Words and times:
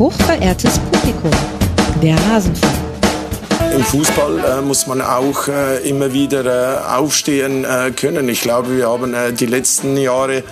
Hochverehrtes 0.00 0.78
Publikum, 0.78 1.30
der 2.02 2.16
Rasenfunk. 2.30 2.72
Im 3.74 3.84
Fußball 3.84 4.38
äh, 4.38 4.62
muss 4.62 4.86
man 4.86 5.02
auch 5.02 5.46
äh, 5.46 5.86
immer 5.86 6.14
wieder 6.14 6.46
äh, 6.46 6.96
aufstehen 6.96 7.66
äh, 7.66 7.90
können. 7.90 8.30
Ich 8.30 8.40
glaube, 8.40 8.74
wir 8.78 8.88
haben 8.88 9.12
äh, 9.12 9.34
die 9.34 9.44
letzten 9.44 9.98
Jahre 9.98 10.42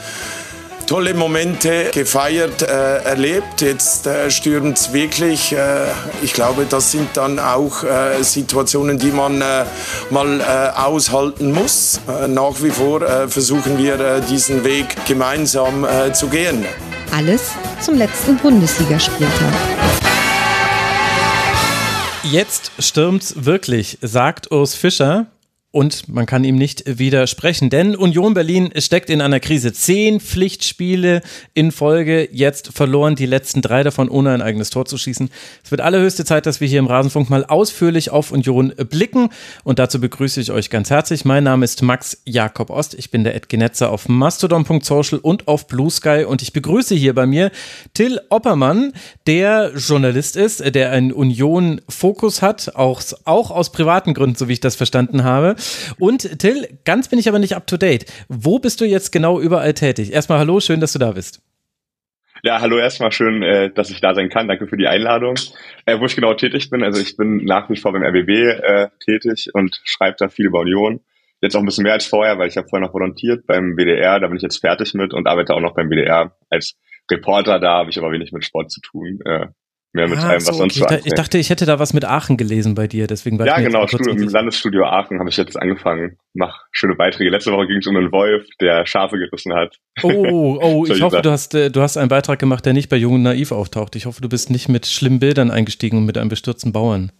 tolle 0.87 1.15
Momente 1.15 1.87
gefeiert, 1.95 2.61
äh, 2.61 2.99
erlebt. 3.05 3.63
Jetzt 3.63 4.07
äh, 4.07 4.31
stürmt 4.31 4.77
es 4.77 4.93
wirklich. 4.93 5.55
Äh, 5.55 5.87
ich 6.21 6.35
glaube, 6.35 6.67
das 6.69 6.93
sind 6.93 7.09
dann 7.15 7.39
auch 7.39 7.85
äh, 7.85 8.23
Situationen, 8.23 8.99
die 8.99 9.13
man 9.13 9.41
äh, 9.41 9.65
mal 10.11 10.75
aushalten 10.77 11.53
muss. 11.53 12.03
Nach 12.29 12.63
wie 12.63 12.71
vor 12.71 13.01
versuchen 13.29 13.79
wir, 13.79 14.21
diesen 14.21 14.63
Weg 14.65 14.95
gemeinsam 15.07 15.87
zu 16.13 16.27
gehen. 16.29 16.67
Alles 17.11 17.53
zum 17.81 17.97
letzten 17.97 18.37
Bundesligaspieltag. 18.37 19.55
Jetzt 22.25 22.73
stürmt's 22.79 23.45
wirklich, 23.45 23.99
sagt 24.03 24.51
Urs 24.51 24.75
Fischer. 24.75 25.27
Und 25.71 26.09
man 26.09 26.25
kann 26.25 26.45
ihm 26.45 26.57
nicht 26.57 26.85
widersprechen, 26.87 27.69
denn 27.69 27.95
Union 27.95 28.33
Berlin 28.33 28.71
steckt 28.79 29.11
in 29.11 29.21
einer 29.21 29.39
Krise. 29.39 29.75
Zehn 29.75 30.19
Pflichtspiele 30.19 31.21
in 31.53 31.73
Folge, 31.73 32.27
jetzt 32.33 32.73
verloren, 32.73 33.17
die 33.17 33.27
letzten 33.27 33.61
drei 33.61 33.83
davon, 33.83 34.09
ohne 34.09 34.33
ein 34.33 34.41
eigenes 34.41 34.71
Tor 34.71 34.87
zu 34.87 34.97
schießen. 34.97 35.29
Es 35.63 35.71
wird 35.71 35.83
allerhöchste 35.83 36.25
Zeit, 36.25 36.47
dass 36.47 36.63
wir 36.63 36.69
hier 36.69 36.79
im 36.79 36.87
Rasenfunk 36.87 37.29
mal 37.29 37.45
ausführlich 37.45 38.09
auf 38.11 38.33
Union 38.33 38.73
blicken. 38.89 39.29
Und 39.63 39.79
dazu 39.79 40.01
begrüße 40.01 40.41
ich 40.41 40.53
euch 40.53 40.71
ganz 40.71 40.89
herzlich. 40.89 41.27
Mein 41.27 41.45
Name 41.45 41.67
ist 41.67 41.83
Max 41.83 42.23
Jakob 42.25 42.71
Ost. 42.71 42.95
Ich 42.95 43.11
bin 43.11 43.23
der 43.23 43.35
Edgenetzer 43.35 43.91
auf 43.91 44.09
mastodon.social 44.09 45.19
und 45.19 45.49
auf 45.49 45.67
Blue 45.67 45.91
Sky. 45.91 46.25
Und 46.27 46.41
ich 46.41 46.55
begrüße 46.55 46.95
hier 46.95 47.15
bei 47.15 47.27
mir 47.27 47.51
Till 47.93 48.19
Oppermann, 48.31 48.95
der 49.27 49.73
Journalist 49.77 50.35
ist, 50.35 50.75
der 50.75 50.93
einen 50.93 51.13
Union-Fokus 51.13 52.41
hat, 52.41 52.75
auch, 52.75 53.03
auch 53.27 53.51
aus 53.51 53.71
privaten 53.71 54.15
Gründen, 54.15 54.37
so 54.37 54.49
wie 54.49 54.55
ich 54.55 54.61
das 54.61 54.75
verstanden 54.75 55.25
habe. 55.25 55.57
Und 55.99 56.39
Till, 56.39 56.69
ganz 56.85 57.09
bin 57.09 57.19
ich 57.19 57.29
aber 57.29 57.39
nicht 57.39 57.57
up 57.57 57.67
to 57.67 57.77
date. 57.77 58.07
Wo 58.29 58.59
bist 58.59 58.81
du 58.81 58.85
jetzt 58.85 59.13
genau 59.13 59.41
überall 59.41 59.75
tätig? 59.75 60.13
Erstmal 60.13 60.39
hallo, 60.39 60.61
schön, 60.61 60.81
dass 60.81 60.93
du 60.93 60.99
da 60.99 61.13
bist. 61.13 61.41
Ja, 62.45 62.61
hallo 62.61 62.79
erstmal 62.79 63.11
schön, 63.11 63.43
äh, 63.43 63.71
dass 63.71 63.91
ich 63.91 64.01
da 64.01 64.15
sein 64.15 64.29
kann. 64.29 64.47
Danke 64.47 64.69
für 64.69 64.77
die 64.77 64.87
Einladung. 64.87 65.35
Äh, 65.87 65.99
wo 65.99 66.07
ich 66.07 66.15
genau 66.15 66.35
tätig 66.35 66.71
bin, 66.71 66.85
also 66.85 67.01
ich 67.01 67.17
bin 67.17 67.45
nach 67.45 67.69
wie 67.69 67.77
vor 67.77 67.93
beim 67.93 68.05
RBB 68.05 68.29
äh, 68.29 68.89
tätig 69.05 69.51
und 69.55 69.81
schreibe 69.85 70.17
da 70.19 70.29
viel 70.29 70.47
über 70.47 70.61
Union. 70.61 71.01
Jetzt 71.41 71.57
auch 71.57 71.61
ein 71.61 71.67
bisschen 71.67 71.85
mehr 71.85 71.95
als 71.95 72.07
vorher, 72.07 72.39
weil 72.39 72.49
ich 72.49 72.57
habe 72.57 72.69
vorher 72.69 72.87
noch 72.87 72.95
volontiert 72.95 73.47
beim 73.47 73.77
WDR, 73.77 74.21
da 74.21 74.27
bin 74.29 74.37
ich 74.37 74.43
jetzt 74.43 74.59
fertig 74.59 74.95
mit 74.95 75.15
und 75.15 75.27
arbeite 75.27 75.55
auch 75.55 75.61
noch 75.61 75.75
beim 75.75 75.89
WDR 75.89 76.37
als 76.51 76.77
Reporter. 77.11 77.59
Da 77.59 77.79
habe 77.79 77.91
ich 77.91 77.99
aber 77.99 78.13
wenig 78.13 78.33
mit 78.33 78.45
Sport 78.45 78.71
zu 78.71 78.81
tun. 78.81 79.21
Äh, 79.25 79.47
mehr 79.99 80.09
mit 80.09 80.19
Ah, 80.19 80.29
allem, 80.29 80.41
so, 80.41 80.49
was 80.49 80.57
sonst 80.57 80.81
okay. 80.81 80.95
so 80.95 81.01
ich, 81.01 81.07
ich 81.07 81.15
dachte, 81.15 81.39
ich 81.39 81.51
hätte 81.51 81.67
da 81.67 81.79
was 81.79 81.93
mit 81.93 82.05
Aachen 82.05 82.37
gelesen 82.37 82.75
bei 82.75 82.87
dir, 82.87 83.07
deswegen 83.07 83.39
war 83.39 83.47
Ja, 83.47 83.59
ich 83.59 83.67
genau, 83.67 83.87
Studio, 83.87 84.13
im. 84.13 84.29
Landesstudio 84.29 84.85
Aachen 84.85 85.19
habe 85.19 85.29
ich 85.29 85.37
jetzt 85.37 85.61
angefangen. 85.61 86.17
Mach 86.35 86.65
schöne 86.73 86.95
Beiträge. 86.95 87.31
Letzte 87.31 87.53
Woche 87.53 87.67
ging 87.67 87.79
es 87.79 87.87
um 87.87 87.97
einen 87.97 88.13
Wolf, 88.13 88.47
der 88.61 88.87
Schafe 88.87 89.19
gerissen 89.19 89.53
hat. 89.55 89.77
Oh, 90.03 90.59
oh, 90.63 90.83
ich 90.85 90.89
Solche 90.89 91.05
hoffe, 91.05 91.23
du 91.23 91.31
hast, 91.31 91.55
äh, 91.55 91.71
du 91.71 91.81
hast 91.83 91.97
einen 91.97 92.09
Beitrag 92.09 92.39
gemacht, 92.39 92.65
der 92.65 92.73
nicht 92.73 92.89
bei 92.89 92.97
Jung 92.97 93.15
und 93.15 93.23
Naiv 93.23 93.53
auftaucht. 93.53 93.97
Ich 93.97 94.07
hoffe, 94.07 94.23
du 94.23 94.29
bist 94.29 94.51
nicht 94.51 94.69
mit 94.69 94.87
schlimmen 94.87 95.19
Bildern 95.19 95.51
eingestiegen 95.51 95.99
und 95.99 96.07
mit 96.07 96.17
einem 96.17 96.29
bestürzten 96.31 96.73
Bauern. 96.73 97.13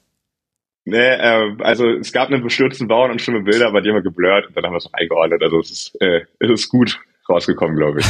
Nee, 0.85 0.97
äh, 0.97 1.55
also 1.61 1.87
es 1.91 2.13
gab 2.13 2.29
einen 2.31 2.43
bestürzten 2.43 2.89
Bauern 2.89 3.11
und 3.11 3.21
schlimme 3.21 3.43
Bilder, 3.43 3.67
aber 3.67 3.83
die 3.83 3.91
haben 3.91 3.97
wir 3.97 4.03
geblurrt 4.03 4.47
und 4.47 4.57
dann 4.57 4.65
haben 4.65 4.73
wir 4.73 4.79
es 4.79 4.85
noch 4.85 4.95
eingeordnet. 4.95 5.43
Also 5.43 5.61
es 5.61 5.71
ist, 5.71 6.01
äh, 6.01 6.21
es 6.39 6.51
ist 6.51 6.69
gut 6.71 6.99
rausgekommen, 7.29 7.77
glaube 7.77 8.01
ich. 8.01 8.07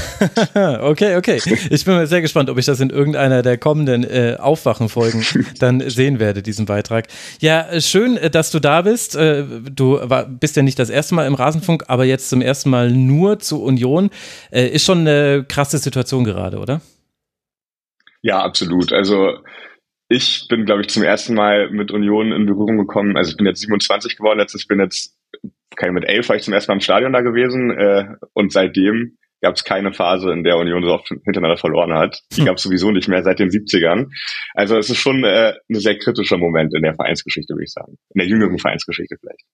okay, 0.80 1.16
okay. 1.16 1.40
Ich 1.70 1.84
bin 1.84 1.94
mal 1.94 2.06
sehr 2.06 2.22
gespannt, 2.22 2.50
ob 2.50 2.58
ich 2.58 2.66
das 2.66 2.80
in 2.80 2.90
irgendeiner 2.90 3.42
der 3.42 3.58
kommenden 3.58 4.04
äh, 4.04 4.36
Aufwachen-Folgen 4.38 5.24
dann 5.58 5.80
sehen 5.88 6.20
werde, 6.20 6.42
diesen 6.42 6.66
Beitrag. 6.66 7.06
Ja, 7.40 7.68
äh, 7.68 7.80
schön, 7.80 8.16
äh, 8.16 8.30
dass 8.30 8.50
du 8.50 8.60
da 8.60 8.82
bist. 8.82 9.16
Äh, 9.16 9.44
Du 9.78 9.98
war, 10.02 10.26
bist 10.26 10.56
ja 10.56 10.62
nicht 10.62 10.78
das 10.78 10.90
erste 10.90 11.14
Mal 11.14 11.26
im 11.26 11.34
Rasenfunk, 11.34 11.84
aber 11.88 12.04
jetzt 12.04 12.30
zum 12.30 12.40
ersten 12.40 12.70
Mal 12.70 12.90
nur 12.90 13.38
zu 13.38 13.62
Union. 13.62 14.10
Ist 14.50 14.84
schon 14.84 15.00
eine 15.00 15.44
krasse 15.46 15.78
Situation 15.78 16.24
gerade, 16.24 16.58
oder? 16.58 16.80
Ja, 18.22 18.42
absolut. 18.42 18.92
Also 18.92 19.38
ich 20.08 20.46
bin, 20.48 20.64
glaube 20.64 20.82
ich, 20.82 20.88
zum 20.88 21.02
ersten 21.02 21.34
Mal 21.34 21.70
mit 21.70 21.90
Union 21.90 22.32
in 22.32 22.46
Berührung 22.46 22.78
gekommen. 22.78 23.16
Also 23.16 23.30
ich 23.30 23.36
bin 23.36 23.46
jetzt 23.46 23.60
27 23.60 24.16
geworden, 24.16 24.38
letztes 24.38 24.66
bin 24.66 24.80
jetzt, 24.80 25.17
keine 25.78 25.92
mit 25.92 26.08
elf 26.08 26.28
war 26.28 26.36
ich 26.36 26.42
zum 26.42 26.52
ersten 26.52 26.70
Mal 26.70 26.76
im 26.76 26.80
Stadion 26.80 27.12
da 27.12 27.20
gewesen 27.20 27.70
äh, 27.70 28.04
und 28.34 28.52
seitdem 28.52 29.16
gab 29.40 29.54
es 29.54 29.64
keine 29.64 29.92
Phase, 29.92 30.32
in 30.32 30.42
der 30.42 30.56
Union 30.56 30.82
so 30.82 30.92
oft 30.92 31.08
hintereinander 31.08 31.56
verloren 31.56 31.94
hat. 31.94 32.20
Die 32.36 32.44
gab 32.44 32.56
es 32.56 32.62
sowieso 32.62 32.90
nicht 32.90 33.08
mehr 33.08 33.22
seit 33.22 33.38
den 33.38 33.50
70ern. 33.50 34.08
Also 34.54 34.76
es 34.76 34.90
ist 34.90 34.98
schon 34.98 35.22
äh, 35.24 35.54
ein 35.70 35.78
sehr 35.78 35.96
kritischer 35.96 36.38
Moment 36.38 36.74
in 36.74 36.82
der 36.82 36.94
Vereinsgeschichte, 36.94 37.54
würde 37.54 37.64
ich 37.64 37.72
sagen. 37.72 37.96
In 38.14 38.18
der 38.18 38.26
jüngeren 38.26 38.58
Vereinsgeschichte 38.58 39.16
vielleicht. 39.20 39.44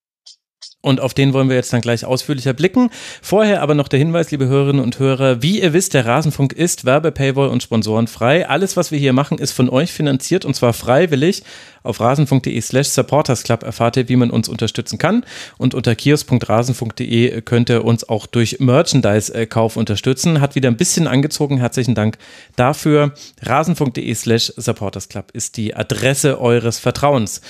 Und 0.84 1.00
auf 1.00 1.14
den 1.14 1.32
wollen 1.32 1.48
wir 1.48 1.56
jetzt 1.56 1.72
dann 1.72 1.80
gleich 1.80 2.04
ausführlicher 2.04 2.52
blicken. 2.52 2.90
Vorher 3.22 3.62
aber 3.62 3.74
noch 3.74 3.88
der 3.88 3.98
Hinweis, 3.98 4.30
liebe 4.30 4.48
Hörerinnen 4.48 4.84
und 4.84 4.98
Hörer, 4.98 5.40
wie 5.40 5.62
ihr 5.62 5.72
wisst, 5.72 5.94
der 5.94 6.04
Rasenfunk 6.04 6.52
ist 6.52 6.84
Werbe, 6.84 7.10
Paywall 7.10 7.48
und 7.48 7.62
Sponsoren 7.62 8.06
frei. 8.06 8.46
Alles, 8.46 8.76
was 8.76 8.90
wir 8.90 8.98
hier 8.98 9.14
machen, 9.14 9.38
ist 9.38 9.52
von 9.52 9.70
euch 9.70 9.92
finanziert 9.92 10.44
und 10.44 10.54
zwar 10.54 10.74
freiwillig. 10.74 11.42
Auf 11.84 12.00
rasenfunk.de 12.00 12.60
slash 12.60 12.88
supportersclub 12.88 13.62
erfahrt 13.62 13.96
ihr, 13.96 14.10
wie 14.10 14.16
man 14.16 14.30
uns 14.30 14.46
unterstützen 14.46 14.98
kann. 14.98 15.24
Und 15.56 15.72
unter 15.72 15.94
kiosk.rasenfunk.de 15.94 17.40
könnt 17.40 17.70
ihr 17.70 17.82
uns 17.82 18.06
auch 18.06 18.26
durch 18.26 18.60
Merchandise-Kauf 18.60 19.78
unterstützen. 19.78 20.42
Hat 20.42 20.54
wieder 20.54 20.68
ein 20.68 20.76
bisschen 20.76 21.06
angezogen. 21.06 21.56
Herzlichen 21.56 21.94
Dank 21.94 22.18
dafür. 22.56 23.14
Rasenfunk.de 23.40 24.14
slash 24.14 24.52
supportersclub 24.54 25.30
ist 25.32 25.56
die 25.56 25.74
Adresse 25.74 26.38
eures 26.38 26.78
Vertrauens. 26.78 27.40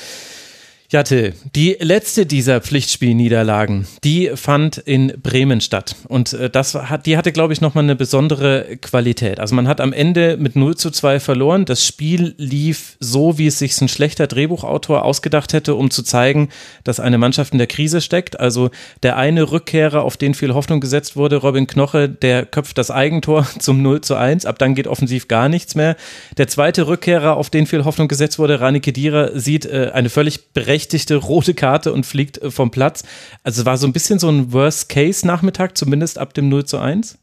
Ja, 0.94 1.02
Till, 1.02 1.34
die 1.56 1.76
letzte 1.80 2.24
dieser 2.24 2.60
Pflichtspielniederlagen, 2.60 3.84
die 4.04 4.30
fand 4.36 4.78
in 4.78 5.12
Bremen 5.20 5.60
statt. 5.60 5.96
Und 6.06 6.34
äh, 6.34 6.48
das 6.48 6.76
hat, 6.76 7.06
die 7.06 7.16
hatte, 7.16 7.32
glaube 7.32 7.52
ich, 7.52 7.60
nochmal 7.60 7.82
eine 7.82 7.96
besondere 7.96 8.76
Qualität. 8.80 9.40
Also 9.40 9.56
man 9.56 9.66
hat 9.66 9.80
am 9.80 9.92
Ende 9.92 10.36
mit 10.36 10.54
0 10.54 10.76
zu 10.76 10.92
2 10.92 11.18
verloren. 11.18 11.64
Das 11.64 11.84
Spiel 11.84 12.36
lief 12.38 12.96
so, 13.00 13.38
wie 13.38 13.48
es 13.48 13.58
sich 13.58 13.80
ein 13.80 13.88
schlechter 13.88 14.28
Drehbuchautor 14.28 15.04
ausgedacht 15.04 15.52
hätte, 15.52 15.74
um 15.74 15.90
zu 15.90 16.04
zeigen, 16.04 16.48
dass 16.84 17.00
eine 17.00 17.18
Mannschaft 17.18 17.54
in 17.54 17.58
der 17.58 17.66
Krise 17.66 18.00
steckt. 18.00 18.38
Also 18.38 18.70
der 19.02 19.16
eine 19.16 19.50
Rückkehrer, 19.50 20.04
auf 20.04 20.16
den 20.16 20.34
viel 20.34 20.54
Hoffnung 20.54 20.78
gesetzt 20.78 21.16
wurde, 21.16 21.38
Robin 21.38 21.66
Knoche, 21.66 22.08
der 22.08 22.46
köpft 22.46 22.78
das 22.78 22.92
Eigentor 22.92 23.48
zum 23.58 23.82
0 23.82 24.02
zu 24.02 24.14
1. 24.14 24.46
Ab 24.46 24.60
dann 24.60 24.76
geht 24.76 24.86
offensiv 24.86 25.26
gar 25.26 25.48
nichts 25.48 25.74
mehr. 25.74 25.96
Der 26.38 26.46
zweite 26.46 26.86
Rückkehrer, 26.86 27.36
auf 27.36 27.50
den 27.50 27.66
viel 27.66 27.84
Hoffnung 27.84 28.06
gesetzt 28.06 28.38
wurde, 28.38 28.60
Rani 28.60 28.78
Kedira, 28.78 29.30
sieht 29.34 29.66
äh, 29.66 29.90
eine 29.92 30.08
völlig 30.08 30.52
berechtigte 30.52 30.83
rote 31.16 31.54
Karte 31.54 31.92
und 31.92 32.06
fliegt 32.06 32.38
äh, 32.38 32.50
vom 32.50 32.70
Platz. 32.70 33.04
Also 33.42 33.62
es 33.62 33.66
war 33.66 33.76
so 33.76 33.86
ein 33.86 33.92
bisschen 33.92 34.18
so 34.18 34.28
ein 34.28 34.52
Worst-Case-Nachmittag, 34.52 35.76
zumindest 35.76 36.18
ab 36.18 36.34
dem 36.34 36.48
0 36.48 36.64
zu 36.64 36.78
1. 36.78 37.18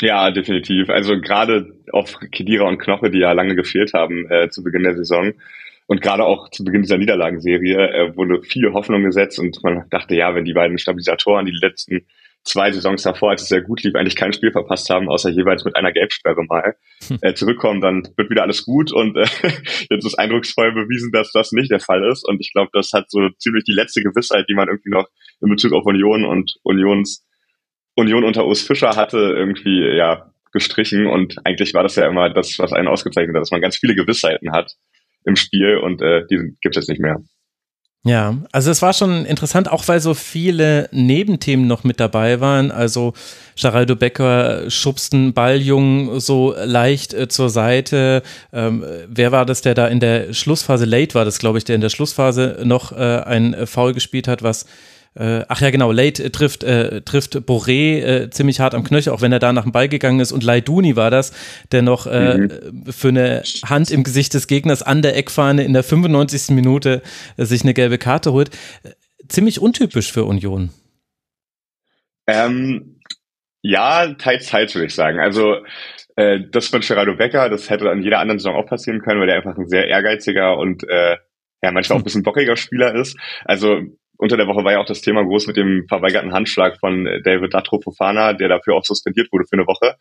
Ja, 0.00 0.30
definitiv. 0.30 0.90
Also 0.90 1.18
gerade 1.20 1.72
auf 1.92 2.18
Kedira 2.30 2.68
und 2.68 2.78
Knoche, 2.78 3.10
die 3.10 3.18
ja 3.18 3.32
lange 3.32 3.56
gefehlt 3.56 3.94
haben 3.94 4.30
äh, 4.30 4.50
zu 4.50 4.62
Beginn 4.62 4.82
der 4.82 4.96
Saison. 4.96 5.32
Und 5.86 6.02
gerade 6.02 6.24
auch 6.24 6.50
zu 6.50 6.64
Beginn 6.64 6.82
dieser 6.82 6.98
Niederlagenserie 6.98 7.76
äh, 7.76 8.16
wurde 8.16 8.42
viel 8.42 8.72
Hoffnung 8.72 9.04
gesetzt 9.04 9.38
und 9.38 9.62
man 9.62 9.88
dachte, 9.88 10.16
ja, 10.16 10.34
wenn 10.34 10.44
die 10.44 10.52
beiden 10.52 10.78
Stabilisatoren, 10.78 11.46
die 11.46 11.52
letzten 11.52 12.06
zwei 12.46 12.72
Saisons 12.72 13.02
davor, 13.02 13.30
als 13.30 13.42
es 13.42 13.48
sehr 13.48 13.60
gut 13.60 13.82
lief, 13.82 13.94
eigentlich 13.94 14.16
kein 14.16 14.32
Spiel 14.32 14.52
verpasst 14.52 14.88
haben, 14.88 15.08
außer 15.08 15.30
jeweils 15.30 15.64
mit 15.64 15.76
einer 15.76 15.92
Gelbsperre 15.92 16.44
mal, 16.44 16.76
äh, 17.20 17.34
zurückkommen, 17.34 17.80
dann 17.80 18.08
wird 18.16 18.30
wieder 18.30 18.42
alles 18.42 18.64
gut 18.64 18.92
und 18.92 19.16
äh, 19.16 19.26
jetzt 19.90 20.06
ist 20.06 20.18
eindrucksvoll 20.18 20.72
bewiesen, 20.72 21.10
dass 21.12 21.32
das 21.32 21.52
nicht 21.52 21.70
der 21.70 21.80
Fall 21.80 22.08
ist 22.08 22.26
und 22.26 22.40
ich 22.40 22.52
glaube, 22.52 22.70
das 22.72 22.92
hat 22.92 23.10
so 23.10 23.28
ziemlich 23.38 23.64
die 23.64 23.74
letzte 23.74 24.02
Gewissheit, 24.02 24.46
die 24.48 24.54
man 24.54 24.68
irgendwie 24.68 24.90
noch 24.90 25.08
in 25.42 25.50
Bezug 25.50 25.72
auf 25.72 25.84
Union 25.84 26.24
und 26.24 26.54
Unions 26.62 27.24
Union 27.96 28.24
unter 28.24 28.46
Urs 28.46 28.60
Fischer 28.60 28.90
hatte, 28.90 29.18
irgendwie 29.18 29.96
ja 29.96 30.30
gestrichen 30.52 31.06
und 31.06 31.36
eigentlich 31.44 31.74
war 31.74 31.82
das 31.82 31.96
ja 31.96 32.08
immer 32.08 32.30
das, 32.30 32.58
was 32.58 32.72
einen 32.72 32.88
ausgezeichnet 32.88 33.34
hat, 33.34 33.42
dass 33.42 33.50
man 33.50 33.60
ganz 33.60 33.76
viele 33.76 33.94
Gewissheiten 33.94 34.52
hat 34.52 34.72
im 35.24 35.36
Spiel 35.36 35.78
und 35.78 36.00
äh, 36.00 36.24
die 36.30 36.56
gibt 36.60 36.76
es 36.76 36.88
nicht 36.88 37.00
mehr. 37.00 37.18
Ja, 38.06 38.36
also 38.52 38.70
es 38.70 38.82
war 38.82 38.92
schon 38.92 39.24
interessant, 39.24 39.68
auch 39.68 39.88
weil 39.88 39.98
so 39.98 40.14
viele 40.14 40.88
Nebenthemen 40.92 41.66
noch 41.66 41.82
mit 41.82 41.98
dabei 41.98 42.40
waren. 42.40 42.70
Also 42.70 43.14
Geraldo 43.60 43.96
Becker 43.96 44.70
schubst 44.70 45.12
einen 45.12 45.34
Balljungen 45.34 46.20
so 46.20 46.54
leicht 46.56 47.14
äh, 47.14 47.26
zur 47.26 47.50
Seite. 47.50 48.22
Ähm, 48.52 48.84
wer 49.08 49.32
war 49.32 49.44
das, 49.44 49.60
der 49.60 49.74
da 49.74 49.88
in 49.88 49.98
der 49.98 50.32
Schlussphase, 50.34 50.84
Late 50.84 51.16
war 51.16 51.24
das, 51.24 51.40
glaube 51.40 51.58
ich, 51.58 51.64
der 51.64 51.74
in 51.74 51.80
der 51.80 51.88
Schlussphase 51.88 52.60
noch 52.62 52.92
äh, 52.92 53.22
ein 53.24 53.66
Foul 53.66 53.92
gespielt 53.92 54.28
hat, 54.28 54.44
was 54.44 54.66
äh, 55.16 55.44
ach 55.48 55.60
ja, 55.60 55.70
genau, 55.70 55.92
Late 55.92 56.24
äh, 56.24 56.30
trifft, 56.30 56.62
äh, 56.64 57.00
trifft 57.02 57.36
Boré 57.36 58.02
äh, 58.02 58.30
ziemlich 58.30 58.60
hart 58.60 58.74
am 58.74 58.84
Knöchel, 58.84 59.12
auch 59.12 59.22
wenn 59.22 59.32
er 59.32 59.38
da 59.38 59.52
nach 59.52 59.62
dem 59.64 59.72
Ball 59.72 59.88
gegangen 59.88 60.20
ist. 60.20 60.32
Und 60.32 60.42
Laiduni 60.42 60.94
war 60.96 61.10
das, 61.10 61.32
der 61.72 61.82
noch 61.82 62.06
äh, 62.06 62.36
Mhm. 62.38 62.84
für 62.92 63.08
eine 63.08 63.42
Hand 63.64 63.90
im 63.90 64.02
Gesicht 64.04 64.34
des 64.34 64.46
Gegners 64.46 64.82
an 64.82 65.02
der 65.02 65.16
Eckfahne 65.16 65.64
in 65.64 65.72
der 65.72 65.82
95. 65.82 66.54
Minute 66.54 67.02
äh, 67.36 67.44
sich 67.44 67.62
eine 67.62 67.74
gelbe 67.74 67.98
Karte 67.98 68.32
holt. 68.32 68.50
Ziemlich 69.28 69.60
untypisch 69.60 70.12
für 70.12 70.24
Union. 70.24 70.70
Ähm, 72.26 73.00
Ja, 73.62 74.14
teils, 74.14 74.46
teils 74.48 74.74
würde 74.74 74.86
ich 74.86 74.94
sagen. 74.94 75.18
Also 75.18 75.56
äh, 76.16 76.38
das 76.50 76.68
von 76.68 76.80
Gerardo 76.80 77.16
Becker, 77.16 77.48
das 77.48 77.68
hätte 77.68 77.90
an 77.90 78.02
jeder 78.02 78.20
anderen 78.20 78.38
Saison 78.38 78.54
auch 78.54 78.66
passieren 78.66 79.00
können, 79.02 79.20
weil 79.20 79.26
der 79.26 79.36
einfach 79.36 79.56
ein 79.58 79.68
sehr 79.68 79.88
ehrgeiziger 79.88 80.56
und 80.56 80.84
äh, 80.88 81.16
ja 81.62 81.72
manchmal 81.72 81.96
auch 81.96 82.02
ein 82.02 82.04
bisschen 82.04 82.22
bockiger 82.22 82.56
Spieler 82.56 82.94
ist. 82.94 83.16
Also 83.44 83.80
unter 84.18 84.36
der 84.36 84.46
Woche 84.46 84.64
war 84.64 84.72
ja 84.72 84.78
auch 84.80 84.86
das 84.86 85.00
Thema 85.00 85.22
groß 85.22 85.46
mit 85.46 85.56
dem 85.56 85.86
verweigerten 85.88 86.32
Handschlag 86.32 86.78
von 86.78 87.06
äh, 87.06 87.22
David 87.22 87.54
Datro 87.54 87.80
Fofana, 87.80 88.32
der 88.32 88.48
dafür 88.48 88.74
auch 88.74 88.84
suspendiert 88.84 89.30
wurde 89.32 89.46
für 89.46 89.56
eine 89.56 89.66
Woche. 89.66 89.96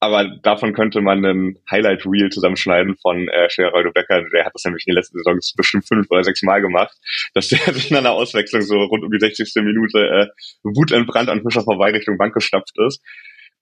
Aber 0.00 0.24
davon 0.42 0.72
könnte 0.72 1.00
man 1.00 1.24
einen 1.24 1.58
Highlight-Reel 1.70 2.30
zusammenschneiden 2.30 2.96
von 3.00 3.28
äh, 3.28 3.48
Gerardo 3.54 3.90
Becker. 3.92 4.22
Der 4.32 4.44
hat 4.44 4.54
das 4.54 4.64
nämlich 4.64 4.84
in 4.86 4.92
den 4.92 4.96
letzten 4.96 5.18
Saisons 5.18 5.54
bestimmt 5.56 5.86
fünf 5.86 6.06
oder 6.10 6.24
sechs 6.24 6.42
Mal 6.42 6.60
gemacht, 6.60 6.96
dass 7.34 7.48
der 7.48 7.60
in 7.90 7.96
einer 7.96 8.12
Auswechslung 8.12 8.62
so 8.62 8.76
rund 8.76 9.04
um 9.04 9.10
die 9.10 9.20
60. 9.20 9.50
Minute 9.56 9.98
äh, 9.98 10.26
wutentbrannt 10.62 11.28
an 11.28 11.42
Fischer 11.42 11.62
vorbei 11.62 11.90
Richtung 11.90 12.16
Bank 12.18 12.34
gestapft 12.34 12.78
ist. 12.86 13.02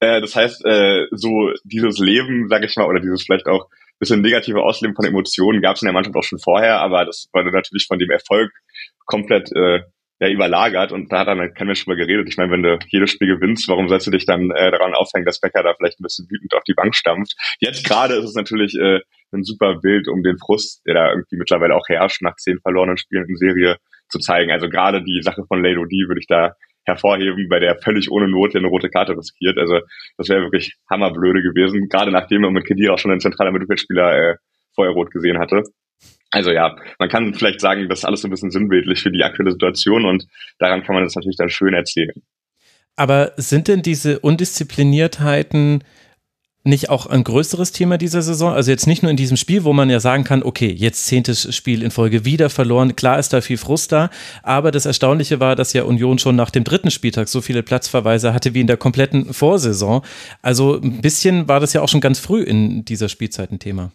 Äh, 0.01 0.21
das 0.21 0.37
heißt, 0.37 0.65
äh, 0.65 1.07
so 1.11 1.53
dieses 1.65 1.99
Leben, 1.99 2.49
sag 2.49 2.65
ich 2.65 2.77
mal, 2.77 2.87
oder 2.87 3.01
dieses 3.01 3.25
vielleicht 3.25 3.47
auch 3.47 3.69
bisschen 3.99 4.21
negative 4.21 4.63
Ausleben 4.63 4.95
von 4.95 5.07
Emotionen 5.07 5.63
gab 5.63 5.77
es 5.77 5.83
in 5.83 5.87
der 5.87 5.93
Mannschaft 5.95 6.17
auch 6.17 6.23
schon 6.23 6.39
vorher, 6.39 6.81
aber 6.81 7.05
das 7.05 7.29
war 7.33 7.45
natürlich 7.45 7.87
von 7.87 7.99
dem 7.99 8.11
Erfolg 8.11 8.53
komplett 9.07 9.51
äh, 9.53 9.81
ja, 10.19 10.29
überlagert 10.29 10.93
und 10.93 11.13
da 11.13 11.21
hat 11.21 11.29
dann 11.29 11.53
kein 11.55 11.67
Mensch 11.67 11.85
drüber 11.85 11.97
geredet. 11.97 12.29
Ich 12.29 12.37
meine, 12.37 12.51
wenn 12.51 12.63
du 12.63 12.79
jedes 12.89 13.11
Spiel 13.11 13.29
gewinnst, 13.29 13.69
warum 13.69 13.89
sollst 13.89 14.07
du 14.07 14.11
dich 14.11 14.25
dann 14.25 14.51
äh, 14.51 14.71
daran 14.71 14.95
aufhängen, 14.95 15.27
dass 15.27 15.41
Becker 15.41 15.63
da 15.63 15.75
vielleicht 15.75 16.01
ein 16.01 16.05
bisschen 16.05 16.27
wütend 16.31 16.55
auf 16.55 16.65
die 16.65 16.75
Bank 16.75 16.95
stampft? 16.95 17.35
Jetzt 17.61 17.85
gerade 17.85 18.15
ist 18.15 18.25
es 18.25 18.35
natürlich 18.35 18.75
äh, 18.77 19.01
ein 19.33 19.43
super 19.43 19.79
Bild, 19.81 20.09
um 20.09 20.23
den 20.23 20.39
Frust, 20.39 20.83
der 20.87 20.95
da 20.95 21.11
irgendwie 21.11 21.37
mittlerweile 21.37 21.75
auch 21.75 21.89
herrscht, 21.89 22.23
nach 22.23 22.37
zehn 22.37 22.59
verlorenen 22.61 22.97
Spielen 22.97 23.29
in 23.29 23.37
Serie 23.37 23.77
zu 24.09 24.19
zeigen. 24.19 24.51
Also 24.51 24.69
gerade 24.69 25.03
die 25.03 25.21
Sache 25.23 25.45
von 25.49 25.63
Lado 25.63 25.85
D 25.85 26.09
würde 26.09 26.21
ich 26.21 26.27
da 26.27 26.53
hervorheben, 26.87 27.49
bei 27.49 27.59
der 27.59 27.77
völlig 27.83 28.11
ohne 28.11 28.29
Not 28.29 28.55
eine 28.55 28.69
rote 28.69 28.89
Karte 28.89 29.17
riskiert. 29.17 29.59
Also 29.59 29.81
das 30.17 30.29
wäre 30.29 30.43
wirklich 30.43 30.77
hammerblöde 30.89 31.43
gewesen, 31.43 31.89
gerade 31.89 32.13
nachdem 32.13 32.43
man 32.43 32.53
mit 32.53 32.65
Kedira 32.65 32.95
auch 32.95 32.99
schon 32.99 33.11
einen 33.11 33.21
zentraler 33.21 33.51
Mittelfeldspieler 33.51 34.17
äh, 34.17 34.35
vorher 34.75 34.95
rot 34.95 35.11
gesehen 35.11 35.39
hatte. 35.39 35.65
Also 36.37 36.51
ja, 36.51 36.77
man 36.99 37.09
kann 37.09 37.33
vielleicht 37.33 37.63
sagen, 37.63 37.89
das 37.89 38.01
ist 38.01 38.05
alles 38.05 38.21
so 38.21 38.29
ein 38.29 38.31
bisschen 38.31 38.51
sinnbildlich 38.51 39.01
für 39.01 39.11
die 39.11 39.23
aktuelle 39.23 39.53
Situation 39.53 40.05
und 40.05 40.27
daran 40.59 40.83
kann 40.83 40.95
man 40.95 41.03
das 41.03 41.15
natürlich 41.15 41.39
dann 41.39 41.49
schön 41.49 41.73
erzählen. 41.73 42.13
Aber 42.95 43.33
sind 43.39 43.69
denn 43.69 43.81
diese 43.81 44.19
Undiszipliniertheiten 44.19 45.83
nicht 46.63 46.91
auch 46.91 47.07
ein 47.07 47.25
größeres 47.25 47.73
Thema 47.73 47.97
dieser 47.97 48.21
Saison? 48.21 48.53
Also 48.53 48.71
jetzt 48.71 48.87
nicht 48.87 49.03
nur 49.03 49.11
in 49.11 49.17
diesem 49.17 49.39
Spiel, 49.39 49.65
wo 49.65 49.73
man 49.73 49.89
ja 49.89 49.99
sagen 49.99 50.25
kann, 50.25 50.43
okay, 50.43 50.71
jetzt 50.71 51.07
zehntes 51.07 51.55
Spiel 51.57 51.83
in 51.83 51.91
Folge 51.91 52.27
wieder 52.27 52.51
verloren. 52.51 52.97
Klar 52.97 53.19
ist 53.19 53.33
da 53.33 53.41
viel 53.41 53.57
Frust 53.57 53.93
da, 53.93 54.11
aber 54.43 54.71
das 54.71 54.85
Erstaunliche 54.85 55.41
war, 55.41 55.57
dass 55.57 55.73
ja 55.73 55.85
Union 55.85 56.19
schon 56.19 56.37
nach 56.37 56.51
dem 56.51 56.65
dritten 56.65 56.91
Spieltag 56.91 57.29
so 57.29 57.41
viele 57.41 57.63
Platzverweise 57.63 58.35
hatte 58.35 58.53
wie 58.53 58.61
in 58.61 58.67
der 58.67 58.77
kompletten 58.77 59.33
Vorsaison. 59.33 60.03
Also 60.43 60.79
ein 60.83 61.01
bisschen 61.01 61.49
war 61.49 61.61
das 61.61 61.73
ja 61.73 61.81
auch 61.81 61.89
schon 61.89 62.03
ganz 62.03 62.19
früh 62.19 62.43
in 62.43 62.85
dieser 62.85 63.09
Spielzeit 63.09 63.51
ein 63.53 63.59
Thema. 63.59 63.91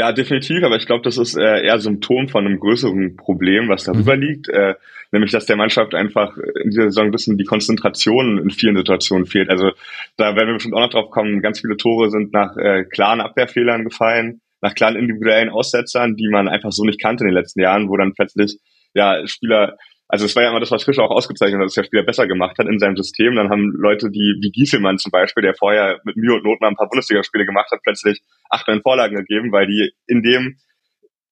Ja, 0.00 0.12
definitiv, 0.12 0.62
aber 0.64 0.76
ich 0.76 0.86
glaube, 0.86 1.02
das 1.02 1.18
ist 1.18 1.36
äh, 1.36 1.62
eher 1.62 1.78
Symptom 1.78 2.26
von 2.26 2.46
einem 2.46 2.58
größeren 2.58 3.16
Problem, 3.16 3.68
was 3.68 3.84
darüber 3.84 4.16
mhm. 4.16 4.22
liegt, 4.22 4.48
äh, 4.48 4.72
nämlich 5.12 5.30
dass 5.30 5.44
der 5.44 5.56
Mannschaft 5.56 5.94
einfach 5.94 6.38
in 6.38 6.70
dieser 6.70 6.84
Saison 6.84 7.04
ein 7.04 7.10
bisschen 7.10 7.36
die 7.36 7.44
Konzentration 7.44 8.38
in 8.38 8.48
vielen 8.48 8.78
Situationen 8.78 9.26
fehlt. 9.26 9.50
Also 9.50 9.72
da 10.16 10.36
werden 10.36 10.46
wir 10.48 10.54
bestimmt 10.54 10.74
auch 10.74 10.80
noch 10.80 10.88
drauf 10.88 11.10
kommen, 11.10 11.42
ganz 11.42 11.60
viele 11.60 11.76
Tore 11.76 12.08
sind 12.08 12.32
nach 12.32 12.56
äh, 12.56 12.84
klaren 12.84 13.20
Abwehrfehlern 13.20 13.84
gefallen, 13.84 14.40
nach 14.62 14.74
klaren 14.74 14.96
individuellen 14.96 15.50
Aussetzern, 15.50 16.16
die 16.16 16.30
man 16.30 16.48
einfach 16.48 16.72
so 16.72 16.82
nicht 16.86 16.98
kannte 16.98 17.24
in 17.24 17.28
den 17.28 17.36
letzten 17.36 17.60
Jahren, 17.60 17.90
wo 17.90 17.98
dann 17.98 18.14
plötzlich 18.14 18.56
ja 18.94 19.26
Spieler 19.26 19.76
also 20.10 20.24
es 20.24 20.34
war 20.34 20.42
ja 20.42 20.50
immer 20.50 20.60
das, 20.60 20.72
was 20.72 20.82
Fischer 20.82 21.04
auch 21.04 21.10
ausgezeichnet 21.10 21.60
hat, 21.60 21.66
dass 21.66 21.74
der 21.74 21.84
Spieler 21.84 22.02
besser 22.02 22.26
gemacht 22.26 22.58
hat 22.58 22.66
in 22.66 22.80
seinem 22.80 22.96
System. 22.96 23.36
Dann 23.36 23.48
haben 23.48 23.72
Leute, 23.76 24.10
die 24.10 24.36
wie 24.40 24.50
Gieselmann 24.50 24.98
zum 24.98 25.10
Beispiel, 25.10 25.42
der 25.42 25.54
vorher 25.54 26.00
mit 26.04 26.16
Mühe 26.16 26.34
und 26.34 26.44
Not 26.44 26.60
mal 26.60 26.68
ein 26.68 26.76
paar 26.76 26.88
Bundesligaspiele 26.88 27.46
gemacht 27.46 27.70
hat, 27.70 27.80
plötzlich 27.84 28.20
acht 28.50 28.66
neun 28.66 28.82
Vorlagen 28.82 29.16
gegeben, 29.16 29.52
weil 29.52 29.66
die 29.66 29.92
in 30.08 30.22
dem 30.22 30.56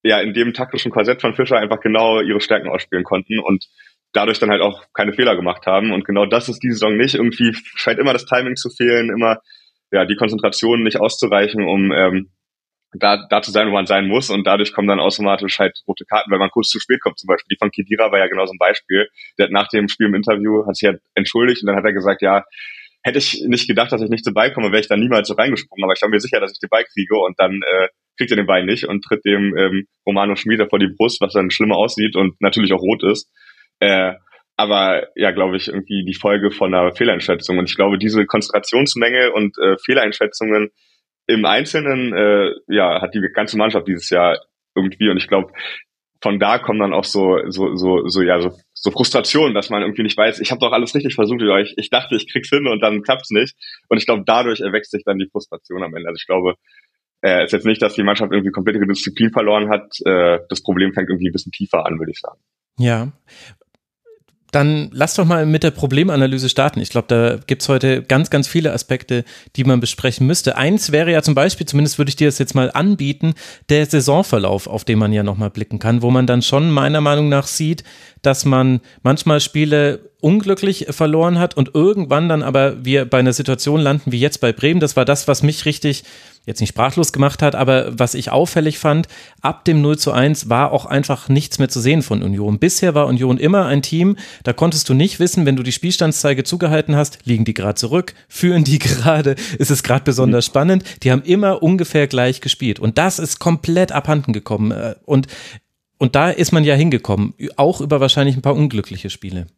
ja 0.04 0.20
in 0.20 0.32
dem 0.32 0.54
taktischen 0.54 0.92
Korsett 0.92 1.20
von 1.20 1.34
Fischer 1.34 1.58
einfach 1.58 1.80
genau 1.80 2.20
ihre 2.20 2.40
Stärken 2.40 2.69
ausspielen 2.69 3.04
konnten 3.04 3.40
und 3.40 3.66
dadurch 4.12 4.38
dann 4.38 4.50
halt 4.50 4.62
auch 4.62 4.84
keine 4.94 5.12
Fehler 5.12 5.34
gemacht 5.34 5.66
haben. 5.66 5.92
Und 5.92 6.04
genau 6.04 6.25
das 6.25 6.48
ist 6.48 6.62
diese 6.62 6.75
Saison 6.75 6.96
nicht. 6.96 7.16
Irgendwie 7.16 7.54
scheint 7.75 7.98
immer 7.98 8.12
das 8.12 8.26
Timing 8.26 8.54
zu 8.54 8.70
fehlen, 8.70 9.10
immer 9.10 9.38
ja 9.90 10.04
die 10.04 10.16
Konzentration 10.16 10.84
nicht 10.84 11.00
auszureichen, 11.00 11.64
um 11.64 11.90
ähm, 11.90 12.30
da, 12.93 13.26
da 13.29 13.43
zu 13.43 13.50
sein, 13.50 13.69
wo 13.69 13.73
man 13.73 13.87
sein 13.87 14.06
muss 14.06 14.31
und 14.31 14.46
dadurch 14.46 14.73
kommen 14.73 14.88
dann 14.88 15.00
automatisch 15.00 15.58
halt 15.58 15.79
rote 15.87 16.05
Karten, 16.05 16.31
weil 16.31 16.38
man 16.38 16.50
kurz 16.50 16.69
zu 16.69 16.81
spät 16.81 17.00
kommt 17.00 17.19
zum 17.19 17.29
Beispiel. 17.29 17.55
Die 17.55 17.58
von 17.58 17.70
Kedira 17.70 18.11
war 18.11 18.19
ja 18.19 18.29
genau 18.29 18.46
so 18.46 18.52
ein 18.52 18.58
Beispiel. 18.58 19.08
Der 19.38 19.46
hat 19.46 19.52
nach 19.52 19.69
dem 19.69 19.88
Spiel 19.88 20.06
im 20.06 20.14
Interview, 20.14 20.67
hat 20.67 20.76
sich 20.76 20.88
ja 20.88 20.94
entschuldigt 21.14 21.62
und 21.62 21.67
dann 21.67 21.76
hat 21.76 21.85
er 21.85 21.93
gesagt, 21.93 22.23
ja, 22.23 22.44
hätte 23.02 23.19
ich 23.19 23.44
nicht 23.46 23.69
gedacht, 23.69 23.93
dass 23.93 24.02
ich 24.02 24.11
nicht 24.11 24.26
dabei 24.26 24.50
komme, 24.50 24.69
wäre 24.69 24.81
ich 24.81 24.88
dann 24.88 25.00
niemals 25.00 25.29
so 25.29 25.35
reingesprungen, 25.35 25.85
aber 25.85 25.93
ich 25.94 26.02
war 26.02 26.08
mir 26.08 26.20
sicher, 26.20 26.40
dass 26.40 26.52
ich 26.52 26.58
den 26.58 26.70
Ball 26.70 26.85
kriege 26.85 27.17
und 27.17 27.38
dann 27.38 27.61
äh, 27.62 27.88
kriegt 28.17 28.31
er 28.31 28.37
den 28.37 28.46
Ball 28.46 28.64
nicht 28.64 28.87
und 28.87 29.02
tritt 29.02 29.25
dem 29.25 29.56
ähm, 29.56 29.87
Romano 30.06 30.35
Schmieder 30.37 30.69
vor 30.69 30.79
die 30.79 30.88
Brust, 30.88 31.20
was 31.20 31.32
dann 31.32 31.50
schlimmer 31.50 31.76
aussieht 31.76 32.17
und 32.17 32.40
natürlich 32.40 32.73
auch 32.73 32.81
rot 32.81 33.05
ist. 33.05 33.31
Äh, 33.81 34.14
aber 34.56 35.06
ja, 35.14 35.31
glaube 35.31 35.56
ich, 35.56 35.69
irgendwie 35.69 36.05
die 36.05 36.19
Folge 36.19 36.50
von 36.50 36.75
einer 36.75 36.93
Fehleinschätzung. 36.93 37.58
Und 37.58 37.70
ich 37.70 37.76
glaube, 37.76 37.96
diese 37.96 38.26
Konzentrationsmenge 38.26 39.31
und 39.31 39.56
äh, 39.58 39.76
Fehleinschätzungen 39.85 40.70
im 41.28 41.44
Einzelnen 41.44 42.12
äh, 42.12 42.50
ja 42.69 43.00
hat 43.00 43.14
die 43.14 43.20
ganze 43.32 43.56
Mannschaft 43.56 43.86
dieses 43.86 44.10
Jahr 44.10 44.38
irgendwie 44.75 45.08
und 45.10 45.19
ich 45.19 45.28
glaube 45.28 45.52
von 46.20 46.40
da 46.40 46.58
kommen 46.58 46.80
dann 46.80 46.92
auch 46.92 47.04
so 47.04 47.38
so 47.48 47.76
so 47.76 48.08
so 48.08 48.22
ja 48.22 48.40
so, 48.40 48.50
so 48.72 48.90
Frustrationen, 48.90 49.54
dass 49.54 49.70
man 49.70 49.82
irgendwie 49.82 50.02
nicht 50.02 50.16
weiß, 50.16 50.40
ich 50.40 50.50
habe 50.50 50.60
doch 50.60 50.72
alles 50.72 50.94
richtig 50.94 51.14
versucht 51.14 51.42
euch, 51.42 51.75
ich 51.76 51.90
dachte, 51.90 52.16
ich 52.16 52.32
krieg's 52.32 52.48
hin 52.48 52.66
und 52.66 52.80
dann 52.80 53.02
klappt's 53.02 53.30
nicht 53.30 53.54
und 53.88 53.98
ich 53.98 54.06
glaube 54.06 54.25
dadurch 54.26 54.60
erwächst 54.60 54.90
sich 54.90 55.04
dann 55.04 55.19
die 55.19 55.28
Frustration 55.30 55.84
am 55.84 55.94
Ende. 55.94 56.08
Also 56.08 56.19
ich 56.19 56.26
glaube 56.26 56.54
äh, 57.20 57.44
ist 57.44 57.52
jetzt 57.52 57.66
nicht, 57.66 57.82
dass 57.82 57.94
die 57.94 58.04
Mannschaft 58.04 58.32
irgendwie 58.32 58.52
komplett 58.52 58.76
ihre 58.76 58.86
Disziplin 58.86 59.30
verloren 59.30 59.69
hat. 59.69 59.92
Äh, 60.04 60.38
das 60.48 60.62
Problem 60.62 60.92
fängt 60.92 61.10
irgendwie 61.10 61.28
ein 61.28 61.32
bisschen 61.32 61.52
tiefer 61.52 61.84
an, 61.84 61.98
würde 61.98 62.12
ich 62.12 62.20
sagen. 62.20 62.40
Ja 62.78 63.12
dann 64.50 64.88
lass 64.92 65.14
doch 65.14 65.26
mal 65.26 65.44
mit 65.44 65.62
der 65.62 65.70
Problemanalyse 65.70 66.48
starten. 66.48 66.80
Ich 66.80 66.88
glaube, 66.88 67.08
da 67.08 67.38
gibt's 67.46 67.68
heute 67.68 68.02
ganz, 68.02 68.30
ganz 68.30 68.48
viele 68.48 68.72
Aspekte, 68.72 69.24
die 69.56 69.64
man 69.64 69.80
besprechen 69.80 70.26
müsste. 70.26 70.56
Eins 70.56 70.90
wäre 70.90 71.12
ja 71.12 71.22
zum 71.22 71.34
Beispiel, 71.34 71.66
zumindest 71.66 71.98
würde 71.98 72.08
ich 72.08 72.16
dir 72.16 72.28
das 72.28 72.38
jetzt 72.38 72.54
mal 72.54 72.70
anbieten, 72.70 73.34
der 73.68 73.84
Saisonverlauf, 73.84 74.66
auf 74.66 74.84
den 74.84 74.98
man 74.98 75.12
ja 75.12 75.22
nochmal 75.22 75.50
blicken 75.50 75.78
kann, 75.78 76.02
wo 76.02 76.10
man 76.10 76.26
dann 76.26 76.42
schon 76.42 76.70
meiner 76.70 77.00
Meinung 77.00 77.28
nach 77.28 77.46
sieht, 77.46 77.84
dass 78.22 78.44
man 78.44 78.80
manchmal 79.02 79.40
Spiele 79.40 80.07
unglücklich 80.20 80.86
verloren 80.90 81.38
hat 81.38 81.56
und 81.56 81.74
irgendwann 81.74 82.28
dann 82.28 82.42
aber 82.42 82.84
wir 82.84 83.04
bei 83.04 83.18
einer 83.18 83.32
Situation 83.32 83.80
landen 83.80 84.10
wie 84.10 84.18
jetzt 84.18 84.40
bei 84.40 84.52
Bremen. 84.52 84.80
Das 84.80 84.96
war 84.96 85.04
das, 85.04 85.28
was 85.28 85.42
mich 85.42 85.64
richtig 85.64 86.02
jetzt 86.48 86.60
nicht 86.60 86.70
sprachlos 86.70 87.12
gemacht 87.12 87.42
hat, 87.42 87.54
aber 87.54 87.98
was 87.98 88.14
ich 88.14 88.30
auffällig 88.30 88.78
fand, 88.78 89.06
ab 89.42 89.64
dem 89.66 89.82
0 89.82 89.98
zu 89.98 90.12
1 90.12 90.48
war 90.48 90.72
auch 90.72 90.87
einfach 90.87 91.28
nichts 91.28 91.58
mehr 91.58 91.68
zu 91.68 91.78
sehen 91.78 92.02
von 92.02 92.22
Union. 92.22 92.58
Bisher 92.58 92.94
war 92.94 93.06
Union 93.06 93.37
immer 93.37 93.66
ein 93.66 93.82
Team, 93.82 94.16
da 94.44 94.54
konntest 94.54 94.88
du 94.88 94.94
nicht 94.94 95.20
wissen, 95.20 95.44
wenn 95.44 95.56
du 95.56 95.62
die 95.62 95.72
Spielstandszeige 95.72 96.44
zugehalten 96.44 96.96
hast, 96.96 97.18
liegen 97.25 97.44
die 97.44 97.54
gerade 97.54 97.75
zurück, 97.75 98.14
führen 98.28 98.64
die 98.64 98.78
gerade, 98.80 99.37
ist 99.58 99.70
es 99.70 99.82
gerade 99.82 100.04
besonders 100.04 100.46
spannend. 100.46 100.84
Die 101.02 101.12
haben 101.12 101.22
immer 101.22 101.62
ungefähr 101.62 102.06
gleich 102.06 102.40
gespielt 102.40 102.80
und 102.80 102.96
das 102.98 103.18
ist 103.18 103.38
komplett 103.38 103.92
abhanden 103.92 104.32
gekommen 104.32 104.72
äh, 104.72 104.94
und 105.04 105.28
und 106.00 106.14
da 106.14 106.30
ist 106.30 106.52
man 106.52 106.62
ja 106.62 106.76
hingekommen, 106.76 107.34
auch 107.56 107.80
über 107.80 108.00
wahrscheinlich 108.00 108.37
ein 108.37 108.42
paar 108.42 108.54
unglückliche 108.54 109.10
Spiele. 109.10 109.48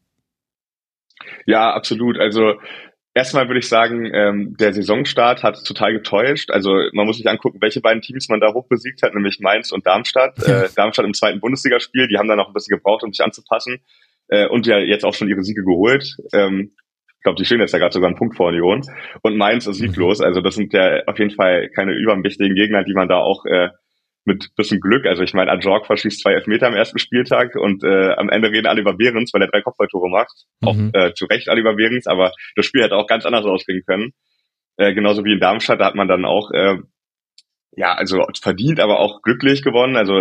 Ja, 1.47 1.73
absolut. 1.73 2.19
Also 2.19 2.55
Erstmal 3.13 3.49
würde 3.49 3.59
ich 3.59 3.69
sagen, 3.69 4.09
ähm, 4.15 4.57
der 4.61 4.73
Saisonstart 4.73 5.43
hat 5.43 5.65
total 5.65 5.93
getäuscht. 5.93 6.53
Also 6.53 6.77
man 6.93 7.07
muss 7.07 7.17
sich 7.17 7.29
angucken, 7.29 7.59
welche 7.61 7.81
beiden 7.81 8.03
Teams 8.03 8.29
man 8.29 8.39
da 8.39 8.53
hoch 8.55 8.69
besiegt 8.69 9.03
hat, 9.03 9.15
nämlich 9.15 9.41
Mainz 9.41 9.73
und 9.73 9.85
Darmstadt. 9.85 10.39
Äh, 10.47 10.69
Darmstadt 10.77 11.07
im 11.07 11.15
zweiten 11.15 11.41
Bundesligaspiel, 11.41 12.07
die 12.07 12.19
haben 12.19 12.29
dann 12.29 12.37
noch 12.37 12.47
ein 12.47 12.53
bisschen 12.53 12.77
gebraucht, 12.77 13.03
um 13.03 13.13
sich 13.13 13.25
anzupassen 13.25 13.81
äh, 14.29 14.47
und 14.47 14.67
ja 14.69 14.79
jetzt 14.79 15.05
auch 15.05 15.13
schon 15.13 15.29
ihre 15.29 15.43
Siege 15.43 15.65
geholt. 15.65 16.19
Ähm, 16.33 16.73
ich 17.17 17.23
glaube, 17.25 17.37
die 17.37 17.45
stehen 17.45 17.59
jetzt 17.59 17.73
ja 17.73 17.81
gerade 17.81 17.93
sogar 17.93 18.09
einen 18.09 18.17
Punkt 18.17 18.37
vor 18.37 18.49
Union. 18.49 18.83
Und 19.23 19.37
Mainz 19.37 19.67
ist 19.67 19.79
sieglos. 19.79 20.21
Also 20.21 20.41
das 20.41 20.55
sind 20.55 20.73
ja 20.73 21.03
auf 21.07 21.19
jeden 21.19 21.33
Fall 21.33 21.69
keine 21.75 21.93
übermächtigen 21.93 22.55
Gegner, 22.55 22.85
die 22.85 22.95
man 22.95 23.09
da 23.09 23.19
auch 23.19 23.45
äh, 23.45 23.71
mit 24.25 24.55
bisschen 24.57 24.81
Glück. 24.81 25.07
Also 25.07 25.23
ich 25.23 25.35
meine, 25.35 25.51
Ajork 25.51 25.87
verschießt 25.87 26.21
zwei 26.21 26.33
Elfmeter 26.33 26.67
am 26.67 26.75
ersten 26.75 26.99
Spieltag 26.99 27.55
und 27.57 27.83
äh, 27.85 28.13
am 28.13 28.29
Ende 28.29 28.51
reden 28.51 28.67
alle 28.67 28.81
über 28.81 28.95
Behrens, 28.95 29.33
weil 29.33 29.43
er 29.43 29.49
drei 29.49 29.63
Kopfballtore 29.63 30.11
macht. 30.11 30.45
Mhm. 30.61 30.69
Auch 30.69 31.01
äh, 31.01 31.15
zu 31.15 31.27
Recht 31.27 31.49
alle 31.49 31.61
über 31.61 31.75
Behrens, 31.75 32.07
aber 32.07 32.33
das 32.57 32.67
Spiel 32.67 32.83
hätte 32.83 32.97
auch 32.97 33.07
ganz 33.07 33.25
anders 33.25 33.45
ausgehen 33.45 33.83
können. 33.87 34.13
Äh, 34.77 34.95
genauso 34.95 35.25
wie 35.25 35.33
in 35.33 35.41
Darmstadt, 35.41 35.81
da 35.81 35.87
hat 35.87 35.95
man 35.95 36.09
dann 36.09 36.25
auch 36.25 36.51
äh, 36.53 36.79
ja, 37.77 37.95
also 37.95 38.27
verdient, 38.43 38.81
aber 38.81 38.99
auch 38.99 39.23
glücklich 39.23 39.63
gewonnen. 39.63 39.97
Also 39.97 40.13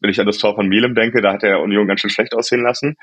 wenn 0.00 0.10
ich 0.10 0.18
an 0.18 0.26
das 0.26 0.38
Tor 0.38 0.54
von 0.54 0.68
Melem 0.68 0.94
denke, 0.94 1.20
da 1.20 1.32
hat 1.32 1.42
der 1.42 1.60
Union 1.60 1.86
ganz 1.86 2.00
schön 2.00 2.10
schlecht 2.10 2.34
aussehen 2.34 2.62
lassen. 2.62 2.96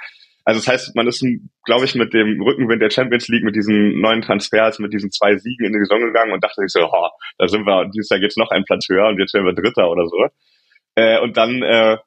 Also 0.45 0.59
das 0.59 0.67
heißt, 0.67 0.95
man 0.95 1.07
ist, 1.07 1.25
glaube 1.63 1.85
ich, 1.85 1.95
mit 1.95 2.13
dem 2.13 2.41
Rückenwind 2.41 2.81
der 2.81 2.89
Champions 2.89 3.29
League, 3.29 3.43
mit 3.43 3.55
diesen 3.55 4.01
neuen 4.01 4.21
Transfers, 4.21 4.79
mit 4.79 4.93
diesen 4.93 5.09
zwei 5.12 5.38
Siegen 5.38 5.65
in 5.65 5.73
die 5.73 5.79
Saison 5.79 6.01
gegangen 6.01 6.33
und 6.33 6.43
dachte 6.43 6.62
sich 6.62 6.71
so, 6.71 6.85
oh, 6.85 7.09
da 7.38 7.47
sind 7.47 7.65
wir, 7.65 7.89
dieses 7.89 8.09
Jahr 8.09 8.19
geht's 8.19 8.38
noch 8.38 8.51
einen 8.51 8.65
Platz 8.65 8.88
höher 8.89 9.07
und 9.07 9.19
jetzt 9.19 9.33
werden 9.33 9.45
wir 9.45 9.53
Dritter 9.53 9.89
oder 9.89 10.05
so. 10.07 10.27
Äh, 10.95 11.19
und 11.19 11.38
dann, 11.38 11.62
äh, 11.63 11.97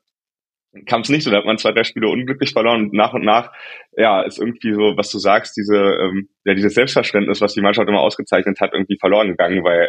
kam 0.85 1.01
es 1.01 1.09
nicht 1.09 1.25
so. 1.25 1.31
Da 1.31 1.39
hat 1.39 1.47
man 1.47 1.59
zwei, 1.59 1.73
drei 1.73 1.85
Spiele 1.85 2.09
unglücklich 2.09 2.53
verloren 2.53 2.87
und 2.87 2.93
nach 2.93 3.15
und 3.15 3.25
nach, 3.25 3.53
ja, 3.97 4.23
ist 4.23 4.39
irgendwie 4.39 4.75
so, 4.75 4.97
was 4.97 5.11
du 5.11 5.19
sagst, 5.19 5.57
diese, 5.57 5.77
ähm, 5.77 6.29
ja, 6.45 6.55
dieses 6.55 6.75
Selbstverständnis, 6.75 7.41
was 7.41 7.55
die 7.55 7.63
Mannschaft 7.63 7.89
immer 7.89 8.01
ausgezeichnet 8.01 8.61
hat, 8.61 8.75
irgendwie 8.75 8.99
verloren 8.99 9.29
gegangen, 9.29 9.65
weil 9.65 9.89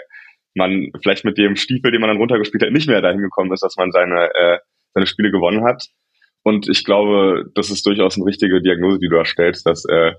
man 0.56 0.92
vielleicht 1.02 1.26
mit 1.26 1.38
dem 1.38 1.56
Stiefel, 1.56 1.92
den 1.92 2.02
man 2.02 2.10
dann 2.10 2.18
runtergespielt 2.18 2.64
hat, 2.64 2.72
nicht 2.72 2.88
mehr 2.88 3.02
dahin 3.02 3.22
gekommen 3.22 3.52
ist, 3.52 3.64
dass 3.64 3.76
man 3.76 3.92
seine, 3.92 4.30
äh, 4.34 4.60
seine 4.94 5.08
Spiele 5.08 5.32
gewonnen 5.32 5.64
hat. 5.66 5.84
Und 6.48 6.70
ich 6.70 6.86
glaube, 6.86 7.44
das 7.56 7.70
ist 7.70 7.86
durchaus 7.86 8.16
eine 8.16 8.26
richtige 8.26 8.62
Diagnose, 8.62 9.00
die 9.00 9.10
du 9.10 9.18
da 9.18 9.26
stellst, 9.26 9.68
dass 9.68 9.84
äh, 9.84 10.14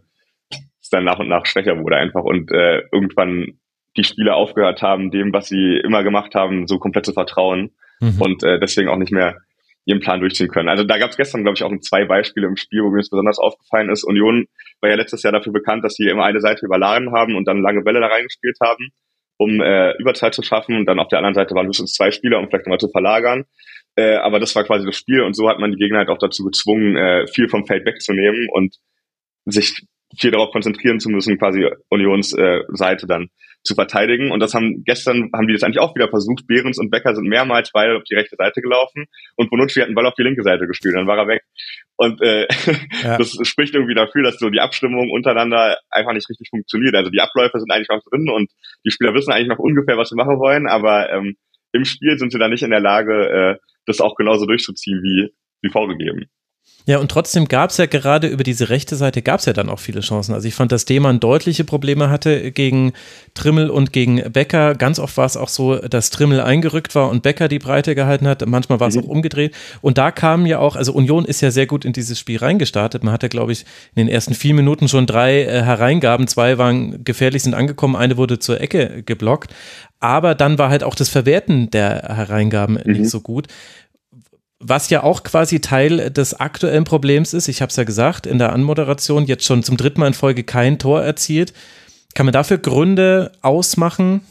es 0.78 0.90
dann 0.90 1.04
nach 1.04 1.18
und 1.18 1.28
nach 1.28 1.46
schwächer 1.46 1.78
wurde 1.78 1.96
einfach 1.96 2.22
und 2.22 2.52
äh, 2.52 2.82
irgendwann 2.92 3.58
die 3.96 4.04
Spieler 4.04 4.36
aufgehört 4.36 4.82
haben, 4.82 5.10
dem, 5.10 5.32
was 5.32 5.48
sie 5.48 5.80
immer 5.82 6.02
gemacht 6.02 6.34
haben, 6.34 6.66
so 6.66 6.78
komplett 6.78 7.06
zu 7.06 7.14
vertrauen 7.14 7.70
mhm. 8.00 8.20
und 8.20 8.42
äh, 8.42 8.60
deswegen 8.60 8.90
auch 8.90 8.98
nicht 8.98 9.10
mehr 9.10 9.38
ihren 9.86 10.00
Plan 10.00 10.20
durchziehen 10.20 10.48
können. 10.48 10.68
Also 10.68 10.84
da 10.84 10.98
gab 10.98 11.08
es 11.08 11.16
gestern, 11.16 11.44
glaube 11.44 11.56
ich, 11.56 11.64
auch 11.64 11.72
zwei 11.80 12.04
Beispiele 12.04 12.46
im 12.46 12.58
Spiel, 12.58 12.82
wo 12.82 12.90
mir 12.90 12.98
das 12.98 13.08
besonders 13.08 13.38
aufgefallen 13.38 13.88
ist. 13.88 14.04
Union 14.04 14.48
war 14.82 14.90
ja 14.90 14.96
letztes 14.96 15.22
Jahr 15.22 15.32
dafür 15.32 15.54
bekannt, 15.54 15.82
dass 15.82 15.94
sie 15.94 16.10
immer 16.10 16.26
eine 16.26 16.42
Seite 16.42 16.66
überladen 16.66 17.10
haben 17.12 17.36
und 17.36 17.48
dann 17.48 17.62
lange 17.62 17.80
Bälle 17.80 18.00
da 18.00 18.08
reingespielt 18.08 18.58
haben, 18.62 18.90
um 19.38 19.62
äh, 19.62 19.96
Überzeit 19.96 20.34
zu 20.34 20.42
schaffen. 20.42 20.76
Und 20.76 20.84
dann 20.84 20.98
auf 20.98 21.08
der 21.08 21.20
anderen 21.20 21.34
Seite 21.34 21.54
waren 21.54 21.68
höchstens 21.68 21.94
zwei 21.94 22.10
Spieler, 22.10 22.38
um 22.38 22.50
vielleicht 22.50 22.66
nochmal 22.66 22.80
zu 22.80 22.90
verlagern. 22.90 23.46
Äh, 23.98 24.14
aber 24.18 24.38
das 24.38 24.54
war 24.54 24.62
quasi 24.62 24.86
das 24.86 24.96
Spiel 24.96 25.22
und 25.22 25.34
so 25.34 25.48
hat 25.48 25.58
man 25.58 25.72
die 25.72 25.76
Gegner 25.76 25.98
halt 25.98 26.08
auch 26.08 26.18
dazu 26.18 26.44
gezwungen, 26.44 26.96
äh, 26.96 27.26
viel 27.26 27.48
vom 27.48 27.66
Feld 27.66 27.84
wegzunehmen 27.84 28.46
und 28.52 28.76
sich 29.44 29.74
viel 30.16 30.30
darauf 30.30 30.52
konzentrieren 30.52 31.00
zu 31.00 31.10
müssen, 31.10 31.36
quasi 31.36 31.68
Unions 31.88 32.32
äh, 32.32 32.60
Seite 32.68 33.08
dann 33.08 33.26
zu 33.64 33.74
verteidigen. 33.74 34.30
Und 34.30 34.38
das 34.38 34.54
haben 34.54 34.84
gestern 34.84 35.30
haben 35.34 35.48
die 35.48 35.52
das 35.52 35.64
eigentlich 35.64 35.80
auch 35.80 35.96
wieder 35.96 36.08
versucht. 36.08 36.46
Behrens 36.46 36.78
und 36.78 36.90
Becker 36.90 37.16
sind 37.16 37.26
mehrmals 37.26 37.72
beide 37.72 37.96
auf 37.96 38.04
die 38.04 38.14
rechte 38.14 38.36
Seite 38.38 38.62
gelaufen 38.62 39.06
und 39.34 39.50
Bonucci 39.50 39.80
hat 39.80 39.86
einen 39.86 39.96
Ball 39.96 40.06
auf 40.06 40.14
die 40.14 40.22
linke 40.22 40.44
Seite 40.44 40.68
gespielt. 40.68 40.94
Dann 40.94 41.08
war 41.08 41.18
er 41.18 41.26
weg. 41.26 41.42
Und 41.96 42.22
äh, 42.22 42.46
ja. 43.02 43.18
das 43.18 43.36
spricht 43.42 43.74
irgendwie 43.74 43.96
dafür, 43.96 44.22
dass 44.22 44.38
so 44.38 44.48
die 44.48 44.60
Abstimmung 44.60 45.10
untereinander 45.10 45.76
einfach 45.90 46.12
nicht 46.12 46.30
richtig 46.30 46.50
funktioniert. 46.50 46.94
Also 46.94 47.10
die 47.10 47.20
Abläufe 47.20 47.58
sind 47.58 47.72
eigentlich 47.72 47.88
noch 47.88 48.04
drin 48.08 48.30
und 48.30 48.48
die 48.86 48.92
Spieler 48.92 49.12
wissen 49.12 49.32
eigentlich 49.32 49.48
noch 49.48 49.58
ungefähr, 49.58 49.96
was 49.96 50.10
sie 50.10 50.16
machen 50.16 50.38
wollen, 50.38 50.68
aber 50.68 51.10
ähm, 51.10 51.36
im 51.72 51.84
Spiel 51.84 52.16
sind 52.18 52.32
sie 52.32 52.38
dann 52.38 52.50
nicht 52.50 52.62
in 52.62 52.70
der 52.70 52.80
Lage, 52.80 53.28
äh, 53.28 53.56
das 53.88 54.00
auch 54.00 54.14
genauso 54.14 54.46
durchzuziehen 54.46 55.02
wie, 55.02 55.30
wie 55.62 55.70
vorgegeben. 55.70 56.26
Ja, 56.88 56.98
und 56.98 57.10
trotzdem 57.10 57.48
gab 57.48 57.68
es 57.68 57.76
ja 57.76 57.84
gerade 57.84 58.28
über 58.28 58.44
diese 58.44 58.70
rechte 58.70 58.96
Seite 58.96 59.20
gab 59.20 59.40
es 59.40 59.44
ja 59.44 59.52
dann 59.52 59.68
auch 59.68 59.78
viele 59.78 60.00
Chancen. 60.00 60.32
Also 60.32 60.48
ich 60.48 60.54
fand, 60.54 60.72
dass 60.72 60.86
Demann 60.86 61.20
deutliche 61.20 61.64
Probleme 61.64 62.08
hatte 62.08 62.50
gegen 62.50 62.94
Trimmel 63.34 63.68
und 63.68 63.92
gegen 63.92 64.32
Becker. 64.32 64.74
Ganz 64.74 64.98
oft 64.98 65.14
war 65.18 65.26
es 65.26 65.36
auch 65.36 65.48
so, 65.48 65.76
dass 65.76 66.08
Trimmel 66.08 66.40
eingerückt 66.40 66.94
war 66.94 67.10
und 67.10 67.22
Becker 67.22 67.48
die 67.48 67.58
Breite 67.58 67.94
gehalten 67.94 68.26
hat. 68.26 68.46
Manchmal 68.46 68.80
war 68.80 68.88
es 68.88 68.96
mhm. 68.96 69.02
auch 69.02 69.08
umgedreht. 69.08 69.54
Und 69.82 69.98
da 69.98 70.10
kamen 70.10 70.46
ja 70.46 70.60
auch, 70.60 70.76
also 70.76 70.94
Union 70.94 71.26
ist 71.26 71.42
ja 71.42 71.50
sehr 71.50 71.66
gut 71.66 71.84
in 71.84 71.92
dieses 71.92 72.18
Spiel 72.18 72.38
reingestartet. 72.38 73.04
Man 73.04 73.12
hatte, 73.12 73.28
glaube 73.28 73.52
ich, 73.52 73.66
in 73.94 74.06
den 74.06 74.08
ersten 74.08 74.32
vier 74.32 74.54
Minuten 74.54 74.88
schon 74.88 75.04
drei 75.06 75.42
äh, 75.42 75.62
Hereingaben. 75.62 76.26
Zwei 76.26 76.56
waren 76.56 77.04
gefährlich, 77.04 77.42
sind 77.42 77.52
angekommen. 77.52 77.96
Eine 77.96 78.16
wurde 78.16 78.38
zur 78.38 78.62
Ecke 78.62 79.02
geblockt. 79.02 79.54
Aber 80.00 80.34
dann 80.34 80.58
war 80.58 80.70
halt 80.70 80.84
auch 80.84 80.94
das 80.94 81.08
Verwerten 81.08 81.70
der 81.70 82.02
Hereingaben 82.14 82.78
mhm. 82.84 82.92
nicht 82.92 83.10
so 83.10 83.20
gut 83.20 83.48
was 84.60 84.90
ja 84.90 85.02
auch 85.02 85.22
quasi 85.22 85.60
Teil 85.60 86.10
des 86.10 86.34
aktuellen 86.34 86.84
Problems 86.84 87.32
ist, 87.32 87.48
ich 87.48 87.62
habe 87.62 87.70
es 87.70 87.76
ja 87.76 87.84
gesagt, 87.84 88.26
in 88.26 88.38
der 88.38 88.52
Anmoderation 88.52 89.26
jetzt 89.26 89.44
schon 89.44 89.62
zum 89.62 89.76
dritten 89.76 90.00
Mal 90.00 90.08
in 90.08 90.14
Folge 90.14 90.42
kein 90.42 90.78
Tor 90.78 91.02
erzielt. 91.02 91.52
Kann 92.14 92.26
man 92.26 92.32
dafür 92.32 92.58
Gründe 92.58 93.32
ausmachen? 93.40 94.22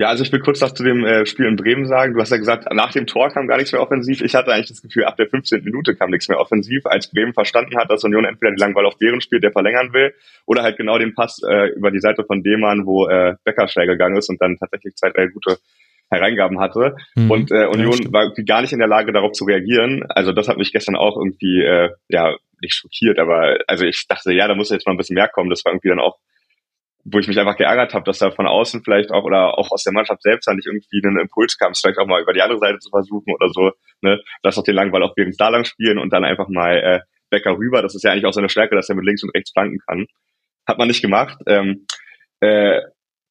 Ja, 0.00 0.08
also 0.08 0.24
ich 0.24 0.32
will 0.32 0.40
kurz 0.40 0.62
was 0.62 0.72
zu 0.72 0.82
dem 0.82 1.04
äh, 1.04 1.26
Spiel 1.26 1.44
in 1.44 1.56
Bremen 1.56 1.84
sagen. 1.84 2.14
Du 2.14 2.20
hast 2.22 2.30
ja 2.30 2.38
gesagt, 2.38 2.66
nach 2.72 2.90
dem 2.90 3.06
Tor 3.06 3.28
kam 3.28 3.46
gar 3.46 3.58
nichts 3.58 3.70
mehr 3.70 3.82
offensiv. 3.82 4.22
Ich 4.22 4.34
hatte 4.34 4.50
eigentlich 4.50 4.70
das 4.70 4.80
Gefühl, 4.80 5.04
ab 5.04 5.18
der 5.18 5.28
15. 5.28 5.62
Minute 5.62 5.94
kam 5.94 6.08
nichts 6.08 6.26
mehr 6.26 6.40
offensiv, 6.40 6.86
als 6.86 7.10
Bremen 7.10 7.34
verstanden 7.34 7.76
hat, 7.76 7.90
dass 7.90 8.02
Union 8.02 8.24
entweder 8.24 8.52
die 8.52 8.58
langen 8.58 8.72
Ball 8.72 8.86
auf 8.86 8.96
deren 8.96 9.20
spielt, 9.20 9.44
der 9.44 9.52
verlängern 9.52 9.92
will, 9.92 10.14
oder 10.46 10.62
halt 10.62 10.78
genau 10.78 10.96
den 10.96 11.14
Pass 11.14 11.42
äh, 11.46 11.66
über 11.76 11.90
die 11.90 12.00
Seite 12.00 12.24
von 12.24 12.42
Demann, 12.42 12.86
wo 12.86 13.08
äh, 13.08 13.34
Becker 13.44 13.68
schnell 13.68 13.86
gegangen 13.86 14.16
ist 14.16 14.30
und 14.30 14.40
dann 14.40 14.56
tatsächlich 14.56 14.94
zwei, 14.94 15.10
drei 15.10 15.26
gute 15.26 15.58
Hereingaben 16.10 16.60
hatte. 16.60 16.96
Mhm. 17.14 17.30
Und 17.30 17.50
äh, 17.50 17.66
Union 17.66 17.98
ja, 18.02 18.10
war 18.10 18.22
irgendwie 18.22 18.46
gar 18.46 18.62
nicht 18.62 18.72
in 18.72 18.78
der 18.78 18.88
Lage, 18.88 19.12
darauf 19.12 19.32
zu 19.32 19.44
reagieren. 19.44 20.06
Also 20.08 20.32
das 20.32 20.48
hat 20.48 20.56
mich 20.56 20.72
gestern 20.72 20.96
auch 20.96 21.18
irgendwie, 21.18 21.60
äh, 21.60 21.90
ja, 22.08 22.34
nicht 22.62 22.72
schockiert, 22.72 23.18
aber 23.18 23.58
also 23.66 23.84
ich 23.84 24.06
dachte, 24.08 24.32
ja, 24.32 24.48
da 24.48 24.54
muss 24.54 24.70
jetzt 24.70 24.86
mal 24.86 24.94
ein 24.94 24.96
bisschen 24.96 25.16
mehr 25.16 25.28
kommen. 25.28 25.50
Das 25.50 25.62
war 25.66 25.72
irgendwie 25.72 25.90
dann 25.90 26.00
auch, 26.00 26.16
wo 27.04 27.18
ich 27.18 27.28
mich 27.28 27.38
einfach 27.38 27.56
geärgert 27.56 27.94
habe, 27.94 28.04
dass 28.04 28.18
da 28.18 28.30
von 28.30 28.46
außen 28.46 28.82
vielleicht 28.84 29.10
auch 29.10 29.24
oder 29.24 29.58
auch 29.58 29.70
aus 29.70 29.84
der 29.84 29.92
Mannschaft 29.92 30.22
selbst 30.22 30.46
dann 30.46 30.56
nicht 30.56 30.66
irgendwie 30.66 31.00
einen 31.04 31.18
Impuls 31.18 31.56
kam, 31.56 31.72
es 31.72 31.80
vielleicht 31.80 31.98
auch 31.98 32.06
mal 32.06 32.20
über 32.20 32.32
die 32.32 32.42
andere 32.42 32.58
Seite 32.58 32.78
zu 32.78 32.90
versuchen 32.90 33.32
oder 33.34 33.48
so, 33.50 33.72
ne, 34.02 34.20
lass 34.42 34.56
doch 34.56 34.64
den 34.64 34.74
langen 34.74 34.92
Ball 34.92 35.02
auch 35.02 35.14
während 35.16 35.40
da 35.40 35.48
lang 35.48 35.64
spielen 35.64 35.98
und 35.98 36.12
dann 36.12 36.24
einfach 36.24 36.48
mal 36.48 36.76
äh, 36.76 37.00
Becker 37.30 37.56
rüber. 37.56 37.82
Das 37.82 37.94
ist 37.94 38.02
ja 38.02 38.12
eigentlich 38.12 38.26
auch 38.26 38.32
seine 38.32 38.48
Stärke, 38.48 38.76
dass 38.76 38.88
er 38.88 38.96
mit 38.96 39.04
links 39.04 39.22
und 39.22 39.34
rechts 39.34 39.52
flanken 39.52 39.78
kann. 39.86 40.06
Hat 40.66 40.78
man 40.78 40.88
nicht 40.88 41.02
gemacht. 41.02 41.38
Ähm, 41.46 41.86
äh, 42.40 42.80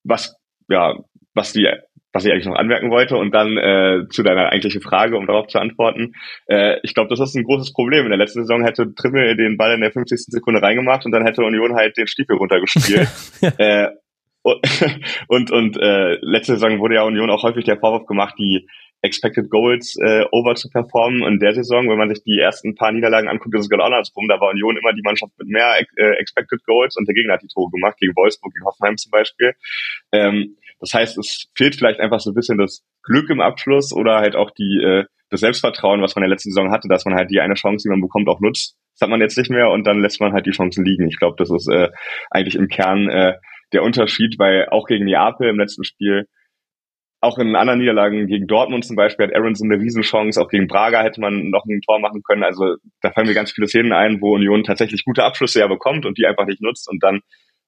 was 0.04 0.36
ja, 0.70 0.96
was 1.34 1.54
die 1.54 1.68
was 2.12 2.26
ich 2.26 2.32
eigentlich 2.32 2.48
noch 2.48 2.56
anmerken 2.56 2.90
wollte 2.90 3.18
und 3.18 3.34
dann 3.34 3.58
äh, 3.58 4.08
zu 4.10 4.24
deiner 4.24 4.50
eigentlichen 4.50 4.82
Frage, 4.82 5.18
um 5.18 5.28
darauf 5.28 5.48
zu 5.48 5.60
antworten. 5.60 6.14
Äh, 6.48 6.78
ich 6.84 6.94
glaube, 6.94 7.10
das 7.10 7.20
ist 7.20 7.36
ein 7.36 7.44
großes 7.44 7.74
Problem. 7.74 8.06
In 8.06 8.10
der 8.10 8.18
letzten 8.18 8.42
Saison 8.42 8.64
hätte 8.64 8.94
Trimmel 8.96 9.36
den 9.36 9.58
Ball 9.58 9.74
in 9.74 9.82
der 9.82 9.92
50. 9.92 10.20
Sekunde 10.28 10.62
reingemacht 10.62 11.06
und 11.06 11.12
dann 11.12 11.26
hätte 11.26 11.44
Union 11.44 11.76
halt 11.76 11.98
den 11.98 12.08
Stiefel 12.08 12.38
runtergespielt. 12.38 13.08
äh, 13.58 13.90
und 14.42 14.60
und, 15.28 15.52
und 15.52 15.78
äh, 15.78 16.18
letzte 16.22 16.54
Saison 16.54 16.80
wurde 16.80 16.96
ja 16.96 17.04
Union 17.04 17.30
auch 17.30 17.44
häufig 17.44 17.66
der 17.66 17.78
Vorwurf 17.78 18.08
gemacht, 18.08 18.36
die 18.40 18.68
Expected 19.02 19.50
Goals 19.50 19.96
äh, 20.02 20.26
over 20.32 20.56
zu 20.56 20.70
performen. 20.70 21.24
In 21.24 21.40
der 21.40 21.54
Saison, 21.54 21.90
wenn 21.90 21.98
man 21.98 22.10
sich 22.10 22.24
die 22.24 22.38
ersten 22.38 22.76
paar 22.76 22.92
Niederlagen 22.92 23.30
anguckt, 23.30 23.56
ist 23.56 23.62
es 23.62 23.70
genau 23.70 23.86
andersrum. 23.86 24.28
Da 24.28 24.40
war 24.40 24.52
Union 24.52 24.78
immer 24.78 24.94
die 24.94 25.02
Mannschaft 25.04 25.32
mit 25.38 25.48
mehr 25.48 25.80
äh, 25.96 26.12
Expected 26.20 26.64
Goals 26.66 26.98
und 26.98 27.08
der 27.08 27.16
Gegner 27.16 27.34
hat 27.34 27.44
die 27.44 27.48
Tore 27.48 27.72
gemacht, 27.72 27.98
gegen 27.98 28.16
Wolfsburg, 28.16 28.54
gegen 28.54 28.66
Hoffenheim 28.66 28.98
zum 28.98 29.12
Beispiel. 29.12 29.54
Ähm, 30.12 30.58
das 30.80 30.94
heißt, 30.94 31.18
es 31.18 31.50
fehlt 31.56 31.76
vielleicht 31.76 32.00
einfach 32.00 32.20
so 32.20 32.32
ein 32.32 32.36
bisschen 32.36 32.58
das 32.58 32.84
Glück 33.04 33.30
im 33.30 33.42
Abschluss 33.42 33.94
oder 33.94 34.18
halt 34.18 34.36
auch 34.36 34.52
die, 34.52 34.82
äh, 34.84 35.06
das 35.30 35.42
Selbstvertrauen, 35.42 36.02
was 36.02 36.16
man 36.16 36.24
in 36.24 36.30
der 36.30 36.36
letzten 36.36 36.52
Saison 36.52 36.72
hatte, 36.72 36.88
dass 36.88 37.06
man 37.06 37.16
halt 37.16 37.30
die 37.30 37.40
eine 37.40 37.54
Chance, 37.54 37.84
die 37.84 37.90
man 37.90 38.02
bekommt, 38.02 38.28
auch 38.28 38.40
nutzt. 38.40 38.76
Das 38.94 39.06
hat 39.06 39.10
man 39.10 39.22
jetzt 39.22 39.38
nicht 39.38 39.52
mehr 39.52 39.70
und 39.70 39.86
dann 39.86 40.02
lässt 40.02 40.20
man 40.20 40.34
halt 40.34 40.46
die 40.46 40.52
Chancen 40.52 40.84
liegen. 40.84 41.08
Ich 41.08 41.18
glaube, 41.18 41.36
das 41.38 41.50
ist 41.52 41.70
äh, 41.70 41.90
eigentlich 42.32 42.56
im 42.56 42.68
Kern 42.68 43.10
äh, 43.10 43.34
der 43.72 43.84
Unterschied, 43.84 44.36
weil 44.40 44.68
auch 44.70 44.88
gegen 44.88 45.06
Neapel 45.06 45.50
im 45.50 45.60
letzten 45.60 45.84
Spiel, 45.84 46.28
auch 47.22 47.38
in 47.38 47.56
anderen 47.56 47.80
Niederlagen 47.80 48.28
gegen 48.28 48.48
Dortmund 48.48 48.86
zum 48.86 48.96
Beispiel 48.96 49.28
hat 49.28 49.36
Aronson 49.36 49.72
eine 49.72 49.82
Riesenchance, 49.82 50.42
auch 50.42 50.50
gegen 50.50 50.68
Braga 50.68 51.04
hätte 51.04 51.20
man 51.20 51.50
noch 51.50 51.66
ein 51.66 51.82
Tor 51.82 52.00
machen 52.00 52.22
können. 52.24 52.44
Also 52.44 52.76
da 53.02 53.12
fallen 53.12 53.28
mir 53.28 53.34
ganz 53.34 53.52
viele 53.52 53.68
Szenen 53.68 53.92
ein, 53.92 54.22
wo 54.22 54.36
Union 54.36 54.64
tatsächlich 54.64 55.04
gute 55.04 55.24
Abschlüsse 55.24 55.60
ja 55.60 55.68
bekommt 55.68 56.06
und 56.06 56.18
die 56.18 56.26
einfach 56.26 56.46
nicht 56.46 56.62
nutzt 56.62 56.90
und 56.90 57.04
dann 57.04 57.20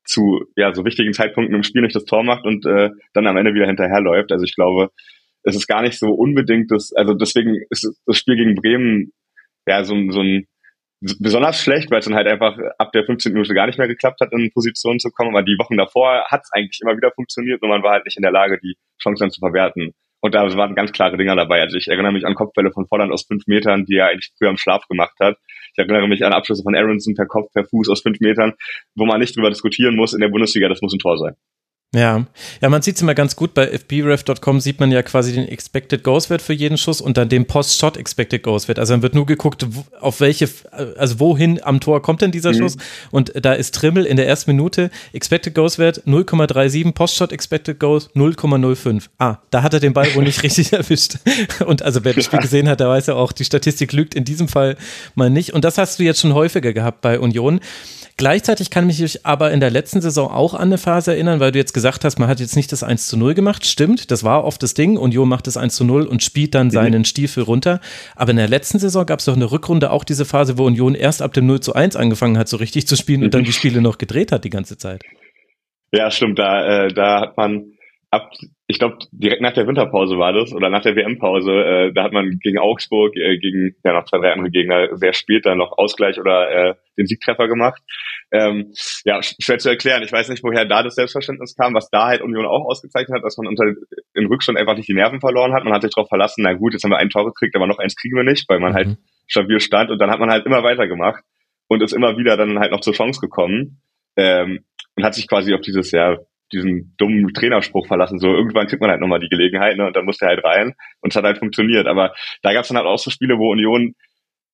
zu 0.05 0.45
ja 0.55 0.73
so 0.73 0.85
wichtigen 0.85 1.13
Zeitpunkten 1.13 1.55
im 1.55 1.63
Spiel 1.63 1.81
nicht 1.81 1.95
das 1.95 2.05
Tor 2.05 2.23
macht 2.23 2.45
und 2.45 2.65
äh, 2.65 2.89
dann 3.13 3.27
am 3.27 3.37
Ende 3.37 3.53
wieder 3.53 3.67
hinterherläuft. 3.67 4.31
Also 4.31 4.45
ich 4.45 4.55
glaube, 4.55 4.89
es 5.43 5.55
ist 5.55 5.67
gar 5.67 5.81
nicht 5.81 5.99
so 5.99 6.07
unbedingt 6.07 6.71
das, 6.71 6.93
also 6.93 7.13
deswegen 7.13 7.57
ist 7.69 7.89
das 8.05 8.17
Spiel 8.17 8.35
gegen 8.35 8.55
Bremen 8.55 9.11
ja 9.67 9.83
so, 9.83 9.95
so 10.09 10.21
ein 10.21 10.47
besonders 11.01 11.59
schlecht, 11.59 11.89
weil 11.89 11.99
es 11.99 12.05
dann 12.05 12.15
halt 12.15 12.27
einfach 12.27 12.57
ab 12.77 12.91
der 12.91 13.03
15. 13.03 13.33
Minute 13.33 13.53
gar 13.53 13.65
nicht 13.65 13.79
mehr 13.79 13.87
geklappt 13.87 14.21
hat, 14.21 14.31
in 14.31 14.51
Positionen 14.51 14.99
zu 14.99 15.09
kommen. 15.09 15.35
Aber 15.35 15.43
die 15.43 15.57
Wochen 15.57 15.77
davor 15.77 16.25
hat 16.29 16.41
es 16.43 16.51
eigentlich 16.53 16.79
immer 16.81 16.95
wieder 16.95 17.11
funktioniert 17.11 17.61
und 17.61 17.69
man 17.69 17.83
war 17.83 17.93
halt 17.93 18.05
nicht 18.05 18.17
in 18.17 18.23
der 18.23 18.31
Lage, 18.31 18.59
die 18.61 18.75
Chance 19.01 19.23
dann 19.23 19.31
zu 19.31 19.39
verwerten. 19.39 19.93
Und 20.23 20.35
da 20.35 20.43
waren 20.55 20.75
ganz 20.75 20.91
klare 20.91 21.17
Dinger 21.17 21.35
dabei. 21.35 21.61
Also 21.61 21.77
ich 21.77 21.87
erinnere 21.87 22.13
mich 22.13 22.27
an 22.27 22.35
Kopfbälle 22.35 22.71
von 22.71 22.85
Volland 22.85 23.11
aus 23.11 23.25
fünf 23.25 23.47
Metern, 23.47 23.85
die 23.85 23.95
er 23.95 24.09
eigentlich 24.09 24.31
früher 24.37 24.49
im 24.49 24.57
Schlaf 24.57 24.85
gemacht 24.87 25.15
hat. 25.19 25.37
Ich 25.73 25.79
erinnere 25.79 26.07
mich 26.07 26.23
an 26.23 26.33
Abschlüsse 26.33 26.61
von 26.61 26.75
Aronson 26.75 27.15
per 27.15 27.25
Kopf, 27.25 27.51
per 27.53 27.65
Fuß 27.65 27.89
aus 27.89 28.01
fünf 28.01 28.19
Metern, 28.19 28.53
wo 28.95 29.05
man 29.05 29.19
nicht 29.19 29.35
drüber 29.35 29.49
diskutieren 29.49 29.95
muss 29.95 30.13
in 30.13 30.19
der 30.19 30.29
Bundesliga, 30.29 30.69
das 30.69 30.81
muss 30.81 30.93
ein 30.93 30.99
Tor 30.99 31.17
sein. 31.17 31.33
Ja, 31.93 32.25
ja, 32.61 32.69
man 32.69 32.81
sieht 32.81 32.95
es 32.95 33.01
immer 33.01 33.15
ganz 33.15 33.35
gut. 33.35 33.53
Bei 33.53 33.67
fbref.com 33.67 34.61
sieht 34.61 34.79
man 34.79 34.93
ja 34.93 35.03
quasi 35.03 35.33
den 35.33 35.45
Expected 35.49 36.05
Goals 36.05 36.29
Wert 36.29 36.41
für 36.41 36.53
jeden 36.53 36.77
Schuss 36.77 37.01
und 37.01 37.17
dann 37.17 37.27
den 37.27 37.45
Post-Shot 37.45 37.97
Expected 37.97 38.43
Goals 38.43 38.69
Wert. 38.69 38.79
Also 38.79 38.93
dann 38.93 39.01
wird 39.01 39.13
nur 39.13 39.25
geguckt, 39.25 39.67
auf 39.99 40.21
welche, 40.21 40.47
also 40.71 41.19
wohin 41.19 41.61
am 41.61 41.81
Tor 41.81 42.01
kommt 42.01 42.21
denn 42.21 42.31
dieser 42.31 42.53
mhm. 42.53 42.59
Schuss. 42.59 42.77
Und 43.11 43.33
da 43.35 43.51
ist 43.51 43.75
Trimmel 43.75 44.05
in 44.05 44.15
der 44.15 44.25
ersten 44.25 44.51
Minute 44.51 44.89
Expected 45.11 45.53
Goals 45.53 45.79
Wert 45.79 46.03
0,37, 46.07 46.93
Post-Shot 46.93 47.33
Expected 47.33 47.77
Goals 47.77 48.09
0,05. 48.15 49.07
Ah, 49.17 49.39
da 49.49 49.61
hat 49.61 49.73
er 49.73 49.81
den 49.81 49.91
Ball 49.91 50.15
wohl 50.15 50.23
nicht 50.23 50.43
richtig 50.43 50.71
erwischt. 50.71 51.17
Und 51.65 51.81
also 51.81 52.05
wer 52.05 52.13
das 52.13 52.23
Spiel 52.23 52.39
gesehen 52.39 52.69
hat, 52.69 52.79
der 52.79 52.87
weiß 52.87 53.07
ja 53.07 53.15
auch, 53.15 53.33
die 53.33 53.43
Statistik 53.43 53.91
lügt 53.91 54.15
in 54.15 54.23
diesem 54.23 54.47
Fall 54.47 54.77
mal 55.15 55.29
nicht. 55.29 55.51
Und 55.51 55.65
das 55.65 55.77
hast 55.77 55.99
du 55.99 56.03
jetzt 56.03 56.21
schon 56.21 56.33
häufiger 56.33 56.71
gehabt 56.71 57.01
bei 57.01 57.19
Union. 57.19 57.59
Gleichzeitig 58.21 58.69
kann 58.69 58.85
mich 58.85 58.99
mich 58.99 59.25
aber 59.25 59.49
in 59.49 59.59
der 59.59 59.71
letzten 59.71 59.99
Saison 59.99 60.29
auch 60.29 60.53
an 60.53 60.67
eine 60.67 60.77
Phase 60.77 61.11
erinnern, 61.11 61.39
weil 61.39 61.51
du 61.51 61.57
jetzt 61.57 61.73
gesagt 61.73 62.05
hast, 62.05 62.19
man 62.19 62.29
hat 62.29 62.39
jetzt 62.39 62.55
nicht 62.55 62.71
das 62.71 62.83
1 62.83 63.07
zu 63.07 63.17
0 63.17 63.33
gemacht. 63.33 63.65
Stimmt, 63.65 64.11
das 64.11 64.23
war 64.23 64.43
oft 64.43 64.61
das 64.61 64.75
Ding. 64.75 64.95
Union 64.95 65.27
macht 65.27 65.47
das 65.47 65.57
1 65.57 65.75
zu 65.75 65.83
0 65.85 66.05
und 66.05 66.21
spielt 66.21 66.53
dann 66.53 66.67
mhm. 66.67 66.71
seinen 66.71 67.03
Stiefel 67.03 67.41
runter. 67.41 67.79
Aber 68.15 68.29
in 68.29 68.37
der 68.37 68.47
letzten 68.47 68.77
Saison 68.77 69.07
gab 69.07 69.17
es 69.17 69.25
doch 69.25 69.35
eine 69.35 69.51
Rückrunde 69.51 69.89
auch 69.89 70.03
diese 70.03 70.25
Phase, 70.25 70.59
wo 70.59 70.65
Union 70.65 70.93
erst 70.93 71.23
ab 71.23 71.33
dem 71.33 71.47
0 71.47 71.61
zu 71.61 71.73
1 71.73 71.95
angefangen 71.95 72.37
hat, 72.37 72.47
so 72.47 72.57
richtig 72.57 72.87
zu 72.87 72.95
spielen 72.95 73.23
und 73.23 73.33
dann 73.33 73.43
die 73.43 73.53
Spiele 73.53 73.81
noch 73.81 73.97
gedreht 73.97 74.31
hat 74.31 74.43
die 74.43 74.51
ganze 74.51 74.77
Zeit. 74.77 75.01
Ja, 75.91 76.11
stimmt. 76.11 76.37
Da, 76.37 76.85
äh, 76.85 76.93
da 76.93 77.21
hat 77.21 77.37
man 77.37 77.71
ab, 78.11 78.29
ich 78.67 78.77
glaube, 78.77 78.97
direkt 79.11 79.41
nach 79.41 79.53
der 79.53 79.67
Winterpause 79.67 80.17
war 80.17 80.33
das 80.33 80.53
oder 80.53 80.69
nach 80.69 80.81
der 80.81 80.95
WM-Pause, 80.95 81.51
äh, 81.51 81.93
da 81.93 82.03
hat 82.03 82.11
man 82.11 82.39
gegen 82.39 82.59
Augsburg, 82.59 83.15
äh, 83.15 83.37
gegen 83.37 83.75
ja 83.85 83.93
noch 83.93 84.03
zwei, 84.03 84.19
drei 84.19 84.33
andere 84.33 84.51
Gegner 84.51 84.95
sehr 84.97 85.13
spät 85.13 85.45
dann 85.45 85.57
noch 85.57 85.77
Ausgleich 85.77 86.19
oder 86.19 86.51
äh, 86.51 86.75
den 86.97 87.07
Siegtreffer 87.07 87.47
gemacht. 87.47 87.81
Ähm, 88.31 88.73
ja, 89.05 89.21
schwer 89.23 89.59
zu 89.59 89.69
erklären. 89.69 90.03
Ich 90.03 90.11
weiß 90.11 90.27
nicht, 90.29 90.43
woher 90.43 90.65
da 90.65 90.83
das 90.83 90.95
Selbstverständnis 90.95 91.55
kam, 91.55 91.73
was 91.73 91.89
da 91.89 92.07
halt 92.07 92.21
Union 92.21 92.45
auch 92.45 92.65
ausgezeichnet 92.65 93.17
hat, 93.17 93.23
dass 93.23 93.37
man 93.37 93.47
unter 93.47 93.63
im 94.13 94.27
Rückstand 94.27 94.57
einfach 94.57 94.75
nicht 94.75 94.89
die 94.89 94.93
Nerven 94.93 95.21
verloren 95.21 95.53
hat. 95.53 95.63
Man 95.63 95.73
hat 95.73 95.81
sich 95.81 95.93
darauf 95.93 96.09
verlassen, 96.09 96.43
na 96.43 96.53
gut, 96.53 96.73
jetzt 96.73 96.83
haben 96.83 96.91
wir 96.91 96.97
ein 96.97 97.09
Tor 97.09 97.25
gekriegt, 97.25 97.55
aber 97.55 97.67
noch 97.67 97.79
eins 97.79 97.95
kriegen 97.95 98.17
wir 98.17 98.23
nicht, 98.23 98.47
weil 98.49 98.59
man 98.59 98.73
halt 98.73 98.87
mhm. 98.87 98.91
halt 98.91 98.99
stabil 99.27 99.59
stand 99.61 99.89
und 99.89 99.99
dann 99.99 100.11
hat 100.11 100.19
man 100.19 100.29
halt 100.29 100.45
immer 100.45 100.63
weitergemacht 100.63 101.23
und 101.69 101.81
ist 101.81 101.93
immer 101.93 102.17
wieder 102.17 102.35
dann 102.35 102.59
halt 102.59 102.71
noch 102.71 102.81
zur 102.81 102.93
Chance 102.93 103.21
gekommen. 103.21 103.81
Ähm, 104.17 104.65
und 104.97 105.05
hat 105.05 105.15
sich 105.15 105.29
quasi 105.29 105.53
auf 105.53 105.61
dieses 105.61 105.91
ja 105.91 106.17
diesen 106.51 106.95
dummen 106.97 107.33
Trainerspruch 107.33 107.87
verlassen. 107.87 108.19
So 108.19 108.27
irgendwann 108.27 108.67
kriegt 108.67 108.81
man 108.81 108.91
halt 108.91 109.01
nochmal 109.01 109.19
die 109.19 109.29
Gelegenheit 109.29 109.77
ne, 109.77 109.85
und 109.85 109.95
dann 109.95 110.05
muss 110.05 110.17
der 110.17 110.29
halt 110.29 110.43
rein 110.43 110.73
und 111.01 111.11
es 111.11 111.15
hat 111.15 111.23
halt 111.23 111.39
funktioniert. 111.39 111.87
Aber 111.87 112.13
da 112.41 112.53
gab 112.53 112.63
es 112.63 112.67
dann 112.67 112.77
halt 112.77 112.87
auch 112.87 112.97
so 112.97 113.09
Spiele, 113.11 113.37
wo 113.37 113.51
Union 113.51 113.93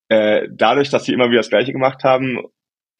äh, 0.09 0.47
dadurch, 0.51 0.89
dass 0.89 1.05
sie 1.05 1.13
immer 1.13 1.29
wieder 1.29 1.39
das 1.39 1.49
Gleiche 1.49 1.73
gemacht 1.73 2.03
haben, 2.03 2.39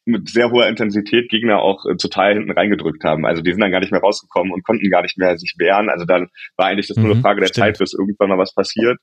mit 0.04 0.28
sehr 0.28 0.50
hoher 0.50 0.68
Intensität 0.68 1.28
Gegner 1.28 1.60
auch 1.60 1.84
äh, 1.84 1.96
total 1.96 2.34
hinten 2.34 2.50
reingedrückt 2.50 3.04
haben. 3.04 3.26
Also 3.26 3.42
die 3.42 3.52
sind 3.52 3.60
dann 3.60 3.70
gar 3.70 3.80
nicht 3.80 3.92
mehr 3.92 4.00
rausgekommen 4.00 4.52
und 4.52 4.64
konnten 4.64 4.88
gar 4.90 5.02
nicht 5.02 5.18
mehr 5.18 5.36
sich 5.36 5.54
wehren. 5.58 5.90
Also 5.90 6.06
dann 6.06 6.28
war 6.56 6.66
eigentlich 6.66 6.88
das 6.88 6.96
nur 6.96 7.06
eine 7.06 7.16
mhm, 7.16 7.22
Frage 7.22 7.40
der 7.40 7.48
stimmt. 7.48 7.64
Zeit, 7.64 7.78
bis 7.78 7.92
irgendwann 7.92 8.30
mal 8.30 8.38
was 8.38 8.54
passiert. 8.54 8.98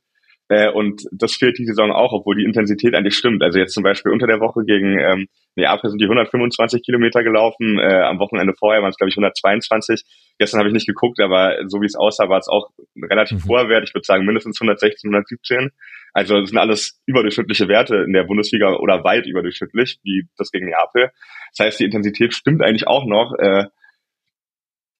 Äh, 0.47 0.69
und 0.69 1.03
das 1.11 1.35
fehlt 1.35 1.57
die 1.57 1.65
Saison 1.65 1.91
auch, 1.91 2.13
obwohl 2.13 2.35
die 2.35 2.43
Intensität 2.43 2.93
eigentlich 2.93 3.17
stimmt. 3.17 3.41
Also 3.41 3.59
jetzt 3.59 3.73
zum 3.73 3.83
Beispiel 3.83 4.11
unter 4.11 4.27
der 4.27 4.39
Woche 4.39 4.63
gegen 4.63 4.99
ähm, 4.99 5.27
Neapel 5.55 5.89
sind 5.89 5.99
die 5.99 6.05
125 6.05 6.83
Kilometer 6.83 7.23
gelaufen. 7.23 7.79
Äh, 7.79 8.01
am 8.01 8.19
Wochenende 8.19 8.53
vorher 8.53 8.81
waren 8.81 8.91
es, 8.91 8.97
glaube 8.97 9.09
ich, 9.09 9.17
122. 9.17 10.03
Gestern 10.37 10.59
habe 10.59 10.69
ich 10.69 10.73
nicht 10.73 10.87
geguckt, 10.87 11.19
aber 11.19 11.57
so 11.67 11.81
wie 11.81 11.85
es 11.85 11.95
aussah, 11.95 12.29
war 12.29 12.37
es 12.37 12.47
auch 12.47 12.69
relativ 13.01 13.43
mhm. 13.43 13.49
hoher 13.49 13.69
Wert. 13.69 13.87
Ich 13.87 13.95
würde 13.95 14.05
sagen 14.05 14.25
mindestens 14.25 14.61
116, 14.61 15.09
117. 15.09 15.71
Also 16.13 16.39
das 16.39 16.49
sind 16.49 16.59
alles 16.59 17.01
überdurchschnittliche 17.07 17.67
Werte 17.67 17.97
in 18.05 18.13
der 18.13 18.23
Bundesliga 18.23 18.73
oder 18.75 19.03
weit 19.03 19.25
überdurchschnittlich, 19.25 19.99
wie 20.03 20.27
das 20.37 20.51
gegen 20.51 20.67
Neapel. 20.67 21.09
Das 21.57 21.65
heißt, 21.65 21.79
die 21.79 21.85
Intensität 21.85 22.33
stimmt 22.33 22.61
eigentlich 22.61 22.87
auch 22.87 23.05
noch. 23.05 23.33
Äh, 23.39 23.65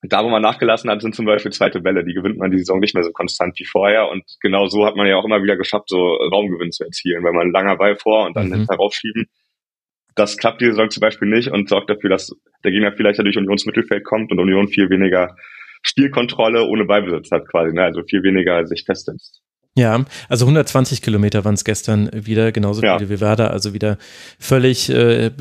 da, 0.09 0.23
wo 0.23 0.29
man 0.29 0.41
nachgelassen 0.41 0.89
hat, 0.89 1.01
sind 1.01 1.15
zum 1.15 1.25
Beispiel 1.25 1.51
zweite 1.51 1.81
Bälle. 1.81 2.03
Die 2.03 2.13
gewinnt 2.13 2.37
man 2.37 2.51
die 2.51 2.57
Saison 2.57 2.79
nicht 2.79 2.93
mehr 2.93 3.03
so 3.03 3.11
konstant 3.11 3.57
wie 3.59 3.65
vorher. 3.65 4.09
Und 4.09 4.23
genau 4.41 4.67
so 4.67 4.85
hat 4.85 4.95
man 4.95 5.07
ja 5.07 5.15
auch 5.15 5.25
immer 5.25 5.41
wieder 5.43 5.57
geschafft, 5.57 5.89
so 5.89 5.97
Raumgewinn 5.97 6.71
zu 6.71 6.83
erzielen, 6.83 7.23
weil 7.23 7.33
man 7.33 7.51
langer 7.51 7.77
Ball 7.77 7.95
vor 7.95 8.25
und 8.25 8.35
dann 8.35 8.47
mhm. 8.47 8.55
hinterher 8.55 8.77
raufschieben. 8.77 9.27
Das 10.15 10.37
klappt 10.37 10.61
die 10.61 10.65
Saison 10.65 10.89
zum 10.89 11.01
Beispiel 11.01 11.27
nicht 11.27 11.51
und 11.51 11.67
sorgt 11.69 11.89
dafür, 11.89 12.09
dass 12.09 12.31
der 12.63 12.71
Gegner 12.71 12.93
vielleicht 12.95 13.19
durch 13.19 13.37
Unions 13.37 13.65
Mittelfeld 13.65 14.03
kommt 14.05 14.31
und 14.31 14.39
Union 14.39 14.67
viel 14.67 14.89
weniger 14.89 15.35
Spielkontrolle 15.81 16.65
ohne 16.65 16.85
Beibesitz 16.85 17.29
hat 17.31 17.47
quasi, 17.47 17.73
ne? 17.73 17.83
also 17.83 18.01
viel 18.03 18.23
weniger 18.23 18.65
sich 18.65 18.83
festsetzt. 18.85 19.41
Ja, 19.77 20.05
also 20.29 20.45
120 20.45 21.01
Kilometer 21.01 21.43
waren 21.43 21.53
es 21.53 21.65
gestern 21.65 22.09
wieder, 22.13 22.53
genauso 22.53 22.81
ja. 22.81 22.97
viele 22.97 23.09
wie 23.09 23.19
Werder, 23.19 23.51
also 23.51 23.73
wieder 23.73 23.97
völlig 24.39 24.89
äh, 24.89 25.31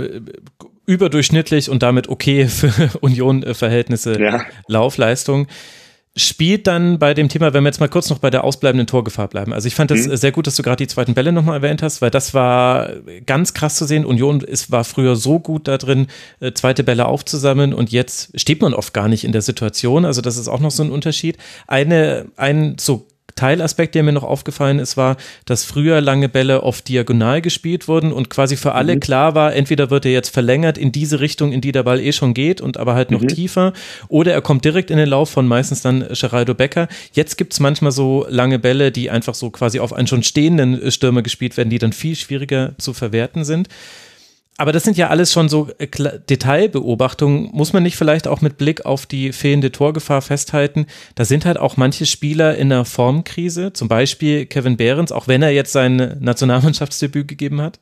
überdurchschnittlich 0.87 1.71
und 1.71 1.83
damit 1.83 2.09
okay 2.09 2.47
für 2.47 2.91
Union-Verhältnisse 3.01 4.21
ja. 4.21 4.45
Laufleistung. 4.67 5.47
Spielt 6.17 6.69
dann 6.69 7.01
bei 7.01 7.13
dem 7.13 7.29
Thema, 7.29 7.55
wenn 7.55 7.65
wir 7.65 7.71
jetzt 7.71 7.81
mal 7.81 7.89
kurz 7.89 8.09
noch 8.09 8.21
bei 8.21 8.31
der 8.31 8.45
ausbleibenden 8.45 8.87
Torgefahr 8.87 9.27
bleiben. 9.27 9.53
Also 9.53 9.67
ich 9.67 9.75
fand 9.75 9.91
das 9.91 10.07
mhm. 10.07 10.17
sehr 10.17 10.31
gut, 10.31 10.47
dass 10.47 10.55
du 10.55 10.63
gerade 10.63 10.77
die 10.77 10.87
zweiten 10.87 11.13
Bälle 11.15 11.33
nochmal 11.33 11.57
erwähnt 11.57 11.83
hast, 11.83 12.03
weil 12.03 12.11
das 12.11 12.35
war 12.35 12.91
ganz 13.27 13.53
krass 13.53 13.75
zu 13.75 13.85
sehen. 13.85 14.05
Union 14.05 14.41
ist, 14.41 14.71
war 14.71 14.85
früher 14.85 15.17
so 15.17 15.41
gut 15.41 15.67
da 15.67 15.77
drin, 15.77 16.07
äh, 16.39 16.53
zweite 16.53 16.85
Bälle 16.85 17.07
aufzusammeln 17.07 17.75
und 17.75 17.91
jetzt 17.91 18.39
steht 18.39 18.63
man 18.63 18.75
oft 18.75 18.95
gar 18.95 19.09
nicht 19.09 19.25
in 19.25 19.33
der 19.33 19.43
Situation. 19.43 20.05
Also 20.05 20.21
das 20.21 20.37
ist 20.37 20.47
auch 20.47 20.61
noch 20.61 20.71
so 20.71 20.85
ein 20.85 20.93
Unterschied. 20.93 21.37
Eine, 21.67 22.27
ein 22.37 22.77
so 22.79 23.09
Teilaspekt, 23.37 23.95
der 23.95 24.03
mir 24.03 24.13
noch 24.13 24.23
aufgefallen 24.23 24.79
ist, 24.79 24.97
war, 24.97 25.17
dass 25.45 25.65
früher 25.65 26.01
lange 26.01 26.29
Bälle 26.29 26.63
oft 26.63 26.89
diagonal 26.89 27.43
gespielt 27.43 27.89
wurden 27.89 28.13
und 28.13 28.31
quasi 28.31 28.57
für 28.57 28.73
alle 28.73 28.95
mhm. 28.95 29.01
klar 29.01 29.35
war, 29.35 29.55
entweder 29.55 29.91
wird 29.91 30.07
er 30.07 30.13
jetzt 30.13 30.31
verlängert 30.31 30.79
in 30.79 30.93
diese 30.93 31.21
Richtung, 31.21 31.53
in 31.53 31.61
die 31.61 31.73
der 31.73 31.83
Ball 31.83 32.01
eh 32.01 32.13
schon 32.13 32.35
geht 32.35 32.61
und 32.61 32.77
aber 32.77 32.95
halt 32.95 33.11
noch 33.11 33.23
mhm. 33.23 33.29
tiefer, 33.29 33.73
oder 34.09 34.33
er 34.33 34.43
kommt 34.43 34.65
direkt 34.65 34.91
in 34.91 34.99
den 34.99 35.09
Lauf 35.09 35.31
von 35.31 35.47
meistens 35.47 35.83
dann 35.83 36.07
Geraldo 36.13 36.55
Becker. 36.55 36.89
Jetzt 37.13 37.37
gibt 37.37 37.53
es 37.53 37.61
manchmal 37.61 37.93
so 37.93 38.27
lange 38.29 38.59
Bälle, 38.59 38.93
die 38.93 39.11
einfach 39.11 39.35
so 39.35 39.51
quasi 39.51 39.81
auf 39.81 39.93
einen 39.93 40.07
schon 40.07 40.23
stehenden 40.23 40.91
Stürmer 40.91 41.23
gespielt 41.23 41.57
werden, 41.57 41.71
die 41.71 41.79
dann 41.79 41.93
viel 41.93 42.17
schwieriger 42.17 42.73
zu 42.79 42.93
verwerten 42.93 43.45
sind. 43.45 43.69
Aber 44.57 44.71
das 44.71 44.85
sind 44.85 44.97
ja 44.97 45.09
alles 45.09 45.33
schon 45.33 45.49
so 45.49 45.69
äh, 45.79 45.89
Detailbeobachtungen. 45.89 47.51
Muss 47.53 47.73
man 47.73 47.83
nicht 47.83 47.97
vielleicht 47.97 48.29
auch 48.29 48.41
mit 48.41 48.57
Blick 48.57 48.87
auf 48.87 49.05
die 49.05 49.33
fehlende 49.33 49.73
Torgefahr 49.73 50.23
festhalten? 50.23 50.87
Da 51.17 51.25
sind 51.25 51.45
halt 51.45 51.59
auch 51.59 51.77
manche 51.77 52.07
Spieler 52.07 52.57
in 52.57 52.73
einer 52.73 52.85
Formkrise, 52.85 53.73
zum 53.73 53.89
Beispiel 53.89 54.47
Kevin 54.47 54.77
Behrens, 54.77 55.11
auch 55.11 55.27
wenn 55.27 55.43
er 55.43 55.51
jetzt 55.51 55.73
sein 55.73 56.19
Nationalmannschaftsdebüt 56.21 57.27
gegeben 57.27 57.61
hat? 57.61 57.81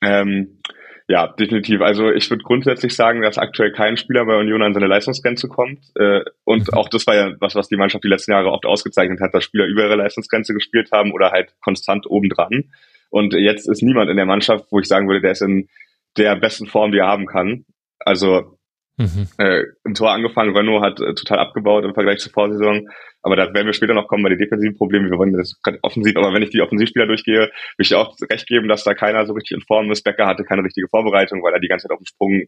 Ähm, 0.00 0.58
ja, 1.08 1.28
definitiv. 1.28 1.80
Also 1.80 2.10
ich 2.10 2.28
würde 2.30 2.42
grundsätzlich 2.44 2.94
sagen, 2.94 3.22
dass 3.22 3.38
aktuell 3.38 3.72
kein 3.72 3.96
Spieler 3.96 4.24
bei 4.26 4.36
Union 4.36 4.62
an 4.62 4.74
seine 4.74 4.86
Leistungsgrenze 4.88 5.48
kommt. 5.48 5.80
Äh, 5.96 6.22
und 6.44 6.68
mhm. 6.68 6.74
auch 6.74 6.88
das 6.88 7.06
war 7.06 7.16
ja 7.16 7.32
was, 7.40 7.56
was 7.56 7.68
die 7.68 7.76
Mannschaft 7.76 8.04
die 8.04 8.08
letzten 8.08 8.32
Jahre 8.32 8.50
oft 8.50 8.66
ausgezeichnet 8.66 9.20
hat, 9.20 9.34
dass 9.34 9.44
Spieler 9.44 9.66
über 9.66 9.84
ihre 9.84 9.96
Leistungsgrenze 9.96 10.54
gespielt 10.54 10.90
haben 10.92 11.12
oder 11.12 11.30
halt 11.30 11.54
konstant 11.60 12.06
obendran. 12.08 12.70
Und 13.16 13.32
jetzt 13.32 13.66
ist 13.66 13.82
niemand 13.82 14.10
in 14.10 14.18
der 14.18 14.26
Mannschaft, 14.26 14.66
wo 14.70 14.78
ich 14.78 14.86
sagen 14.86 15.08
würde, 15.08 15.22
der 15.22 15.30
ist 15.30 15.40
in 15.40 15.68
der 16.18 16.36
besten 16.36 16.66
Form, 16.66 16.92
die 16.92 16.98
er 16.98 17.06
haben 17.06 17.24
kann. 17.24 17.64
Also 17.98 18.58
mhm. 18.98 19.26
äh, 19.38 19.62
im 19.84 19.94
Tor 19.94 20.12
angefangen, 20.12 20.54
Renault 20.54 20.84
hat 20.84 21.00
äh, 21.00 21.14
total 21.14 21.38
abgebaut 21.38 21.86
im 21.86 21.94
Vergleich 21.94 22.18
zur 22.18 22.32
Vorsaison. 22.32 22.86
Aber 23.22 23.34
da 23.34 23.54
werden 23.54 23.64
wir 23.64 23.72
später 23.72 23.94
noch 23.94 24.06
kommen 24.06 24.22
bei 24.22 24.28
den 24.28 24.38
defensiven 24.38 24.76
Problemen. 24.76 25.10
Wir 25.10 25.16
wollen 25.16 25.32
das 25.32 25.58
gerade 25.62 25.78
offensiv, 25.80 26.14
aber 26.18 26.34
wenn 26.34 26.42
ich 26.42 26.50
die 26.50 26.60
Offensivspieler 26.60 27.06
durchgehe, 27.06 27.40
will 27.40 27.50
ich 27.78 27.88
dir 27.88 27.98
auch 27.98 28.14
recht 28.30 28.46
geben, 28.48 28.68
dass 28.68 28.84
da 28.84 28.92
keiner 28.92 29.24
so 29.24 29.32
richtig 29.32 29.56
in 29.56 29.62
Form 29.62 29.90
ist. 29.90 30.04
Becker 30.04 30.26
hatte 30.26 30.44
keine 30.44 30.62
richtige 30.62 30.88
Vorbereitung, 30.88 31.42
weil 31.42 31.54
er 31.54 31.60
die 31.60 31.68
ganze 31.68 31.88
Zeit 31.88 31.92
auf 31.92 32.02
dem 32.02 32.04
Sprung 32.04 32.42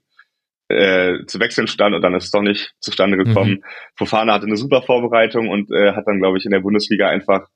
äh, 0.68 1.24
zu 1.26 1.40
wechseln 1.40 1.66
stand 1.66 1.94
und 1.94 2.02
dann 2.02 2.14
ist 2.14 2.24
es 2.24 2.30
doch 2.30 2.42
nicht 2.42 2.74
zustande 2.80 3.16
gekommen. 3.16 3.52
Mhm. 3.52 3.64
Fofana 3.96 4.34
hatte 4.34 4.44
eine 4.44 4.58
super 4.58 4.82
Vorbereitung 4.82 5.48
und 5.48 5.70
äh, 5.70 5.92
hat 5.92 6.06
dann, 6.06 6.18
glaube 6.18 6.36
ich, 6.36 6.44
in 6.44 6.50
der 6.50 6.60
Bundesliga 6.60 7.08
einfach 7.08 7.48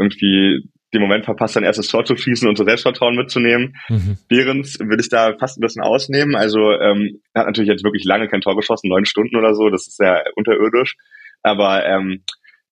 irgendwie 0.00 0.64
den 0.92 1.02
Moment 1.02 1.24
verpasst, 1.24 1.54
sein 1.54 1.62
erstes 1.62 1.86
Tor 1.86 2.04
zu 2.04 2.16
schießen 2.16 2.48
und 2.48 2.58
so 2.58 2.64
Selbstvertrauen 2.64 3.14
mitzunehmen. 3.14 3.76
Mhm. 3.88 4.18
Behrens 4.28 4.78
will 4.80 4.98
ich 4.98 5.08
da 5.08 5.36
fast 5.38 5.58
ein 5.58 5.60
bisschen 5.60 5.82
ausnehmen. 5.82 6.34
Also 6.34 6.72
ähm, 6.72 7.20
er 7.32 7.42
hat 7.42 7.46
natürlich 7.46 7.68
jetzt 7.68 7.84
wirklich 7.84 8.04
lange 8.04 8.28
kein 8.28 8.40
Tor 8.40 8.56
geschossen, 8.56 8.88
neun 8.88 9.04
Stunden 9.04 9.36
oder 9.36 9.54
so, 9.54 9.68
das 9.70 9.86
ist 9.86 10.00
ja 10.00 10.20
unterirdisch. 10.34 10.96
Aber 11.42 11.86
ähm, 11.86 12.24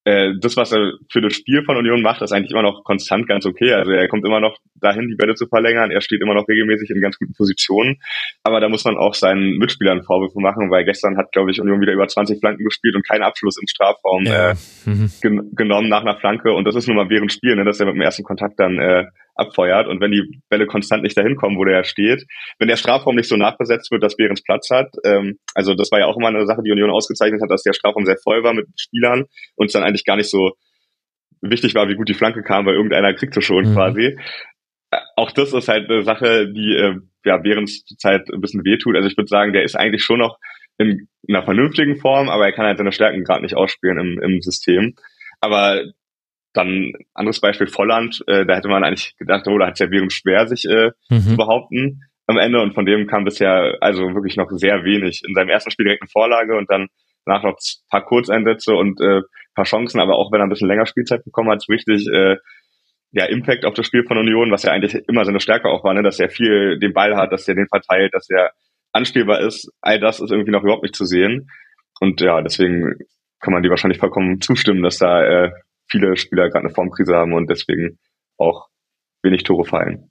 äh, 0.05 0.33
das, 0.41 0.57
was 0.57 0.73
er 0.73 0.93
für 1.11 1.21
das 1.21 1.35
Spiel 1.35 1.63
von 1.65 1.77
Union 1.77 2.03
macht, 2.03 2.23
ist 2.23 2.33
eigentlich 2.33 2.53
immer 2.53 2.63
noch 2.63 2.85
konstant 2.85 3.29
ganz 3.29 3.45
okay. 3.45 3.73
Also 3.73 3.91
er 3.93 4.09
kommt 4.09 4.25
immer 4.25 4.41
noch 4.41 4.57
dahin, 4.75 5.09
die 5.09 5.17
Bälle 5.17 5.35
zu 5.35 5.47
verlängern. 5.47 5.91
Er 5.91 6.01
steht 6.01 6.23
immer 6.23 6.35
noch 6.35 6.49
regelmäßig 6.49 6.91
in 6.91 7.01
ganz 7.01 7.19
guten 7.19 7.35
Positionen. 7.35 8.01
Aber 8.43 8.61
da 8.61 8.69
muss 8.69 8.85
man 8.85 8.97
auch 8.97 9.15
seinen 9.15 9.59
Mitspielern 9.59 10.05
Vorwürfe 10.05 10.41
machen, 10.41 10.71
weil 10.71 10.85
gestern 10.85 11.19
hat, 11.19 11.33
glaube 11.33 11.51
ich, 11.51 11.61
Union 11.61 11.81
wieder 11.81 11.93
über 11.93 12.09
20 12.09 12.41
Flanken 12.41 12.65
gespielt 12.65 12.95
und 12.97 13.07
keinen 13.07 13.23
Abschluss 13.23 13.59
im 13.61 13.67
Strafraum 13.67 14.25
ja. 14.25 14.51
äh, 14.53 14.55
mhm. 14.87 15.11
gen 15.21 15.51
genommen 15.55 15.89
nach 15.89 16.03
einer 16.03 16.17
Flanke. 16.17 16.53
Und 16.53 16.65
das 16.65 16.77
ist 16.77 16.87
nun 16.87 16.97
mal 16.97 17.11
während 17.11 17.33
Spiel, 17.33 17.57
ne, 17.57 17.65
dass 17.65 17.81
er 17.81 17.87
mit 17.87 17.95
dem 17.95 18.03
ersten 18.03 18.23
Kontakt 18.23 18.59
dann 18.59 18.79
äh, 18.79 19.05
abfeuert 19.39 19.87
und 19.87 20.01
wenn 20.01 20.11
die 20.11 20.41
Bälle 20.49 20.67
konstant 20.67 21.03
nicht 21.03 21.17
dahin 21.17 21.37
kommen, 21.37 21.57
wo 21.57 21.65
der 21.65 21.85
steht, 21.85 22.25
wenn 22.59 22.69
der 22.69 22.77
Strafraum 22.77 23.15
nicht 23.15 23.29
so 23.29 23.37
nachbesetzt 23.37 23.91
wird, 23.91 24.03
dass 24.03 24.17
Behrens 24.17 24.43
Platz 24.43 24.69
hat, 24.71 24.89
ähm, 25.05 25.39
also 25.55 25.75
das 25.75 25.91
war 25.91 26.01
ja 26.01 26.07
auch 26.07 26.17
immer 26.17 26.29
eine 26.29 26.47
Sache, 26.47 26.63
die 26.65 26.73
Union 26.73 26.91
ausgezeichnet 26.91 27.41
hat, 27.43 27.51
dass 27.51 27.63
der 27.63 27.73
Strafraum 27.73 28.05
sehr 28.05 28.19
voll 28.23 28.43
war 28.43 28.53
mit 28.53 28.67
Spielern 28.77 29.27
und 29.57 29.67
es 29.67 29.73
dann 29.73 29.85
eigentlich 29.85 30.05
gar 30.05 30.17
nicht 30.17 30.31
so 30.31 30.53
wichtig 31.41 31.75
war, 31.75 31.89
wie 31.89 31.95
gut 31.95 32.09
die 32.09 32.15
Flanke 32.15 32.43
kam, 32.43 32.67
weil 32.67 32.75
irgendeiner 32.75 33.15
kriegt 33.15 33.35
so 33.35 33.41
schon 33.41 33.71
mhm. 33.71 33.75
quasi. 33.75 34.19
Äh, 34.91 34.99
auch 35.17 35.31
das 35.31 35.53
ist 35.53 35.69
halt 35.69 35.91
eine 35.91 36.03
Sache, 36.03 36.53
die 36.53 36.75
äh, 36.75 36.97
ja 37.25 37.37
Behrens 37.39 37.85
Zeit 37.99 38.29
ein 38.33 38.41
bisschen 38.41 38.65
wehtut. 38.65 38.97
Also 38.97 39.09
ich 39.09 39.17
würde 39.17 39.29
sagen, 39.29 39.53
der 39.53 39.63
ist 39.63 39.77
eigentlich 39.77 40.03
schon 40.03 40.19
noch 40.19 40.39
in 40.79 41.09
einer 41.29 41.43
vernünftigen 41.43 41.97
Form, 41.97 42.29
aber 42.29 42.47
er 42.47 42.53
kann 42.53 42.67
halt 42.67 42.79
seine 42.79 42.93
Stärken 42.93 43.25
gerade 43.25 43.43
nicht 43.43 43.57
ausspielen 43.57 43.99
im, 43.99 44.23
im 44.23 44.41
System. 44.41 44.95
Aber 45.41 45.83
dann 46.53 46.93
anderes 47.15 47.41
Beispiel 47.41 47.67
Volland, 47.67 48.23
äh, 48.27 48.47
da 48.47 48.57
hätte 48.57 48.69
man 48.69 48.85
eigentlich 48.85 49.17
gedacht, 49.19 49.47
oh, 49.49 49.59
da 49.59 49.67
hat 49.67 49.75
es 49.75 49.81
ja 49.81 49.91
Währung 49.91 50.11
schwer, 50.11 50.47
sich 50.47 50.65
äh, 50.65 50.91
mhm. 51.11 51.21
zu 51.21 51.37
behaupten 51.37 52.03
am 52.27 52.37
Ende 52.37 52.61
und 52.61 52.75
von 52.75 52.85
dem 52.85 53.07
kam 53.07 53.25
bisher 53.25 53.79
also 53.81 54.03
wirklich 54.15 54.37
noch 54.37 54.51
sehr 54.51 54.85
wenig. 54.85 55.23
In 55.27 55.35
seinem 55.35 55.49
ersten 55.49 55.71
Spiel 55.71 55.87
direkt 55.87 56.03
eine 56.03 56.11
Vorlage 56.11 56.57
und 56.57 56.71
dann 56.71 56.89
danach 57.25 57.43
noch 57.43 57.53
ein 57.53 57.89
paar 57.91 58.05
Kurzeinsätze 58.05 58.75
und 58.75 59.01
äh, 59.01 59.23
paar 59.55 59.65
Chancen, 59.65 59.99
aber 59.99 60.17
auch 60.17 60.31
wenn 60.31 60.41
er 60.41 60.47
ein 60.47 60.51
bisschen 60.51 60.69
länger 60.69 60.87
Spielzeit 60.87 61.25
bekommen 61.25 61.51
hat, 61.51 61.63
so 61.63 61.73
richtig 61.73 62.07
äh, 62.13 62.37
ja, 63.13 63.25
Impact 63.25 63.65
auf 63.65 63.75
das 63.75 63.87
Spiel 63.87 64.05
von 64.05 64.19
Union, 64.19 64.51
was 64.51 64.63
ja 64.63 64.73
eigentlich 64.73 64.95
immer 65.09 65.25
seine 65.25 65.41
Stärke 65.41 65.69
auch 65.69 65.83
war, 65.85 65.95
ne? 65.95 66.03
dass 66.03 66.21
er 66.21 66.29
viel 66.29 66.79
den 66.79 66.93
Ball 66.93 67.17
hat, 67.17 67.33
dass 67.33 67.49
er 67.49 67.55
den 67.55 67.67
verteilt, 67.67 68.13
dass 68.13 68.29
er 68.29 68.53
anspielbar 68.93 69.41
ist. 69.41 69.73
All 69.81 69.99
das 69.99 70.21
ist 70.21 70.31
irgendwie 70.31 70.53
noch 70.53 70.63
überhaupt 70.63 70.83
nicht 70.83 70.95
zu 70.95 71.07
sehen. 71.07 71.51
Und 72.01 72.21
ja, 72.21 72.43
deswegen 72.43 72.95
kann 73.41 73.53
man 73.53 73.63
dir 73.63 73.71
wahrscheinlich 73.71 73.99
vollkommen 73.99 74.41
zustimmen, 74.41 74.83
dass 74.83 74.99
da 74.99 75.23
äh, 75.23 75.51
viele 75.91 76.17
Spieler 76.17 76.49
gerade 76.49 76.67
eine 76.67 76.75
Formkrise 76.75 77.15
haben 77.15 77.33
und 77.33 77.49
deswegen 77.51 77.99
auch 78.39 78.69
wenig 79.23 79.43
Tore 79.43 79.65
fallen. 79.65 80.11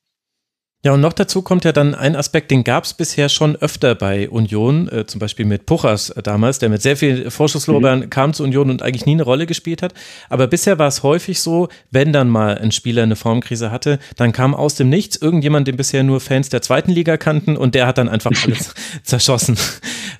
Ja, 0.85 0.93
und 0.93 1.01
noch 1.01 1.13
dazu 1.13 1.41
kommt 1.41 1.65
ja 1.65 1.71
dann 1.71 1.95
ein 1.95 2.15
Aspekt, 2.15 2.51
den 2.51 2.63
gab 2.63 2.83
es 2.83 2.93
bisher 2.93 3.29
schon 3.29 3.55
öfter 3.55 3.95
bei 3.95 4.29
Union, 4.29 4.87
äh, 4.89 5.07
zum 5.07 5.19
Beispiel 5.19 5.45
mit 5.45 5.65
Puchers 5.65 6.13
damals, 6.23 6.59
der 6.59 6.69
mit 6.69 6.83
sehr 6.83 6.95
viel 6.95 7.31
Vorschusslorbeeren 7.31 8.01
mhm. 8.01 8.09
kam 8.11 8.33
zu 8.33 8.43
Union 8.43 8.69
und 8.69 8.83
eigentlich 8.83 9.07
nie 9.07 9.13
eine 9.13 9.23
Rolle 9.23 9.47
gespielt 9.47 9.81
hat. 9.81 9.95
Aber 10.29 10.45
bisher 10.45 10.77
war 10.77 10.87
es 10.87 11.01
häufig 11.01 11.41
so, 11.41 11.67
wenn 11.89 12.13
dann 12.13 12.29
mal 12.29 12.59
ein 12.59 12.71
Spieler 12.71 13.03
eine 13.03 13.15
Formkrise 13.15 13.71
hatte, 13.71 13.97
dann 14.17 14.31
kam 14.33 14.53
aus 14.53 14.75
dem 14.75 14.89
Nichts 14.89 15.17
irgendjemand, 15.17 15.67
den 15.67 15.77
bisher 15.77 16.03
nur 16.03 16.19
Fans 16.19 16.49
der 16.49 16.61
zweiten 16.61 16.91
Liga 16.91 17.17
kannten 17.17 17.57
und 17.57 17.73
der 17.73 17.87
hat 17.87 17.97
dann 17.97 18.07
einfach 18.07 18.31
alles 18.43 18.75
zerschossen. 19.03 19.57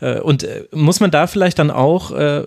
Äh, 0.02 0.20
und 0.20 0.44
äh, 0.44 0.66
muss 0.74 1.00
man 1.00 1.12
da 1.12 1.28
vielleicht 1.28 1.60
dann 1.60 1.72
auch 1.72 2.12
äh, 2.12 2.46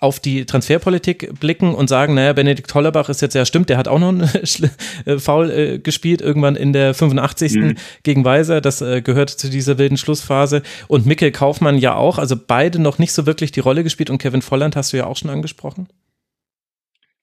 auf 0.00 0.18
die 0.18 0.46
Transferpolitik 0.46 1.38
blicken 1.38 1.74
und 1.74 1.88
sagen, 1.88 2.14
naja, 2.14 2.32
Benedikt 2.32 2.74
Hollerbach 2.74 3.10
ist 3.10 3.20
jetzt 3.20 3.34
ja 3.34 3.44
stimmt, 3.44 3.68
der 3.68 3.76
hat 3.76 3.86
auch 3.86 3.98
noch 3.98 4.08
einen 4.08 4.22
äh, 5.04 5.18
Foul 5.18 5.50
äh, 5.50 5.78
gespielt, 5.78 6.22
irgendwann 6.22 6.56
in 6.56 6.72
der 6.72 6.94
85. 6.94 7.54
Mhm. 7.54 7.74
gegen 8.02 8.24
Weiser, 8.24 8.62
das 8.62 8.80
äh, 8.80 9.02
gehört 9.02 9.28
zu 9.28 9.50
dieser 9.50 9.76
wilden 9.76 9.98
Schlussphase 9.98 10.62
und 10.88 11.04
Mikkel 11.04 11.32
Kaufmann 11.32 11.76
ja 11.76 11.94
auch, 11.94 12.18
also 12.18 12.34
beide 12.34 12.78
noch 12.78 12.98
nicht 12.98 13.12
so 13.12 13.26
wirklich 13.26 13.52
die 13.52 13.60
Rolle 13.60 13.84
gespielt 13.84 14.08
und 14.08 14.18
Kevin 14.18 14.42
Volland 14.42 14.74
hast 14.74 14.94
du 14.94 14.96
ja 14.96 15.04
auch 15.04 15.18
schon 15.18 15.30
angesprochen. 15.30 15.86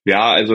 Ja, 0.04 0.32
also 0.32 0.54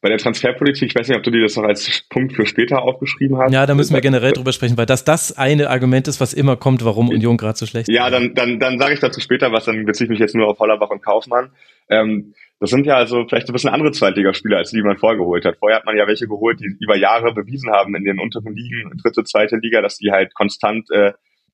bei 0.00 0.08
der 0.08 0.18
Transferpolitik, 0.18 0.90
ich 0.90 0.94
weiß 0.94 1.08
nicht, 1.08 1.16
ob 1.16 1.24
du 1.24 1.30
dir 1.30 1.42
das 1.42 1.56
noch 1.56 1.64
als 1.64 2.04
Punkt 2.10 2.34
für 2.34 2.46
später 2.46 2.82
aufgeschrieben 2.82 3.38
hast. 3.38 3.52
Ja, 3.52 3.66
da 3.66 3.74
müssen 3.74 3.92
wir 3.94 4.00
generell 4.00 4.32
drüber 4.32 4.52
sprechen, 4.52 4.76
weil 4.76 4.86
das 4.86 5.04
das 5.04 5.36
eine 5.36 5.68
Argument 5.68 6.06
ist, 6.06 6.20
was 6.20 6.32
immer 6.32 6.56
kommt, 6.56 6.84
warum 6.84 7.08
Union 7.08 7.36
gerade 7.36 7.58
so 7.58 7.66
schlecht 7.66 7.88
ist. 7.88 7.94
Ja, 7.94 8.08
dann, 8.08 8.34
dann, 8.34 8.60
dann 8.60 8.78
sage 8.78 8.94
ich 8.94 9.00
dazu 9.00 9.20
später 9.20 9.50
was, 9.52 9.64
dann 9.64 9.84
beziehe 9.84 10.06
ich 10.06 10.10
mich 10.10 10.20
jetzt 10.20 10.36
nur 10.36 10.46
auf 10.46 10.58
Hollerbach 10.60 10.90
und 10.90 11.02
Kaufmann. 11.02 11.50
Ähm, 11.88 12.34
das 12.60 12.70
sind 12.70 12.86
ja 12.86 12.94
also 12.94 13.26
vielleicht 13.26 13.48
ein 13.48 13.52
bisschen 13.52 13.70
andere 13.70 13.90
Zweitligaspieler, 13.90 14.58
als 14.58 14.70
die, 14.70 14.76
die 14.76 14.82
man 14.82 14.96
vorgeholt 14.96 15.44
hat. 15.44 15.56
Vorher 15.58 15.78
hat 15.78 15.84
man 15.84 15.96
ja 15.96 16.06
welche 16.06 16.28
geholt, 16.28 16.60
die 16.60 16.76
über 16.78 16.96
Jahre 16.96 17.34
bewiesen 17.34 17.72
haben 17.72 17.96
in 17.96 18.04
den 18.04 18.20
unteren 18.20 18.54
Ligen, 18.54 18.96
dritte, 19.02 19.24
zweite 19.24 19.56
Liga, 19.56 19.82
dass 19.82 19.98
die 19.98 20.12
halt 20.12 20.32
konstant 20.34 20.88
äh, 20.92 21.12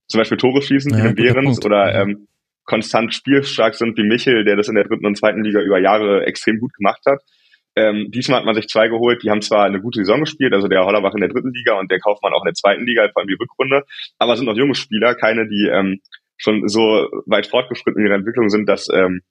zum 0.09 0.19
Beispiel 0.19 0.37
Tore 0.37 0.61
schießen, 0.61 0.93
ja, 0.93 1.05
wie 1.05 1.15
Behrens 1.15 1.65
oder 1.65 1.95
ähm, 1.95 2.29
konstant 2.69 3.15
spielstark 3.15 3.75
sind 3.75 3.97
wie 3.97 4.05
Michel, 4.05 4.45
der 4.45 4.55
das 4.55 4.69
in 4.69 4.75
der 4.75 4.85
dritten 4.85 5.07
und 5.07 5.17
zweiten 5.17 5.43
Liga 5.43 5.61
über 5.63 5.81
Jahre 5.81 6.27
extrem 6.27 6.61
gut 6.61 6.75
gemacht 6.75 7.01
hat. 7.07 7.21
Ähm, 7.75 8.11
diesmal 8.11 8.39
hat 8.41 8.45
man 8.45 8.55
sich 8.55 8.69
zwei 8.69 8.89
geholt, 8.89 9.23
die 9.23 9.31
haben 9.31 9.41
zwar 9.41 9.65
eine 9.65 9.81
gute 9.81 10.01
Saison 10.01 10.21
gespielt, 10.21 10.53
also 10.53 10.69
der 10.69 10.85
Hollerbach 10.85 11.15
in 11.15 11.21
der 11.21 11.31
dritten 11.31 11.53
Liga 11.53 11.79
und 11.79 11.91
der 11.91 11.99
Kaufmann 11.99 12.35
auch 12.35 12.43
in 12.43 12.49
der 12.49 12.55
zweiten 12.55 12.85
Liga, 12.85 13.09
vor 13.13 13.23
allem 13.23 13.29
die 13.29 13.39
Rückrunde, 13.41 13.85
aber 14.19 14.37
sind 14.37 14.47
noch 14.47 14.57
junge 14.57 14.75
Spieler, 14.75 15.15
keine, 15.15 15.49
die 15.49 15.69
ähm, 15.73 16.01
schon 16.37 16.69
so 16.69 17.09
weit 17.27 17.47
fortgeschritten 17.47 18.01
in 18.01 18.09
ihrer 18.09 18.17
Entwicklung 18.17 18.51
sind, 18.51 18.69
dass, 18.69 18.89
ähm, 18.93 19.23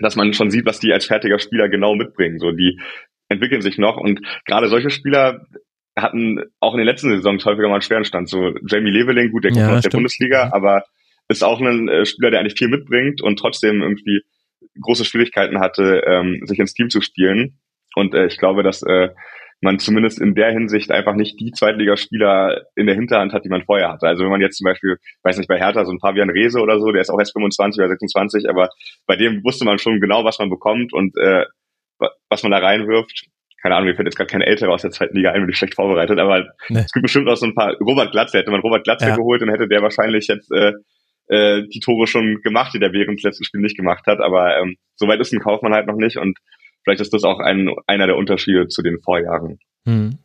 dass 0.00 0.16
man 0.16 0.32
schon 0.32 0.50
sieht, 0.50 0.64
was 0.64 0.78
die 0.78 0.92
als 0.92 1.06
fertiger 1.06 1.40
Spieler 1.40 1.68
genau 1.68 1.96
mitbringen. 1.96 2.38
So, 2.38 2.52
die 2.52 2.78
entwickeln 3.28 3.60
sich 3.60 3.78
noch 3.78 3.96
und 3.96 4.20
gerade 4.46 4.68
solche 4.68 4.90
Spieler 4.90 5.46
hatten 5.96 6.44
auch 6.60 6.74
in 6.74 6.78
den 6.78 6.86
letzten 6.86 7.10
Saisons 7.10 7.44
häufiger 7.44 7.68
mal 7.68 7.74
einen 7.74 7.82
schweren 7.82 8.04
Stand. 8.04 8.28
So 8.28 8.54
Jamie 8.68 8.92
Leveling, 8.92 9.32
gut, 9.32 9.44
der 9.44 9.50
kommt 9.50 9.62
ja, 9.62 9.76
aus 9.76 9.82
der 9.82 9.90
Bundesliga, 9.90 10.50
aber 10.52 10.84
ist 11.28 11.44
auch 11.44 11.60
ein 11.60 11.88
äh, 11.88 12.06
Spieler, 12.06 12.30
der 12.30 12.40
eigentlich 12.40 12.58
viel 12.58 12.68
mitbringt 12.68 13.22
und 13.22 13.38
trotzdem 13.38 13.82
irgendwie 13.82 14.22
große 14.80 15.04
Schwierigkeiten 15.04 15.60
hatte, 15.60 16.02
ähm, 16.06 16.40
sich 16.46 16.58
ins 16.58 16.74
Team 16.74 16.90
zu 16.90 17.00
spielen. 17.00 17.58
Und 17.94 18.14
äh, 18.14 18.26
ich 18.26 18.38
glaube, 18.38 18.62
dass 18.62 18.82
äh, 18.82 19.10
man 19.60 19.78
zumindest 19.78 20.20
in 20.20 20.34
der 20.34 20.52
Hinsicht 20.52 20.90
einfach 20.92 21.14
nicht 21.14 21.40
die 21.40 21.50
Zweitligaspieler 21.50 22.62
in 22.76 22.86
der 22.86 22.94
Hinterhand 22.94 23.32
hat, 23.32 23.44
die 23.44 23.48
man 23.48 23.64
vorher 23.64 23.90
hatte. 23.90 24.06
Also 24.06 24.22
wenn 24.22 24.30
man 24.30 24.40
jetzt 24.40 24.56
zum 24.56 24.64
Beispiel, 24.64 24.98
weiß 25.24 25.36
nicht, 25.36 25.48
bei 25.48 25.58
Hertha 25.58 25.84
so 25.84 25.90
ein 25.90 25.98
Fabian 25.98 26.30
Rehse 26.30 26.60
oder 26.60 26.78
so, 26.78 26.92
der 26.92 27.02
ist 27.02 27.10
auch 27.10 27.18
erst 27.18 27.32
25 27.32 27.80
oder 27.80 27.88
26, 27.88 28.48
aber 28.48 28.68
bei 29.06 29.16
dem 29.16 29.42
wusste 29.42 29.64
man 29.64 29.78
schon 29.78 30.00
genau, 30.00 30.24
was 30.24 30.38
man 30.38 30.50
bekommt 30.50 30.92
und 30.92 31.16
äh, 31.16 31.44
was 32.28 32.42
man 32.42 32.52
da 32.52 32.58
reinwirft. 32.58 33.26
Keine 33.60 33.74
Ahnung, 33.74 33.88
mir 33.88 33.96
fällt 33.96 34.06
jetzt 34.06 34.16
gerade 34.16 34.30
kein 34.30 34.42
Älterer 34.42 34.72
aus 34.72 34.82
der 34.82 34.92
zweiten 34.92 35.16
Liga 35.16 35.32
ein, 35.32 35.40
bin 35.40 35.50
ich 35.50 35.58
schlecht 35.58 35.74
vorbereitet, 35.74 36.20
aber 36.20 36.46
nee. 36.68 36.78
es 36.78 36.92
gibt 36.92 37.02
bestimmt 37.02 37.28
auch 37.28 37.36
so 37.36 37.46
ein 37.46 37.56
paar, 37.56 37.74
Robert 37.80 38.12
Glatze, 38.12 38.38
hätte 38.38 38.52
man 38.52 38.60
Robert 38.60 38.84
Glatze 38.84 39.08
ja. 39.08 39.16
geholt, 39.16 39.42
dann 39.42 39.50
hätte 39.50 39.66
der 39.66 39.82
wahrscheinlich 39.82 40.28
jetzt 40.28 40.52
äh, 40.52 40.74
äh, 41.28 41.62
die 41.68 41.80
Tore 41.80 42.06
schon 42.06 42.40
gemacht, 42.42 42.74
die 42.74 42.78
der 42.78 42.92
während 42.92 43.18
des 43.18 43.24
letzten 43.24 43.44
Spiels 43.44 43.62
nicht 43.62 43.76
gemacht 43.76 44.06
hat. 44.06 44.20
Aber 44.20 44.58
ähm, 44.58 44.76
soweit 44.96 45.20
ist 45.20 45.32
ein 45.32 45.40
Kaufmann 45.40 45.74
halt 45.74 45.86
noch 45.86 45.96
nicht 45.96 46.16
und 46.16 46.38
vielleicht 46.84 47.00
ist 47.00 47.12
das 47.12 47.24
auch 47.24 47.38
ein, 47.38 47.70
einer 47.86 48.06
der 48.06 48.16
Unterschiede 48.16 48.68
zu 48.68 48.82
den 48.82 49.00
Vorjahren. 49.00 49.58
Hm. 49.86 50.18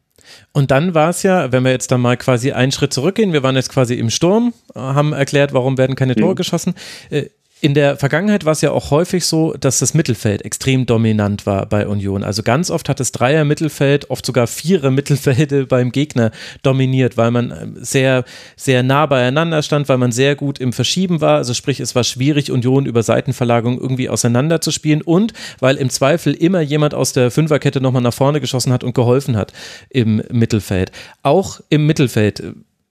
Und 0.53 0.71
dann 0.71 0.93
war 0.93 1.09
es 1.09 1.23
ja, 1.23 1.51
wenn 1.51 1.63
wir 1.63 1.71
jetzt 1.71 1.91
dann 1.91 2.01
mal 2.01 2.17
quasi 2.17 2.51
einen 2.51 2.71
Schritt 2.71 2.93
zurückgehen, 2.93 3.33
wir 3.33 3.43
waren 3.43 3.55
jetzt 3.55 3.71
quasi 3.71 3.95
im 3.95 4.09
Sturm, 4.09 4.53
haben 4.73 5.11
erklärt, 5.11 5.53
warum 5.53 5.77
werden 5.77 5.95
keine 5.95 6.15
Tore 6.15 6.31
mhm. 6.31 6.37
geschossen. 6.37 6.75
Äh, 7.09 7.25
in 7.63 7.73
der 7.73 7.95
Vergangenheit 7.95 8.43
war 8.43 8.51
es 8.51 8.59
ja 8.59 8.71
auch 8.71 8.91
häufig 8.91 9.25
so, 9.25 9.53
dass 9.53 9.79
das 9.79 9.93
Mittelfeld 9.93 10.43
extrem 10.43 10.85
dominant 10.85 11.45
war 11.45 11.65
bei 11.65 11.87
Union. 11.87 12.21
Also 12.21 12.43
ganz 12.43 12.69
oft 12.69 12.89
hat 12.89 12.99
das 12.99 13.13
Dreier 13.13 13.45
Mittelfeld, 13.45 14.09
oft 14.09 14.25
sogar 14.25 14.47
Vierer 14.47 14.91
Mittelfelde 14.91 15.65
beim 15.67 15.93
Gegner 15.93 16.31
dominiert, 16.61 17.15
weil 17.15 17.31
man 17.31 17.51
ähm, 17.51 17.77
sehr, 17.79 18.25
sehr 18.57 18.83
nah 18.83 19.05
beieinander 19.05 19.63
stand, 19.63 19.87
weil 19.87 19.97
man 19.97 20.11
sehr 20.11 20.35
gut 20.35 20.59
im 20.59 20.73
Verschieben 20.73 21.21
war. 21.21 21.37
Also 21.37 21.53
sprich, 21.53 21.79
es 21.79 21.95
war 21.95 22.03
schwierig, 22.03 22.51
Union 22.51 22.85
über 22.85 23.01
Seitenverlagerung 23.01 23.79
irgendwie 23.79 24.09
auseinanderzuspielen 24.09 25.01
und 25.01 25.31
weil 25.61 25.77
im 25.77 25.89
Zweifel 25.89 26.33
immer 26.33 26.59
jemand 26.59 26.93
aus 26.93 27.13
der 27.13 27.31
Fünferkette 27.31 27.79
nochmal 27.79 28.01
nach 28.01 28.13
vorne 28.13 28.41
geschossen 28.41 28.73
hat 28.73 28.83
und 28.83 28.93
geholfen 28.93 29.37
hat 29.37 29.53
im 29.89 30.21
Mittelfeld. 30.29 30.91
Auch 31.21 31.61
im 31.69 31.85
Mittelfeld 31.85 32.43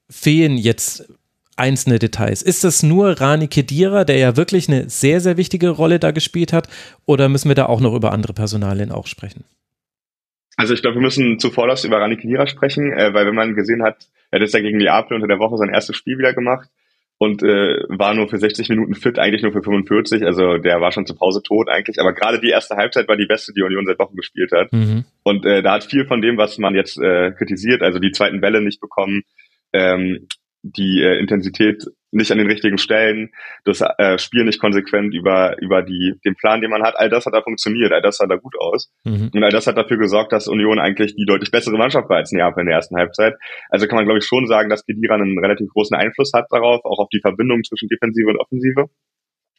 fehlen 0.08 0.56
jetzt 0.56 1.04
einzelne 1.56 1.98
Details. 1.98 2.42
Ist 2.42 2.64
das 2.64 2.82
nur 2.82 3.20
Rani 3.20 3.48
Kedira, 3.48 4.04
der 4.04 4.16
ja 4.18 4.36
wirklich 4.36 4.68
eine 4.68 4.88
sehr, 4.88 5.20
sehr 5.20 5.36
wichtige 5.36 5.70
Rolle 5.70 5.98
da 5.98 6.10
gespielt 6.10 6.52
hat, 6.52 6.68
oder 7.06 7.28
müssen 7.28 7.48
wir 7.48 7.54
da 7.54 7.66
auch 7.66 7.80
noch 7.80 7.94
über 7.94 8.12
andere 8.12 8.32
Personalien 8.32 8.90
auch 8.90 9.06
sprechen? 9.06 9.44
Also 10.56 10.74
ich 10.74 10.82
glaube, 10.82 10.96
wir 10.96 11.02
müssen 11.02 11.38
zuvorderst 11.38 11.84
über 11.84 11.98
Rani 11.98 12.16
Kedira 12.16 12.46
sprechen, 12.46 12.92
äh, 12.92 13.14
weil 13.14 13.26
wenn 13.26 13.34
man 13.34 13.54
gesehen 13.54 13.82
hat, 13.82 14.08
er 14.30 14.36
hat 14.36 14.42
jetzt 14.42 14.54
ja 14.54 14.60
gegen 14.60 14.78
Neapel 14.78 15.14
unter 15.14 15.28
der 15.28 15.38
Woche 15.38 15.56
sein 15.56 15.70
erstes 15.70 15.96
Spiel 15.96 16.18
wieder 16.18 16.34
gemacht 16.34 16.68
und 17.18 17.42
äh, 17.42 17.84
war 17.88 18.14
nur 18.14 18.28
für 18.28 18.38
60 18.38 18.68
Minuten 18.68 18.94
fit, 18.94 19.18
eigentlich 19.18 19.42
nur 19.42 19.52
für 19.52 19.62
45, 19.62 20.24
also 20.24 20.58
der 20.58 20.80
war 20.80 20.92
schon 20.92 21.06
zur 21.06 21.16
Pause 21.16 21.42
tot 21.42 21.68
eigentlich, 21.68 22.00
aber 22.00 22.12
gerade 22.12 22.40
die 22.40 22.50
erste 22.50 22.76
Halbzeit 22.76 23.08
war 23.08 23.16
die 23.16 23.26
beste, 23.26 23.52
die 23.52 23.62
Union 23.62 23.86
seit 23.86 23.98
Wochen 23.98 24.16
gespielt 24.16 24.52
hat. 24.52 24.72
Mhm. 24.72 25.04
Und 25.22 25.46
äh, 25.46 25.62
da 25.62 25.74
hat 25.74 25.84
viel 25.84 26.06
von 26.06 26.20
dem, 26.20 26.36
was 26.36 26.58
man 26.58 26.74
jetzt 26.74 26.98
äh, 26.98 27.32
kritisiert, 27.32 27.80
also 27.80 27.98
die 27.98 28.10
zweiten 28.10 28.40
Bälle 28.40 28.60
nicht 28.60 28.80
bekommen, 28.80 29.22
ähm, 29.72 30.26
die 30.62 31.02
äh, 31.02 31.18
Intensität 31.18 31.84
nicht 32.12 32.30
an 32.30 32.38
den 32.38 32.46
richtigen 32.46 32.78
Stellen, 32.78 33.30
das 33.64 33.80
äh, 33.80 34.18
Spiel 34.18 34.44
nicht 34.44 34.60
konsequent 34.60 35.14
über 35.14 35.60
über 35.60 35.82
die 35.82 36.14
den 36.24 36.34
Plan, 36.36 36.60
den 36.60 36.70
man 36.70 36.82
hat. 36.82 36.94
All 36.96 37.08
das 37.08 37.26
hat 37.26 37.34
da 37.34 37.42
funktioniert, 37.42 37.92
all 37.92 38.02
das 38.02 38.18
sah 38.18 38.26
da 38.26 38.36
gut 38.36 38.54
aus 38.58 38.92
mhm. 39.04 39.30
und 39.34 39.42
all 39.42 39.50
das 39.50 39.66
hat 39.66 39.76
dafür 39.76 39.98
gesorgt, 39.98 40.32
dass 40.32 40.46
Union 40.46 40.78
eigentlich 40.78 41.16
die 41.16 41.24
deutlich 41.24 41.50
bessere 41.50 41.76
Mannschaft 41.76 42.08
war 42.08 42.18
als 42.18 42.32
Neapel 42.32 42.60
in 42.60 42.66
der 42.66 42.76
ersten 42.76 42.96
Halbzeit. 42.96 43.34
Also 43.70 43.86
kann 43.86 43.96
man 43.96 44.04
glaube 44.04 44.18
ich 44.18 44.26
schon 44.26 44.46
sagen, 44.46 44.70
dass 44.70 44.84
Kedira 44.84 45.14
einen 45.14 45.38
relativ 45.38 45.68
großen 45.70 45.96
Einfluss 45.96 46.32
hat 46.34 46.46
darauf, 46.50 46.84
auch 46.84 46.98
auf 46.98 47.08
die 47.08 47.20
Verbindung 47.20 47.64
zwischen 47.64 47.88
Defensive 47.88 48.30
und 48.30 48.38
Offensive 48.38 48.88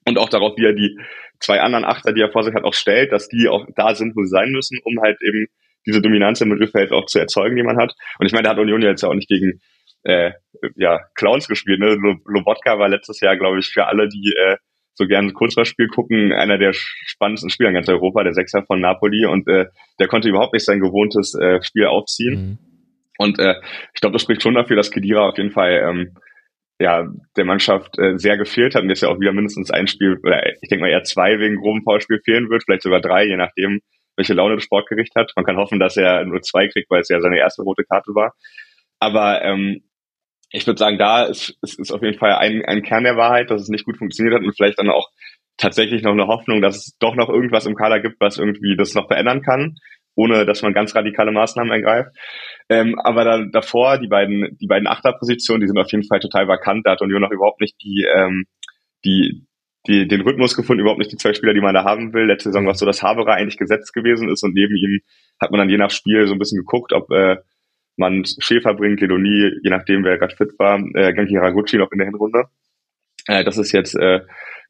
und 0.05 0.17
auch 0.17 0.29
darauf, 0.29 0.57
wie 0.57 0.65
er 0.65 0.73
die 0.73 0.97
zwei 1.39 1.61
anderen 1.61 1.85
Achter, 1.85 2.13
die 2.13 2.21
er 2.21 2.31
vor 2.31 2.43
sich 2.43 2.53
hat, 2.53 2.63
auch 2.63 2.73
stellt, 2.73 3.11
dass 3.11 3.29
die 3.29 3.47
auch 3.47 3.65
da 3.75 3.95
sind, 3.95 4.15
wo 4.15 4.23
sie 4.23 4.29
sein 4.29 4.51
müssen, 4.51 4.79
um 4.83 5.01
halt 5.01 5.17
eben 5.21 5.47
diese 5.85 6.01
Dominanz 6.01 6.39
im 6.41 6.49
Mittelfeld 6.49 6.91
auch 6.91 7.05
zu 7.05 7.19
erzeugen, 7.19 7.55
die 7.55 7.63
man 7.63 7.77
hat. 7.77 7.93
Und 8.19 8.25
ich 8.25 8.33
meine, 8.33 8.43
da 8.43 8.51
hat 8.51 8.59
Union 8.59 8.81
jetzt 8.81 9.01
ja 9.01 9.09
auch 9.09 9.13
nicht 9.13 9.27
gegen 9.27 9.59
äh, 10.03 10.31
ja, 10.75 10.99
Clowns 11.15 11.47
gespielt. 11.47 11.79
Ne? 11.79 11.97
Lobotka 12.25 12.77
war 12.79 12.89
letztes 12.89 13.19
Jahr, 13.19 13.37
glaube 13.37 13.59
ich, 13.59 13.67
für 13.67 13.85
alle, 13.85 14.07
die 14.07 14.33
äh, 14.37 14.57
so 14.95 15.07
gerne 15.07 15.33
Kurzballspiel 15.33 15.87
gucken, 15.87 16.31
einer 16.31 16.57
der 16.57 16.71
spannendsten 16.73 17.49
Spieler 17.49 17.69
in 17.69 17.75
ganz 17.75 17.89
Europa, 17.89 18.23
der 18.23 18.33
Sechser 18.33 18.63
von 18.63 18.79
Napoli 18.79 19.25
und 19.25 19.47
äh, 19.47 19.65
der 19.99 20.07
konnte 20.07 20.29
überhaupt 20.29 20.53
nicht 20.53 20.65
sein 20.65 20.79
gewohntes 20.79 21.33
äh, 21.35 21.61
Spiel 21.63 21.85
aufziehen. 21.85 22.35
Mhm. 22.35 22.57
Und 23.17 23.39
äh, 23.39 23.55
ich 23.93 24.01
glaube, 24.01 24.13
das 24.13 24.21
spricht 24.21 24.41
schon 24.43 24.55
dafür, 24.55 24.75
dass 24.75 24.91
Kedira 24.91 25.29
auf 25.29 25.37
jeden 25.37 25.51
Fall 25.51 25.83
ähm, 25.87 26.15
ja, 26.79 27.07
der 27.37 27.45
Mannschaft 27.45 27.97
äh, 27.97 28.17
sehr 28.17 28.37
gefehlt 28.37 28.75
hat 28.75 28.83
und 28.83 28.89
jetzt 28.89 29.01
ja 29.01 29.09
auch 29.09 29.19
wieder 29.19 29.31
mindestens 29.31 29.71
ein 29.71 29.87
Spiel, 29.87 30.17
oder 30.23 30.45
ich 30.61 30.69
denke 30.69 30.83
mal 30.83 30.91
eher 30.91 31.03
zwei 31.03 31.39
wegen 31.39 31.57
grobem 31.57 31.83
Foulspiel 31.83 32.19
fehlen 32.23 32.49
wird, 32.49 32.63
vielleicht 32.63 32.81
sogar 32.81 33.01
drei, 33.01 33.25
je 33.25 33.37
nachdem, 33.37 33.81
welche 34.15 34.33
Laune 34.33 34.55
das 34.55 34.63
Sportgericht 34.63 35.15
hat. 35.15 35.31
Man 35.35 35.45
kann 35.45 35.57
hoffen, 35.57 35.79
dass 35.79 35.97
er 35.97 36.25
nur 36.25 36.41
zwei 36.41 36.67
kriegt, 36.67 36.89
weil 36.91 37.01
es 37.01 37.09
ja 37.09 37.19
seine 37.19 37.37
erste 37.37 37.63
rote 37.63 37.83
Karte 37.83 38.13
war. 38.13 38.33
Aber 38.99 39.41
ähm, 39.43 39.83
ich 40.53 40.67
würde 40.67 40.77
sagen, 40.77 40.99
da 40.99 41.23
ist, 41.23 41.57
ist, 41.61 41.79
ist 41.79 41.91
auf 41.91 42.03
jeden 42.03 42.17
Fall 42.17 42.33
ein, 42.35 42.63
ein 42.63 42.83
Kern 42.83 43.03
der 43.03 43.17
Wahrheit, 43.17 43.49
dass 43.49 43.63
es 43.63 43.69
nicht 43.69 43.85
gut 43.85 43.97
funktioniert 43.97 44.35
hat 44.35 44.43
und 44.43 44.55
vielleicht 44.55 44.77
dann 44.77 44.89
auch 44.89 45.09
tatsächlich 45.57 46.03
noch 46.03 46.11
eine 46.11 46.27
Hoffnung, 46.27 46.61
dass 46.61 46.77
es 46.77 46.97
doch 46.99 47.15
noch 47.15 47.27
irgendwas 47.27 47.65
im 47.65 47.75
Kader 47.75 47.99
gibt, 47.99 48.21
was 48.21 48.37
irgendwie 48.37 48.77
das 48.77 48.93
noch 48.93 49.07
verändern 49.07 49.41
kann, 49.41 49.75
ohne 50.15 50.45
dass 50.45 50.61
man 50.61 50.73
ganz 50.73 50.95
radikale 50.95 51.31
Maßnahmen 51.31 51.71
ergreift. 51.71 52.11
Ähm, 52.69 52.99
aber 53.03 53.23
dann 53.23 53.51
davor, 53.51 53.97
die 53.97 54.07
beiden, 54.07 54.55
die 54.61 54.67
beiden 54.67 54.87
Achterpositionen, 54.87 55.61
die 55.61 55.67
sind 55.67 55.79
auf 55.79 55.91
jeden 55.91 56.07
Fall 56.07 56.19
total 56.19 56.47
vakant. 56.47 56.85
Da 56.85 56.91
hat 56.91 57.01
Union 57.01 57.21
noch 57.21 57.31
überhaupt 57.31 57.59
nicht 57.59 57.75
die, 57.81 58.05
ähm, 58.15 58.45
die, 59.05 59.47
die, 59.87 60.07
den 60.07 60.21
Rhythmus 60.21 60.55
gefunden, 60.55 60.81
überhaupt 60.81 60.99
nicht 60.99 61.11
die 61.11 61.17
zwei 61.17 61.33
Spieler, 61.33 61.55
die 61.55 61.61
man 61.61 61.73
da 61.73 61.83
haben 61.83 62.13
will. 62.13 62.25
Letzte 62.25 62.49
Saison 62.49 62.65
war 62.65 62.73
es 62.73 62.79
so, 62.79 62.85
dass 62.85 63.01
Haberer 63.01 63.33
eigentlich 63.33 63.57
gesetzt 63.57 63.91
gewesen 63.91 64.29
ist 64.29 64.43
und 64.43 64.53
neben 64.53 64.75
ihm 64.75 65.01
hat 65.41 65.49
man 65.49 65.57
dann 65.57 65.69
je 65.69 65.77
nach 65.77 65.89
Spiel 65.89 66.27
so 66.27 66.33
ein 66.33 66.39
bisschen 66.39 66.59
geguckt, 66.59 66.93
ob 66.93 67.09
äh, 67.09 67.37
man 67.95 68.23
Schäfer 68.25 68.73
bringt, 68.73 69.01
Ledonie, 69.01 69.51
je 69.61 69.69
nachdem, 69.69 70.03
wer 70.03 70.17
gerade 70.17 70.35
fit 70.35 70.57
war, 70.57 70.79
äh, 70.95 71.13
Genki 71.13 71.35
Haraguchi 71.35 71.77
noch 71.77 71.91
in 71.91 71.99
der 71.99 72.07
Hinrunde. 72.07 72.45
Äh, 73.27 73.43
das 73.43 73.57
ist 73.57 73.71
jetzt 73.71 73.95
äh, 73.95 74.21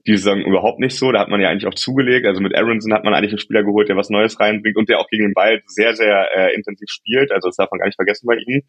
diese 0.06 0.24
Saison 0.24 0.42
überhaupt 0.42 0.80
nicht 0.80 0.98
so. 0.98 1.12
Da 1.12 1.20
hat 1.20 1.30
man 1.30 1.40
ja 1.40 1.50
eigentlich 1.50 1.68
auch 1.68 1.76
zugelegt. 1.76 2.26
Also 2.26 2.42
mit 2.42 2.56
Aronson 2.56 2.94
hat 2.94 3.04
man 3.04 3.14
eigentlich 3.14 3.32
einen 3.32 3.40
Spieler 3.40 3.64
geholt, 3.64 3.88
der 3.88 3.96
was 3.96 4.10
Neues 4.10 4.40
reinbringt 4.40 4.78
und 4.78 4.90
der 4.90 5.00
auch 5.00 5.08
gegen 5.08 5.24
den 5.24 5.34
Ball 5.34 5.62
sehr, 5.66 5.96
sehr 5.96 6.28
äh, 6.36 6.54
intensiv 6.54 6.90
spielt. 6.90 7.32
Also 7.32 7.48
das 7.48 7.56
darf 7.56 7.72
man 7.72 7.80
gar 7.80 7.86
nicht 7.86 7.96
vergessen 7.96 8.28
bei 8.28 8.36
ihm. 8.36 8.64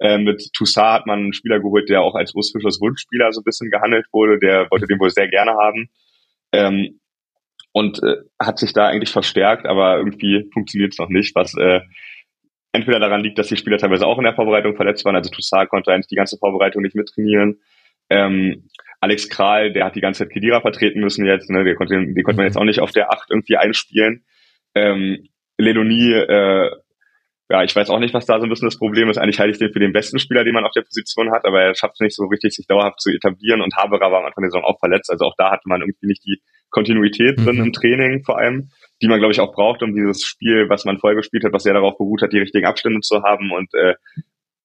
Äh, 0.00 0.18
mit 0.18 0.50
Toussaint 0.54 1.00
hat 1.00 1.06
man 1.06 1.18
einen 1.18 1.32
Spieler 1.34 1.60
geholt, 1.60 1.88
der 1.90 2.00
auch 2.00 2.14
als 2.14 2.34
russisches 2.34 2.80
Wunschspieler 2.80 3.32
so 3.32 3.42
ein 3.42 3.44
bisschen 3.44 3.70
gehandelt 3.70 4.06
wurde. 4.12 4.38
Der 4.38 4.70
wollte 4.70 4.86
den 4.86 4.98
wohl 4.98 5.10
sehr 5.10 5.28
gerne 5.28 5.52
haben. 5.52 5.90
Ähm, 6.52 7.00
und 7.72 8.02
äh, 8.02 8.16
hat 8.40 8.58
sich 8.58 8.72
da 8.72 8.88
eigentlich 8.88 9.10
verstärkt, 9.10 9.66
aber 9.66 9.98
irgendwie 9.98 10.48
funktioniert 10.52 10.92
es 10.92 10.98
noch 10.98 11.08
nicht, 11.08 11.34
was 11.36 11.54
äh, 11.56 11.80
entweder 12.72 13.00
daran 13.00 13.22
liegt, 13.22 13.38
dass 13.38 13.48
die 13.48 13.56
Spieler 13.56 13.78
teilweise 13.78 14.06
auch 14.06 14.18
in 14.18 14.24
der 14.24 14.34
Vorbereitung 14.34 14.76
verletzt 14.76 15.04
waren. 15.04 15.16
Also 15.16 15.30
Toussaint 15.30 15.68
konnte 15.68 15.92
eigentlich 15.92 16.06
die 16.08 16.16
ganze 16.16 16.38
Vorbereitung 16.38 16.82
nicht 16.82 16.94
mittrainieren. 16.94 17.60
Ähm, 18.08 18.68
Alex 19.00 19.28
Kral, 19.28 19.72
der 19.72 19.86
hat 19.86 19.96
die 19.96 20.00
ganze 20.00 20.24
Zeit 20.24 20.32
Kedira 20.32 20.60
vertreten 20.60 21.00
müssen 21.00 21.24
jetzt, 21.24 21.48
ne? 21.48 21.64
Der 21.64 21.74
konnte, 21.74 21.94
den 21.94 22.22
konnte 22.22 22.36
man 22.36 22.46
jetzt 22.46 22.58
auch 22.58 22.64
nicht 22.64 22.80
auf 22.80 22.90
der 22.90 23.10
Acht 23.12 23.30
irgendwie 23.30 23.56
einspielen. 23.56 24.24
Ähm, 24.74 25.28
Ledonie, 25.56 26.12
äh, 26.12 26.70
ja, 27.50 27.64
ich 27.64 27.74
weiß 27.74 27.90
auch 27.90 27.98
nicht, 27.98 28.14
was 28.14 28.26
da 28.26 28.38
so 28.38 28.46
ein 28.46 28.48
bisschen 28.48 28.68
das 28.68 28.78
Problem 28.78 29.10
ist. 29.10 29.18
Eigentlich 29.18 29.40
halte 29.40 29.52
ich 29.52 29.58
den 29.58 29.72
für 29.72 29.80
den 29.80 29.92
besten 29.92 30.18
Spieler, 30.18 30.44
den 30.44 30.54
man 30.54 30.64
auf 30.64 30.72
der 30.72 30.82
Position 30.82 31.32
hat, 31.32 31.44
aber 31.44 31.62
er 31.62 31.74
schafft 31.74 31.94
es 31.94 32.00
nicht 32.00 32.14
so 32.14 32.26
richtig, 32.26 32.54
sich 32.54 32.66
dauerhaft 32.66 33.00
zu 33.00 33.10
etablieren 33.10 33.60
und 33.60 33.74
Haberer 33.76 34.12
war 34.12 34.20
am 34.20 34.26
Anfang 34.26 34.42
der 34.42 34.50
Saison 34.50 34.64
auch 34.64 34.78
verletzt. 34.78 35.10
Also 35.10 35.24
auch 35.24 35.34
da 35.36 35.50
hatte 35.50 35.64
man 35.64 35.80
irgendwie 35.80 36.06
nicht 36.06 36.24
die 36.24 36.40
Kontinuität 36.70 37.38
drin 37.38 37.56
mhm. 37.56 37.64
im 37.64 37.72
Training 37.72 38.22
vor 38.22 38.38
allem, 38.38 38.70
die 39.02 39.08
man, 39.08 39.18
glaube 39.18 39.32
ich, 39.32 39.40
auch 39.40 39.52
braucht, 39.52 39.82
um 39.82 39.94
dieses 39.94 40.22
Spiel, 40.24 40.68
was 40.68 40.84
man 40.84 40.98
vorher 40.98 41.16
gespielt 41.16 41.44
hat, 41.44 41.52
was 41.52 41.62
sehr 41.62 41.74
darauf 41.74 41.96
beruht 41.96 42.22
hat, 42.22 42.32
die 42.32 42.38
richtigen 42.38 42.66
Abstände 42.66 43.00
zu 43.00 43.22
haben 43.22 43.50
und 43.50 43.72
äh, 43.74 43.94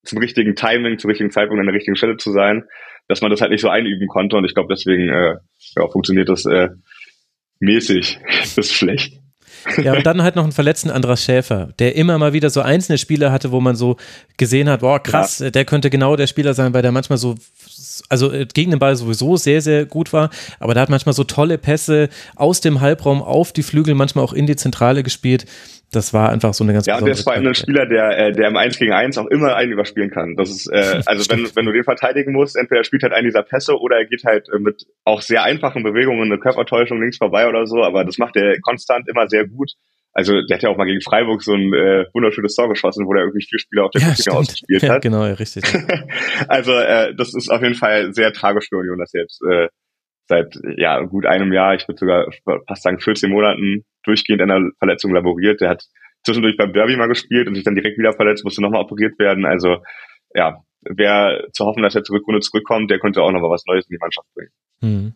zum 0.04 0.20
richtigen 0.20 0.56
Timing, 0.56 1.00
zum 1.00 1.10
richtigen 1.10 1.32
Zeitpunkt 1.32 1.60
an 1.60 1.66
der 1.66 1.76
richtigen 1.76 1.96
Stelle 1.96 2.18
zu 2.18 2.32
sein, 2.32 2.66
dass 3.08 3.22
man 3.22 3.32
das 3.32 3.42
halt 3.42 3.52
nicht 3.52 3.62
so 3.62 3.70
einüben 3.70 4.08
konnte. 4.08 4.36
Und 4.36 4.46
ich 4.46 4.54
glaube, 4.54 4.74
deswegen 4.74 5.10
äh, 5.10 5.36
ja, 5.76 5.88
funktioniert 5.88 6.30
das 6.30 6.46
äh, 6.46 6.70
mäßig. 7.60 8.20
das 8.40 8.58
ist 8.58 8.74
schlecht. 8.74 9.20
Ja, 9.82 9.94
und 9.94 10.06
dann 10.06 10.22
halt 10.22 10.36
noch 10.36 10.44
einen 10.44 10.52
verletzten 10.52 10.90
Andras 10.90 11.24
Schäfer, 11.24 11.70
der 11.80 11.96
immer 11.96 12.18
mal 12.18 12.34
wieder 12.34 12.50
so 12.50 12.62
einzelne 12.62 12.98
Spiele 12.98 13.32
hatte, 13.32 13.52
wo 13.52 13.62
man 13.62 13.76
so 13.76 13.98
gesehen 14.38 14.70
hat, 14.70 14.82
boah, 14.82 15.02
krass, 15.02 15.40
ja. 15.40 15.50
der 15.50 15.66
könnte 15.66 15.90
genau 15.90 16.16
der 16.16 16.28
Spieler 16.28 16.54
sein, 16.54 16.74
weil 16.74 16.82
der 16.82 16.92
manchmal 16.92 17.18
so 17.18 17.36
also 18.10 18.32
äh, 18.32 18.46
gegen 18.46 18.72
den 18.72 18.80
Ball 18.80 18.96
sowieso 18.96 19.38
sehr, 19.38 19.62
sehr 19.62 19.86
gut 19.86 20.14
war, 20.14 20.30
aber 20.60 20.74
der 20.74 20.82
hat 20.82 20.90
manchmal 20.90 21.14
so 21.14 21.24
tolle 21.24 21.58
Pässe 21.58 22.10
aus 22.36 22.62
dem 22.62 22.82
Halbraum 22.82 23.22
auf 23.22 23.52
die 23.54 23.64
Flügel, 23.64 23.96
manchmal 23.96 24.24
auch 24.24 24.34
in 24.34 24.48
die 24.48 24.56
Zentrale 24.56 25.04
gespielt. 25.04 25.46
Das 25.96 26.14
war 26.14 26.30
einfach 26.30 26.54
so 26.54 26.64
eine 26.64 26.74
ganz 26.74 26.86
Ja, 26.86 26.98
und 26.98 27.06
der 27.06 27.14
ist 27.14 27.24
vor 27.24 27.34
allem 27.34 27.48
ein 27.48 27.56
Spieler, 27.56 27.86
der, 27.86 28.18
äh, 28.18 28.32
der 28.32 28.50
im 28.50 28.58
1 28.58 28.78
gegen 28.78 28.94
1 28.94 29.18
auch 29.18 29.28
immer 29.28 29.56
einen 29.56 29.72
überspielen 29.72 30.12
kann. 30.12 30.36
Das 30.36 30.50
ist, 30.50 30.68
äh, 30.72 31.02
also 31.06 31.30
wenn, 31.32 31.48
wenn 31.56 31.66
du 31.66 31.72
den 31.72 31.84
verteidigen 31.84 32.34
musst, 32.34 32.56
entweder 32.56 32.84
spielt 32.84 33.04
halt 33.04 33.14
einen 33.14 33.28
dieser 33.28 33.44
Pässe 33.44 33.80
oder 33.80 33.98
er 33.98 34.06
geht 34.06 34.24
halt 34.26 34.48
äh, 34.54 34.60
mit 34.60 34.84
auch 35.04 35.22
sehr 35.22 35.44
einfachen 35.44 35.84
Bewegungen 35.84 36.32
eine 36.32 36.40
Körpertäuschung 36.40 37.02
links 37.02 37.18
vorbei 37.18 37.48
oder 37.48 37.66
so, 37.66 37.84
aber 37.84 38.04
das 38.04 38.18
macht 38.18 38.36
er 38.36 38.60
konstant 38.62 39.08
immer 39.08 39.28
sehr 39.28 39.48
gut. 39.48 39.72
Also 40.14 40.42
der 40.42 40.56
hat 40.56 40.64
ja 40.64 40.70
auch 40.70 40.78
mal 40.78 40.86
gegen 40.86 41.02
Freiburg 41.02 41.44
so 41.44 41.54
ein 41.54 41.74
äh, 41.74 42.06
wunderschönes 42.14 42.56
Tor 42.56 42.70
geschossen, 42.70 43.06
wo 43.06 43.14
er 43.14 43.24
irgendwie 43.24 43.46
vier 43.46 43.60
Spieler 43.60 43.84
auf 43.84 43.92
der 43.92 44.02
ja, 44.02 44.32
ausgespielt 44.34 44.82
ja, 44.82 44.94
hat. 44.94 45.02
Genau, 45.02 45.26
ja, 45.26 45.34
richtig. 45.34 45.64
also 46.48 46.72
äh, 46.72 47.14
das 47.16 47.36
ist 47.36 47.50
auf 47.50 47.62
jeden 47.62 47.76
Fall 47.76 48.14
sehr 48.14 48.32
tragisch 48.32 48.68
für 48.70 48.78
Union, 48.78 48.98
dass 48.98 49.12
jetzt 49.12 49.42
äh, 49.44 49.68
seit 50.28 50.58
ja 50.78 51.02
gut 51.02 51.26
einem 51.26 51.52
Jahr, 51.52 51.76
ich 51.76 51.88
würde 51.88 52.00
sogar 52.00 52.28
fast 52.66 52.84
sagen 52.84 53.00
14 53.00 53.30
Monaten 53.30 53.84
durchgehend 54.06 54.42
an 54.42 54.52
einer 54.52 54.70
Verletzung 54.78 55.14
laboriert. 55.14 55.62
Der 55.62 55.70
hat 55.70 55.84
zwischendurch 56.24 56.58
beim 56.58 56.74
Derby 56.74 56.96
mal 56.96 57.08
gespielt 57.08 57.48
und 57.48 57.56
sich 57.56 57.64
dann 57.64 57.76
direkt 57.76 57.98
wieder 57.98 58.14
verletzt, 58.14 58.44
musste 58.44 58.62
nochmal 58.62 58.82
operiert 58.82 59.18
werden. 59.20 59.46
Also 59.46 59.78
ja, 60.34 60.58
wer 60.82 61.48
zu 61.54 61.66
hoffen, 61.66 61.84
dass 61.84 61.96
er 61.96 62.04
zur 62.04 62.18
Rückrunde 62.18 62.42
zurückkommt, 62.42 62.90
der 62.92 63.00
könnte 63.00 63.22
auch 63.22 63.32
noch 63.32 63.42
mal 63.42 63.50
was 63.50 63.66
Neues 63.66 63.86
in 63.90 63.96
die 63.96 64.00
Mannschaft 64.00 64.28
bringen. 64.34 64.52
Hm. 64.82 65.14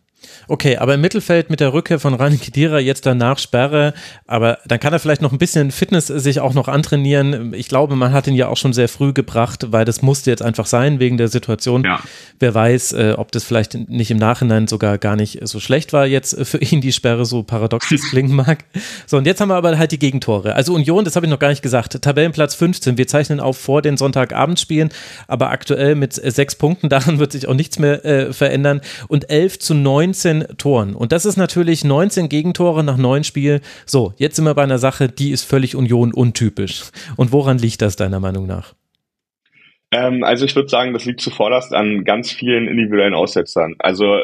Okay, 0.48 0.76
aber 0.76 0.94
im 0.94 1.00
Mittelfeld 1.00 1.50
mit 1.50 1.60
der 1.60 1.72
Rückkehr 1.72 2.00
von 2.00 2.14
Rani 2.14 2.38
Kedira 2.38 2.80
jetzt 2.80 3.06
danach 3.06 3.38
Sperre, 3.38 3.94
aber 4.26 4.58
dann 4.66 4.80
kann 4.80 4.92
er 4.92 4.98
vielleicht 4.98 5.22
noch 5.22 5.32
ein 5.32 5.38
bisschen 5.38 5.70
Fitness 5.70 6.08
sich 6.08 6.40
auch 6.40 6.54
noch 6.54 6.68
antrainieren. 6.68 7.54
Ich 7.54 7.68
glaube, 7.68 7.96
man 7.96 8.12
hat 8.12 8.26
ihn 8.26 8.34
ja 8.34 8.48
auch 8.48 8.56
schon 8.56 8.72
sehr 8.72 8.88
früh 8.88 9.12
gebracht, 9.12 9.66
weil 9.70 9.84
das 9.84 10.02
musste 10.02 10.30
jetzt 10.30 10.42
einfach 10.42 10.66
sein 10.66 10.98
wegen 10.98 11.16
der 11.16 11.28
Situation. 11.28 11.84
Ja. 11.84 12.00
Wer 12.38 12.54
weiß, 12.54 12.92
äh, 12.92 13.14
ob 13.16 13.32
das 13.32 13.44
vielleicht 13.44 13.74
nicht 13.88 14.10
im 14.10 14.18
Nachhinein 14.18 14.66
sogar 14.66 14.98
gar 14.98 15.16
nicht 15.16 15.40
so 15.46 15.60
schlecht 15.60 15.92
war 15.92 16.06
jetzt 16.06 16.36
für 16.46 16.58
ihn 16.58 16.80
die 16.80 16.92
Sperre, 16.92 17.24
so 17.24 17.42
paradox 17.42 17.90
es 17.90 18.02
klingen 18.10 18.34
mag. 18.34 18.64
So, 19.06 19.16
und 19.16 19.26
jetzt 19.26 19.40
haben 19.40 19.48
wir 19.48 19.56
aber 19.56 19.78
halt 19.78 19.92
die 19.92 19.98
Gegentore. 19.98 20.54
Also 20.54 20.74
Union, 20.74 21.04
das 21.04 21.16
habe 21.16 21.26
ich 21.26 21.30
noch 21.30 21.38
gar 21.38 21.50
nicht 21.50 21.62
gesagt, 21.62 22.00
Tabellenplatz 22.00 22.54
15. 22.54 22.98
Wir 22.98 23.06
zeichnen 23.06 23.40
auf 23.40 23.58
vor 23.58 23.82
den 23.82 23.96
Sonntagabendspielen, 23.96 24.90
aber 25.28 25.50
aktuell 25.50 25.94
mit 25.94 26.14
sechs 26.14 26.54
Punkten, 26.54 26.88
daran 26.90 27.18
wird 27.18 27.32
sich 27.32 27.46
auch 27.48 27.54
nichts 27.54 27.78
mehr 27.78 28.04
äh, 28.04 28.32
verändern 28.32 28.80
und 29.08 29.30
11 29.30 29.58
zu 29.58 29.74
19 30.10 30.56
Toren. 30.58 30.94
Und 30.94 31.12
das 31.12 31.24
ist 31.24 31.36
natürlich 31.36 31.84
19 31.84 32.28
Gegentore 32.28 32.82
nach 32.82 32.96
neun 32.96 33.22
Spielen. 33.22 33.60
So, 33.86 34.12
jetzt 34.16 34.36
sind 34.36 34.44
wir 34.44 34.54
bei 34.54 34.64
einer 34.64 34.78
Sache, 34.78 35.08
die 35.08 35.30
ist 35.30 35.44
völlig 35.44 35.76
Union 35.76 36.12
untypisch. 36.12 36.90
Und 37.16 37.32
woran 37.32 37.58
liegt 37.58 37.80
das 37.80 37.96
deiner 37.96 38.18
Meinung 38.18 38.46
nach? 38.46 38.74
Ähm, 39.92 40.24
also 40.24 40.44
ich 40.44 40.56
würde 40.56 40.68
sagen, 40.68 40.92
das 40.92 41.04
liegt 41.04 41.20
zuvorderst 41.20 41.72
an 41.72 42.04
ganz 42.04 42.32
vielen 42.32 42.66
individuellen 42.66 43.14
Aussetzern. 43.14 43.76
Also 43.78 44.20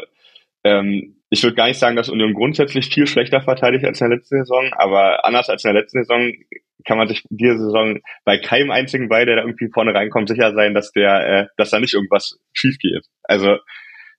ähm, 0.65 1.15
ich 1.29 1.43
würde 1.43 1.55
gar 1.55 1.67
nicht 1.67 1.79
sagen, 1.79 1.95
dass 1.95 2.09
Union 2.09 2.33
grundsätzlich 2.33 2.87
viel 2.87 3.07
schlechter 3.07 3.41
verteidigt 3.41 3.85
als 3.85 4.01
in 4.01 4.09
der 4.09 4.17
letzten 4.17 4.39
Saison, 4.39 4.71
aber 4.77 5.25
anders 5.25 5.49
als 5.49 5.63
in 5.63 5.73
der 5.73 5.81
letzten 5.81 6.03
Saison 6.03 6.33
kann 6.85 6.97
man 6.97 7.07
sich 7.07 7.23
diese 7.29 7.57
Saison 7.59 7.99
bei 8.23 8.37
keinem 8.37 8.71
einzigen 8.71 9.09
Ball, 9.09 9.25
der 9.25 9.37
da 9.37 9.41
irgendwie 9.41 9.69
vorne 9.73 9.93
reinkommt, 9.93 10.29
sicher 10.29 10.53
sein, 10.53 10.73
dass 10.73 10.91
der, 10.91 11.27
äh, 11.27 11.47
dass 11.57 11.69
da 11.69 11.79
nicht 11.79 11.93
irgendwas 11.93 12.39
schief 12.53 12.77
geht. 12.79 13.05
Also 13.23 13.57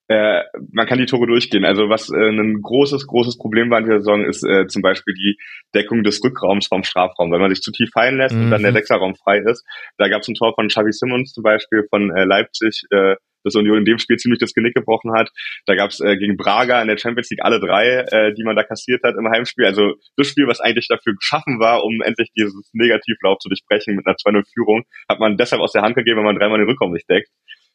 äh, 0.08 0.42
man 0.72 0.86
kann 0.86 0.98
die 0.98 1.06
Tore 1.06 1.26
durchgehen. 1.26 1.64
Also 1.64 1.88
was 1.90 2.10
äh, 2.10 2.30
ein 2.30 2.62
großes, 2.62 3.06
großes 3.06 3.36
Problem 3.36 3.70
war 3.70 3.80
in 3.80 3.86
der 3.86 4.00
Saison 4.00 4.24
ist 4.24 4.42
äh, 4.42 4.66
zum 4.66 4.80
Beispiel 4.80 5.14
die 5.14 5.36
Deckung 5.74 6.02
des 6.02 6.22
Rückraums 6.24 6.66
vom 6.66 6.82
Strafraum. 6.82 7.30
Wenn 7.30 7.40
man 7.40 7.50
sich 7.50 7.60
zu 7.60 7.70
tief 7.72 7.90
fallen 7.92 8.16
lässt 8.16 8.34
mhm. 8.34 8.44
und 8.44 8.50
dann 8.50 8.62
der 8.62 8.70
mhm. 8.70 8.76
Sechserraum 8.76 9.14
frei 9.14 9.38
ist. 9.38 9.64
Da 9.98 10.08
gab 10.08 10.22
es 10.22 10.28
ein 10.28 10.34
Tor 10.34 10.54
von 10.54 10.68
Xavi 10.68 10.92
Simmons 10.92 11.32
zum 11.32 11.42
Beispiel 11.42 11.84
von 11.90 12.10
äh, 12.16 12.24
Leipzig, 12.24 12.84
äh, 12.90 13.16
das 13.44 13.54
Union 13.54 13.78
in 13.78 13.84
dem 13.84 13.98
Spiel 13.98 14.16
ziemlich 14.16 14.40
das 14.40 14.54
Genick 14.54 14.74
gebrochen 14.74 15.12
hat. 15.12 15.30
Da 15.66 15.74
gab 15.74 15.90
es 15.90 16.00
äh, 16.00 16.16
gegen 16.16 16.36
Braga 16.36 16.80
in 16.80 16.88
der 16.88 16.96
Champions 16.96 17.30
League 17.30 17.44
alle 17.44 17.60
drei, 17.60 18.04
äh, 18.10 18.34
die 18.34 18.44
man 18.44 18.56
da 18.56 18.64
kassiert 18.64 19.02
hat 19.04 19.14
im 19.16 19.28
Heimspiel. 19.28 19.66
Also 19.66 19.94
das 20.16 20.26
Spiel, 20.26 20.46
was 20.46 20.60
eigentlich 20.60 20.88
dafür 20.88 21.14
geschaffen 21.14 21.60
war, 21.60 21.84
um 21.84 22.00
endlich 22.02 22.30
dieses 22.36 22.70
Negativlauf 22.72 23.38
zu 23.38 23.48
durchbrechen 23.48 23.94
mit 23.94 24.06
einer 24.06 24.16
2-0-Führung, 24.16 24.84
hat 25.08 25.20
man 25.20 25.36
deshalb 25.36 25.60
aus 25.60 25.72
der 25.72 25.82
Hand 25.82 25.96
gegeben, 25.96 26.18
wenn 26.18 26.24
man 26.24 26.36
dreimal 26.36 26.58
den 26.58 26.68
Rückraum 26.68 26.92
nicht 26.92 27.08
deckt 27.08 27.28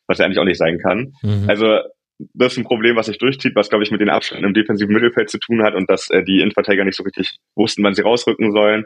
was 0.07 0.17
ja 0.17 0.25
eigentlich 0.25 0.39
auch 0.39 0.45
nicht 0.45 0.57
sein 0.57 0.79
kann. 0.79 1.13
Mhm. 1.21 1.45
Also 1.47 1.79
das 2.19 2.53
ist 2.53 2.59
ein 2.59 2.63
Problem, 2.63 2.95
was 2.95 3.07
sich 3.07 3.17
durchzieht, 3.17 3.55
was, 3.55 3.69
glaube 3.69 3.83
ich, 3.83 3.91
mit 3.91 4.01
den 4.01 4.09
Abständen 4.09 4.45
im 4.45 4.53
defensiven 4.53 4.93
Mittelfeld 4.93 5.29
zu 5.29 5.39
tun 5.39 5.63
hat 5.63 5.75
und 5.75 5.89
dass 5.89 6.09
äh, 6.09 6.23
die 6.23 6.39
Innenverteidiger 6.41 6.85
nicht 6.85 6.97
so 6.97 7.03
richtig 7.03 7.37
wussten, 7.55 7.83
wann 7.83 7.93
sie 7.93 8.03
rausrücken 8.03 8.51
sollen, 8.51 8.85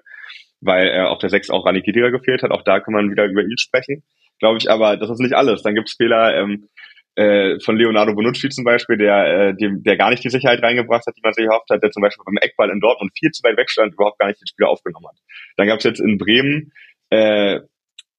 weil 0.62 0.88
äh, 0.88 1.02
auf 1.02 1.20
der 1.20 1.30
6 1.30 1.50
auch 1.50 1.66
Rani 1.66 1.82
Kedira 1.82 2.10
gefehlt 2.10 2.44
hat. 2.44 2.52
Auch 2.52 2.64
da 2.64 2.80
kann 2.80 2.94
man 2.94 3.12
wieder 3.12 3.26
über 3.26 3.42
ihn 3.42 3.58
sprechen, 3.58 4.04
glaube 4.40 4.58
ich. 4.58 4.70
Aber 4.72 4.98
das 4.98 5.10
ist 5.10 5.20
nicht 5.20 5.34
alles. 5.34 5.62
Dann 5.62 5.76
gibt 5.76 5.90
es 5.90 5.96
Fehler 5.96 6.38
ähm, 6.38 6.70
äh, 7.16 7.60
von 7.60 7.78
Leonardo 7.78 8.14
Bonucci 8.14 8.50
zum 8.50 8.64
Beispiel, 8.64 8.98
der, 8.98 9.50
äh, 9.50 9.56
dem, 9.56 9.84
der 9.84 9.98
gar 9.98 10.10
nicht 10.10 10.24
die 10.24 10.30
Sicherheit 10.30 10.62
reingebracht 10.64 11.06
hat, 11.06 11.16
die 11.18 11.22
man 11.24 11.34
sich 11.34 11.46
erhofft 11.46 11.70
hat, 11.70 11.84
der 11.84 11.92
zum 11.92 12.02
Beispiel 12.02 12.24
beim 12.26 12.38
Eckball 12.38 12.70
in 12.70 12.80
Dortmund 12.80 13.12
viel 13.18 13.32
zu 13.32 13.44
weit 13.44 13.58
wegstand, 13.58 13.94
überhaupt 13.94 14.20
gar 14.20 14.28
nicht 14.28 14.40
den 14.40 14.48
Spieler 14.48 14.70
aufgenommen 14.70 15.08
hat. 15.08 15.18
Dann 15.58 15.68
gab 15.68 15.80
es 15.80 15.84
jetzt 15.84 16.00
in 16.00 16.18
Bremen 16.18 16.72
äh, 17.10 17.60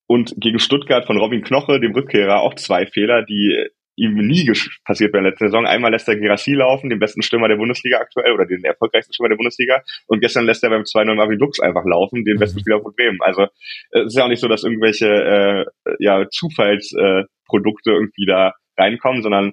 und 0.07 0.35
gegen 0.39 0.59
Stuttgart 0.59 1.07
von 1.07 1.19
Robin 1.19 1.43
Knoche, 1.43 1.81
dem 1.81 1.95
Rückkehrer, 1.95 2.41
auch 2.41 2.55
zwei 2.55 2.87
Fehler, 2.87 3.23
die 3.23 3.69
ihm 3.99 4.15
nie 4.15 4.51
passiert 4.85 5.13
bei 5.13 5.21
der 5.21 5.31
letzten 5.31 5.47
Saison. 5.47 5.67
Einmal 5.67 5.91
lässt 5.91 6.09
er 6.09 6.17
Girassi 6.17 6.53
laufen, 6.55 6.89
den 6.89 6.99
besten 6.99 7.23
Stürmer 7.23 7.49
der 7.49 7.57
Bundesliga 7.57 7.99
aktuell 7.99 8.33
oder 8.33 8.47
den 8.47 8.65
erfolgreichsten 8.65 9.13
Stürmer 9.13 9.31
der 9.31 9.37
Bundesliga. 9.37 9.83
Und 10.07 10.21
gestern 10.21 10.47
lässt 10.47 10.63
er 10.63 10.71
beim 10.71 10.83
2-0 10.83 11.15
Marvin 11.15 11.39
Lux 11.39 11.61
einfach 11.61 11.85
laufen, 11.85 12.25
den 12.25 12.39
besten 12.39 12.59
mhm. 12.59 12.61
Spieler 12.61 12.81
von 12.81 12.95
Bremen. 12.95 13.19
Also 13.21 13.49
es 13.91 14.07
ist 14.07 14.17
ja 14.17 14.25
auch 14.25 14.29
nicht 14.29 14.41
so, 14.41 14.49
dass 14.49 14.65
irgendwelche 14.65 15.07
äh, 15.07 15.95
ja, 15.99 16.29
Zufallsprodukte 16.31 17.91
äh, 17.91 17.95
irgendwie 17.95 18.27
da 18.27 18.55
reinkommen, 18.77 19.23
sondern 19.23 19.53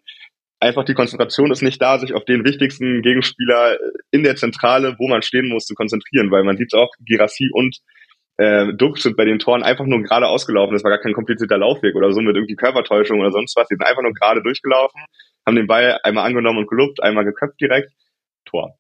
einfach 0.60 0.86
die 0.86 0.94
Konzentration 0.94 1.52
ist 1.52 1.62
nicht 1.62 1.82
da, 1.82 1.98
sich 2.00 2.14
auf 2.14 2.26
den 2.26 2.46
wichtigsten 2.46 3.02
Gegenspieler 3.02 3.78
in 4.12 4.24
der 4.24 4.36
Zentrale, 4.36 4.96
wo 5.00 5.08
man 5.08 5.22
stehen 5.22 5.50
muss, 5.50 5.66
zu 5.66 5.74
konzentrieren, 5.74 6.32
weil 6.32 6.44
man 6.44 6.58
sieht 6.58 6.74
auch, 6.74 6.92
Girassi 7.06 7.50
und 7.52 7.80
äh, 8.38 8.74
Duck 8.74 8.98
sind 8.98 9.16
bei 9.16 9.26
den 9.26 9.40
Toren 9.40 9.64
einfach 9.64 9.86
nur 9.86 10.02
gerade 10.04 10.28
ausgelaufen. 10.28 10.74
Das 10.74 10.84
war 10.84 10.92
gar 10.92 11.00
kein 11.00 11.14
komplizierter 11.14 11.58
Laufweg 11.58 11.96
oder 11.96 12.12
so 12.12 12.22
mit 12.22 12.36
irgendwie 12.36 12.56
Körpertäuschung 12.56 13.20
oder 13.20 13.32
sonst 13.32 13.56
was. 13.56 13.68
Die 13.68 13.76
sind 13.76 13.86
einfach 13.86 14.02
nur 14.02 14.14
gerade 14.14 14.42
durchgelaufen, 14.44 15.02
haben 15.46 15.56
den 15.56 15.68
Ball 15.68 16.00
einmal 16.04 16.26
angenommen 16.26 16.60
und 16.60 16.70
gelobt, 16.70 17.02
einmal 17.02 17.26
geköpft 17.26 17.60
direkt, 17.62 17.92
Tor. 18.46 18.78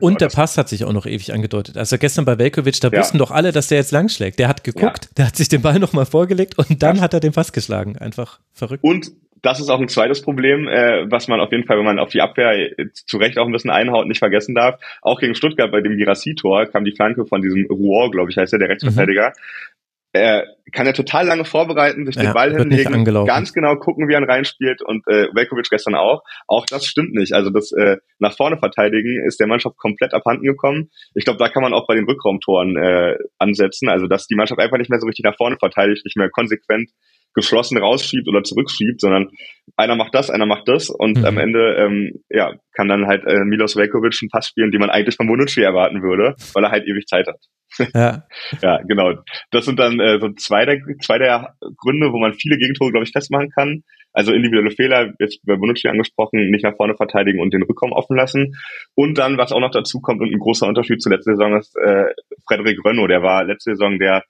Und 0.00 0.20
der 0.20 0.28
Pass 0.28 0.56
hat 0.58 0.68
sich 0.68 0.84
auch 0.84 0.92
noch 0.92 1.06
ewig 1.06 1.32
angedeutet. 1.32 1.76
Also 1.76 1.98
gestern 1.98 2.24
bei 2.24 2.38
Velkovic, 2.38 2.80
da 2.80 2.88
ja. 2.88 3.00
wussten 3.00 3.18
doch 3.18 3.30
alle, 3.30 3.52
dass 3.52 3.68
der 3.68 3.78
jetzt 3.78 3.92
langschlägt. 3.92 4.38
Der 4.38 4.48
hat 4.48 4.64
geguckt, 4.64 5.04
ja. 5.04 5.10
der 5.18 5.26
hat 5.26 5.36
sich 5.36 5.48
den 5.48 5.62
Ball 5.62 5.78
nochmal 5.78 6.06
vorgelegt 6.06 6.58
und 6.58 6.82
dann 6.82 6.96
ja. 6.96 7.02
hat 7.02 7.14
er 7.14 7.20
den 7.20 7.32
Pass 7.32 7.52
geschlagen. 7.52 7.96
Einfach 7.98 8.40
verrückt. 8.52 8.82
Und 8.82 9.12
das 9.42 9.60
ist 9.60 9.68
auch 9.68 9.80
ein 9.80 9.88
zweites 9.88 10.22
Problem, 10.22 10.68
äh, 10.68 11.10
was 11.10 11.28
man 11.28 11.40
auf 11.40 11.52
jeden 11.52 11.64
Fall, 11.64 11.78
wenn 11.78 11.84
man 11.84 11.98
auf 11.98 12.10
die 12.10 12.20
Abwehr 12.20 12.78
äh, 12.78 12.86
zu 12.92 13.18
Recht 13.18 13.38
auch 13.38 13.46
ein 13.46 13.52
bisschen 13.52 13.70
einhaut, 13.70 14.06
nicht 14.06 14.18
vergessen 14.18 14.54
darf. 14.54 14.80
Auch 15.02 15.20
gegen 15.20 15.34
Stuttgart 15.34 15.70
bei 15.70 15.80
dem 15.80 15.96
Girassi-Tor 15.96 16.66
kam 16.66 16.84
die 16.84 16.94
Flanke 16.94 17.26
von 17.26 17.42
diesem 17.42 17.66
Rouen, 17.70 18.10
glaube 18.10 18.30
ich, 18.30 18.36
heißt 18.36 18.52
er, 18.52 18.58
der 18.58 18.68
Rechtsverteidiger. 18.68 19.28
Mhm. 19.28 19.74
Er 20.14 20.46
kann 20.72 20.86
er 20.86 20.94
total 20.94 21.26
lange 21.26 21.44
vorbereiten, 21.44 22.06
sich 22.06 22.16
ja, 22.16 22.22
den 22.22 22.32
Ball 22.32 22.56
hinlegen, 22.56 23.04
ganz 23.26 23.52
genau 23.52 23.76
gucken, 23.76 24.08
wie 24.08 24.14
er 24.14 24.20
ihn 24.20 24.28
reinspielt 24.28 24.80
und 24.80 25.06
äh, 25.06 25.28
Velkovic 25.34 25.68
gestern 25.68 25.94
auch. 25.94 26.22
Auch 26.46 26.64
das 26.64 26.86
stimmt 26.86 27.12
nicht. 27.12 27.34
Also 27.34 27.50
das 27.50 27.72
äh, 27.72 27.98
nach 28.18 28.34
vorne 28.34 28.56
verteidigen 28.56 29.22
ist 29.26 29.38
der 29.38 29.46
Mannschaft 29.46 29.76
komplett 29.76 30.14
abhanden 30.14 30.44
gekommen. 30.44 30.90
Ich 31.14 31.24
glaube, 31.24 31.38
da 31.38 31.50
kann 31.50 31.62
man 31.62 31.74
auch 31.74 31.86
bei 31.86 31.94
den 31.94 32.06
Rückraumtoren 32.06 32.76
äh, 32.78 33.16
ansetzen. 33.38 33.90
Also 33.90 34.06
dass 34.06 34.26
die 34.26 34.34
Mannschaft 34.34 34.60
einfach 34.60 34.78
nicht 34.78 34.88
mehr 34.88 34.98
so 34.98 35.06
richtig 35.06 35.24
nach 35.24 35.36
vorne 35.36 35.58
verteidigt, 35.58 36.06
nicht 36.06 36.16
mehr 36.16 36.30
konsequent 36.30 36.90
geschlossen 37.38 37.78
rausschiebt 37.78 38.28
oder 38.28 38.42
zurückschiebt, 38.42 39.00
sondern 39.00 39.30
einer 39.76 39.94
macht 39.94 40.14
das, 40.14 40.28
einer 40.28 40.46
macht 40.46 40.66
das 40.66 40.90
und 40.90 41.18
mhm. 41.18 41.24
am 41.24 41.38
Ende 41.38 41.76
ähm, 41.76 42.12
ja, 42.28 42.52
kann 42.74 42.88
dann 42.88 43.06
halt 43.06 43.24
äh, 43.26 43.44
Milos 43.44 43.76
Velkovic 43.76 44.18
einen 44.20 44.30
Pass 44.30 44.48
spielen, 44.48 44.72
die 44.72 44.78
man 44.78 44.90
eigentlich 44.90 45.16
von 45.16 45.28
Bonucci 45.28 45.62
erwarten 45.62 46.02
würde, 46.02 46.34
weil 46.52 46.64
er 46.64 46.70
halt 46.70 46.86
ewig 46.86 47.06
Zeit 47.06 47.26
hat. 47.28 47.40
Ja, 47.94 48.24
ja 48.62 48.78
genau. 48.88 49.14
Das 49.50 49.66
sind 49.66 49.78
dann 49.78 50.00
äh, 50.00 50.18
so 50.20 50.30
zwei 50.32 50.64
der, 50.64 50.78
zwei 51.00 51.18
der 51.18 51.54
Gründe, 51.76 52.12
wo 52.12 52.18
man 52.18 52.32
viele 52.32 52.56
Gegentore, 52.56 52.90
glaube 52.90 53.04
ich, 53.04 53.12
festmachen 53.12 53.50
kann. 53.50 53.82
Also 54.12 54.32
individuelle 54.32 54.70
Fehler, 54.70 55.12
jetzt 55.20 55.44
bei 55.44 55.54
Bonucci 55.54 55.86
angesprochen, 55.86 56.50
nicht 56.50 56.64
nach 56.64 56.76
vorne 56.76 56.96
verteidigen 56.96 57.40
und 57.40 57.52
den 57.52 57.62
Rückraum 57.62 57.92
offen 57.92 58.16
lassen. 58.16 58.56
Und 58.94 59.18
dann, 59.18 59.36
was 59.36 59.52
auch 59.52 59.60
noch 59.60 59.70
dazu 59.70 60.00
kommt 60.00 60.22
und 60.22 60.32
ein 60.32 60.38
großer 60.38 60.66
Unterschied 60.66 61.00
zur 61.00 61.12
letzten 61.12 61.36
Saison 61.36 61.56
ist, 61.58 61.76
äh, 61.76 62.06
Frederik 62.48 62.78
Renault, 62.84 63.10
der 63.10 63.22
war 63.22 63.44
letzte 63.44 63.72
Saison 63.72 63.98
der 63.98 64.24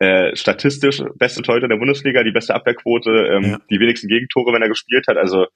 äh, 0.00 0.34
statistisch 0.34 1.02
beste 1.16 1.42
Torhüter 1.42 1.68
der 1.68 1.76
Bundesliga, 1.76 2.24
die 2.24 2.32
beste 2.32 2.54
Abwehrquote, 2.54 3.10
ähm, 3.10 3.44
ja. 3.44 3.58
die 3.70 3.78
wenigsten 3.78 4.08
Gegentore, 4.08 4.52
wenn 4.52 4.62
er 4.62 4.68
gespielt 4.68 5.06
hat. 5.06 5.16
Also 5.16 5.46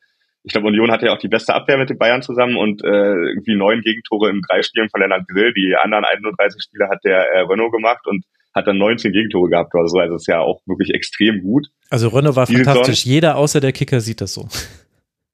ich 0.42 0.52
glaube, 0.52 0.68
Union 0.68 0.90
hatte 0.90 1.06
ja 1.06 1.14
auch 1.14 1.18
die 1.18 1.28
beste 1.28 1.54
Abwehr 1.54 1.78
mit 1.78 1.88
den 1.88 1.96
Bayern 1.96 2.20
zusammen 2.20 2.56
und 2.56 2.84
äh, 2.84 2.86
irgendwie 2.86 3.56
neun 3.56 3.80
Gegentore 3.80 4.28
in 4.28 4.42
drei 4.46 4.60
Spielen 4.60 4.90
von 4.90 5.00
Lennart 5.00 5.26
Grill. 5.26 5.54
Die 5.54 5.74
anderen 5.74 6.04
31 6.04 6.62
Spiele 6.62 6.88
hat 6.90 7.02
der 7.04 7.20
äh, 7.32 7.40
Renault 7.40 7.72
gemacht 7.72 8.06
und 8.06 8.24
hat 8.54 8.66
dann 8.66 8.76
19 8.76 9.12
Gegentore 9.12 9.48
gehabt 9.48 9.74
oder 9.74 9.88
so. 9.88 9.98
Also 9.98 10.16
ist 10.16 10.28
ja 10.28 10.40
auch 10.40 10.60
wirklich 10.66 10.92
extrem 10.92 11.40
gut. 11.40 11.68
Also 11.88 12.08
Renault 12.08 12.36
war 12.36 12.44
die 12.44 12.56
fantastisch. 12.56 13.04
Saison, 13.04 13.12
Jeder 13.12 13.36
außer 13.36 13.60
der 13.60 13.72
Kicker 13.72 14.00
sieht 14.00 14.20
das 14.20 14.34
so. 14.34 14.48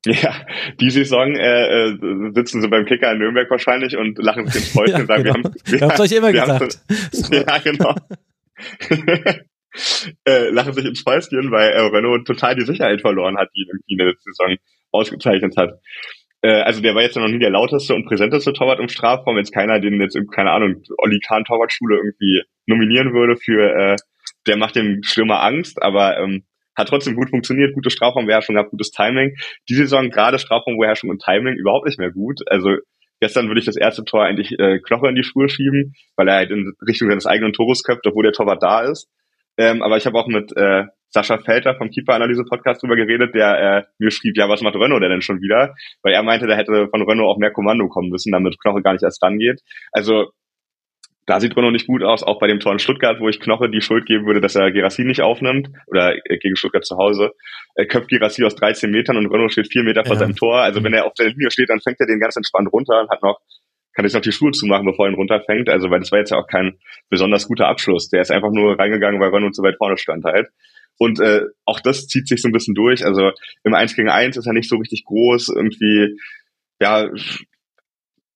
Ja, 0.06 0.34
die 0.80 0.88
Saison 0.88 1.36
äh, 1.36 1.88
äh, 1.88 1.98
sitzen 2.34 2.62
sie 2.62 2.68
beim 2.68 2.86
Kicker 2.86 3.12
in 3.12 3.18
Nürnberg 3.18 3.50
wahrscheinlich 3.50 3.98
und 3.98 4.16
lachen 4.16 4.46
sich 4.46 4.62
ins 4.62 4.72
Fäustchen 4.72 4.94
ja, 4.94 5.00
und 5.00 5.06
sagen, 5.06 5.24
genau. 5.24 5.34
wir 5.34 5.42
haben 5.42 5.54
wir, 5.66 5.80
wir 5.80 6.00
euch 6.00 6.12
immer 6.12 6.32
gesagt. 6.32 6.78
ja, 7.30 7.58
genau. 7.58 7.94
äh, 10.24 10.50
lachen 10.50 10.72
sich 10.72 10.84
ins 10.84 11.02
Fäustchen, 11.02 11.50
weil 11.50 11.70
äh, 11.70 11.80
Renault 11.80 12.26
total 12.26 12.54
die 12.56 12.64
Sicherheit 12.64 13.00
verloren 13.00 13.36
hat, 13.36 13.48
die 13.54 13.66
irgendwie 13.68 13.92
in 13.92 13.98
der 13.98 14.14
Saison 14.18 14.56
ausgezeichnet 14.92 15.56
hat. 15.56 15.80
Äh, 16.42 16.62
also 16.62 16.80
der 16.80 16.94
war 16.94 17.02
jetzt 17.02 17.16
noch 17.16 17.28
nie 17.28 17.38
der 17.38 17.50
lauteste 17.50 17.94
und 17.94 18.06
präsenteste 18.06 18.52
Torwart 18.52 18.80
im 18.80 18.88
Strafraum, 18.88 19.36
wenn 19.36 19.42
es 19.42 19.52
keiner 19.52 19.80
den 19.80 20.00
jetzt, 20.00 20.18
keine 20.34 20.50
Ahnung, 20.50 20.82
Olli 20.98 21.20
Kahn 21.20 21.44
Torwartschule 21.44 21.96
irgendwie 21.96 22.42
nominieren 22.66 23.12
würde 23.12 23.36
für, 23.36 23.74
äh, 23.74 23.96
der 24.46 24.56
macht 24.56 24.76
dem 24.76 25.02
Stürmer 25.02 25.42
Angst, 25.42 25.82
aber 25.82 26.18
ähm, 26.18 26.44
hat 26.76 26.88
trotzdem 26.88 27.14
gut 27.14 27.30
funktioniert, 27.30 27.74
gute 27.74 27.90
Strafraumbeherrschung, 27.90 28.56
hat 28.56 28.70
gutes 28.70 28.90
Timing. 28.90 29.34
Die 29.68 29.74
Saison 29.74 30.10
gerade 30.10 30.38
Strafraumbeherrschung 30.38 31.10
und 31.10 31.22
Timing 31.22 31.54
überhaupt 31.56 31.86
nicht 31.86 31.98
mehr 31.98 32.10
gut. 32.10 32.40
Also 32.46 32.76
gestern 33.20 33.48
würde 33.48 33.60
ich 33.60 33.66
das 33.66 33.76
erste 33.76 34.04
Tor 34.04 34.24
eigentlich 34.24 34.58
äh, 34.58 34.78
Knoche 34.80 35.08
in 35.08 35.14
die 35.14 35.22
Schuhe 35.22 35.48
schieben, 35.48 35.94
weil 36.16 36.28
er 36.28 36.36
halt 36.36 36.50
in 36.50 36.72
Richtung 36.86 37.08
seines 37.08 37.26
eigenen 37.26 37.52
Tores 37.52 37.82
köpft, 37.84 38.06
obwohl 38.06 38.24
der 38.24 38.32
Torwart 38.32 38.62
da 38.62 38.80
ist. 38.82 39.08
Ähm, 39.56 39.82
aber 39.82 39.96
ich 39.96 40.06
habe 40.06 40.18
auch 40.18 40.26
mit 40.26 40.56
äh, 40.56 40.84
Sascha 41.08 41.38
Felter 41.38 41.74
vom 41.74 41.90
Keeper-Analyse-Podcast 41.90 42.82
drüber 42.82 42.96
geredet, 42.96 43.34
der 43.34 43.58
äh, 43.58 43.82
mir 43.98 44.10
schrieb, 44.10 44.36
ja, 44.36 44.48
was 44.48 44.62
macht 44.62 44.76
Renault 44.76 45.02
denn 45.02 45.22
schon 45.22 45.40
wieder? 45.40 45.74
Weil 46.02 46.14
er 46.14 46.22
meinte, 46.22 46.46
der 46.46 46.56
hätte 46.56 46.88
von 46.88 47.02
Renault 47.02 47.28
auch 47.28 47.38
mehr 47.38 47.50
Kommando 47.50 47.88
kommen 47.88 48.10
müssen, 48.10 48.32
damit 48.32 48.58
Knoche 48.60 48.80
gar 48.82 48.92
nicht 48.92 49.02
erst 49.02 49.22
rangeht. 49.22 49.60
Also 49.92 50.30
da 51.26 51.38
sieht 51.38 51.56
Renault 51.56 51.72
nicht 51.72 51.86
gut 51.86 52.02
aus, 52.02 52.22
auch 52.22 52.40
bei 52.40 52.46
dem 52.46 52.60
Tor 52.60 52.72
in 52.72 52.78
Stuttgart, 52.78 53.20
wo 53.20 53.28
ich 53.28 53.40
Knoche 53.40 53.70
die 53.70 53.80
Schuld 53.80 54.06
geben 54.06 54.26
würde, 54.26 54.40
dass 54.40 54.56
er 54.56 54.72
Gerassi 54.72 55.04
nicht 55.04 55.22
aufnimmt, 55.22 55.68
oder 55.86 56.14
äh, 56.14 56.38
gegen 56.38 56.56
Stuttgart 56.56 56.84
zu 56.84 56.96
Hause. 56.96 57.32
Er 57.74 57.86
köpft 57.86 58.08
Gerassi 58.08 58.44
aus 58.44 58.56
13 58.56 58.90
Metern 58.90 59.16
und 59.16 59.26
Renault 59.26 59.52
steht 59.52 59.70
vier 59.70 59.82
Meter 59.82 60.04
vor 60.04 60.14
ja. 60.14 60.20
seinem 60.20 60.34
Tor. 60.34 60.58
Also 60.58 60.82
wenn 60.82 60.92
er 60.92 61.06
auf 61.06 61.14
der 61.14 61.28
Linie 61.28 61.50
steht, 61.50 61.70
dann 61.70 61.80
fängt 61.80 62.00
er 62.00 62.06
den 62.06 62.20
ganz 62.20 62.36
entspannt 62.36 62.72
runter 62.72 63.00
und 63.00 63.10
hat 63.10 63.22
noch 63.22 63.40
kann 63.92 64.04
jetzt 64.04 64.14
noch 64.14 64.20
die 64.20 64.32
Schuhe 64.32 64.52
zumachen, 64.52 64.86
bevor 64.86 65.06
er 65.06 65.12
ihn 65.12 65.16
runterfängt. 65.16 65.68
Also, 65.68 65.90
weil 65.90 66.00
das 66.00 66.12
war 66.12 66.20
jetzt 66.20 66.30
ja 66.30 66.38
auch 66.38 66.46
kein 66.46 66.78
besonders 67.08 67.48
guter 67.48 67.66
Abschluss. 67.66 68.08
Der 68.08 68.22
ist 68.22 68.30
einfach 68.30 68.50
nur 68.50 68.78
reingegangen, 68.78 69.20
weil 69.20 69.30
Renault 69.30 69.54
so 69.54 69.62
weit 69.62 69.76
vorne 69.78 69.98
stand 69.98 70.24
halt. 70.24 70.48
Und 70.98 71.18
äh, 71.20 71.42
auch 71.64 71.80
das 71.80 72.06
zieht 72.06 72.28
sich 72.28 72.42
so 72.42 72.48
ein 72.48 72.52
bisschen 72.52 72.74
durch. 72.74 73.04
Also 73.04 73.32
im 73.64 73.74
1 73.74 73.96
gegen 73.96 74.10
1 74.10 74.36
ist 74.36 74.46
er 74.46 74.52
nicht 74.52 74.68
so 74.68 74.76
richtig 74.76 75.04
groß, 75.04 75.48
irgendwie, 75.48 76.16
ja, 76.80 77.08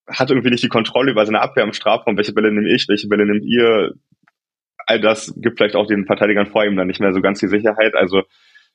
hat 0.06 0.30
irgendwie 0.30 0.50
nicht 0.50 0.62
die 0.62 0.68
Kontrolle 0.68 1.12
über 1.12 1.24
seine 1.24 1.40
Abwehr 1.40 1.64
im 1.64 1.72
Strafraum, 1.72 2.16
welche 2.16 2.32
Bälle 2.32 2.52
nehme 2.52 2.72
ich, 2.72 2.86
welche 2.88 3.08
Bälle 3.08 3.26
nehmt 3.26 3.44
ihr. 3.44 3.92
All 4.86 5.00
das 5.00 5.34
gibt 5.36 5.58
vielleicht 5.58 5.76
auch 5.76 5.86
den 5.86 6.04
Verteidigern 6.04 6.46
vor 6.46 6.64
ihm 6.64 6.76
dann 6.76 6.86
nicht 6.86 7.00
mehr 7.00 7.12
so 7.12 7.20
ganz 7.20 7.40
die 7.40 7.48
Sicherheit. 7.48 7.94
Also 7.94 8.22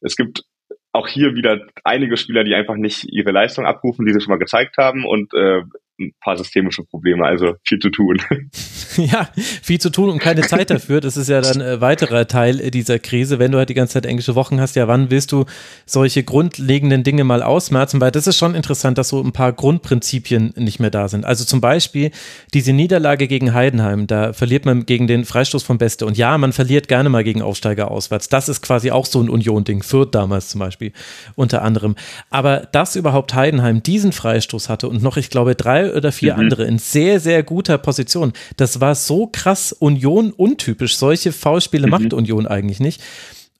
es 0.02 0.16
gibt 0.16 0.44
auch 0.92 1.08
hier 1.08 1.36
wieder 1.36 1.68
einige 1.84 2.18
Spieler, 2.18 2.44
die 2.44 2.56
einfach 2.56 2.76
nicht 2.76 3.06
ihre 3.12 3.32
Leistung 3.32 3.66
abrufen, 3.66 4.06
die 4.06 4.14
sie 4.14 4.22
schon 4.22 4.32
mal 4.32 4.40
gezeigt 4.40 4.78
haben 4.78 5.06
und 5.06 5.34
äh, 5.34 5.62
ein 6.00 6.14
paar 6.22 6.38
systemische 6.38 6.84
Probleme, 6.84 7.26
also 7.26 7.56
viel 7.68 7.80
zu 7.80 7.90
tun. 7.90 8.22
Ja, 8.98 9.30
viel 9.62 9.80
zu 9.80 9.92
tun 9.92 10.10
und 10.10 10.20
keine 10.20 10.42
Zeit 10.42 10.72
dafür. 10.72 11.00
Das 11.00 11.16
ist 11.16 11.30
ja 11.30 11.40
dann 11.42 11.62
äh, 11.62 11.80
weiterer 11.80 12.28
Teil 12.28 12.60
äh, 12.60 12.72
dieser 12.72 13.00
Krise. 13.00 13.40
Wenn 13.40 13.52
du 13.52 13.58
halt 13.58 13.70
die 13.70 13.74
ganze 13.74 13.94
Zeit 13.94 14.06
englische 14.06 14.36
Wochen 14.36 14.60
hast, 14.60 14.76
ja, 14.76 14.88
wann 14.88 15.10
willst 15.10 15.32
du 15.32 15.46
solche 15.86 16.24
grundlegenden 16.24 17.04
Dinge 17.04 17.24
mal 17.24 17.44
ausmerzen? 17.44 18.02
Weil 18.02 18.12
das 18.12 18.28
ist 18.28 18.38
schon 18.38 18.56
interessant, 18.56 18.98
dass 18.98 19.10
so 19.10 19.22
ein 19.22 19.32
paar 19.32 19.54
Grundprinzipien 19.54 20.54
nicht 20.58 20.80
mehr 20.80 20.90
da 20.90 21.08
sind. 21.08 21.24
Also 21.24 21.46
zum 21.46 21.62
Beispiel 21.62 22.12
diese 22.54 22.74
Niederlage 22.74 23.28
gegen 23.28 23.54
Heidenheim, 23.54 24.08
da 24.08 24.34
verliert 24.34 24.66
man 24.66 24.86
gegen 24.86 25.08
den 25.08 25.24
Freistoß 25.24 25.64
von 25.64 25.78
Beste. 25.78 26.06
Und 26.06 26.18
ja, 26.18 26.38
man 26.38 26.52
verliert 26.52 26.88
gerne 26.88 27.10
mal 27.10 27.24
gegen 27.24 27.42
Aufsteiger 27.42 27.92
auswärts. 27.92 28.28
Das 28.28 28.50
ist 28.50 28.62
quasi 28.62 28.92
auch 28.92 29.06
so 29.06 29.22
ein 29.22 29.30
Union-Ding. 29.30 29.84
Fürth 29.84 30.10
damals 30.12 30.50
zum 30.50 30.60
Beispiel, 30.60 30.92
unter 31.36 31.62
anderem. 31.62 31.96
Aber 32.32 32.68
dass 32.72 32.96
überhaupt 32.96 33.34
Heidenheim 33.34 33.84
diesen 33.84 34.12
Freistoß 34.12 34.68
hatte 34.68 34.90
und 34.90 35.04
noch, 35.04 35.16
ich 35.16 35.30
glaube, 35.30 35.56
drei 35.56 35.89
oder 35.96 36.12
vier 36.12 36.34
mhm. 36.34 36.40
andere 36.40 36.66
in 36.66 36.78
sehr, 36.78 37.20
sehr 37.20 37.44
guter 37.44 37.78
Position. 37.78 38.34
Das 38.58 38.82
war 38.82 38.96
so 38.96 39.28
krass 39.28 39.74
Union 39.74 40.32
untypisch. 40.32 40.98
Solche 40.98 41.32
Foulspiele 41.32 41.88
mhm. 41.88 41.92
macht 41.92 42.14
Union 42.14 42.48
eigentlich 42.48 42.80
nicht. 42.80 43.02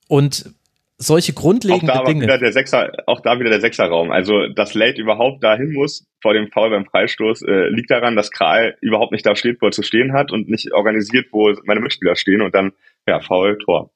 Und 0.08 0.52
solche 1.00 1.32
grundlegenden 1.32 1.90
auch 1.90 2.04
da 2.04 2.04
Dinge. 2.04 2.24
Wieder 2.24 2.38
der 2.38 2.52
Sechser, 2.52 2.92
auch 3.06 3.20
da 3.20 3.40
wieder 3.40 3.50
der 3.50 3.60
Sechserraum. 3.60 4.10
Also, 4.10 4.48
dass 4.48 4.74
Late 4.74 5.00
überhaupt 5.00 5.42
dahin 5.42 5.72
muss 5.72 6.06
vor 6.22 6.34
dem 6.34 6.48
Foul 6.48 6.70
beim 6.70 6.84
Freistoß, 6.84 7.42
äh, 7.42 7.68
liegt 7.70 7.90
daran, 7.90 8.16
dass 8.16 8.30
Kral 8.30 8.76
überhaupt 8.82 9.12
nicht 9.12 9.24
da 9.24 9.34
steht, 9.34 9.62
wo 9.62 9.66
er 9.66 9.72
zu 9.72 9.82
stehen 9.82 10.12
hat 10.12 10.30
und 10.30 10.48
nicht 10.48 10.72
organisiert, 10.72 11.28
wo 11.32 11.52
meine 11.64 11.80
Mitspieler 11.80 12.16
stehen 12.16 12.42
und 12.42 12.54
dann, 12.54 12.72
ja, 13.06 13.20
Foul, 13.20 13.56
Tor. 13.58 13.90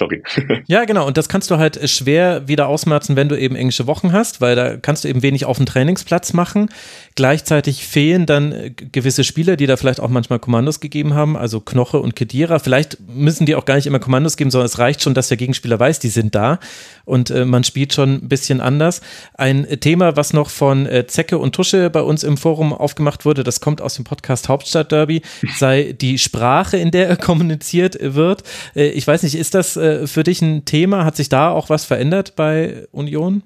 Sorry. 0.00 0.22
Ja, 0.66 0.84
genau. 0.84 1.06
Und 1.06 1.16
das 1.16 1.28
kannst 1.28 1.50
du 1.50 1.58
halt 1.58 1.88
schwer 1.90 2.48
wieder 2.48 2.68
ausmerzen, 2.68 3.16
wenn 3.16 3.28
du 3.28 3.38
eben 3.38 3.54
englische 3.54 3.86
Wochen 3.86 4.12
hast, 4.12 4.40
weil 4.40 4.56
da 4.56 4.76
kannst 4.76 5.04
du 5.04 5.08
eben 5.08 5.22
wenig 5.22 5.44
auf 5.44 5.58
dem 5.58 5.66
Trainingsplatz 5.66 6.32
machen. 6.32 6.70
Gleichzeitig 7.16 7.84
fehlen 7.84 8.24
dann 8.24 8.52
äh, 8.52 8.70
gewisse 8.70 9.24
Spieler, 9.24 9.56
die 9.56 9.66
da 9.66 9.76
vielleicht 9.76 10.00
auch 10.00 10.08
manchmal 10.08 10.38
Kommandos 10.38 10.80
gegeben 10.80 11.14
haben, 11.14 11.36
also 11.36 11.60
Knoche 11.60 11.98
und 11.98 12.16
Kedira. 12.16 12.58
Vielleicht 12.60 12.98
müssen 13.08 13.46
die 13.46 13.54
auch 13.54 13.64
gar 13.64 13.74
nicht 13.74 13.86
immer 13.86 13.98
Kommandos 13.98 14.36
geben, 14.36 14.50
sondern 14.50 14.66
es 14.66 14.78
reicht 14.78 15.02
schon, 15.02 15.12
dass 15.12 15.28
der 15.28 15.36
Gegenspieler 15.36 15.78
weiß, 15.78 15.98
die 15.98 16.08
sind 16.08 16.34
da 16.34 16.58
und 17.04 17.30
äh, 17.30 17.44
man 17.44 17.64
spielt 17.64 17.92
schon 17.92 18.14
ein 18.14 18.28
bisschen 18.28 18.60
anders. 18.60 19.02
Ein 19.34 19.66
Thema, 19.80 20.16
was 20.16 20.32
noch 20.32 20.48
von 20.48 20.86
äh, 20.86 21.06
Zecke 21.06 21.38
und 21.38 21.54
Tusche 21.54 21.90
bei 21.90 22.02
uns 22.02 22.22
im 22.22 22.36
Forum 22.36 22.72
aufgemacht 22.72 23.24
wurde, 23.24 23.42
das 23.42 23.60
kommt 23.60 23.82
aus 23.82 23.96
dem 23.96 24.04
Podcast 24.04 24.48
Hauptstadt 24.48 24.92
Derby, 24.92 25.22
sei 25.58 25.92
die 25.92 26.18
Sprache, 26.18 26.76
in 26.76 26.90
der 26.90 27.08
er 27.08 27.16
kommuniziert 27.18 27.98
wird. 28.00 28.44
Äh, 28.74 28.90
ich 28.90 29.06
weiß 29.06 29.24
nicht, 29.24 29.34
ist 29.34 29.54
das 29.54 29.76
äh, 29.90 30.06
für 30.06 30.22
dich 30.22 30.42
ein 30.42 30.64
Thema? 30.64 31.04
Hat 31.04 31.16
sich 31.16 31.28
da 31.28 31.50
auch 31.50 31.70
was 31.70 31.84
verändert 31.84 32.36
bei 32.36 32.86
Union? 32.92 33.42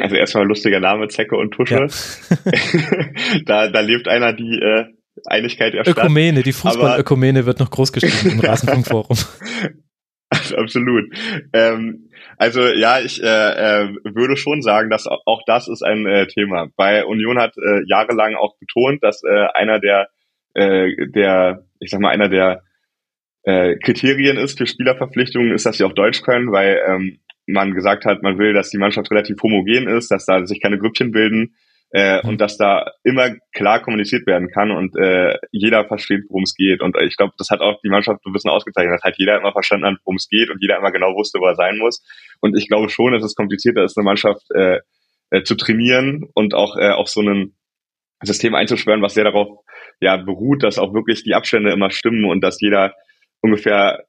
Also 0.00 0.16
erstmal 0.16 0.46
lustiger 0.46 0.80
Name, 0.80 1.08
Zecke 1.08 1.36
und 1.36 1.52
Tusche. 1.52 1.74
Ja. 1.74 1.86
da, 3.46 3.68
da 3.68 3.80
lebt 3.80 4.08
einer 4.08 4.32
die 4.32 4.58
äh, 4.58 4.84
Einigkeit 5.26 5.74
der 5.74 5.86
Ökumene, 5.86 6.38
Stadt. 6.38 6.46
die 6.46 6.52
Fußball-Ökumene 6.52 7.46
wird 7.46 7.60
noch 7.60 7.70
groß 7.70 7.92
geschrieben 7.92 8.38
im 8.38 8.40
Rasenfunkforum. 8.46 9.18
Absolut. 10.56 11.04
Ähm, 11.52 12.08
also 12.38 12.62
ja, 12.62 13.00
ich 13.00 13.22
äh, 13.22 13.26
äh, 13.26 13.88
würde 14.04 14.36
schon 14.36 14.62
sagen, 14.62 14.88
dass 14.88 15.06
auch 15.06 15.42
das 15.46 15.68
ist 15.68 15.82
ein 15.82 16.06
äh, 16.06 16.26
Thema. 16.26 16.68
Bei 16.76 17.04
Union 17.04 17.38
hat 17.38 17.54
äh, 17.58 17.82
jahrelang 17.86 18.34
auch 18.34 18.56
betont, 18.58 19.02
dass 19.02 19.22
äh, 19.24 19.46
einer 19.54 19.78
der, 19.78 20.08
äh, 20.54 21.08
der, 21.08 21.64
ich 21.80 21.90
sag 21.90 22.00
mal, 22.00 22.08
einer 22.08 22.30
der 22.30 22.62
äh, 23.44 23.76
Kriterien 23.76 24.36
ist 24.36 24.58
für 24.58 24.66
Spielerverpflichtungen, 24.66 25.52
ist, 25.52 25.66
dass 25.66 25.78
sie 25.78 25.84
auch 25.84 25.92
Deutsch 25.92 26.22
können, 26.22 26.52
weil 26.52 26.80
ähm, 26.86 27.18
man 27.46 27.74
gesagt 27.74 28.04
hat, 28.04 28.22
man 28.22 28.38
will, 28.38 28.52
dass 28.52 28.70
die 28.70 28.78
Mannschaft 28.78 29.10
relativ 29.10 29.42
homogen 29.42 29.88
ist, 29.88 30.10
dass 30.10 30.26
da 30.26 30.46
sich 30.46 30.60
keine 30.60 30.78
Grüppchen 30.78 31.10
bilden 31.10 31.56
äh, 31.92 32.22
mhm. 32.22 32.30
und 32.30 32.40
dass 32.40 32.56
da 32.56 32.92
immer 33.04 33.34
klar 33.52 33.82
kommuniziert 33.82 34.26
werden 34.26 34.48
kann 34.50 34.70
und 34.70 34.96
äh, 34.96 35.36
jeder 35.50 35.84
versteht, 35.86 36.24
worum 36.28 36.44
es 36.44 36.54
geht. 36.54 36.80
Und 36.80 36.96
ich 37.00 37.16
glaube, 37.16 37.34
das 37.36 37.50
hat 37.50 37.60
auch 37.60 37.80
die 37.82 37.90
Mannschaft 37.90 38.24
ein 38.24 38.32
bisschen 38.32 38.50
ausgezeichnet, 38.50 38.94
dass 38.94 39.02
halt 39.02 39.18
jeder 39.18 39.38
immer 39.38 39.52
verstanden 39.52 39.86
hat, 39.86 39.98
worum 40.04 40.16
es 40.16 40.28
geht 40.28 40.50
und 40.50 40.58
jeder 40.60 40.78
immer 40.78 40.92
genau 40.92 41.14
wusste, 41.14 41.38
wo 41.38 41.46
er 41.46 41.54
sein 41.54 41.78
muss. 41.78 42.02
Und 42.40 42.56
ich 42.56 42.68
glaube 42.68 42.88
schon, 42.88 43.12
dass 43.12 43.24
es 43.24 43.34
komplizierter 43.34 43.84
ist, 43.84 43.98
eine 43.98 44.04
Mannschaft 44.04 44.50
äh, 44.54 44.78
äh, 45.30 45.42
zu 45.42 45.54
trainieren 45.54 46.28
und 46.34 46.54
auch 46.54 46.76
äh, 46.76 46.90
auf 46.90 47.08
so 47.08 47.20
ein 47.20 47.54
System 48.22 48.54
einzuschwören, 48.54 49.02
was 49.02 49.14
sehr 49.14 49.24
darauf 49.24 49.48
ja 50.00 50.16
beruht, 50.16 50.62
dass 50.62 50.78
auch 50.78 50.94
wirklich 50.94 51.24
die 51.24 51.34
Abstände 51.34 51.72
immer 51.72 51.90
stimmen 51.90 52.24
und 52.24 52.42
dass 52.42 52.60
jeder 52.60 52.94
ungefähr 53.42 54.04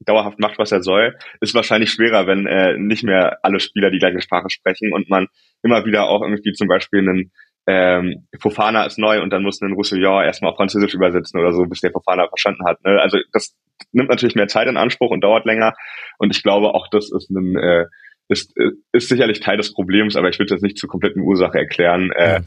dauerhaft 0.00 0.38
macht, 0.38 0.58
was 0.58 0.72
er 0.72 0.82
soll, 0.82 1.16
ist 1.40 1.54
wahrscheinlich 1.54 1.90
schwerer, 1.90 2.26
wenn 2.26 2.46
äh, 2.46 2.76
nicht 2.78 3.02
mehr 3.02 3.38
alle 3.42 3.60
Spieler 3.60 3.90
die 3.90 3.98
gleiche 3.98 4.20
Sprache 4.20 4.50
sprechen 4.50 4.92
und 4.92 5.08
man 5.08 5.26
immer 5.62 5.84
wieder 5.84 6.08
auch 6.08 6.22
irgendwie 6.22 6.52
zum 6.52 6.68
Beispiel 6.68 7.00
einen 7.00 7.32
ähm, 7.66 8.28
Fofana 8.38 8.84
ist 8.84 8.98
neu 8.98 9.20
und 9.22 9.30
dann 9.30 9.42
muss 9.42 9.60
ein 9.60 9.72
Roussillon 9.72 10.24
erstmal 10.24 10.52
auf 10.52 10.56
Französisch 10.56 10.94
übersetzen 10.94 11.40
oder 11.40 11.52
so, 11.52 11.64
bis 11.64 11.80
der 11.80 11.90
Fofana 11.90 12.28
verstanden 12.28 12.64
hat. 12.64 12.82
Ne? 12.84 13.00
Also 13.00 13.18
das 13.32 13.56
nimmt 13.92 14.08
natürlich 14.08 14.36
mehr 14.36 14.48
Zeit 14.48 14.68
in 14.68 14.76
Anspruch 14.76 15.10
und 15.10 15.22
dauert 15.22 15.46
länger. 15.46 15.74
Und 16.18 16.34
ich 16.34 16.42
glaube, 16.42 16.74
auch 16.74 16.88
das 16.90 17.10
ist 17.10 17.30
ein 17.30 17.56
äh, 17.56 17.86
ist, 18.28 18.52
ist 18.92 19.08
sicherlich 19.08 19.40
Teil 19.40 19.56
des 19.56 19.72
Problems, 19.72 20.16
aber 20.16 20.28
ich 20.28 20.38
würde 20.38 20.52
das 20.52 20.62
nicht 20.62 20.78
zur 20.78 20.88
kompletten 20.88 21.22
Ursache 21.22 21.58
erklären, 21.58 22.10
äh, 22.12 22.40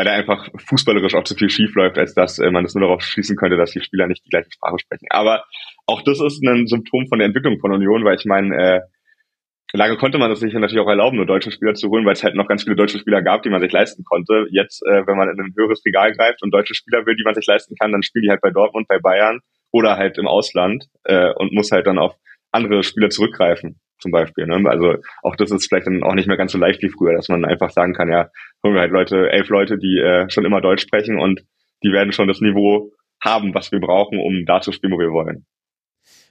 weil 0.00 0.06
da 0.06 0.12
einfach 0.12 0.48
fußballerisch 0.56 1.14
auch 1.14 1.24
zu 1.24 1.34
viel 1.34 1.50
schief 1.50 1.74
läuft, 1.74 1.98
als 1.98 2.14
dass 2.14 2.38
äh, 2.38 2.50
man 2.50 2.64
es 2.64 2.74
nur 2.74 2.80
darauf 2.80 3.02
schließen 3.02 3.36
könnte, 3.36 3.58
dass 3.58 3.72
die 3.72 3.82
Spieler 3.82 4.06
nicht 4.06 4.24
die 4.24 4.30
gleiche 4.30 4.50
Sprache 4.50 4.78
sprechen. 4.78 5.04
Aber 5.10 5.44
auch 5.84 6.00
das 6.00 6.22
ist 6.22 6.42
ein 6.42 6.66
Symptom 6.66 7.06
von 7.06 7.18
der 7.18 7.26
Entwicklung 7.26 7.60
von 7.60 7.70
Union, 7.70 8.02
weil 8.02 8.16
ich 8.16 8.24
meine, 8.24 8.56
äh, 8.56 8.80
lange 9.74 9.98
konnte 9.98 10.16
man 10.16 10.30
es 10.30 10.40
sich 10.40 10.54
natürlich 10.54 10.82
auch 10.82 10.88
erlauben, 10.88 11.18
nur 11.18 11.26
deutsche 11.26 11.50
Spieler 11.50 11.74
zu 11.74 11.90
holen, 11.90 12.06
weil 12.06 12.14
es 12.14 12.24
halt 12.24 12.34
noch 12.34 12.48
ganz 12.48 12.62
viele 12.64 12.76
deutsche 12.76 12.98
Spieler 12.98 13.20
gab, 13.20 13.42
die 13.42 13.50
man 13.50 13.60
sich 13.60 13.72
leisten 13.72 14.02
konnte. 14.04 14.46
Jetzt, 14.52 14.80
äh, 14.86 15.06
wenn 15.06 15.18
man 15.18 15.28
in 15.28 15.38
ein 15.38 15.52
höheres 15.54 15.84
Regal 15.84 16.12
greift 16.12 16.42
und 16.42 16.50
deutsche 16.50 16.74
Spieler 16.74 17.04
will, 17.04 17.16
die 17.16 17.24
man 17.24 17.34
sich 17.34 17.44
leisten 17.46 17.74
kann, 17.78 17.92
dann 17.92 18.02
spielen 18.02 18.22
die 18.22 18.30
halt 18.30 18.40
bei 18.40 18.50
Dortmund, 18.50 18.88
bei 18.88 19.00
Bayern 19.00 19.40
oder 19.70 19.98
halt 19.98 20.16
im 20.16 20.26
Ausland 20.26 20.86
äh, 21.04 21.30
und 21.34 21.52
muss 21.52 21.72
halt 21.72 21.86
dann 21.86 21.98
auf 21.98 22.14
andere 22.52 22.84
Spieler 22.84 23.10
zurückgreifen, 23.10 23.78
zum 24.00 24.10
Beispiel. 24.12 24.46
Ne? 24.46 24.62
Also 24.68 24.96
auch 25.22 25.36
das 25.36 25.50
ist 25.50 25.68
vielleicht 25.68 25.86
dann 25.86 26.02
auch 26.02 26.14
nicht 26.14 26.28
mehr 26.28 26.36
ganz 26.36 26.52
so 26.52 26.58
leicht 26.58 26.82
wie 26.82 26.88
früher, 26.88 27.14
dass 27.14 27.28
man 27.28 27.44
einfach 27.44 27.70
sagen 27.70 27.94
kann, 27.94 28.10
ja, 28.10 28.28
holen 28.64 28.74
wir 28.74 28.80
halt 28.80 28.92
Leute, 28.92 29.30
elf 29.30 29.48
Leute, 29.48 29.78
die 29.78 29.98
äh, 29.98 30.28
schon 30.30 30.44
immer 30.44 30.60
Deutsch 30.60 30.82
sprechen 30.82 31.18
und 31.18 31.40
die 31.82 31.92
werden 31.92 32.12
schon 32.12 32.28
das 32.28 32.40
Niveau 32.40 32.90
haben, 33.22 33.54
was 33.54 33.70
wir 33.72 33.80
brauchen, 33.80 34.18
um 34.18 34.44
da 34.46 34.60
zu 34.60 34.72
spielen, 34.72 34.92
wo 34.92 34.98
wir 34.98 35.12
wollen. 35.12 35.46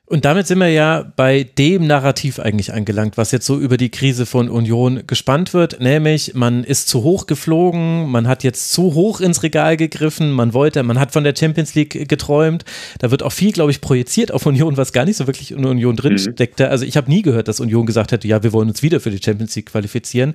Und 0.10 0.26
damit 0.26 0.47
sind 0.47 0.57
wir 0.57 0.70
ja 0.70 1.05
bei 1.16 1.43
dem 1.43 1.86
Narrativ 1.86 2.39
eigentlich 2.39 2.74
angelangt, 2.74 3.16
was 3.16 3.32
jetzt 3.32 3.45
so 3.45 3.60
über 3.60 3.78
die 3.78 3.91
Krise 3.91 4.26
von 4.26 4.49
Union 4.49 5.03
gespannt 5.05 5.53
wird, 5.53 5.80
nämlich 5.82 6.34
man 6.34 6.64
ist 6.64 6.88
zu 6.88 7.03
hoch 7.03 7.28
geflogen, 7.28 8.10
man 8.10 8.28
hat 8.28 8.43
jetzt 8.43 8.72
zu 8.72 8.95
hoch 8.95 9.22
ins 9.22 9.43
Regal 9.43 9.78
gegriffen, 9.78 10.32
man 10.32 10.55
wollte, 10.55 10.82
man 10.82 10.99
hat 10.99 11.12
von 11.12 11.24
der 11.24 11.36
Champions 11.38 11.76
League 11.76 12.10
geträumt. 12.10 12.66
Da 12.97 13.12
wird 13.12 13.22
auch 13.22 13.32
viel, 13.32 13.51
glaube 13.51 13.70
ich, 13.70 13.82
projiziert 13.82 14.32
auf 14.32 14.47
Union, 14.47 14.78
was 14.78 14.93
gar 14.93 15.05
nicht 15.05 15.16
so 15.16 15.28
wirklich 15.28 15.51
in 15.51 15.64
Union 15.64 15.95
drin 15.95 16.14
mhm. 16.14 16.18
steckte. 16.18 16.70
Also 16.70 16.86
ich 16.86 16.97
habe 16.97 17.07
nie 17.07 17.22
gehört, 17.22 17.47
dass 17.47 17.60
Union 17.60 17.86
gesagt 17.86 18.12
hätte, 18.12 18.28
ja, 18.28 18.41
wir 18.41 18.51
wollen 18.51 18.70
uns 18.70 18.82
wieder 18.82 18.99
für 18.99 19.12
die 19.12 19.22
Champions 19.24 19.55
League 19.55 19.68
qualifizieren. 19.68 20.34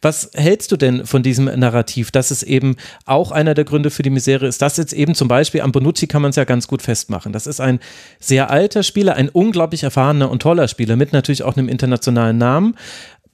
Was 0.00 0.32
hältst 0.34 0.72
du 0.72 0.76
denn 0.76 1.06
von 1.06 1.22
diesem 1.22 1.44
Narrativ, 1.44 2.10
dass 2.10 2.32
es 2.32 2.42
eben 2.42 2.74
auch 3.06 3.30
einer 3.30 3.54
der 3.54 3.64
Gründe 3.64 3.90
für 3.90 4.02
die 4.02 4.10
Misere 4.10 4.48
ist? 4.48 4.60
Das 4.62 4.78
jetzt 4.78 4.92
eben 4.92 5.14
zum 5.14 5.28
Beispiel 5.28 5.60
am 5.60 5.70
Bonucci 5.70 6.08
kann 6.08 6.22
man 6.22 6.30
es 6.30 6.36
ja 6.36 6.42
ganz 6.42 6.66
gut 6.66 6.82
festmachen. 6.82 7.32
Das 7.32 7.46
ist 7.46 7.60
ein 7.60 7.78
sehr 8.18 8.50
alter 8.50 8.82
Spieler, 8.82 9.11
ein 9.14 9.28
unglaublich 9.28 9.82
erfahrener 9.82 10.30
und 10.30 10.42
toller 10.42 10.68
Spieler 10.68 10.96
mit 10.96 11.12
natürlich 11.12 11.42
auch 11.42 11.56
einem 11.56 11.68
internationalen 11.68 12.38
Namen 12.38 12.76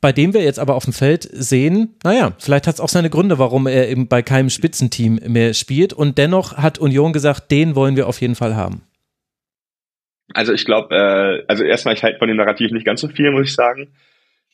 bei 0.01 0.13
dem 0.13 0.33
wir 0.33 0.43
jetzt 0.43 0.59
aber 0.59 0.75
auf 0.75 0.85
dem 0.85 0.93
Feld 0.93 1.29
sehen, 1.33 1.97
naja, 2.05 2.33
vielleicht 2.39 2.67
hat 2.67 2.77
es 2.77 2.81
auch 2.81 2.89
seine 2.89 3.11
Gründe, 3.11 3.39
warum 3.39 3.67
er 3.67 3.89
eben 3.89 4.09
bei 4.09 4.23
keinem 4.23 4.51
Spitzenteam 4.51 5.17
mehr 5.27 5.55
spielt. 5.55 5.93
Und 5.93 6.19
dennoch 6.19 6.57
hat 6.57 6.79
Union 6.79 7.13
gesagt, 7.13 7.51
den 7.51 7.75
wollen 7.75 7.97
wir 7.97 8.07
auf 8.07 8.21
jeden 8.21 8.37
Fall 8.37 8.55
haben. 8.55 8.83
Also 10.35 10.53
ich 10.53 10.65
glaube, 10.65 10.95
äh, 10.95 11.45
also 11.49 11.65
erstmal, 11.65 11.95
ich 11.95 12.03
halte 12.03 12.19
von 12.19 12.29
dem 12.29 12.37
Narrativ 12.37 12.71
nicht 12.71 12.87
ganz 12.87 13.01
so 13.01 13.09
viel, 13.09 13.31
muss 13.31 13.49
ich 13.49 13.55
sagen. 13.55 13.89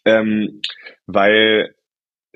Ähm, 0.06 0.62
weil 1.06 1.74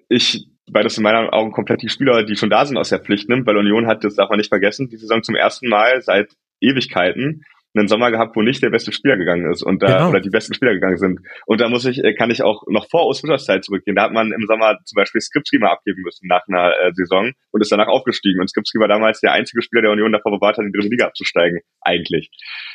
ich, 0.09 0.47
weil 0.66 0.84
das 0.84 0.97
in 0.97 1.03
meinen 1.03 1.30
Augen 1.30 1.53
komplett 1.53 1.82
die 1.82 1.89
Spieler, 1.89 2.24
die 2.24 2.36
schon 2.36 2.51
da 2.51 2.66
sind, 2.66 2.76
aus 2.76 2.91
der 2.91 3.01
Pflicht 3.01 3.28
nimmt, 3.28 3.47
weil 3.47 3.57
Union 3.57 3.86
hat, 3.86 4.05
das 4.05 4.16
darf 4.16 4.28
man 4.28 4.39
nicht 4.39 4.49
vergessen, 4.49 4.89
die 4.89 4.97
Saison 4.97 5.22
zum 5.22 5.34
ersten 5.34 5.68
Mal 5.68 6.03
seit 6.03 6.36
Ewigkeiten 6.61 7.45
einen 7.79 7.89
Sommer 7.89 8.11
gehabt, 8.11 8.37
wo 8.37 8.43
nicht 8.43 8.62
der 8.62 8.70
beste 8.70 8.93
Spieler 8.93 9.16
gegangen 9.16 9.51
ist 9.51 9.62
und 9.62 9.83
da 9.83 9.87
genau. 9.87 10.09
oder 10.11 10.20
die 10.20 10.31
besten 10.31 10.55
Spieler 10.55 10.74
gegangen 10.74 10.99
sind. 10.99 11.20
Und 11.47 11.61
da 11.61 11.68
muss 11.68 11.85
ich, 11.85 12.03
äh, 12.03 12.14
kann 12.14 12.31
ich 12.31 12.43
auch 12.43 12.64
noch 12.68 12.89
vor 12.89 13.07
Ostwinterszeit 13.07 13.64
zurückgehen. 13.64 13.97
Da 13.97 14.05
hat 14.05 14.12
man 14.12 14.33
im 14.33 14.47
Sommer 14.47 14.76
zum 14.85 14.97
Beispiel 14.97 15.20
Skripski 15.20 15.59
mal 15.59 15.72
abgeben 15.72 16.03
müssen 16.03 16.26
nach 16.29 16.43
einer 16.49 16.72
äh, 16.81 16.93
Saison 16.95 17.33
und 17.51 17.61
ist 17.61 17.72
danach 17.72 17.89
aufgestiegen. 17.89 18.41
Und 18.41 18.49
Skripski 18.49 18.79
war 18.79 18.89
damals 18.89 19.20
der 19.20 19.33
einzige 19.33 19.62
Spieler 19.62 19.83
der 19.83 19.93
Union 19.93 20.12
davor 20.12 20.33
bewahrt 20.33 20.59
hat, 20.59 20.64
in 20.64 20.72
die 20.72 20.79
dritte 20.79 20.91
Liga 20.91 21.07
abzusteigen. 21.07 21.61
Eigentlich. 21.81 22.31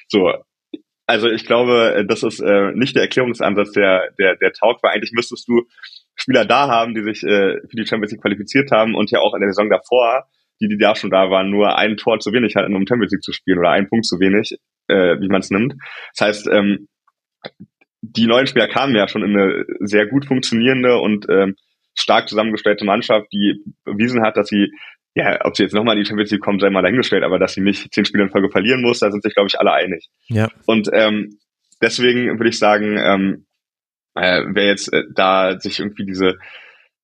So. 0.07 0.31
Also 1.05 1.29
ich 1.29 1.45
glaube, 1.45 1.95
äh, 1.95 2.05
das 2.05 2.23
ist 2.23 2.39
äh, 2.39 2.71
nicht 2.73 2.95
der 2.95 3.03
Erklärungsansatz, 3.03 3.71
der, 3.73 4.11
der, 4.17 4.35
der 4.37 4.53
taugt, 4.53 4.83
weil 4.83 4.91
eigentlich 4.91 5.11
müsstest 5.13 5.47
du 5.47 5.67
Spieler 6.15 6.45
da 6.45 6.67
haben, 6.67 6.93
die 6.93 7.03
sich 7.03 7.23
äh, 7.23 7.59
für 7.59 7.75
die 7.75 7.85
Champions 7.85 8.11
League 8.11 8.21
qualifiziert 8.21 8.71
haben 8.71 8.95
und 8.95 9.11
ja 9.11 9.19
auch 9.19 9.33
in 9.33 9.41
der 9.41 9.49
Saison 9.49 9.69
davor, 9.69 10.27
die, 10.61 10.67
die 10.67 10.77
da 10.77 10.95
schon 10.95 11.09
da 11.09 11.29
waren, 11.29 11.49
nur 11.49 11.77
ein 11.77 11.97
Tor 11.97 12.19
zu 12.19 12.31
wenig 12.31 12.55
hatten, 12.55 12.75
um 12.75 12.87
Champions 12.87 13.11
League 13.11 13.23
zu 13.23 13.33
spielen 13.33 13.59
oder 13.59 13.71
ein 13.71 13.89
Punkt 13.89 14.05
zu 14.05 14.19
wenig, 14.19 14.57
äh, 14.87 15.19
wie 15.19 15.27
man 15.27 15.41
es 15.41 15.49
nimmt. 15.49 15.75
Das 16.15 16.27
heißt, 16.27 16.47
ähm, 16.47 16.87
die 18.01 18.27
neuen 18.27 18.47
Spieler 18.47 18.67
kamen 18.67 18.95
ja 18.95 19.07
schon 19.07 19.23
in 19.23 19.37
eine 19.37 19.65
sehr 19.79 20.07
gut 20.07 20.25
funktionierende 20.25 20.97
und 20.99 21.25
ähm, 21.29 21.55
stark 21.95 22.27
zusammengestellte 22.27 22.85
Mannschaft, 22.85 23.27
die 23.31 23.63
bewiesen 23.85 24.23
hat, 24.23 24.35
dass 24.35 24.47
sie, 24.47 24.71
ja, 25.15 25.39
ob 25.45 25.55
sie 25.55 25.63
jetzt 25.63 25.73
nochmal 25.73 25.95
in 25.95 26.03
die 26.03 26.07
Champions 26.07 26.31
League 26.31 26.41
kommen, 26.41 26.59
sei 26.59 26.69
mal 26.69 26.81
dahingestellt, 26.81 27.23
aber 27.23 27.39
dass 27.39 27.53
sie 27.53 27.61
nicht 27.61 27.93
zehn 27.93 28.05
Spiele 28.05 28.23
in 28.23 28.29
Folge 28.29 28.49
verlieren 28.49 28.81
muss, 28.81 28.99
da 28.99 29.11
sind 29.11 29.23
sich, 29.23 29.33
glaube 29.33 29.47
ich, 29.47 29.59
alle 29.59 29.71
einig. 29.71 30.09
Ja. 30.27 30.49
Und 30.65 30.89
ähm, 30.91 31.37
deswegen 31.81 32.39
würde 32.39 32.49
ich 32.49 32.59
sagen, 32.59 32.97
ähm, 32.97 33.45
äh, 34.15 34.43
wer 34.47 34.65
jetzt 34.65 34.91
äh, 34.91 35.03
da 35.13 35.59
sich 35.59 35.79
irgendwie 35.79 36.05
diese 36.05 36.37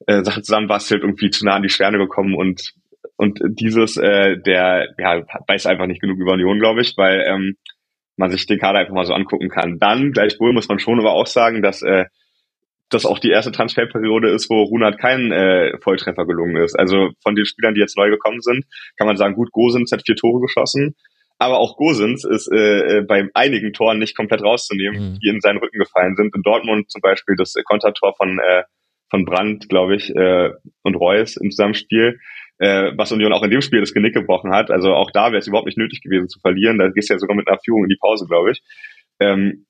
äh, 0.05 0.23
Sache 0.23 0.41
zusammenbastelt, 0.41 1.03
irgendwie 1.03 1.29
zu 1.29 1.45
nah 1.45 1.55
an 1.55 1.63
die 1.63 1.69
Sterne 1.69 1.97
gekommen 1.97 2.35
und 2.35 2.73
und 3.19 3.41
dieses, 3.43 3.97
äh, 3.97 4.37
der 4.37 4.95
ja, 4.97 5.21
weiß 5.45 5.65
einfach 5.65 5.87
nicht 5.87 5.99
genug 5.99 6.19
über 6.19 6.31
Union, 6.31 6.57
glaube 6.57 6.79
ich, 6.79 6.93
weil 6.95 7.25
ähm, 7.27 7.57
man 8.15 8.31
sich 8.31 8.45
den 8.45 8.59
Kader 8.59 8.79
einfach 8.79 8.93
mal 8.93 9.03
so 9.03 9.13
angucken 9.13 9.49
kann. 9.49 9.77
Dann, 9.77 10.13
gleichwohl 10.13 10.53
muss 10.53 10.69
man 10.69 10.79
schon 10.79 10.99
aber 10.99 11.11
auch 11.11 11.27
sagen, 11.27 11.61
dass 11.61 11.81
äh, 11.81 12.05
das 12.87 13.05
auch 13.05 13.19
die 13.19 13.29
erste 13.29 13.51
Transferperiode 13.51 14.29
ist, 14.29 14.49
wo 14.49 14.63
Runert 14.63 14.99
kein 14.99 15.33
äh, 15.33 15.77
Volltreffer 15.81 16.25
gelungen 16.25 16.63
ist. 16.63 16.79
Also 16.79 17.09
von 17.21 17.35
den 17.35 17.43
Spielern, 17.43 17.73
die 17.73 17.81
jetzt 17.81 17.97
neu 17.97 18.09
gekommen 18.09 18.39
sind, 18.39 18.63
kann 18.95 19.07
man 19.07 19.17
sagen, 19.17 19.35
gut, 19.35 19.51
Gosens 19.51 19.91
hat 19.91 20.03
vier 20.05 20.15
Tore 20.15 20.39
geschossen, 20.39 20.95
aber 21.39 21.59
auch 21.59 21.75
Gosens 21.75 22.23
ist 22.23 22.49
äh, 22.49 22.99
äh 22.99 23.01
bei 23.01 23.27
einigen 23.33 23.73
Toren 23.73 23.99
nicht 23.99 24.15
komplett 24.15 24.43
rauszunehmen, 24.43 25.15
mhm. 25.15 25.19
die 25.19 25.27
in 25.27 25.41
seinen 25.41 25.57
Rücken 25.57 25.79
gefallen 25.79 26.15
sind. 26.15 26.33
In 26.33 26.41
Dortmund 26.41 26.89
zum 26.89 27.01
Beispiel 27.01 27.35
das 27.35 27.53
Kontertor 27.65 28.15
von 28.15 28.39
äh, 28.39 28.63
von 29.09 29.25
Brandt, 29.25 29.69
glaube 29.69 29.95
ich, 29.95 30.15
äh, 30.15 30.51
und 30.83 30.95
Reus 30.95 31.35
im 31.35 31.51
Zusammenspiel, 31.51 32.19
äh, 32.59 32.91
was 32.95 33.11
Union 33.11 33.33
auch 33.33 33.43
in 33.43 33.51
dem 33.51 33.61
Spiel 33.61 33.79
das 33.79 33.93
Genick 33.93 34.13
gebrochen 34.13 34.51
hat. 34.53 34.69
Also 34.69 34.93
auch 34.93 35.11
da 35.11 35.27
wäre 35.27 35.37
es 35.37 35.47
überhaupt 35.47 35.65
nicht 35.65 35.77
nötig 35.77 36.01
gewesen 36.01 36.29
zu 36.29 36.39
verlieren. 36.39 36.77
Da 36.77 36.89
gehst 36.89 37.09
du 37.09 37.13
ja 37.13 37.19
sogar 37.19 37.35
mit 37.35 37.47
einer 37.47 37.59
Führung 37.63 37.83
in 37.83 37.89
die 37.89 37.97
Pause, 37.99 38.25
glaube 38.27 38.51
ich. 38.51 38.61
Ähm, 39.19 39.65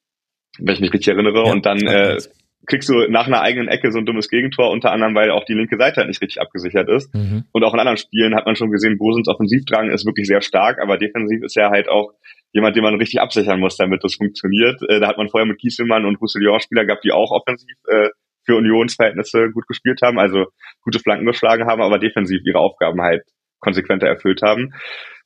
wenn 0.57 0.73
ich 0.73 0.81
mich 0.81 0.93
richtig 0.93 1.13
erinnere. 1.13 1.45
Ja, 1.45 1.51
und 1.51 1.65
dann 1.65 1.79
äh, 1.85 2.17
kriegst 2.65 2.89
du 2.89 3.07
nach 3.09 3.27
einer 3.27 3.41
eigenen 3.41 3.67
Ecke 3.67 3.91
so 3.91 3.99
ein 3.99 4.05
dummes 4.05 4.29
Gegentor, 4.29 4.71
unter 4.71 4.91
anderem, 4.91 5.15
weil 5.15 5.31
auch 5.31 5.45
die 5.45 5.53
linke 5.53 5.77
Seite 5.77 5.97
halt 5.97 6.07
nicht 6.07 6.21
richtig 6.21 6.41
abgesichert 6.41 6.89
ist. 6.89 7.13
Mhm. 7.13 7.45
Und 7.51 7.63
auch 7.63 7.73
in 7.73 7.79
anderen 7.79 7.97
Spielen 7.97 8.35
hat 8.35 8.45
man 8.45 8.55
schon 8.55 8.71
gesehen, 8.71 8.97
Bosens 8.97 9.27
Offensivdrang 9.27 9.89
ist 9.89 10.05
wirklich 10.05 10.27
sehr 10.27 10.41
stark, 10.41 10.79
aber 10.81 10.97
defensiv 10.97 11.43
ist 11.43 11.57
er 11.57 11.69
halt 11.69 11.87
auch 11.87 12.11
jemand, 12.51 12.75
den 12.75 12.83
man 12.83 12.95
richtig 12.95 13.21
absichern 13.21 13.59
muss, 13.59 13.77
damit 13.77 14.03
das 14.03 14.15
funktioniert. 14.15 14.81
Äh, 14.89 14.99
da 14.99 15.07
hat 15.07 15.17
man 15.17 15.29
vorher 15.29 15.47
mit 15.47 15.59
Kieselmann 15.59 16.05
und 16.05 16.19
Roussillon 16.19 16.59
Spieler 16.59 16.85
gehabt, 16.85 17.03
die 17.03 17.11
auch 17.11 17.31
offensiv 17.31 17.75
äh, 17.87 18.09
für 18.49 18.55
Unionsverhältnisse 18.55 19.51
gut 19.51 19.67
gespielt 19.67 20.01
haben, 20.01 20.17
also 20.17 20.47
gute 20.81 20.97
Flanken 20.97 21.27
geschlagen 21.27 21.67
haben, 21.67 21.83
aber 21.83 21.99
defensiv 21.99 22.41
ihre 22.43 22.57
Aufgaben 22.57 22.99
halt 23.01 23.21
konsequenter 23.59 24.07
erfüllt 24.07 24.41
haben. 24.41 24.73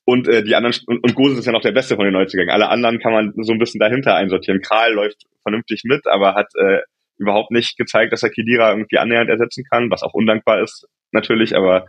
Und 0.03 0.27
äh, 0.27 0.43
die 0.43 0.55
anderen 0.55 0.75
und, 0.87 1.01
und 1.01 1.15
Gosens 1.15 1.39
ist 1.39 1.45
ja 1.45 1.53
noch 1.53 1.61
der 1.61 1.71
Beste 1.71 1.95
von 1.95 2.03
den 2.03 2.15
90ern. 2.15 2.49
Alle 2.49 2.67
anderen 2.67 2.99
kann 2.99 3.13
man 3.13 3.33
so 3.37 3.53
ein 3.53 3.59
bisschen 3.59 3.79
dahinter 3.79 4.15
einsortieren. 4.15 4.61
Kral 4.61 4.91
läuft 4.91 5.23
vernünftig 5.43 5.83
mit, 5.85 6.05
aber 6.05 6.35
hat 6.35 6.47
äh, 6.55 6.79
überhaupt 7.17 7.51
nicht 7.51 7.77
gezeigt, 7.77 8.11
dass 8.11 8.23
er 8.23 8.29
Kedira 8.29 8.71
irgendwie 8.71 8.97
annähernd 8.97 9.29
ersetzen 9.29 9.63
kann, 9.71 9.89
was 9.89 10.03
auch 10.03 10.13
undankbar 10.13 10.61
ist 10.61 10.85
natürlich, 11.13 11.55
aber 11.55 11.85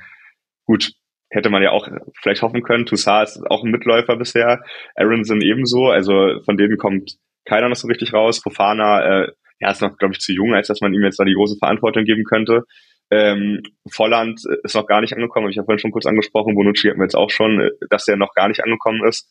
gut, 0.67 0.93
hätte 1.31 1.51
man 1.51 1.65
ja 1.65 1.71
auch 1.71 1.89
vielleicht 2.23 2.43
hoffen 2.43 2.63
können. 2.63 2.87
Toussaint 2.87 3.31
ist 3.31 3.51
auch 3.51 3.65
ein 3.65 3.73
Mitläufer 3.73 4.17
bisher, 4.17 4.63
Aronson 4.95 5.41
ebenso, 5.41 5.89
also 5.89 6.41
von 6.45 6.57
denen 6.57 6.79
kommt 6.79 7.17
keiner 7.45 7.69
noch 7.69 7.77
so 7.77 7.89
richtig 7.89 8.13
raus. 8.13 8.39
Fofana 8.39 9.25
äh, 9.25 9.33
er 9.59 9.71
ist 9.71 9.83
noch, 9.83 9.97
glaube 9.97 10.15
ich, 10.15 10.21
zu 10.21 10.33
jung, 10.33 10.55
als 10.55 10.69
dass 10.69 10.81
man 10.81 10.93
ihm 10.93 11.05
jetzt 11.05 11.19
da 11.19 11.25
die 11.25 11.35
große 11.35 11.57
Verantwortung 11.59 12.05
geben 12.05 12.25
könnte. 12.25 12.65
Ähm, 13.11 13.63
Volland 13.91 14.41
ist 14.63 14.75
noch 14.75 14.87
gar 14.87 15.01
nicht 15.01 15.15
angekommen, 15.15 15.45
habe 15.45 15.51
ich 15.51 15.57
ja 15.57 15.65
vorhin 15.65 15.79
schon 15.79 15.93
kurz 15.93 16.07
angesprochen. 16.07 16.55
Bonucci 16.55 16.89
hatten 16.89 16.99
wir 16.99 17.05
jetzt 17.05 17.17
auch 17.17 17.31
schon, 17.31 17.61
äh, 17.61 17.71
dass 17.91 18.05
der 18.05 18.17
noch 18.17 18.35
gar 18.35 18.49
nicht 18.49 18.63
angekommen 18.65 19.07
ist. 19.07 19.31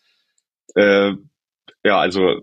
Äh, 0.76 1.14
ja, 1.84 2.00
also 2.00 2.42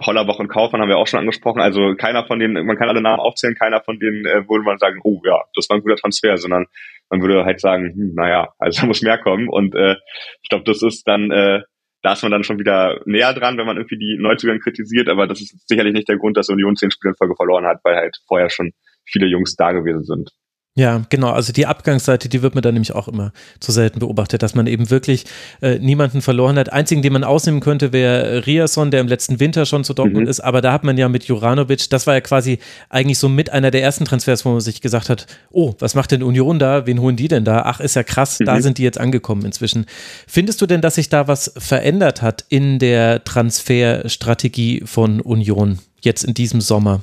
Hollerbach 0.00 0.38
und 0.38 0.48
Kaufmann 0.48 0.80
haben 0.80 0.88
wir 0.88 0.98
auch 0.98 1.06
schon 1.06 1.20
angesprochen. 1.20 1.60
Also 1.60 1.94
keiner 1.96 2.24
von 2.26 2.38
denen, 2.38 2.66
man 2.66 2.76
kann 2.76 2.88
alle 2.88 3.00
Namen 3.00 3.20
aufzählen, 3.20 3.56
keiner 3.56 3.80
von 3.82 3.98
denen 3.98 4.24
äh, 4.26 4.48
würde 4.48 4.64
man 4.64 4.78
sagen, 4.78 5.00
oh 5.02 5.20
ja, 5.24 5.42
das 5.54 5.68
war 5.68 5.76
ein 5.76 5.82
guter 5.82 5.96
Transfer, 5.96 6.36
sondern 6.36 6.66
man 7.10 7.20
würde 7.22 7.44
halt 7.44 7.60
sagen, 7.60 7.92
hm, 7.94 8.14
naja, 8.14 8.48
also 8.58 8.80
da 8.80 8.86
muss 8.86 9.02
mehr 9.02 9.18
kommen. 9.18 9.48
Und 9.48 9.74
äh, 9.74 9.96
ich 10.42 10.48
glaube, 10.48 10.64
das 10.64 10.82
ist 10.82 11.08
dann 11.08 11.30
äh, 11.30 11.62
da 12.02 12.12
ist 12.12 12.22
man 12.22 12.32
dann 12.32 12.44
schon 12.44 12.58
wieder 12.58 13.00
näher 13.06 13.34
dran, 13.34 13.58
wenn 13.58 13.66
man 13.66 13.76
irgendwie 13.76 13.98
die 13.98 14.16
Neuzugänge 14.18 14.60
kritisiert, 14.60 15.08
aber 15.08 15.26
das 15.26 15.40
ist 15.40 15.68
sicherlich 15.68 15.92
nicht 15.92 16.08
der 16.08 16.18
Grund, 16.18 16.36
dass 16.36 16.48
Union 16.48 16.76
zehn 16.76 16.90
Spiele 16.90 17.12
in 17.12 17.16
Folge 17.16 17.34
verloren 17.36 17.66
hat, 17.66 17.80
weil 17.82 17.96
halt 17.96 18.16
vorher 18.26 18.50
schon 18.50 18.72
viele 19.04 19.26
Jungs 19.26 19.56
da 19.56 19.72
gewesen 19.72 20.04
sind. 20.04 20.30
Ja, 20.78 21.02
genau. 21.10 21.30
Also 21.32 21.52
die 21.52 21.66
Abgangsseite, 21.66 22.28
die 22.28 22.40
wird 22.40 22.54
man 22.54 22.62
dann 22.62 22.74
nämlich 22.74 22.94
auch 22.94 23.08
immer 23.08 23.32
zu 23.58 23.72
selten 23.72 23.98
beobachtet, 23.98 24.44
dass 24.44 24.54
man 24.54 24.68
eben 24.68 24.90
wirklich 24.90 25.24
äh, 25.60 25.80
niemanden 25.80 26.22
verloren 26.22 26.56
hat. 26.56 26.72
Einzigen, 26.72 27.02
den 27.02 27.14
man 27.14 27.24
ausnehmen 27.24 27.58
könnte, 27.58 27.92
wäre 27.92 28.46
Riasson, 28.46 28.92
der 28.92 29.00
im 29.00 29.08
letzten 29.08 29.40
Winter 29.40 29.66
schon 29.66 29.82
zu 29.82 29.92
Dortmund 29.92 30.26
mhm. 30.26 30.30
ist. 30.30 30.38
Aber 30.38 30.60
da 30.60 30.72
hat 30.72 30.84
man 30.84 30.96
ja 30.96 31.08
mit 31.08 31.24
Juranovic, 31.24 31.90
das 31.90 32.06
war 32.06 32.14
ja 32.14 32.20
quasi 32.20 32.60
eigentlich 32.90 33.18
so 33.18 33.28
mit 33.28 33.50
einer 33.50 33.72
der 33.72 33.82
ersten 33.82 34.04
Transfers, 34.04 34.44
wo 34.44 34.50
man 34.50 34.60
sich 34.60 34.80
gesagt 34.80 35.08
hat, 35.08 35.26
oh, 35.50 35.74
was 35.80 35.96
macht 35.96 36.12
denn 36.12 36.22
Union 36.22 36.60
da? 36.60 36.86
Wen 36.86 37.00
holen 37.00 37.16
die 37.16 37.26
denn 37.26 37.44
da? 37.44 37.62
Ach, 37.62 37.80
ist 37.80 37.96
ja 37.96 38.04
krass, 38.04 38.38
mhm. 38.38 38.44
da 38.44 38.60
sind 38.60 38.78
die 38.78 38.84
jetzt 38.84 39.00
angekommen 39.00 39.44
inzwischen. 39.44 39.84
Findest 40.28 40.62
du 40.62 40.66
denn, 40.66 40.80
dass 40.80 40.94
sich 40.94 41.08
da 41.08 41.26
was 41.26 41.52
verändert 41.58 42.22
hat 42.22 42.44
in 42.50 42.78
der 42.78 43.24
Transferstrategie 43.24 44.82
von 44.84 45.20
Union 45.22 45.80
jetzt 46.02 46.22
in 46.22 46.34
diesem 46.34 46.60
Sommer? 46.60 47.02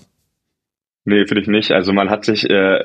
Nee, 1.03 1.27
finde 1.27 1.41
ich 1.41 1.47
nicht. 1.49 1.71
Also 1.71 1.91
man 1.91 2.09
hat 2.09 2.23
sich 2.23 2.49
äh, 2.49 2.79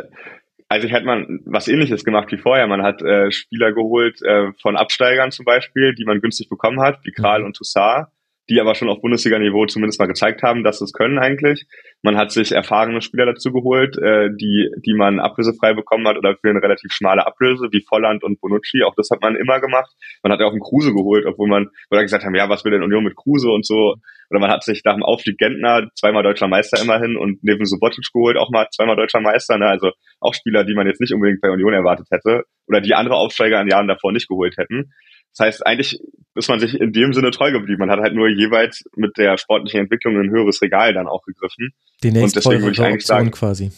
also 0.71 0.87
hätte 0.87 1.05
man 1.05 1.41
was 1.47 1.67
ähnliches 1.67 2.05
gemacht 2.05 2.31
wie 2.31 2.39
vorher. 2.39 2.69
Man 2.69 2.83
hat 2.83 3.03
äh, 3.03 3.33
Spieler 3.33 3.73
geholt 3.73 4.23
äh, 4.23 4.53
von 4.63 4.77
Absteigern 4.77 5.33
zum 5.33 5.45
Beispiel, 5.45 5.97
die 5.97 6.05
man 6.05 6.21
günstig 6.21 6.49
bekommen 6.49 6.81
hat, 6.81 7.01
wie 7.03 7.11
Kral 7.11 7.41
mhm. 7.41 7.47
und 7.47 7.57
Toussaint, 7.57 8.07
die 8.49 8.61
aber 8.61 8.77
schon 8.77 8.89
auf 8.89 9.01
Bundesliga-Niveau 9.01 9.67
zumindest 9.67 9.99
mal 9.99 10.07
gezeigt 10.07 10.45
haben, 10.45 10.63
dass 10.63 10.79
sie 10.79 10.85
es 10.85 10.93
können 10.93 11.19
eigentlich. 11.19 11.67
Man 12.03 12.17
hat 12.17 12.33
sich 12.33 12.53
erfahrene 12.53 13.03
Spieler 13.03 13.27
dazu 13.27 13.53
geholt, 13.53 13.99
äh, 13.99 14.31
die, 14.35 14.71
die 14.87 14.95
man 14.95 15.21
ablösefrei 15.21 15.75
bekommen 15.75 16.09
hat 16.09 16.17
oder 16.17 16.35
für 16.37 16.49
eine 16.49 16.63
relativ 16.63 16.93
schmale 16.93 17.27
Ablöse, 17.27 17.69
wie 17.73 17.85
Volland 17.87 18.25
und 18.25 18.41
Bonucci. 18.41 18.83
Auch 18.85 18.95
das 18.97 19.11
hat 19.11 19.21
man 19.21 19.37
immer 19.37 19.61
gemacht. 19.61 19.91
Man 20.23 20.33
hat 20.33 20.41
ja 20.41 20.47
auch 20.47 20.53
einen 20.53 20.63
Kruse 20.63 20.95
geholt, 20.95 21.27
obwohl 21.27 21.49
man, 21.49 21.69
oder 21.91 22.03
gesagt 22.03 22.25
haben, 22.25 22.35
ja, 22.35 22.49
was 22.49 22.65
will 22.65 22.73
denn 22.73 22.83
Union 22.83 23.05
mit 23.05 23.17
Kruse 23.17 23.51
und 23.51 23.67
so. 23.67 23.97
Oder 24.31 24.41
man 24.41 24.51
hat 24.51 24.63
sich 24.63 24.83
nach 24.85 24.95
dem 24.95 25.03
Aufstieg 25.03 25.37
Gentner 25.39 25.89
zweimal 25.95 26.23
deutscher 26.23 26.49
Meister 26.49 26.81
immerhin 26.81 27.17
und 27.17 27.43
neben 27.43 27.67
Subotic 27.67 28.05
geholt, 28.13 28.37
auch 28.37 28.51
mal 28.51 28.69
zweimal 28.71 28.97
deutscher 28.97 29.21
Meister. 29.21 29.59
Ne? 29.59 29.67
Also 29.67 29.91
auch 30.21 30.35
Spieler, 30.35 30.65
die 30.65 30.75
man 30.75 30.87
jetzt 30.87 31.01
nicht 31.01 31.13
unbedingt 31.13 31.41
bei 31.41 31.51
Union 31.51 31.75
erwartet 31.75 32.07
hätte 32.11 32.45
oder 32.67 32.81
die 32.81 32.95
andere 32.95 33.17
Aufsteiger 33.17 33.61
in 33.61 33.69
Jahren 33.69 33.89
davor 33.89 34.13
nicht 34.13 34.29
geholt 34.29 34.57
hätten. 34.57 34.93
Das 35.37 35.47
heißt, 35.47 35.67
eigentlich 35.67 36.01
ist 36.35 36.49
man 36.49 36.61
sich 36.61 36.81
in 36.81 36.93
dem 36.93 37.13
Sinne 37.13 37.31
treu 37.31 37.53
geblieben. 37.53 37.81
Man 37.81 37.91
hat 37.91 38.01
halt 38.01 38.15
nur 38.15 38.29
jeweils 38.29 38.85
mit 38.97 39.17
der 39.17 39.37
sportlichen 39.39 39.81
Entwicklung 39.81 40.17
ein 40.19 40.31
höheres 40.31 40.63
Regal 40.63 40.95
dann 40.95 41.07
auch 41.07 41.23
gegriffen. 41.25 41.73
Die 42.03 42.13
nächste 42.13 42.39
und 42.39 42.45
deswegen 42.45 42.63
würde 42.63 42.73
ich 42.73 42.81
eigentlich 42.81 43.07
sagen, 43.07 43.31
quasi. 43.31 43.73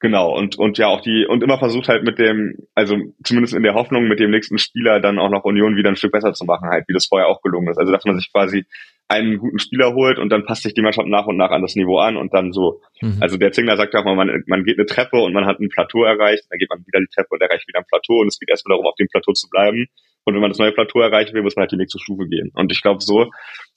Genau, 0.00 0.36
und, 0.36 0.56
und 0.56 0.78
ja 0.78 0.86
auch 0.86 1.00
die, 1.00 1.26
und 1.26 1.42
immer 1.42 1.58
versucht 1.58 1.88
halt 1.88 2.04
mit 2.04 2.20
dem, 2.20 2.54
also 2.76 2.96
zumindest 3.24 3.54
in 3.54 3.64
der 3.64 3.74
Hoffnung, 3.74 4.06
mit 4.06 4.20
dem 4.20 4.30
nächsten 4.30 4.56
Spieler 4.58 5.00
dann 5.00 5.18
auch 5.18 5.28
noch 5.28 5.42
Union 5.42 5.74
wieder 5.74 5.88
ein 5.88 5.96
Stück 5.96 6.12
besser 6.12 6.32
zu 6.34 6.44
machen, 6.44 6.68
halt, 6.68 6.84
wie 6.86 6.92
das 6.92 7.06
vorher 7.06 7.26
auch 7.26 7.42
gelungen 7.42 7.68
ist. 7.68 7.78
Also 7.78 7.90
dass 7.90 8.04
man 8.04 8.16
sich 8.16 8.30
quasi 8.32 8.64
einen 9.08 9.38
guten 9.38 9.58
Spieler 9.58 9.94
holt 9.94 10.18
und 10.18 10.28
dann 10.28 10.44
passt 10.44 10.62
sich 10.62 10.74
die 10.74 10.82
Mannschaft 10.82 11.08
nach 11.08 11.26
und 11.26 11.36
nach 11.36 11.50
an 11.50 11.62
das 11.62 11.74
Niveau 11.74 11.98
an 11.98 12.16
und 12.16 12.32
dann 12.32 12.52
so. 12.52 12.80
Mhm. 13.00 13.16
Also 13.20 13.38
der 13.38 13.50
Zingler 13.50 13.76
sagt 13.76 13.96
auch 13.96 14.04
mal, 14.04 14.14
man, 14.14 14.44
man 14.46 14.62
geht 14.62 14.78
eine 14.78 14.86
Treppe 14.86 15.16
und 15.16 15.32
man 15.32 15.46
hat 15.46 15.58
ein 15.58 15.68
Plateau 15.68 16.04
erreicht, 16.04 16.44
dann 16.48 16.58
geht 16.58 16.70
man 16.70 16.86
wieder 16.86 17.00
die 17.00 17.08
Treppe 17.12 17.30
und 17.30 17.42
erreicht 17.42 17.66
wieder 17.66 17.80
ein 17.80 17.86
Plateau 17.88 18.20
und 18.20 18.28
es 18.28 18.38
geht 18.38 18.50
erstmal 18.50 18.74
darum, 18.76 18.86
auf 18.86 18.96
dem 18.96 19.08
Plateau 19.08 19.32
zu 19.32 19.48
bleiben. 19.48 19.86
Und 20.28 20.34
wenn 20.34 20.42
man 20.42 20.50
das 20.50 20.58
neue 20.58 20.72
Plateau 20.72 21.00
erreichen 21.00 21.34
will, 21.34 21.42
muss 21.42 21.56
man 21.56 21.62
halt 21.62 21.72
die 21.72 21.76
nächste 21.76 21.98
Stufe 21.98 22.28
gehen. 22.28 22.50
Und 22.54 22.70
ich 22.70 22.82
glaube, 22.82 23.00
so 23.00 23.30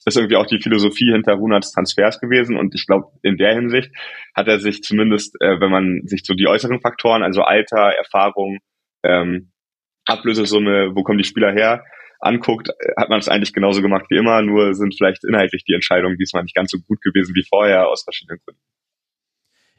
ist 0.04 0.16
irgendwie 0.16 0.36
auch 0.36 0.46
die 0.46 0.60
Philosophie 0.60 1.10
hinter 1.10 1.34
Runats 1.34 1.72
Transfers 1.72 2.20
gewesen. 2.20 2.56
Und 2.56 2.74
ich 2.74 2.86
glaube, 2.86 3.06
in 3.22 3.36
der 3.36 3.54
Hinsicht 3.54 3.90
hat 4.34 4.48
er 4.48 4.60
sich 4.60 4.82
zumindest, 4.82 5.34
äh, 5.40 5.60
wenn 5.60 5.70
man 5.70 6.02
sich 6.04 6.22
so 6.24 6.34
die 6.34 6.48
äußeren 6.48 6.80
Faktoren, 6.80 7.22
also 7.22 7.42
Alter, 7.42 7.92
Erfahrung, 7.96 8.58
ähm, 9.02 9.50
Ablösesumme, 10.06 10.94
wo 10.94 11.02
kommen 11.02 11.18
die 11.18 11.24
Spieler 11.24 11.52
her, 11.52 11.84
anguckt, 12.20 12.70
hat 12.96 13.08
man 13.08 13.18
es 13.18 13.28
eigentlich 13.28 13.52
genauso 13.52 13.82
gemacht 13.82 14.06
wie 14.08 14.16
immer, 14.16 14.42
nur 14.42 14.74
sind 14.74 14.94
vielleicht 14.96 15.24
inhaltlich 15.24 15.64
die 15.64 15.74
Entscheidungen 15.74 16.16
diesmal 16.18 16.44
nicht 16.44 16.54
ganz 16.54 16.70
so 16.70 16.78
gut 16.78 17.00
gewesen 17.00 17.34
wie 17.34 17.44
vorher 17.48 17.88
aus 17.88 18.04
verschiedenen 18.04 18.38
Gründen. 18.44 18.60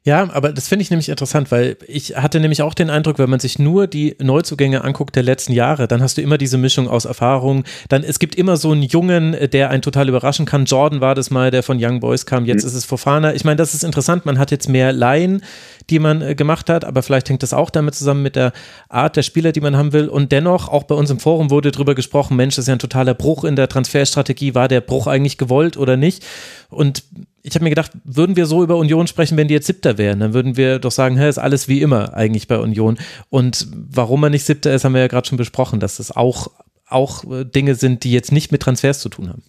Ja, 0.06 0.30
aber 0.34 0.52
das 0.52 0.68
finde 0.68 0.84
ich 0.84 0.90
nämlich 0.90 1.08
interessant, 1.08 1.50
weil 1.50 1.78
ich 1.88 2.18
hatte 2.18 2.42
nämlich 2.42 2.62
auch 2.62 2.74
den 2.74 2.90
Eindruck, 2.90 3.20
wenn 3.20 3.30
man 3.30 3.40
sich 3.40 3.58
nur 3.58 3.88
die 3.88 4.18
Neuzugänge 4.22 4.84
anguckt 4.84 5.16
der 5.16 5.24
letzten 5.24 5.54
Jahre, 5.54 5.88
dann 5.88 6.02
hast 6.02 6.18
du 6.18 6.22
immer 6.22 6.38
diese 6.38 6.58
Mischung 6.58 6.90
aus 6.90 7.06
Erfahrung. 7.06 7.64
Dann 7.88 8.04
es 8.04 8.20
gibt 8.20 8.36
immer 8.36 8.58
so 8.58 8.74
einen 8.74 8.84
Jungen, 8.84 9.38
der 9.52 9.70
einen 9.70 9.82
total 9.82 10.10
überraschen 10.10 10.46
kann. 10.46 10.66
Jordan 10.66 11.00
war 11.00 11.16
das 11.16 11.32
mal, 11.32 11.52
der 11.52 11.64
von 11.64 11.78
Young 11.80 12.02
Boys 12.02 12.26
kam. 12.26 12.44
Jetzt 12.44 12.64
mhm. 12.64 12.68
ist 12.68 12.74
es 12.76 12.84
Fofana. 12.84 13.34
Ich 13.34 13.46
meine, 13.46 13.56
das 13.56 13.74
ist 13.74 13.86
interessant. 13.86 14.26
Man 14.26 14.40
hat 14.40 14.52
jetzt 14.52 14.68
mehr 14.68 14.92
Laien, 14.92 15.42
die 15.90 16.00
man 16.00 16.22
äh, 16.22 16.36
gemacht 16.36 16.70
hat, 16.70 16.84
aber 16.84 17.02
vielleicht 17.02 17.30
hängt 17.30 17.42
das 17.42 17.54
auch 17.54 17.70
damit 17.70 17.96
zusammen 17.96 18.24
mit 18.24 18.36
der 18.36 18.52
Art 18.90 19.16
der 19.16 19.24
Spieler, 19.24 19.54
die 19.54 19.62
man 19.62 19.78
haben 19.78 19.94
will. 19.94 20.10
Und 20.10 20.34
dennoch, 20.34 20.68
auch 20.68 20.84
bei 20.84 20.96
uns 20.96 21.12
im 21.12 21.20
Forum 21.20 21.50
wurde 21.50 21.72
drüber 21.72 21.96
gesprochen, 21.96 22.36
Mensch, 22.36 22.56
das 22.56 22.64
ist 22.64 22.68
ja 22.68 22.76
ein 22.76 22.80
totaler 22.80 23.14
Bruch 23.14 23.46
in 23.46 23.56
der 23.56 23.70
Transferstrategie. 23.70 24.54
War 24.54 24.68
der 24.68 24.82
Bruch 24.82 25.08
eigentlich 25.08 25.38
gewollt 25.38 25.78
oder 25.78 25.96
nicht? 25.96 26.26
Und 26.74 27.04
ich 27.44 27.56
habe 27.56 27.64
mir 27.64 27.70
gedacht, 27.70 27.92
würden 28.04 28.36
wir 28.36 28.46
so 28.46 28.64
über 28.64 28.78
Union 28.78 29.08
sprechen, 29.08 29.38
wenn 29.38 29.48
die 29.48 29.54
jetzt 29.54 29.68
Siebter 29.68 29.98
wären, 29.98 30.20
dann 30.20 30.34
würden 30.34 30.58
wir 30.58 30.80
doch 30.80 30.92
sagen, 30.92 31.18
hey, 31.18 31.30
ist 31.30 31.38
alles 31.38 31.68
wie 31.68 31.82
immer 31.82 32.14
eigentlich 32.14 32.48
bei 32.48 32.58
Union. 32.58 32.98
Und 33.30 33.68
warum 33.72 34.22
man 34.22 34.32
nicht 34.32 34.46
Siebter 34.46 34.74
ist, 34.74 34.86
haben 34.86 34.94
wir 34.94 35.02
ja 35.02 35.08
gerade 35.08 35.28
schon 35.28 35.38
besprochen, 35.38 35.80
dass 35.80 35.98
das 35.98 36.16
auch, 36.16 36.48
auch 36.88 37.24
äh, 37.32 37.46
Dinge 37.46 37.76
sind, 37.76 38.04
die 38.04 38.12
jetzt 38.12 38.32
nicht 38.32 38.52
mit 38.52 38.62
Transfers 38.62 39.00
zu 39.00 39.10
tun 39.10 39.30
haben. 39.30 39.44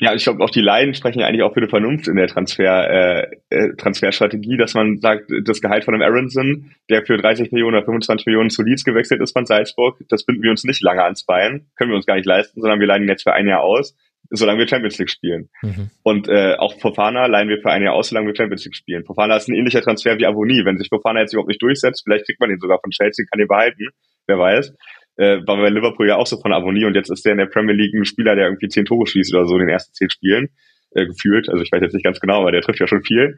Ja, 0.00 0.14
ich 0.14 0.24
glaube, 0.24 0.42
auch 0.42 0.50
die 0.50 0.60
Laien 0.60 0.94
sprechen 0.94 1.22
eigentlich 1.22 1.42
auch 1.42 1.54
für 1.54 1.60
die 1.60 1.68
Vernunft 1.68 2.08
in 2.08 2.16
der 2.16 2.26
Transfer, 2.26 2.90
äh, 2.90 3.36
äh, 3.50 3.76
Transferstrategie, 3.76 4.56
dass 4.56 4.74
man 4.74 4.98
sagt, 4.98 5.30
das 5.44 5.60
Gehalt 5.60 5.84
von 5.84 5.94
einem 5.94 6.02
Aronson, 6.02 6.72
der 6.90 7.06
für 7.06 7.16
30 7.16 7.52
Millionen 7.52 7.76
oder 7.76 7.84
25 7.84 8.26
Millionen 8.26 8.50
zu 8.50 8.62
Leeds 8.62 8.84
gewechselt 8.84 9.20
ist 9.20 9.32
von 9.32 9.46
Salzburg, 9.46 9.98
das 10.08 10.24
binden 10.24 10.42
wir 10.42 10.50
uns 10.50 10.64
nicht 10.64 10.82
lange 10.82 11.04
ans 11.04 11.24
Bein, 11.24 11.66
können 11.76 11.90
wir 11.90 11.96
uns 11.96 12.06
gar 12.06 12.16
nicht 12.16 12.26
leisten, 12.26 12.60
sondern 12.60 12.80
wir 12.80 12.88
leihen 12.88 13.06
jetzt 13.06 13.22
für 13.22 13.32
ein 13.32 13.46
Jahr 13.46 13.62
aus 13.62 13.94
solange 14.32 14.60
wir 14.60 14.68
Champions 14.68 14.98
League 14.98 15.10
spielen. 15.10 15.48
Mhm. 15.62 15.90
Und 16.02 16.28
äh, 16.28 16.54
auch 16.56 16.78
Fofana 16.80 17.26
leihen 17.26 17.48
wir 17.48 17.58
für 17.60 17.70
ein 17.70 17.82
Jahr 17.82 17.94
aus, 17.94 18.08
solange 18.08 18.28
wir 18.28 18.36
Champions 18.36 18.64
League 18.64 18.76
spielen. 18.76 19.04
Fofana 19.04 19.36
ist 19.36 19.48
ein 19.48 19.54
ähnlicher 19.54 19.82
Transfer 19.82 20.18
wie 20.18 20.26
Avoni. 20.26 20.64
Wenn 20.64 20.78
sich 20.78 20.88
Fofana 20.88 21.20
jetzt 21.20 21.32
überhaupt 21.32 21.48
nicht 21.48 21.62
durchsetzt, 21.62 22.02
vielleicht 22.04 22.26
kriegt 22.26 22.40
man 22.40 22.50
ihn 22.50 22.58
sogar 22.58 22.78
von 22.80 22.90
Chelsea, 22.90 23.26
kann 23.30 23.40
ihn 23.40 23.48
behalten, 23.48 23.88
wer 24.26 24.38
weiß. 24.38 24.74
Äh, 25.16 25.46
war 25.46 25.56
bei 25.58 25.68
Liverpool 25.68 26.08
ja 26.08 26.16
auch 26.16 26.26
so 26.26 26.40
von 26.40 26.52
Avoni 26.52 26.86
und 26.86 26.94
jetzt 26.94 27.10
ist 27.10 27.24
der 27.24 27.32
in 27.32 27.38
der 27.38 27.46
Premier 27.46 27.74
League 27.74 27.94
ein 27.94 28.06
Spieler, 28.06 28.34
der 28.34 28.46
irgendwie 28.46 28.68
zehn 28.68 28.86
Tore 28.86 29.06
schießt 29.06 29.34
oder 29.34 29.46
so 29.46 29.54
in 29.54 29.60
den 29.60 29.68
ersten 29.68 29.92
zehn 29.92 30.08
Spielen 30.08 30.48
äh, 30.92 31.06
gefühlt. 31.06 31.50
Also 31.50 31.62
ich 31.62 31.70
weiß 31.70 31.82
jetzt 31.82 31.92
nicht 31.92 32.04
ganz 32.04 32.18
genau, 32.18 32.40
aber 32.40 32.52
der 32.52 32.62
trifft 32.62 32.80
ja 32.80 32.86
schon 32.86 33.02
viel. 33.02 33.36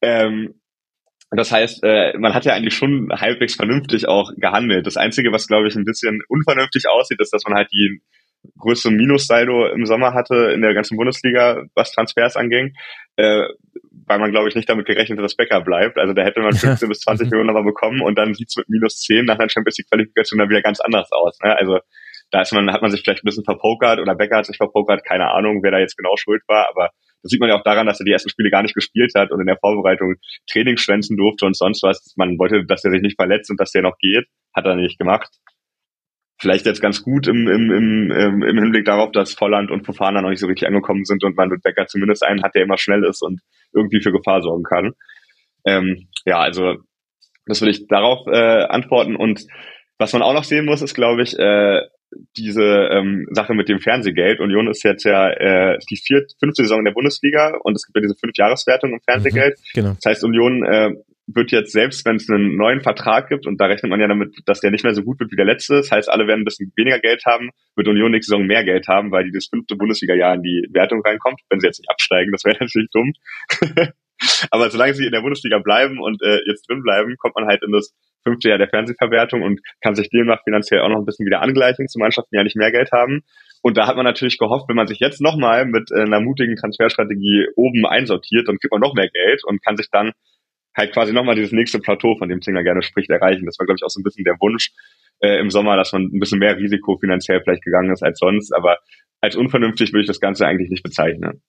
Ähm, 0.00 0.54
das 1.30 1.52
heißt, 1.52 1.82
äh, 1.82 2.16
man 2.18 2.32
hat 2.32 2.44
ja 2.46 2.54
eigentlich 2.54 2.74
schon 2.74 3.10
halbwegs 3.10 3.56
vernünftig 3.56 4.08
auch 4.08 4.32
gehandelt. 4.36 4.86
Das 4.86 4.96
Einzige, 4.96 5.30
was, 5.30 5.46
glaube 5.46 5.68
ich, 5.68 5.76
ein 5.76 5.84
bisschen 5.84 6.22
unvernünftig 6.28 6.88
aussieht, 6.88 7.20
ist, 7.20 7.32
dass 7.32 7.44
man 7.44 7.54
halt 7.54 7.68
die 7.72 8.00
größte 8.58 8.90
Minus-Saldo 8.90 9.68
im 9.68 9.86
Sommer 9.86 10.14
hatte 10.14 10.50
in 10.54 10.62
der 10.62 10.74
ganzen 10.74 10.96
Bundesliga, 10.96 11.64
was 11.74 11.92
Transfers 11.92 12.36
anging, 12.36 12.74
äh, 13.16 13.44
weil 14.06 14.18
man, 14.18 14.30
glaube 14.30 14.48
ich, 14.48 14.54
nicht 14.54 14.68
damit 14.68 14.86
gerechnet 14.86 15.18
hat, 15.18 15.24
dass 15.24 15.36
Becker 15.36 15.60
bleibt. 15.60 15.98
Also 15.98 16.14
da 16.14 16.22
hätte 16.22 16.40
man 16.40 16.52
15 16.52 16.88
bis 16.88 17.00
20 17.00 17.30
Millionen 17.30 17.48
nochmal 17.48 17.64
bekommen 17.64 18.00
und 18.00 18.16
dann 18.16 18.34
sieht's 18.34 18.56
mit 18.56 18.68
minus 18.68 19.00
10 19.00 19.24
nach 19.24 19.38
einer 19.38 19.48
Champions 19.48 19.78
League-Qualifikation 19.78 20.38
dann 20.38 20.48
wieder 20.48 20.62
ganz 20.62 20.80
anders 20.80 21.10
aus. 21.12 21.38
Ne? 21.42 21.56
Also 21.56 21.78
da 22.30 22.42
ist 22.42 22.52
man, 22.52 22.72
hat 22.72 22.82
man 22.82 22.90
sich 22.90 23.02
vielleicht 23.02 23.22
ein 23.22 23.28
bisschen 23.28 23.44
verpokert 23.44 24.00
oder 24.00 24.14
Becker 24.14 24.38
hat 24.38 24.46
sich 24.46 24.56
verpokert, 24.56 25.04
keine 25.04 25.30
Ahnung, 25.30 25.62
wer 25.62 25.70
da 25.70 25.78
jetzt 25.78 25.96
genau 25.96 26.14
schuld 26.16 26.42
war, 26.46 26.68
aber 26.68 26.90
das 27.22 27.30
sieht 27.30 27.40
man 27.40 27.48
ja 27.48 27.56
auch 27.56 27.64
daran, 27.64 27.86
dass 27.86 28.00
er 28.00 28.04
die 28.04 28.12
ersten 28.12 28.28
Spiele 28.28 28.50
gar 28.50 28.62
nicht 28.62 28.74
gespielt 28.74 29.12
hat 29.16 29.32
und 29.32 29.40
in 29.40 29.46
der 29.46 29.58
Vorbereitung 29.58 30.14
Training 30.48 30.76
schwänzen 30.76 31.16
durfte 31.16 31.46
und 31.46 31.56
sonst 31.56 31.82
was. 31.82 32.14
Man 32.16 32.38
wollte, 32.38 32.64
dass 32.64 32.84
er 32.84 32.92
sich 32.92 33.02
nicht 33.02 33.16
verletzt 33.16 33.50
und 33.50 33.58
dass 33.58 33.72
der 33.72 33.82
noch 33.82 33.98
geht. 33.98 34.26
Hat 34.54 34.66
er 34.66 34.76
nicht 34.76 34.98
gemacht 34.98 35.28
vielleicht 36.38 36.66
jetzt 36.66 36.80
ganz 36.80 37.02
gut 37.02 37.26
im, 37.26 37.48
im, 37.48 37.70
im, 37.70 38.42
im 38.42 38.58
Hinblick 38.58 38.84
darauf, 38.84 39.10
dass 39.12 39.34
Volland 39.34 39.70
und 39.70 39.84
Fofana 39.84 40.22
noch 40.22 40.30
nicht 40.30 40.40
so 40.40 40.46
richtig 40.46 40.68
angekommen 40.68 41.04
sind 41.04 41.24
und 41.24 41.36
man 41.36 41.48
mit 41.48 41.62
Becker 41.62 41.86
zumindest 41.86 42.24
einen 42.24 42.42
hat, 42.42 42.54
der 42.54 42.62
immer 42.62 42.78
schnell 42.78 43.04
ist 43.04 43.22
und 43.22 43.40
irgendwie 43.74 44.00
für 44.00 44.12
Gefahr 44.12 44.40
sorgen 44.42 44.62
kann. 44.62 44.92
Ähm, 45.64 46.08
ja, 46.24 46.38
also 46.38 46.76
das 47.46 47.60
will 47.60 47.68
ich 47.68 47.86
darauf 47.88 48.26
äh, 48.26 48.64
antworten. 48.64 49.16
Und 49.16 49.46
was 49.98 50.12
man 50.12 50.22
auch 50.22 50.34
noch 50.34 50.44
sehen 50.44 50.64
muss, 50.64 50.82
ist, 50.82 50.94
glaube 50.94 51.22
ich, 51.22 51.36
äh, 51.38 51.80
diese 52.36 52.88
ähm, 52.90 53.26
Sache 53.32 53.54
mit 53.54 53.68
dem 53.68 53.80
Fernsehgeld. 53.80 54.40
Union 54.40 54.68
ist 54.68 54.82
jetzt 54.84 55.04
ja 55.04 55.28
äh, 55.28 55.78
die 55.90 55.96
vierte, 55.96 56.34
fünfte 56.38 56.62
Saison 56.62 56.78
in 56.78 56.84
der 56.86 56.92
Bundesliga 56.92 57.58
und 57.62 57.74
es 57.74 57.84
gibt 57.84 57.96
ja 57.96 58.02
diese 58.02 58.16
fünf 58.18 58.32
Jahreswertung 58.36 58.92
im 58.92 59.00
Fernsehgeld. 59.00 59.58
Mhm, 59.58 59.70
genau. 59.74 59.96
Das 60.00 60.10
heißt, 60.10 60.24
Union 60.24 60.64
äh, 60.64 60.90
wird 61.34 61.52
jetzt 61.52 61.72
selbst, 61.72 62.06
wenn 62.06 62.16
es 62.16 62.28
einen 62.28 62.56
neuen 62.56 62.80
Vertrag 62.80 63.28
gibt, 63.28 63.46
und 63.46 63.60
da 63.60 63.66
rechnet 63.66 63.90
man 63.90 64.00
ja 64.00 64.08
damit, 64.08 64.34
dass 64.46 64.60
der 64.60 64.70
nicht 64.70 64.84
mehr 64.84 64.94
so 64.94 65.02
gut 65.02 65.20
wird 65.20 65.30
wie 65.30 65.36
der 65.36 65.44
letzte, 65.44 65.76
das 65.76 65.90
heißt, 65.90 66.10
alle 66.10 66.26
werden 66.26 66.40
ein 66.40 66.44
bisschen 66.44 66.72
weniger 66.74 66.98
Geld 66.98 67.24
haben, 67.26 67.50
wird 67.76 67.86
Union 67.86 68.10
nächste 68.10 68.30
Saison 68.30 68.46
mehr 68.46 68.64
Geld 68.64 68.88
haben, 68.88 69.10
weil 69.10 69.24
die 69.24 69.32
das 69.32 69.46
fünfte 69.46 69.76
Bundesliga-Jahr 69.76 70.34
in 70.34 70.42
die 70.42 70.66
Wertung 70.72 71.02
reinkommt, 71.04 71.40
wenn 71.50 71.60
sie 71.60 71.66
jetzt 71.66 71.80
nicht 71.80 71.90
absteigen, 71.90 72.32
das 72.32 72.44
wäre 72.44 72.56
natürlich 72.60 72.88
dumm. 72.90 73.12
Aber 74.50 74.68
solange 74.70 74.94
sie 74.94 75.06
in 75.06 75.12
der 75.12 75.20
Bundesliga 75.20 75.58
bleiben 75.58 76.00
und 76.00 76.20
äh, 76.22 76.40
jetzt 76.46 76.68
drin 76.68 76.82
bleiben, 76.82 77.16
kommt 77.18 77.36
man 77.36 77.46
halt 77.46 77.62
in 77.62 77.70
das 77.70 77.94
fünfte 78.24 78.48
Jahr 78.48 78.58
der 78.58 78.68
Fernsehverwertung 78.68 79.42
und 79.42 79.60
kann 79.80 79.94
sich 79.94 80.10
demnach 80.10 80.42
finanziell 80.42 80.80
auch 80.80 80.88
noch 80.88 80.98
ein 80.98 81.04
bisschen 81.04 81.26
wieder 81.26 81.40
angleichen 81.40 81.86
zu 81.86 81.98
Mannschaften, 82.00 82.30
die 82.32 82.38
ja 82.38 82.42
nicht 82.42 82.56
mehr 82.56 82.72
Geld 82.72 82.90
haben. 82.90 83.22
Und 83.62 83.76
da 83.76 83.86
hat 83.86 83.96
man 83.96 84.04
natürlich 84.04 84.38
gehofft, 84.38 84.68
wenn 84.68 84.76
man 84.76 84.88
sich 84.88 84.98
jetzt 84.98 85.20
nochmal 85.20 85.66
mit 85.66 85.90
äh, 85.92 86.02
einer 86.02 86.20
mutigen 86.20 86.56
Transferstrategie 86.56 87.46
oben 87.54 87.86
einsortiert, 87.86 88.48
dann 88.48 88.58
kriegt 88.58 88.72
man 88.72 88.80
noch 88.80 88.94
mehr 88.94 89.08
Geld 89.08 89.44
und 89.44 89.62
kann 89.64 89.76
sich 89.76 89.88
dann 89.90 90.12
halt 90.78 90.92
quasi 90.92 91.12
nochmal 91.12 91.34
dieses 91.34 91.52
nächste 91.52 91.78
Plateau, 91.80 92.16
von 92.16 92.28
dem 92.28 92.40
Zinger 92.40 92.62
gerne 92.62 92.82
spricht, 92.82 93.10
erreichen. 93.10 93.44
Das 93.44 93.58
war, 93.58 93.66
glaube 93.66 93.76
ich, 93.78 93.84
auch 93.84 93.90
so 93.90 94.00
ein 94.00 94.04
bisschen 94.04 94.24
der 94.24 94.36
Wunsch 94.40 94.70
äh, 95.20 95.38
im 95.40 95.50
Sommer, 95.50 95.76
dass 95.76 95.92
man 95.92 96.04
ein 96.04 96.20
bisschen 96.20 96.38
mehr 96.38 96.56
Risiko 96.56 96.96
finanziell 96.98 97.42
vielleicht 97.42 97.64
gegangen 97.64 97.92
ist 97.92 98.02
als 98.02 98.18
sonst. 98.18 98.52
Aber 98.54 98.78
als 99.20 99.36
unvernünftig 99.36 99.92
würde 99.92 100.02
ich 100.02 100.06
das 100.06 100.20
Ganze 100.20 100.46
eigentlich 100.46 100.70
nicht 100.70 100.82
bezeichnen. 100.82 101.42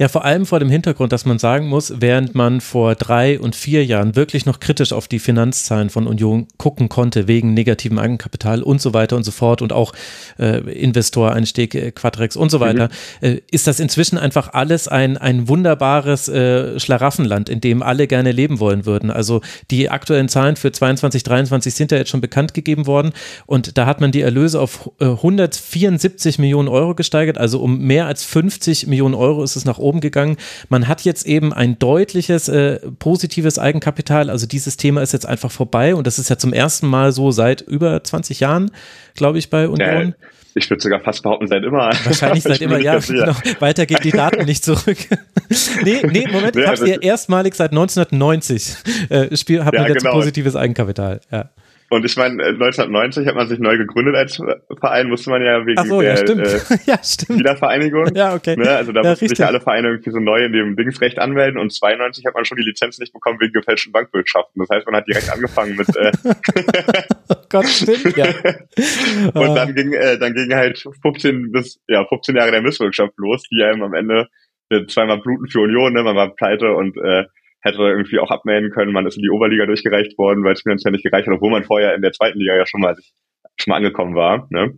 Ja, 0.00 0.06
vor 0.06 0.24
allem 0.24 0.46
vor 0.46 0.60
dem 0.60 0.70
Hintergrund, 0.70 1.12
dass 1.12 1.24
man 1.24 1.40
sagen 1.40 1.66
muss, 1.66 2.00
während 2.00 2.36
man 2.36 2.60
vor 2.60 2.94
drei 2.94 3.40
und 3.40 3.56
vier 3.56 3.84
Jahren 3.84 4.14
wirklich 4.14 4.46
noch 4.46 4.60
kritisch 4.60 4.92
auf 4.92 5.08
die 5.08 5.18
Finanzzahlen 5.18 5.90
von 5.90 6.06
Union 6.06 6.46
gucken 6.56 6.88
konnte, 6.88 7.26
wegen 7.26 7.52
negativem 7.52 7.98
Eigenkapital 7.98 8.62
und 8.62 8.80
so 8.80 8.94
weiter 8.94 9.16
und 9.16 9.24
so 9.24 9.32
fort 9.32 9.60
und 9.60 9.72
auch 9.72 9.92
äh, 10.38 10.58
Investoreinstieg, 10.70 11.74
äh, 11.74 11.90
Quadrex 11.90 12.36
und 12.36 12.50
so 12.50 12.60
weiter, 12.60 12.90
mhm. 13.20 13.26
äh, 13.26 13.40
ist 13.50 13.66
das 13.66 13.80
inzwischen 13.80 14.18
einfach 14.18 14.52
alles 14.52 14.86
ein, 14.86 15.16
ein 15.16 15.48
wunderbares 15.48 16.28
äh, 16.28 16.78
Schlaraffenland, 16.78 17.48
in 17.48 17.60
dem 17.60 17.82
alle 17.82 18.06
gerne 18.06 18.30
leben 18.30 18.60
wollen 18.60 18.86
würden. 18.86 19.10
Also 19.10 19.40
die 19.72 19.90
aktuellen 19.90 20.28
Zahlen 20.28 20.54
für 20.54 20.70
22, 20.70 21.24
23 21.24 21.74
sind 21.74 21.90
ja 21.90 21.98
jetzt 21.98 22.10
schon 22.10 22.20
bekannt 22.20 22.54
gegeben 22.54 22.86
worden 22.86 23.10
und 23.46 23.76
da 23.76 23.86
hat 23.86 24.00
man 24.00 24.12
die 24.12 24.20
Erlöse 24.20 24.60
auf 24.60 24.92
äh, 25.00 25.06
174 25.06 26.38
Millionen 26.38 26.68
Euro 26.68 26.94
gesteigert, 26.94 27.36
also 27.36 27.60
um 27.60 27.80
mehr 27.80 28.06
als 28.06 28.22
50 28.22 28.86
Millionen 28.86 29.16
Euro 29.16 29.42
ist 29.42 29.56
es 29.56 29.64
nach 29.64 29.78
oben 29.78 29.87
oben 29.88 30.00
gegangen. 30.00 30.36
Man 30.68 30.86
hat 30.86 31.02
jetzt 31.02 31.26
eben 31.26 31.52
ein 31.52 31.78
deutliches 31.78 32.48
äh, 32.48 32.78
positives 32.98 33.58
Eigenkapital. 33.58 34.30
Also 34.30 34.46
dieses 34.46 34.76
Thema 34.76 35.02
ist 35.02 35.12
jetzt 35.12 35.26
einfach 35.26 35.50
vorbei 35.50 35.94
und 35.94 36.06
das 36.06 36.18
ist 36.18 36.28
ja 36.28 36.36
zum 36.36 36.52
ersten 36.52 36.86
Mal 36.86 37.12
so 37.12 37.30
seit 37.30 37.62
über 37.62 38.04
20 38.04 38.40
Jahren, 38.40 38.70
glaube 39.14 39.38
ich, 39.38 39.50
bei 39.50 39.68
Union. 39.68 40.14
Ja, 40.20 40.28
ich 40.54 40.68
würde 40.70 40.82
sogar 40.82 41.00
fast 41.00 41.22
behaupten, 41.22 41.46
seit 41.46 41.62
immer. 41.62 41.90
Wahrscheinlich 42.04 42.42
seit 42.44 42.60
immer, 42.60 42.78
ja. 42.78 42.98
Genau. 42.98 43.32
Weiter 43.60 43.86
geht 43.86 44.04
die 44.04 44.10
Daten 44.10 44.44
nicht 44.44 44.64
zurück. 44.64 44.98
nee, 45.84 46.00
nee, 46.04 46.26
Moment, 46.30 46.56
ich 46.56 46.66
habe 46.66 46.88
ja 46.88 47.00
erstmalig 47.00 47.54
seit 47.54 47.70
1990 47.70 48.74
äh, 49.08 49.36
Spiel, 49.36 49.64
hat 49.64 49.74
ja, 49.74 49.82
man 49.82 49.90
jetzt 49.90 50.02
genau. 50.02 50.14
positives 50.14 50.56
Eigenkapital. 50.56 51.20
Ja. 51.30 51.50
Und 51.90 52.04
ich 52.04 52.16
meine, 52.16 52.42
1990 52.42 53.26
hat 53.26 53.34
man 53.34 53.48
sich 53.48 53.58
neu 53.58 53.78
gegründet 53.78 54.14
als 54.14 54.36
Verein, 54.78 55.08
musste 55.08 55.30
man 55.30 55.42
ja 55.42 55.64
wegen 55.64 55.82
so, 55.86 56.02
der 56.02 56.10
ja, 56.86 57.02
stimmt. 57.02 57.32
Äh, 57.32 57.36
ja. 57.36 57.38
Wiedervereinigung. 57.38 58.14
Ja, 58.14 58.34
okay. 58.34 58.56
Ne? 58.56 58.68
Also 58.68 58.92
da 58.92 59.02
ja, 59.02 59.10
mussten 59.10 59.28
sich 59.28 59.38
ja 59.38 59.46
alle 59.46 59.60
Vereine 59.60 59.88
irgendwie 59.88 60.10
so 60.10 60.18
neu 60.18 60.44
in 60.44 60.52
dem 60.52 60.76
Dingsrecht 60.76 61.18
anmelden 61.18 61.58
und 61.58 61.72
92 61.72 62.26
hat 62.26 62.34
man 62.34 62.44
schon 62.44 62.58
die 62.58 62.64
Lizenz 62.64 62.98
nicht 62.98 63.14
bekommen 63.14 63.40
wegen 63.40 63.54
gefälschten 63.54 63.92
Bankbürgschaften. 63.92 64.60
Das 64.60 64.68
heißt, 64.68 64.86
man 64.86 64.96
hat 64.96 65.08
direkt 65.08 65.32
angefangen 65.32 65.76
mit 65.76 65.88
äh 65.96 66.12
oh 67.30 67.34
Gott, 67.48 67.66
stimmt, 67.66 68.16
ja. 68.16 68.26
und 69.34 69.54
dann 69.54 69.74
ging, 69.74 69.92
äh, 69.94 70.18
dann 70.18 70.34
ging 70.34 70.54
halt 70.54 70.84
15 71.02 71.52
bis, 71.52 71.80
ja, 71.88 72.04
15 72.06 72.36
Jahre 72.36 72.50
der 72.50 72.60
Misswirtschaft 72.60 73.14
los, 73.16 73.42
die 73.50 73.62
einem 73.62 73.82
am 73.82 73.94
Ende 73.94 74.28
äh, 74.68 74.84
zweimal 74.86 75.20
bluten 75.20 75.48
für 75.48 75.60
Union, 75.60 75.94
ne? 75.94 76.02
man 76.02 76.16
war 76.16 76.34
pleite 76.34 76.74
und 76.74 76.98
äh, 76.98 77.24
hätte 77.60 77.78
irgendwie 77.78 78.18
auch 78.18 78.30
abmelden 78.30 78.70
können. 78.70 78.92
Man 78.92 79.06
ist 79.06 79.16
in 79.16 79.22
die 79.22 79.30
Oberliga 79.30 79.66
durchgereicht 79.66 80.16
worden, 80.18 80.44
weil 80.44 80.52
es 80.52 80.62
finanziell 80.62 80.92
nicht 80.92 81.04
gereicht 81.04 81.26
hat, 81.26 81.34
obwohl 81.34 81.50
man 81.50 81.64
vorher 81.64 81.94
in 81.94 82.02
der 82.02 82.12
zweiten 82.12 82.38
Liga 82.38 82.56
ja 82.56 82.66
schon 82.66 82.80
mal, 82.80 82.94
schon 83.56 83.70
mal 83.70 83.76
angekommen 83.76 84.14
war. 84.14 84.46
Ne? 84.50 84.74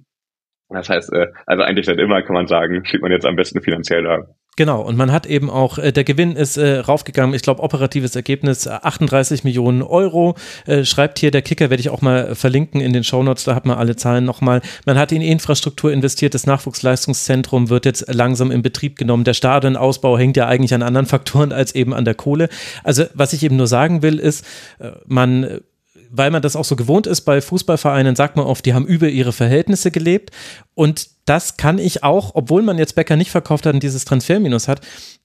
Das 0.68 0.88
heißt, 0.88 1.12
äh, 1.12 1.26
also 1.46 1.62
eigentlich 1.62 1.86
seit 1.86 1.98
immer 1.98 2.22
kann 2.22 2.34
man 2.34 2.46
sagen, 2.46 2.84
steht 2.84 3.02
man 3.02 3.10
jetzt 3.10 3.26
am 3.26 3.36
besten 3.36 3.60
finanziell 3.60 4.04
da. 4.04 4.26
Genau, 4.60 4.82
und 4.82 4.98
man 4.98 5.10
hat 5.10 5.24
eben 5.24 5.48
auch, 5.48 5.78
äh, 5.78 5.90
der 5.90 6.04
Gewinn 6.04 6.36
ist 6.36 6.58
äh, 6.58 6.80
raufgegangen, 6.80 7.34
ich 7.34 7.40
glaube, 7.40 7.62
operatives 7.62 8.14
Ergebnis 8.14 8.68
38 8.68 9.42
Millionen 9.42 9.80
Euro. 9.80 10.34
Äh, 10.66 10.84
schreibt 10.84 11.18
hier 11.18 11.30
der 11.30 11.40
Kicker, 11.40 11.70
werde 11.70 11.80
ich 11.80 11.88
auch 11.88 12.02
mal 12.02 12.34
verlinken 12.34 12.82
in 12.82 12.92
den 12.92 13.02
Shownotes, 13.02 13.44
da 13.44 13.54
hat 13.54 13.64
man 13.64 13.78
alle 13.78 13.96
Zahlen 13.96 14.26
nochmal. 14.26 14.60
Man 14.84 14.98
hat 14.98 15.12
in 15.12 15.22
Infrastruktur 15.22 15.90
investiert, 15.90 16.34
das 16.34 16.44
Nachwuchsleistungszentrum 16.44 17.70
wird 17.70 17.86
jetzt 17.86 18.12
langsam 18.12 18.50
in 18.50 18.60
Betrieb 18.60 18.98
genommen. 18.98 19.24
Der 19.24 19.32
Stadionausbau 19.32 20.18
hängt 20.18 20.36
ja 20.36 20.46
eigentlich 20.46 20.74
an 20.74 20.82
anderen 20.82 21.06
Faktoren 21.06 21.52
als 21.52 21.74
eben 21.74 21.94
an 21.94 22.04
der 22.04 22.14
Kohle. 22.14 22.50
Also, 22.84 23.04
was 23.14 23.32
ich 23.32 23.42
eben 23.42 23.56
nur 23.56 23.66
sagen 23.66 24.02
will, 24.02 24.18
ist, 24.18 24.44
äh, 24.78 24.90
man 25.06 25.62
weil 26.10 26.30
man 26.30 26.42
das 26.42 26.56
auch 26.56 26.64
so 26.64 26.76
gewohnt 26.76 27.06
ist 27.06 27.22
bei 27.22 27.40
Fußballvereinen, 27.40 28.16
sagt 28.16 28.36
man 28.36 28.46
oft, 28.46 28.66
die 28.66 28.74
haben 28.74 28.86
über 28.86 29.08
ihre 29.08 29.32
Verhältnisse 29.32 29.90
gelebt. 29.90 30.30
Und 30.74 31.08
das 31.24 31.56
kann 31.56 31.78
ich 31.78 32.02
auch, 32.02 32.32
obwohl 32.34 32.62
man 32.62 32.78
jetzt 32.78 32.94
Becker 32.94 33.16
nicht 33.16 33.30
verkauft 33.30 33.66
hat 33.66 33.74
und 33.74 33.82
dieses 33.82 34.04
Transferminus 34.04 34.68
hat, 34.68 34.80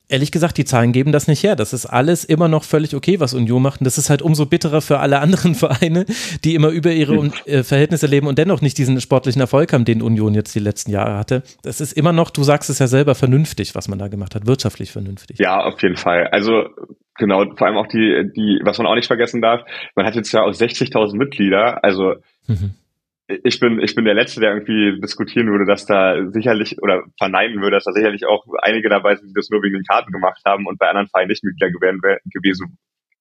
ehrlich 0.08 0.32
gesagt, 0.32 0.58
die 0.58 0.66
Zahlen 0.66 0.92
geben 0.92 1.12
das 1.12 1.28
nicht 1.28 1.44
her. 1.44 1.56
Das 1.56 1.74
ist 1.74 1.86
alles 1.86 2.24
immer 2.26 2.48
noch 2.48 2.64
völlig 2.64 2.96
okay, 2.96 3.20
was 3.20 3.34
Union 3.34 3.62
macht. 3.62 3.82
Und 3.82 3.86
das 3.86 3.98
ist 3.98 4.10
halt 4.10 4.22
umso 4.22 4.46
bitterer 4.46 4.82
für 4.82 5.00
alle 5.00 5.20
anderen 5.20 5.56
Vereine, 5.56 6.06
die 6.44 6.56
immer 6.56 6.70
über 6.70 6.92
ihre 6.92 7.18
hm. 7.18 7.34
äh, 7.46 7.64
Verhältnisse 7.64 8.08
leben 8.08 8.28
und 8.28 8.38
dennoch 8.38 8.62
nicht 8.62 8.78
diesen 8.78 9.00
sportlichen 9.02 9.42
Erfolg 9.42 9.74
haben, 9.74 9.86
den 9.86 10.02
Union 10.02 10.34
jetzt 10.36 10.54
die 10.54 10.60
letzten 10.60 10.92
Jahre 10.92 11.18
hatte. 11.18 11.44
Das 11.64 11.82
ist 11.82 11.94
immer 11.94 12.14
noch, 12.14 12.30
du 12.30 12.44
sagst 12.44 12.70
es 12.70 12.80
ja 12.80 12.88
selber, 12.88 13.16
vernünftig, 13.16 13.76
was 13.76 13.88
man 13.88 14.00
da 14.00 14.08
gemacht 14.08 14.36
hat, 14.36 14.46
wirtschaftlich 14.46 14.92
vernünftig. 14.92 15.40
Ja, 15.40 15.64
auf 15.64 15.82
jeden 15.82 15.98
Fall. 15.98 16.28
Also 16.28 16.66
Genau, 17.18 17.46
vor 17.56 17.68
allem 17.68 17.78
auch 17.78 17.88
die, 17.88 18.30
die, 18.36 18.60
was 18.64 18.78
man 18.78 18.88
auch 18.88 18.96
nicht 18.96 19.08
vergessen 19.08 19.42
darf, 19.42 19.64
man 19.96 20.06
hat 20.06 20.16
jetzt 20.16 20.34
ja 20.34 20.42
auch 20.42 20.52
60.000 20.52 21.16
Mitglieder, 21.16 21.82
also 21.84 22.16
mhm. 22.48 22.76
ich 23.28 23.60
bin, 23.60 23.80
ich 23.80 23.96
bin 23.96 24.04
der 24.04 24.14
Letzte, 24.14 24.42
der 24.42 24.52
irgendwie 24.52 25.00
diskutieren 25.00 25.50
würde, 25.50 25.66
dass 25.66 25.86
da 25.86 26.30
sicherlich 26.32 26.82
oder 26.82 27.04
verneinen 27.18 27.62
würde, 27.62 27.78
dass 27.78 27.86
da 27.86 27.94
sicherlich 27.94 28.26
auch 28.26 28.46
einige 28.62 28.90
dabei 28.90 29.16
sind, 29.16 29.30
die 29.30 29.34
das 29.34 29.50
nur 29.50 29.64
wegen 29.64 29.76
den 29.76 29.86
Karten 29.86 30.12
gemacht 30.12 30.42
haben 30.46 30.66
und 30.68 30.78
bei 30.78 30.90
anderen 30.90 31.08
Vereinen 31.08 31.30
nicht 31.30 31.44
Mitglieder 31.44 31.72
gewesen, 31.72 32.78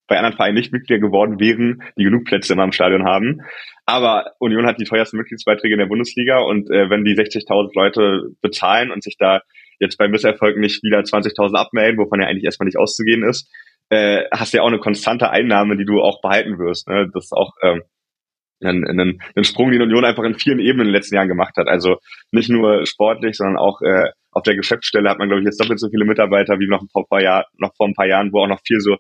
bei 0.09 0.19
anderen 0.19 0.37
Vereinen 0.37 0.57
nicht 0.57 0.73
Mitglieder 0.73 1.01
geworden 1.01 1.39
wären, 1.39 1.83
die 1.97 2.05
genug 2.05 2.25
Plätze 2.25 2.53
immer 2.53 2.65
im 2.65 2.73
Stadion 2.73 3.05
haben. 3.05 3.43
Aber 3.87 4.33
Union 4.39 4.67
hat 4.67 4.81
die 4.81 4.85
teuersten 4.85 5.19
Mitgliedsbeiträge 5.19 5.75
in 5.75 5.79
der 5.79 5.87
Bundesliga 5.87 6.41
und 6.41 6.69
äh, 6.71 6.91
wenn 6.91 7.05
die 7.05 7.15
60.000 7.15 7.71
Leute 7.75 8.31
bezahlen 8.43 8.91
und 8.91 9.05
sich 9.05 9.17
da 9.19 9.41
jetzt 9.79 9.99
beim 9.99 10.11
Misserfolg 10.11 10.57
nicht 10.57 10.83
wieder 10.83 10.99
20.000 10.99 11.55
abmelden, 11.55 11.99
wovon 11.99 12.21
ja 12.21 12.27
eigentlich 12.27 12.45
erstmal 12.45 12.67
nicht 12.67 12.79
auszugehen 12.79 13.23
ist, 13.23 13.51
äh, 13.91 14.25
hast 14.33 14.53
du 14.53 14.59
ja 14.59 14.63
auch 14.63 14.69
eine 14.69 14.79
konstante 14.79 15.31
Einnahme, 15.31 15.77
die 15.77 15.85
du 15.85 16.01
auch 16.01 16.21
behalten 16.21 16.59
wirst. 16.59 16.89
Ne? 16.89 17.09
Das 17.13 17.25
ist 17.25 17.33
auch 17.33 17.53
ähm, 17.63 17.83
ein, 18.63 18.85
ein, 18.85 19.21
ein 19.35 19.45
Sprung, 19.45 19.71
den 19.71 19.83
Union 19.83 20.05
einfach 20.05 20.25
in 20.25 20.39
vielen 20.39 20.59
Ebenen 20.59 20.87
in 20.87 20.93
den 20.93 20.95
letzten 20.95 21.17
Jahren 21.17 21.29
gemacht 21.29 21.57
hat. 21.57 21.69
Also 21.69 21.97
nicht 22.31 22.49
nur 22.49 22.87
sportlich, 22.87 23.37
sondern 23.37 23.57
auch 23.57 23.81
äh, 23.83 24.11
auf 24.33 24.43
der 24.43 24.57
Geschäftsstelle 24.57 25.09
hat 25.09 25.19
man, 25.19 25.29
glaube 25.29 25.41
ich, 25.41 25.47
jetzt 25.47 25.61
doppelt 25.61 25.79
so 25.79 25.89
viele 25.89 26.05
Mitarbeiter 26.05 26.59
wie 26.59 26.67
noch 26.67 26.83
vor 26.91 27.03
ein 27.03 27.09
paar 27.09 27.23
Jahren, 27.23 27.45
noch 27.59 27.75
vor 27.77 27.87
ein 27.87 27.95
paar 27.95 28.07
Jahren, 28.07 28.33
wo 28.33 28.43
auch 28.43 28.49
noch 28.49 28.61
viel 28.67 28.81
so, 28.81 28.97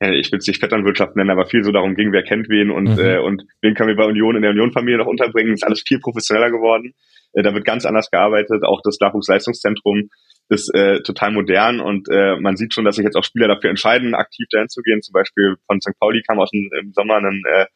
ja, 0.00 0.10
ich 0.12 0.30
will 0.30 0.38
es 0.38 0.46
nicht 0.46 0.60
Vetternwirtschaft 0.60 1.16
nennen, 1.16 1.30
aber 1.30 1.46
viel 1.46 1.64
so 1.64 1.72
darum 1.72 1.94
ging, 1.94 2.12
wer 2.12 2.22
kennt 2.22 2.48
wen 2.48 2.70
und, 2.70 2.96
mhm. 2.96 2.98
äh, 2.98 3.18
und 3.18 3.42
wen 3.62 3.74
können 3.74 3.88
wir 3.88 3.96
bei 3.96 4.04
Union 4.04 4.36
in 4.36 4.42
der 4.42 4.52
Union-Familie 4.52 4.98
noch 4.98 5.06
unterbringen. 5.06 5.54
ist 5.54 5.64
alles 5.64 5.82
viel 5.86 5.98
professioneller 5.98 6.50
geworden. 6.50 6.92
Äh, 7.36 7.42
da 7.42 7.54
wird 7.54 7.64
ganz 7.64 7.84
anders 7.84 8.10
gearbeitet. 8.10 8.64
Auch 8.64 8.80
das 8.82 8.98
Nachwuchsleistungszentrum 9.00 10.08
ist 10.48 10.72
äh, 10.74 11.02
total 11.02 11.32
modern 11.32 11.80
und 11.80 12.08
äh, 12.08 12.36
man 12.36 12.56
sieht 12.56 12.72
schon, 12.72 12.84
dass 12.84 12.96
sich 12.96 13.04
jetzt 13.04 13.16
auch 13.16 13.24
Spieler 13.24 13.48
dafür 13.48 13.70
entscheiden, 13.70 14.14
aktiv 14.14 14.46
dahin 14.50 14.68
zu 14.68 14.80
gehen. 14.82 15.02
Zum 15.02 15.12
Beispiel 15.12 15.56
von 15.66 15.80
St. 15.80 15.98
Pauli 15.98 16.22
kam 16.22 16.38
aus 16.38 16.50
dem 16.50 16.70
im 16.80 16.92
Sommer 16.92 17.16
ein, 17.16 17.42
äh, 17.46 17.66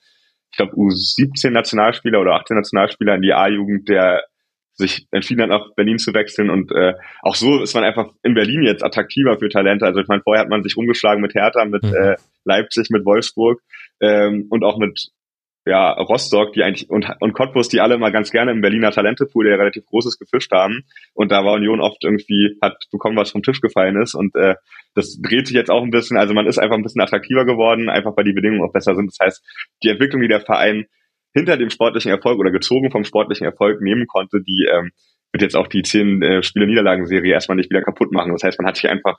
ich 0.51 0.57
glaube, 0.57 0.75
U17 0.75 1.51
Nationalspieler 1.51 2.21
oder 2.21 2.35
18 2.35 2.57
Nationalspieler 2.57 3.15
in 3.17 3.23
die 3.23 3.33
A-Jugend, 3.33 3.89
der 3.89 4.25
sich 4.75 5.07
entschieden 5.11 5.43
hat, 5.43 5.51
nach 5.51 5.75
Berlin 5.75 5.99
zu 5.99 6.15
wechseln. 6.15 6.49
Und 6.49 6.73
äh, 6.73 6.95
auch 7.23 7.35
so 7.35 7.63
ist 7.63 7.75
man 7.75 7.85
einfach 7.85 8.09
in 8.23 8.35
Berlin 8.35 8.63
jetzt 8.63 8.83
attraktiver 8.85 9.39
für 9.39 9.49
Talente. 9.49 9.85
Also 9.85 10.01
ich 10.01 10.09
meine, 10.09 10.23
vorher 10.23 10.43
hat 10.43 10.49
man 10.49 10.63
sich 10.63 10.77
rumgeschlagen 10.77 11.21
mit 11.21 11.35
Hertha, 11.35 11.65
mit 11.65 11.83
mhm. 11.83 11.95
äh, 11.95 12.17
Leipzig, 12.45 12.89
mit 12.91 13.05
Wolfsburg 13.05 13.61
ähm, 14.01 14.47
und 14.49 14.65
auch 14.65 14.79
mit 14.79 15.11
ja, 15.67 15.93
Rostock, 15.93 16.53
die 16.55 16.63
eigentlich 16.63 16.89
und, 16.89 17.07
und 17.21 17.35
Cottbus, 17.35 17.69
die 17.69 17.81
alle 17.81 17.99
mal 17.99 18.13
ganz 18.13 18.31
gerne 18.31 18.51
im 18.51 18.63
Berliner 18.63 18.93
Talentepool, 18.93 19.45
der 19.45 19.59
relativ 19.59 19.85
großes 19.87 20.19
gefischt 20.19 20.53
haben. 20.53 20.85
Und 21.13 21.31
da 21.31 21.45
war 21.45 21.55
Union 21.55 21.81
oft 21.81 22.03
irgendwie, 22.03 22.57
hat 22.63 22.87
bekommen, 22.91 23.17
was 23.17 23.31
vom 23.31 23.43
Tisch 23.43 23.61
gefallen 23.61 24.01
ist. 24.01 24.15
Und 24.15 24.35
äh, 24.37 24.55
das 24.95 25.21
dreht 25.21 25.47
sich 25.47 25.57
jetzt 25.57 25.71
auch 25.71 25.83
ein 25.83 25.91
bisschen. 25.91 26.17
Also 26.17 26.33
man 26.33 26.47
ist 26.47 26.59
einfach 26.59 26.77
ein 26.77 26.83
bisschen 26.83 27.03
attraktiver 27.03 27.45
geworden, 27.45 27.91
einfach 27.91 28.17
weil 28.17 28.25
die 28.25 28.33
Bedingungen 28.33 28.63
auch 28.63 28.73
besser 28.73 28.95
sind. 28.95 29.11
Das 29.11 29.19
heißt, 29.25 29.45
die 29.83 29.89
Entwicklung, 29.89 30.23
die 30.23 30.29
der 30.29 30.41
Verein 30.41 30.87
hinter 31.35 31.57
dem 31.59 31.71
sportlichen 31.71 32.11
Erfolg 32.11 32.39
oder 32.39 32.51
gezogen 32.51 32.91
vom 32.91 33.05
sportlichen 33.05 33.45
Erfolg 33.45 33.83
nehmen 33.83 34.07
konnte, 34.07 34.43
die 34.43 34.67
ähm, 34.73 34.91
wird 35.33 35.43
jetzt 35.43 35.57
auch 35.57 35.69
die 35.69 35.83
zehn 35.83 36.23
äh, 36.23 36.43
Spiele 36.43 36.67
Niederlagenserie 36.67 37.33
erstmal 37.33 37.57
nicht 37.57 37.71
wieder 37.71 37.83
kaputt 37.83 38.13
machen. 38.13 38.33
Das 38.33 38.43
heißt, 38.43 38.59
man 38.59 38.67
hat 38.67 38.77
sich 38.77 38.89
einfach 38.89 39.19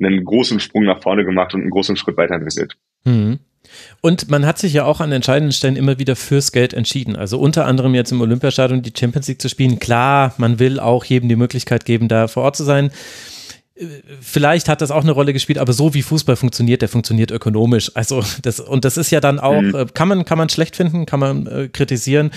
einen 0.00 0.24
großen 0.24 0.60
Sprung 0.60 0.84
nach 0.84 1.02
vorne 1.02 1.24
gemacht 1.24 1.52
und 1.54 1.62
einen 1.62 1.70
großen 1.70 1.96
Schritt 1.96 2.16
weiterentwickelt. 2.16 2.76
Mhm. 3.04 3.40
Und 4.00 4.30
man 4.30 4.46
hat 4.46 4.58
sich 4.58 4.72
ja 4.72 4.84
auch 4.84 5.00
an 5.00 5.12
entscheidenden 5.12 5.52
Stellen 5.52 5.76
immer 5.76 5.98
wieder 5.98 6.16
fürs 6.16 6.52
Geld 6.52 6.72
entschieden. 6.72 7.16
Also 7.16 7.38
unter 7.38 7.66
anderem 7.66 7.94
jetzt 7.94 8.12
im 8.12 8.20
Olympiastadion 8.20 8.82
die 8.82 8.92
Champions 8.96 9.28
League 9.28 9.42
zu 9.42 9.48
spielen. 9.48 9.78
Klar, 9.78 10.34
man 10.38 10.58
will 10.58 10.80
auch 10.80 11.04
jedem 11.04 11.28
die 11.28 11.36
Möglichkeit 11.36 11.84
geben, 11.84 12.08
da 12.08 12.28
vor 12.28 12.44
Ort 12.44 12.56
zu 12.56 12.64
sein. 12.64 12.90
Vielleicht 14.20 14.68
hat 14.68 14.80
das 14.80 14.90
auch 14.90 15.02
eine 15.02 15.12
Rolle 15.12 15.32
gespielt, 15.32 15.58
aber 15.58 15.72
so 15.72 15.94
wie 15.94 16.02
Fußball 16.02 16.36
funktioniert, 16.36 16.82
der 16.82 16.88
funktioniert 16.88 17.30
ökonomisch. 17.30 17.92
Also 17.94 18.24
das 18.42 18.60
und 18.60 18.84
das 18.84 18.96
ist 18.96 19.10
ja 19.10 19.20
dann 19.20 19.38
auch 19.38 19.60
mhm. 19.60 19.74
Äh, 19.74 19.86
kann 19.92 20.08
man 20.08 20.24
kann 20.24 20.38
man 20.38 20.48
schlecht 20.48 20.76
finden, 20.76 21.06
kann 21.06 21.20
man 21.20 21.46
äh, 21.46 21.68
kritisieren, 21.68 22.30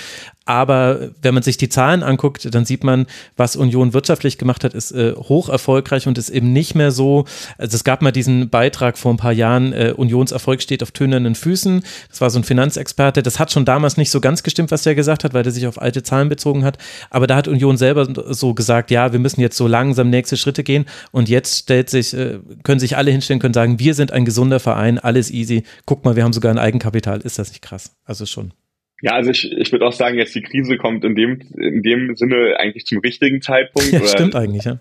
aber 0.45 1.11
wenn 1.21 1.35
man 1.35 1.43
sich 1.43 1.57
die 1.57 1.69
Zahlen 1.69 2.01
anguckt, 2.01 2.53
dann 2.53 2.65
sieht 2.65 2.83
man, 2.83 3.05
was 3.37 3.55
Union 3.55 3.93
wirtschaftlich 3.93 4.39
gemacht 4.39 4.63
hat, 4.63 4.73
ist 4.73 4.91
äh, 4.91 5.13
hoch 5.15 5.49
erfolgreich 5.49 6.07
und 6.07 6.17
ist 6.17 6.29
eben 6.29 6.51
nicht 6.51 6.73
mehr 6.73 6.91
so. 6.91 7.25
Also 7.59 7.75
es 7.75 7.83
gab 7.83 8.01
mal 8.01 8.11
diesen 8.11 8.49
Beitrag 8.49 8.97
vor 8.97 9.13
ein 9.13 9.17
paar 9.17 9.31
Jahren, 9.33 9.71
äh, 9.71 9.93
Unionserfolg 9.95 10.61
steht 10.61 10.81
auf 10.81 10.91
tönernen 10.91 11.35
Füßen. 11.35 11.83
Das 12.09 12.21
war 12.21 12.29
so 12.31 12.39
ein 12.39 12.43
Finanzexperte. 12.43 13.21
Das 13.21 13.39
hat 13.39 13.51
schon 13.51 13.65
damals 13.65 13.97
nicht 13.97 14.09
so 14.09 14.19
ganz 14.19 14.41
gestimmt, 14.41 14.71
was 14.71 14.81
der 14.81 14.95
gesagt 14.95 15.23
hat, 15.23 15.35
weil 15.35 15.43
der 15.43 15.51
sich 15.51 15.67
auf 15.67 15.79
alte 15.79 16.01
Zahlen 16.01 16.27
bezogen 16.27 16.65
hat. 16.65 16.79
Aber 17.11 17.27
da 17.27 17.35
hat 17.35 17.47
Union 17.47 17.77
selber 17.77 18.07
so 18.33 18.55
gesagt, 18.55 18.89
ja, 18.89 19.13
wir 19.13 19.19
müssen 19.19 19.41
jetzt 19.41 19.57
so 19.57 19.67
langsam 19.67 20.09
nächste 20.09 20.37
Schritte 20.37 20.63
gehen. 20.63 20.85
Und 21.11 21.29
jetzt 21.31 21.63
stellt 21.63 21.89
sich, 21.89 22.13
äh, 22.13 22.39
können 22.63 22.79
sich 22.79 22.95
alle 22.95 23.09
hinstellen, 23.09 23.39
können 23.39 23.55
sagen, 23.55 23.79
wir 23.79 23.95
sind 23.95 24.11
ein 24.11 24.25
gesunder 24.25 24.59
Verein, 24.59 24.99
alles 24.99 25.31
easy. 25.31 25.63
Guck 25.87 26.05
mal, 26.05 26.15
wir 26.15 26.23
haben 26.23 26.33
sogar 26.33 26.53
ein 26.53 26.59
Eigenkapital. 26.59 27.21
Ist 27.21 27.39
das 27.39 27.49
nicht 27.49 27.63
krass? 27.63 27.97
Also 28.05 28.27
schon. 28.27 28.53
Ja, 29.01 29.13
also 29.13 29.31
ich, 29.31 29.51
ich 29.51 29.71
würde 29.71 29.85
auch 29.85 29.93
sagen, 29.93 30.17
jetzt 30.17 30.35
die 30.35 30.43
Krise 30.43 30.77
kommt 30.77 31.03
in 31.03 31.15
dem, 31.15 31.41
in 31.57 31.81
dem 31.81 32.15
Sinne 32.15 32.57
eigentlich 32.59 32.85
zum 32.85 32.99
richtigen 32.99 33.41
Zeitpunkt. 33.41 33.91
Ja, 33.91 34.05
stimmt 34.05 34.35
eigentlich, 34.35 34.65
ja. 34.65 34.79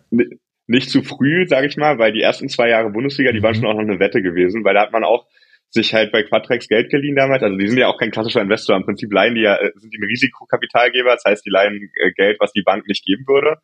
nicht 0.66 0.90
zu 0.90 1.02
früh, 1.02 1.46
sage 1.46 1.66
ich 1.66 1.78
mal, 1.78 1.98
weil 1.98 2.12
die 2.12 2.20
ersten 2.20 2.50
zwei 2.50 2.68
Jahre 2.68 2.90
Bundesliga, 2.90 3.32
die 3.32 3.42
waren 3.42 3.52
mhm. 3.52 3.60
schon 3.60 3.66
auch 3.66 3.74
noch 3.74 3.88
eine 3.88 3.98
Wette 3.98 4.20
gewesen, 4.20 4.62
weil 4.62 4.74
da 4.74 4.82
hat 4.82 4.92
man 4.92 5.04
auch 5.04 5.26
sich 5.70 5.94
halt 5.94 6.12
bei 6.12 6.22
Quadrex 6.24 6.68
Geld 6.68 6.90
geliehen 6.90 7.16
damals. 7.16 7.42
Also 7.42 7.56
die 7.56 7.68
sind 7.68 7.78
ja 7.78 7.86
auch 7.86 7.98
kein 7.98 8.10
klassischer 8.10 8.42
Investor. 8.42 8.76
Im 8.76 8.84
Prinzip 8.84 9.12
leihen 9.12 9.36
die 9.36 9.42
ja, 9.42 9.56
äh, 9.56 9.70
sind 9.76 9.94
die 9.94 9.98
ein 9.98 10.04
Risikokapitalgeber. 10.04 11.14
Das 11.14 11.24
heißt, 11.24 11.46
die 11.46 11.50
leihen 11.50 11.90
äh, 11.94 12.12
Geld, 12.12 12.38
was 12.40 12.52
die 12.52 12.62
Bank 12.62 12.86
nicht 12.88 13.04
geben 13.04 13.24
würde, 13.26 13.58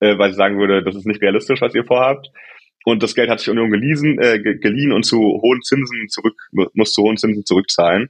äh, 0.00 0.18
weil 0.18 0.30
sie 0.30 0.36
sagen 0.36 0.58
würde, 0.58 0.82
das 0.82 0.96
ist 0.96 1.06
nicht 1.06 1.22
realistisch, 1.22 1.60
was 1.60 1.74
ihr 1.74 1.84
vorhabt. 1.84 2.28
Und 2.84 3.02
das 3.02 3.14
Geld 3.14 3.28
hat 3.28 3.40
sich 3.40 3.50
Union 3.50 3.70
geliehen, 3.70 4.18
äh, 4.18 4.38
geliehen 4.38 4.92
und 4.92 5.04
zu 5.04 5.18
hohen 5.18 5.60
Zinsen 5.62 6.08
zurück, 6.08 6.34
muss 6.72 6.92
zu 6.92 7.02
hohen 7.02 7.18
Zinsen 7.18 7.44
zurückzahlen. 7.44 8.08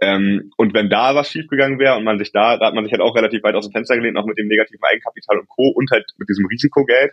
Ähm, 0.00 0.50
und 0.56 0.74
wenn 0.74 0.90
da 0.90 1.14
was 1.14 1.30
schiefgegangen 1.30 1.78
wäre 1.78 1.96
und 1.96 2.04
man 2.04 2.18
sich 2.18 2.30
da, 2.30 2.56
da 2.56 2.66
hat 2.66 2.74
man 2.74 2.84
sich 2.84 2.92
halt 2.92 3.02
auch 3.02 3.16
relativ 3.16 3.42
weit 3.42 3.56
aus 3.56 3.66
dem 3.66 3.72
Fenster 3.72 3.96
gelehnt, 3.96 4.16
auch 4.16 4.26
mit 4.26 4.38
dem 4.38 4.46
negativen 4.46 4.82
Eigenkapital 4.82 5.38
und 5.38 5.48
Co. 5.48 5.72
und 5.74 5.90
halt 5.90 6.04
mit 6.18 6.28
diesem 6.28 6.46
Risikogeld. 6.46 7.12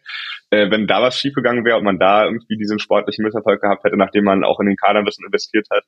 Äh, 0.51 0.69
wenn 0.69 0.85
da 0.85 1.01
was 1.01 1.19
schiefgegangen 1.19 1.65
wäre 1.65 1.77
und 1.77 1.83
man 1.83 1.97
da 1.97 2.25
irgendwie 2.25 2.57
diesen 2.57 2.77
sportlichen 2.77 3.23
Misserfolg 3.23 3.61
gehabt 3.61 3.83
hätte, 3.83 3.97
nachdem 3.97 4.23
man 4.23 4.43
auch 4.43 4.59
in 4.59 4.67
den 4.67 4.75
Kader 4.75 4.99
ein 4.99 5.05
bisschen 5.05 5.25
investiert 5.25 5.67
hat, 5.71 5.83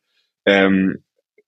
ähm, 0.46 1.04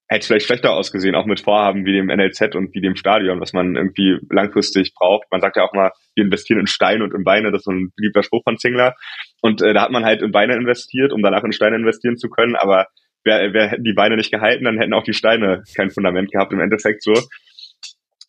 hätte 0.10 0.26
vielleicht 0.26 0.48
schlechter 0.48 0.74
ausgesehen, 0.74 1.16
auch 1.16 1.28
mit 1.28 1.40
Vorhaben 1.40 1.86
wie 1.86 1.94
dem 1.94 2.08
NLZ 2.08 2.56
und 2.56 2.74
wie 2.74 2.82
dem 2.82 2.96
Stadion, 2.96 3.40
was 3.40 3.54
man 3.54 3.76
irgendwie 3.76 4.18
langfristig 4.32 4.94
braucht. 4.96 5.28
Man 5.32 5.40
sagt 5.40 5.56
ja 5.56 5.64
auch 5.64 5.74
mal, 5.74 5.92
wir 6.16 6.26
investieren 6.26 6.60
in 6.60 6.68
Steine 6.68 7.04
und 7.04 7.14
in 7.14 7.24
Beine, 7.24 7.52
das 7.52 7.62
ist 7.62 7.66
so 7.66 7.72
ein 7.72 7.92
beliebter 7.96 8.24
Spruch 8.24 8.44
von 8.44 8.58
Zingler. 8.58 8.96
Und 9.42 9.62
äh, 9.62 9.74
da 9.74 9.84
hat 9.84 9.92
man 9.92 10.04
halt 10.04 10.24
in 10.24 10.32
Beine 10.32 10.56
investiert, 10.56 11.14
um 11.14 11.22
danach 11.22 11.44
in 11.44 11.52
Steine 11.52 11.76
investieren 11.76 12.18
zu 12.18 12.28
können, 12.28 12.56
aber 12.56 12.88
wer, 13.24 13.54
wer 13.54 13.70
hätten 13.70 13.84
die 13.84 13.94
Beine 13.94 14.16
nicht 14.16 14.32
gehalten, 14.32 14.66
dann 14.66 14.80
hätten 14.80 14.94
auch 14.94 15.04
die 15.04 15.14
Steine 15.14 15.64
kein 15.76 15.92
Fundament 15.92 16.32
gehabt, 16.32 16.52
im 16.54 16.60
Endeffekt 16.60 17.04
so. 17.04 17.14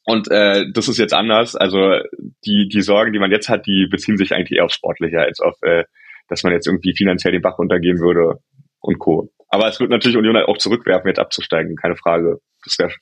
Und 0.04 0.30
äh, 0.30 0.64
das 0.72 0.88
ist 0.88 0.98
jetzt 0.98 1.14
anders. 1.14 1.56
Also 1.56 1.98
die, 2.44 2.68
die 2.68 2.82
Sorgen, 2.82 3.12
die 3.12 3.18
man 3.18 3.30
jetzt 3.30 3.48
hat, 3.48 3.66
die 3.66 3.86
beziehen 3.90 4.16
sich 4.16 4.34
eigentlich 4.34 4.58
eher 4.58 4.64
auf 4.66 4.72
Sportlicher, 4.72 5.20
als 5.20 5.40
auf, 5.40 5.56
äh, 5.62 5.84
dass 6.28 6.42
man 6.42 6.52
jetzt 6.52 6.66
irgendwie 6.66 6.94
finanziell 6.94 7.32
den 7.32 7.42
Bach 7.42 7.58
runtergehen 7.58 8.00
würde 8.00 8.40
und 8.80 8.98
Co. 8.98 9.30
Aber 9.48 9.68
es 9.68 9.80
wird 9.80 9.90
natürlich 9.90 10.16
Union 10.16 10.36
halt 10.36 10.48
auch 10.48 10.58
zurückwerfen, 10.58 11.08
jetzt 11.08 11.18
abzusteigen, 11.18 11.76
keine 11.76 11.96
Frage. 11.96 12.38
Das 12.64 12.78
wäre 12.78 12.92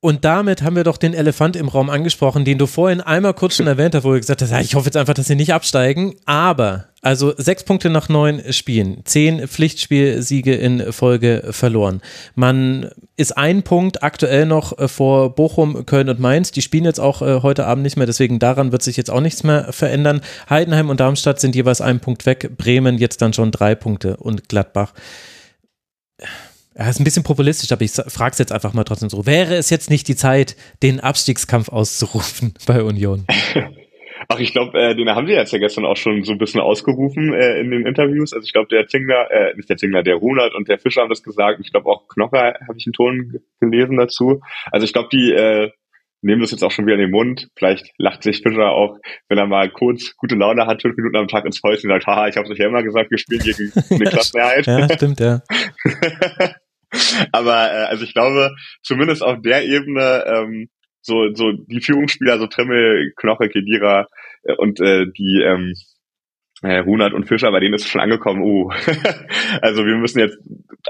und 0.00 0.24
damit 0.26 0.62
haben 0.62 0.76
wir 0.76 0.84
doch 0.84 0.98
den 0.98 1.14
Elefant 1.14 1.56
im 1.56 1.68
Raum 1.68 1.88
angesprochen, 1.88 2.44
den 2.44 2.58
du 2.58 2.66
vorhin 2.66 3.00
einmal 3.00 3.32
kurz 3.32 3.56
schon 3.56 3.66
erwähnt 3.66 3.94
hast, 3.94 4.04
wo 4.04 4.12
du 4.12 4.20
gesagt 4.20 4.42
hast, 4.42 4.50
ja, 4.50 4.60
ich 4.60 4.74
hoffe 4.74 4.86
jetzt 4.86 4.96
einfach, 4.96 5.14
dass 5.14 5.26
sie 5.26 5.34
nicht 5.34 5.54
absteigen. 5.54 6.14
Aber, 6.26 6.84
also 7.00 7.32
sechs 7.36 7.64
Punkte 7.64 7.88
nach 7.88 8.10
neun 8.10 8.52
Spielen, 8.52 9.00
zehn 9.04 9.48
Pflichtspielsiege 9.48 10.54
in 10.54 10.92
Folge 10.92 11.48
verloren. 11.50 12.02
Man 12.34 12.90
ist 13.16 13.36
ein 13.38 13.62
Punkt 13.62 14.02
aktuell 14.02 14.44
noch 14.44 14.78
äh, 14.78 14.86
vor 14.86 15.34
Bochum, 15.34 15.86
Köln 15.86 16.10
und 16.10 16.20
Mainz. 16.20 16.52
Die 16.52 16.62
spielen 16.62 16.84
jetzt 16.84 17.00
auch 17.00 17.22
äh, 17.22 17.40
heute 17.42 17.66
Abend 17.66 17.82
nicht 17.82 17.96
mehr, 17.96 18.06
deswegen 18.06 18.38
daran 18.38 18.72
wird 18.72 18.82
sich 18.82 18.98
jetzt 18.98 19.10
auch 19.10 19.22
nichts 19.22 19.44
mehr 19.44 19.72
verändern. 19.72 20.20
Heidenheim 20.50 20.90
und 20.90 21.00
Darmstadt 21.00 21.40
sind 21.40 21.56
jeweils 21.56 21.80
ein 21.80 22.00
Punkt 22.00 22.26
weg. 22.26 22.50
Bremen 22.58 22.98
jetzt 22.98 23.22
dann 23.22 23.32
schon 23.32 23.50
drei 23.50 23.74
Punkte 23.74 24.18
und 24.18 24.50
Gladbach 24.50 24.92
ja, 26.78 26.88
ist 26.88 27.00
ein 27.00 27.04
bisschen 27.04 27.22
populistisch, 27.22 27.72
aber 27.72 27.82
ich 27.82 27.92
frage 27.92 28.32
es 28.32 28.38
jetzt 28.38 28.52
einfach 28.52 28.74
mal 28.74 28.84
trotzdem 28.84 29.08
so. 29.08 29.24
Wäre 29.24 29.54
es 29.54 29.70
jetzt 29.70 29.88
nicht 29.88 30.08
die 30.08 30.16
Zeit, 30.16 30.56
den 30.82 31.00
Abstiegskampf 31.00 31.70
auszurufen 31.70 32.54
bei 32.66 32.82
Union? 32.82 33.26
Ach, 34.28 34.40
ich 34.40 34.52
glaube, 34.52 34.78
äh, 34.78 34.94
den 34.94 35.08
haben 35.08 35.26
sie 35.26 35.34
jetzt 35.34 35.52
ja 35.52 35.58
gestern 35.58 35.84
auch 35.84 35.96
schon 35.96 36.24
so 36.24 36.32
ein 36.32 36.38
bisschen 36.38 36.60
ausgerufen 36.60 37.32
äh, 37.32 37.60
in 37.60 37.70
den 37.70 37.86
Interviews. 37.86 38.32
Also 38.32 38.44
ich 38.44 38.52
glaube, 38.52 38.68
der 38.68 38.88
Zingler, 38.88 39.30
äh, 39.30 39.54
nicht 39.54 39.70
der 39.70 39.76
Zingler, 39.76 40.02
der 40.02 40.16
Runert 40.16 40.54
und 40.54 40.68
der 40.68 40.78
Fischer 40.78 41.02
haben 41.02 41.10
das 41.10 41.22
gesagt. 41.22 41.60
Ich 41.60 41.70
glaube 41.70 41.88
auch 41.88 42.08
Knocher 42.08 42.54
habe 42.66 42.76
ich 42.76 42.86
einen 42.86 42.92
Ton 42.92 43.40
gelesen 43.60 43.96
dazu. 43.96 44.40
Also 44.72 44.84
ich 44.84 44.92
glaube, 44.92 45.08
die 45.12 45.32
äh, 45.32 45.70
nehmen 46.22 46.40
das 46.40 46.50
jetzt 46.50 46.64
auch 46.64 46.72
schon 46.72 46.86
wieder 46.86 46.96
in 46.96 47.02
den 47.02 47.10
Mund. 47.10 47.48
Vielleicht 47.56 47.92
lacht 47.98 48.22
sich 48.22 48.42
Fischer 48.42 48.72
auch, 48.72 48.98
wenn 49.28 49.38
er 49.38 49.46
mal 49.46 49.70
kurz 49.70 50.16
gute 50.16 50.34
Laune 50.34 50.66
hat, 50.66 50.82
fünf 50.82 50.96
Minuten 50.96 51.16
am 51.16 51.28
Tag 51.28 51.44
ins 51.44 51.60
Fäustchen 51.60 51.90
und 51.90 51.96
sagt, 51.96 52.06
haha, 52.06 52.26
ich 52.26 52.36
habe 52.36 52.48
euch 52.48 52.58
ja 52.58 52.66
immer 52.66 52.82
gesagt, 52.82 53.10
wir 53.10 53.18
spielen 53.18 53.42
gegen 53.42 53.72
eine 53.90 54.10
Klassenmehrheit. 54.10 54.66
ja, 54.66 54.88
stimmt, 54.94 55.20
ja. 55.20 55.42
Aber 57.32 57.70
äh, 57.72 57.84
also 57.86 58.04
ich 58.04 58.14
glaube, 58.14 58.54
zumindest 58.82 59.22
auf 59.22 59.40
der 59.42 59.64
Ebene, 59.64 60.24
ähm, 60.26 60.68
so, 61.02 61.32
so 61.34 61.52
die 61.52 61.80
Führungsspieler, 61.80 62.38
so 62.38 62.46
Trimmel, 62.46 63.12
Knoche, 63.16 63.48
Kedira 63.48 64.06
äh, 64.42 64.54
und 64.56 64.80
äh, 64.80 65.06
die 65.16 65.42
ähm, 65.44 65.74
äh, 66.62 66.78
Runert 66.78 67.12
und 67.12 67.26
Fischer, 67.26 67.50
bei 67.50 67.60
denen 67.60 67.74
ist 67.74 67.84
es 67.84 67.90
schon 67.90 68.00
angekommen, 68.00 68.42
uh. 68.42 68.70
also 69.60 69.84
wir 69.84 69.96
müssen 69.96 70.20
jetzt 70.20 70.38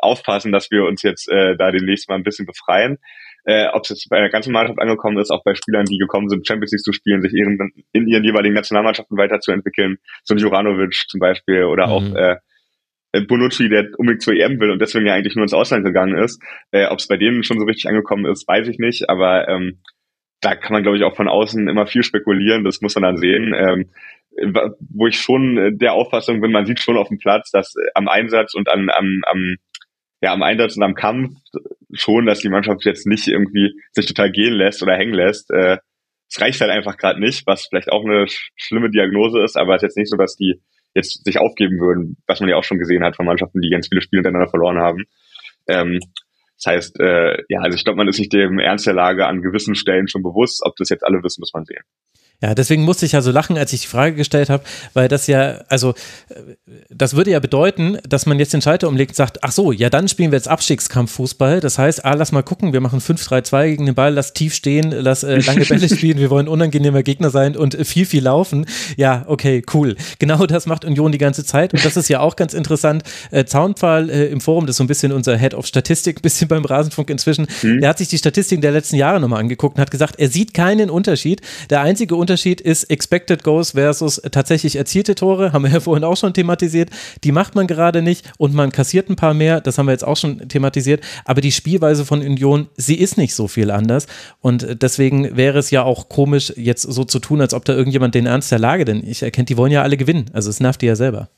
aufpassen, 0.00 0.52
dass 0.52 0.70
wir 0.70 0.84
uns 0.84 1.02
jetzt 1.02 1.28
äh, 1.28 1.56
da 1.56 1.70
demnächst 1.70 2.08
mal 2.08 2.16
ein 2.16 2.22
bisschen 2.22 2.46
befreien. 2.46 2.98
Äh, 3.44 3.68
Ob 3.72 3.84
es 3.84 3.90
jetzt 3.90 4.08
bei 4.08 4.18
der 4.18 4.30
ganzen 4.30 4.52
Mannschaft 4.52 4.80
angekommen 4.80 5.18
ist, 5.18 5.30
auch 5.30 5.44
bei 5.44 5.54
Spielern, 5.54 5.84
die 5.84 5.98
gekommen 5.98 6.28
sind, 6.28 6.46
Champions 6.46 6.72
League 6.72 6.82
zu 6.82 6.92
spielen, 6.92 7.22
sich 7.22 7.32
ihren, 7.32 7.58
in 7.92 8.08
ihren 8.08 8.24
jeweiligen 8.24 8.54
Nationalmannschaften 8.54 9.16
weiterzuentwickeln, 9.16 9.98
so 10.24 10.34
ein 10.34 10.38
Juranovic 10.38 11.04
zum 11.08 11.20
Beispiel 11.20 11.64
oder 11.64 11.86
mhm. 11.86 11.92
auch 11.92 12.14
äh, 12.14 12.36
Bonucci, 13.22 13.68
der 13.68 13.88
unbedingt 13.98 14.22
zur 14.22 14.34
EM 14.34 14.60
will 14.60 14.70
und 14.70 14.80
deswegen 14.80 15.06
ja 15.06 15.14
eigentlich 15.14 15.36
nur 15.36 15.44
ins 15.44 15.54
Ausland 15.54 15.84
gegangen 15.84 16.16
ist. 16.16 16.42
Äh, 16.70 16.86
Ob 16.86 16.98
es 16.98 17.08
bei 17.08 17.16
denen 17.16 17.42
schon 17.42 17.58
so 17.58 17.64
richtig 17.64 17.88
angekommen 17.88 18.26
ist, 18.26 18.46
weiß 18.46 18.68
ich 18.68 18.78
nicht, 18.78 19.08
aber 19.08 19.48
ähm, 19.48 19.80
da 20.40 20.54
kann 20.54 20.72
man, 20.72 20.82
glaube 20.82 20.98
ich, 20.98 21.04
auch 21.04 21.16
von 21.16 21.28
außen 21.28 21.68
immer 21.68 21.86
viel 21.86 22.02
spekulieren, 22.02 22.64
das 22.64 22.80
muss 22.80 22.94
man 22.94 23.02
dann 23.02 23.16
sehen. 23.16 23.54
Ähm, 23.54 23.90
wo 24.90 25.06
ich 25.06 25.18
schon 25.18 25.78
der 25.78 25.94
Auffassung 25.94 26.42
bin, 26.42 26.52
man 26.52 26.66
sieht 26.66 26.80
schon 26.80 26.98
auf 26.98 27.08
dem 27.08 27.18
Platz, 27.18 27.50
dass 27.50 27.74
äh, 27.76 27.88
am 27.94 28.08
Einsatz 28.08 28.54
und 28.54 28.68
am, 28.68 28.90
am, 28.90 29.22
am 29.26 29.56
ja, 30.22 30.32
am 30.32 30.42
Einsatz 30.42 30.76
und 30.76 30.82
am 30.82 30.94
Kampf 30.94 31.30
schon, 31.92 32.26
dass 32.26 32.40
die 32.40 32.48
Mannschaft 32.48 32.84
jetzt 32.84 33.06
nicht 33.06 33.28
irgendwie 33.28 33.72
sich 33.92 34.06
total 34.06 34.30
gehen 34.30 34.54
lässt 34.54 34.82
oder 34.82 34.96
hängen 34.96 35.14
lässt. 35.14 35.50
Äh, 35.50 35.78
es 36.28 36.40
reicht 36.40 36.60
halt 36.60 36.70
einfach 36.70 36.96
gerade 36.96 37.20
nicht, 37.20 37.46
was 37.46 37.66
vielleicht 37.66 37.90
auch 37.90 38.04
eine 38.04 38.26
schlimme 38.56 38.90
Diagnose 38.90 39.42
ist, 39.42 39.56
aber 39.56 39.74
es 39.74 39.82
ist 39.82 39.88
jetzt 39.88 39.96
nicht 39.96 40.10
so, 40.10 40.16
dass 40.16 40.36
die 40.36 40.60
jetzt 40.96 41.24
sich 41.24 41.38
aufgeben 41.38 41.78
würden, 41.78 42.16
was 42.26 42.40
man 42.40 42.48
ja 42.48 42.56
auch 42.56 42.64
schon 42.64 42.78
gesehen 42.78 43.04
hat 43.04 43.16
von 43.16 43.26
Mannschaften, 43.26 43.60
die 43.60 43.70
ganz 43.70 43.88
viele 43.88 44.00
Spiele 44.00 44.22
miteinander 44.22 44.48
verloren 44.48 44.78
haben. 44.78 45.04
Ähm, 45.68 46.00
das 46.56 46.72
heißt, 46.72 47.00
äh, 47.00 47.36
ja, 47.48 47.60
also 47.60 47.76
ich 47.76 47.84
glaube, 47.84 47.98
man 47.98 48.08
ist 48.08 48.16
sich 48.16 48.28
dem 48.28 48.58
Ernst 48.58 48.86
der 48.86 48.94
Lage 48.94 49.26
an 49.26 49.42
gewissen 49.42 49.74
Stellen 49.74 50.08
schon 50.08 50.22
bewusst. 50.22 50.62
Ob 50.64 50.74
das 50.76 50.88
jetzt 50.88 51.04
alle 51.04 51.22
wissen, 51.22 51.40
muss 51.40 51.52
man 51.52 51.64
sehen. 51.64 51.82
Ja, 52.42 52.54
deswegen 52.54 52.82
musste 52.82 53.06
ich 53.06 53.12
ja 53.12 53.22
so 53.22 53.30
lachen, 53.30 53.56
als 53.56 53.72
ich 53.72 53.82
die 53.82 53.86
Frage 53.86 54.14
gestellt 54.14 54.50
habe, 54.50 54.62
weil 54.92 55.08
das 55.08 55.26
ja, 55.26 55.62
also 55.68 55.94
das 56.90 57.16
würde 57.16 57.30
ja 57.30 57.40
bedeuten, 57.40 57.96
dass 58.06 58.26
man 58.26 58.38
jetzt 58.38 58.52
den 58.52 58.60
Schalter 58.60 58.88
umlegt 58.88 59.12
und 59.12 59.16
sagt, 59.16 59.42
ach 59.42 59.52
so, 59.52 59.72
ja, 59.72 59.88
dann 59.88 60.06
spielen 60.06 60.32
wir 60.32 60.36
jetzt 60.36 60.48
Abstiegskampffußball. 60.48 61.60
Das 61.60 61.78
heißt, 61.78 62.04
ah, 62.04 62.12
lass 62.12 62.32
mal 62.32 62.42
gucken, 62.42 62.74
wir 62.74 62.82
machen 62.82 63.00
5-3-2 63.00 63.68
gegen 63.68 63.86
den 63.86 63.94
Ball, 63.94 64.12
lass 64.12 64.34
tief 64.34 64.54
stehen, 64.54 64.90
lass 64.90 65.22
äh, 65.22 65.38
lange 65.38 65.64
Bälle 65.64 65.88
spielen, 65.96 66.18
wir 66.18 66.28
wollen 66.28 66.46
unangenehmer 66.46 67.02
Gegner 67.02 67.30
sein 67.30 67.56
und 67.56 67.74
äh, 67.74 67.84
viel, 67.86 68.04
viel 68.04 68.22
laufen. 68.22 68.66
Ja, 68.98 69.24
okay, 69.28 69.62
cool. 69.72 69.96
Genau 70.18 70.44
das 70.44 70.66
macht 70.66 70.84
Union 70.84 71.12
die 71.12 71.18
ganze 71.18 71.44
Zeit 71.44 71.72
und 71.72 71.84
das 71.86 71.96
ist 71.96 72.08
ja 72.08 72.20
auch 72.20 72.36
ganz 72.36 72.52
interessant. 72.52 73.02
Äh, 73.30 73.46
Zaunpfahl 73.46 74.10
äh, 74.10 74.26
im 74.26 74.42
Forum, 74.42 74.66
das 74.66 74.74
ist 74.74 74.78
so 74.78 74.84
ein 74.84 74.88
bisschen 74.88 75.12
unser 75.12 75.38
Head 75.38 75.54
of 75.54 75.66
Statistik, 75.66 76.18
ein 76.18 76.22
bisschen 76.22 76.48
beim 76.48 76.66
Rasenfunk 76.66 77.08
inzwischen, 77.08 77.46
mhm. 77.62 77.80
der 77.80 77.88
hat 77.88 77.98
sich 77.98 78.08
die 78.08 78.18
Statistiken 78.18 78.60
der 78.60 78.72
letzten 78.72 78.96
Jahre 78.96 79.20
nochmal 79.20 79.40
angeguckt 79.40 79.76
und 79.76 79.80
hat 79.80 79.90
gesagt, 79.90 80.16
er 80.18 80.28
sieht 80.28 80.52
keinen 80.52 80.90
Unterschied. 80.90 81.40
Der 81.70 81.80
einzige 81.80 82.14
Unterschied 82.14 82.25
Unterschied 82.26 82.60
ist 82.60 82.90
Expected 82.90 83.44
Goals 83.44 83.70
versus 83.70 84.20
tatsächlich 84.32 84.74
erzielte 84.74 85.14
Tore, 85.14 85.52
haben 85.52 85.62
wir 85.62 85.70
ja 85.70 85.78
vorhin 85.78 86.02
auch 86.02 86.16
schon 86.16 86.34
thematisiert. 86.34 86.90
Die 87.22 87.30
macht 87.30 87.54
man 87.54 87.68
gerade 87.68 88.02
nicht 88.02 88.32
und 88.36 88.52
man 88.52 88.72
kassiert 88.72 89.08
ein 89.08 89.14
paar 89.14 89.32
mehr, 89.32 89.60
das 89.60 89.78
haben 89.78 89.86
wir 89.86 89.92
jetzt 89.92 90.04
auch 90.04 90.16
schon 90.16 90.48
thematisiert. 90.48 91.04
Aber 91.24 91.40
die 91.40 91.52
Spielweise 91.52 92.04
von 92.04 92.22
Union, 92.22 92.68
sie 92.76 92.96
ist 92.96 93.16
nicht 93.16 93.32
so 93.32 93.46
viel 93.46 93.70
anders. 93.70 94.08
Und 94.40 94.82
deswegen 94.82 95.36
wäre 95.36 95.60
es 95.60 95.70
ja 95.70 95.84
auch 95.84 96.08
komisch, 96.08 96.52
jetzt 96.56 96.82
so 96.82 97.04
zu 97.04 97.20
tun, 97.20 97.40
als 97.40 97.54
ob 97.54 97.64
da 97.64 97.74
irgendjemand 97.74 98.16
den 98.16 98.26
Ernst 98.26 98.50
der 98.50 98.58
Lage, 98.58 98.84
denn 98.84 99.06
ich 99.06 99.22
erkenne, 99.22 99.44
die 99.44 99.56
wollen 99.56 99.70
ja 99.70 99.82
alle 99.82 99.96
gewinnen. 99.96 100.28
Also 100.32 100.50
es 100.50 100.58
nervt 100.58 100.82
die 100.82 100.86
ja 100.86 100.96
selber. 100.96 101.28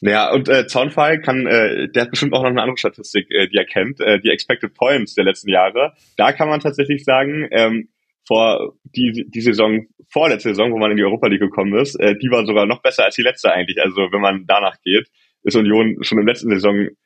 Ja, 0.00 0.32
und 0.32 0.48
äh, 0.48 0.66
Zaunfall 0.66 1.20
kann, 1.20 1.46
äh, 1.46 1.88
der 1.88 2.02
hat 2.02 2.10
bestimmt 2.10 2.32
auch 2.32 2.42
noch 2.42 2.50
eine 2.50 2.62
andere 2.62 2.78
Statistik, 2.78 3.30
äh, 3.30 3.46
die 3.46 3.56
er 3.56 3.64
kennt, 3.64 4.00
äh, 4.00 4.18
die 4.18 4.30
Expected 4.30 4.74
Points 4.74 5.14
der 5.14 5.24
letzten 5.24 5.50
Jahre. 5.50 5.92
Da 6.16 6.32
kann 6.32 6.48
man 6.48 6.58
tatsächlich 6.58 7.04
sagen, 7.04 7.46
ähm, 7.52 7.88
vor 8.26 8.74
die, 8.84 9.26
die 9.28 9.40
Saison, 9.40 9.86
vorletzte 10.10 10.50
Saison, 10.50 10.72
wo 10.72 10.78
man 10.78 10.90
in 10.90 10.96
die 10.96 11.04
Europa 11.04 11.26
League 11.26 11.40
gekommen 11.40 11.78
ist, 11.78 11.94
äh, 11.96 12.16
die 12.16 12.30
war 12.30 12.46
sogar 12.46 12.66
noch 12.66 12.82
besser 12.82 13.04
als 13.04 13.16
die 13.16 13.22
letzte 13.22 13.52
eigentlich. 13.52 13.80
Also 13.82 14.08
wenn 14.12 14.20
man 14.20 14.44
danach 14.46 14.76
geht, 14.82 15.08
ist 15.42 15.56
Union 15.56 15.98
schon 16.02 16.18
in 16.18 16.26
der 16.26 16.32
letzten 16.32 16.50
Saison 16.50 16.76
ein 16.76 16.96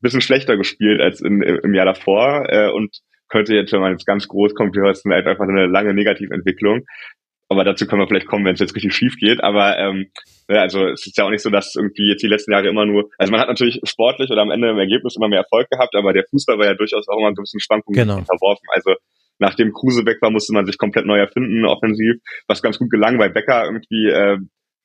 bisschen 0.00 0.20
schlechter 0.20 0.56
gespielt 0.56 1.00
als 1.00 1.20
in, 1.20 1.42
im 1.42 1.74
Jahr 1.74 1.86
davor 1.86 2.46
äh, 2.48 2.70
und 2.70 3.00
könnte 3.28 3.54
jetzt, 3.54 3.72
wenn 3.72 3.80
man 3.80 3.92
jetzt 3.92 4.06
ganz 4.06 4.28
groß 4.28 4.54
kommt, 4.54 4.74
wir 4.74 4.82
hören 4.82 5.12
einfach 5.12 5.48
eine 5.48 5.66
lange 5.66 5.94
Negativentwicklung. 5.94 6.86
Aber 7.48 7.64
dazu 7.64 7.86
können 7.86 8.00
wir 8.00 8.06
vielleicht 8.06 8.28
kommen, 8.28 8.44
wenn 8.44 8.54
es 8.54 8.60
jetzt 8.60 8.76
richtig 8.76 8.94
schief 8.94 9.16
geht. 9.18 9.42
Aber 9.42 9.76
ähm, 9.76 10.10
ja, 10.48 10.62
also 10.62 10.86
es 10.86 11.04
ist 11.04 11.18
ja 11.18 11.24
auch 11.24 11.30
nicht 11.30 11.42
so, 11.42 11.50
dass 11.50 11.74
irgendwie 11.74 12.08
jetzt 12.08 12.22
die 12.22 12.28
letzten 12.28 12.52
Jahre 12.52 12.68
immer 12.68 12.86
nur, 12.86 13.10
also 13.18 13.32
man 13.32 13.40
hat 13.40 13.48
natürlich 13.48 13.80
sportlich 13.84 14.30
oder 14.30 14.42
am 14.42 14.52
Ende 14.52 14.70
im 14.70 14.78
Ergebnis 14.78 15.16
immer 15.16 15.28
mehr 15.28 15.40
Erfolg 15.40 15.68
gehabt, 15.68 15.96
aber 15.96 16.12
der 16.12 16.24
Fußball 16.30 16.58
war 16.58 16.66
ja 16.66 16.74
durchaus 16.74 17.08
auch 17.08 17.18
immer 17.18 17.28
ein 17.28 17.34
gewissen 17.34 17.58
Schwankungen 17.58 17.98
genau. 17.98 18.18
unterworfen. 18.18 18.66
Also 18.72 18.94
nachdem 19.40 19.72
Kruse 19.72 20.06
weg 20.06 20.18
war, 20.20 20.30
musste 20.30 20.52
man 20.52 20.66
sich 20.66 20.78
komplett 20.78 21.06
neu 21.06 21.18
erfinden, 21.18 21.64
offensiv, 21.64 22.16
was 22.46 22.62
ganz 22.62 22.78
gut 22.78 22.90
gelang, 22.90 23.18
weil 23.18 23.30
Becker 23.30 23.64
irgendwie 23.64 24.08
äh, 24.08 24.38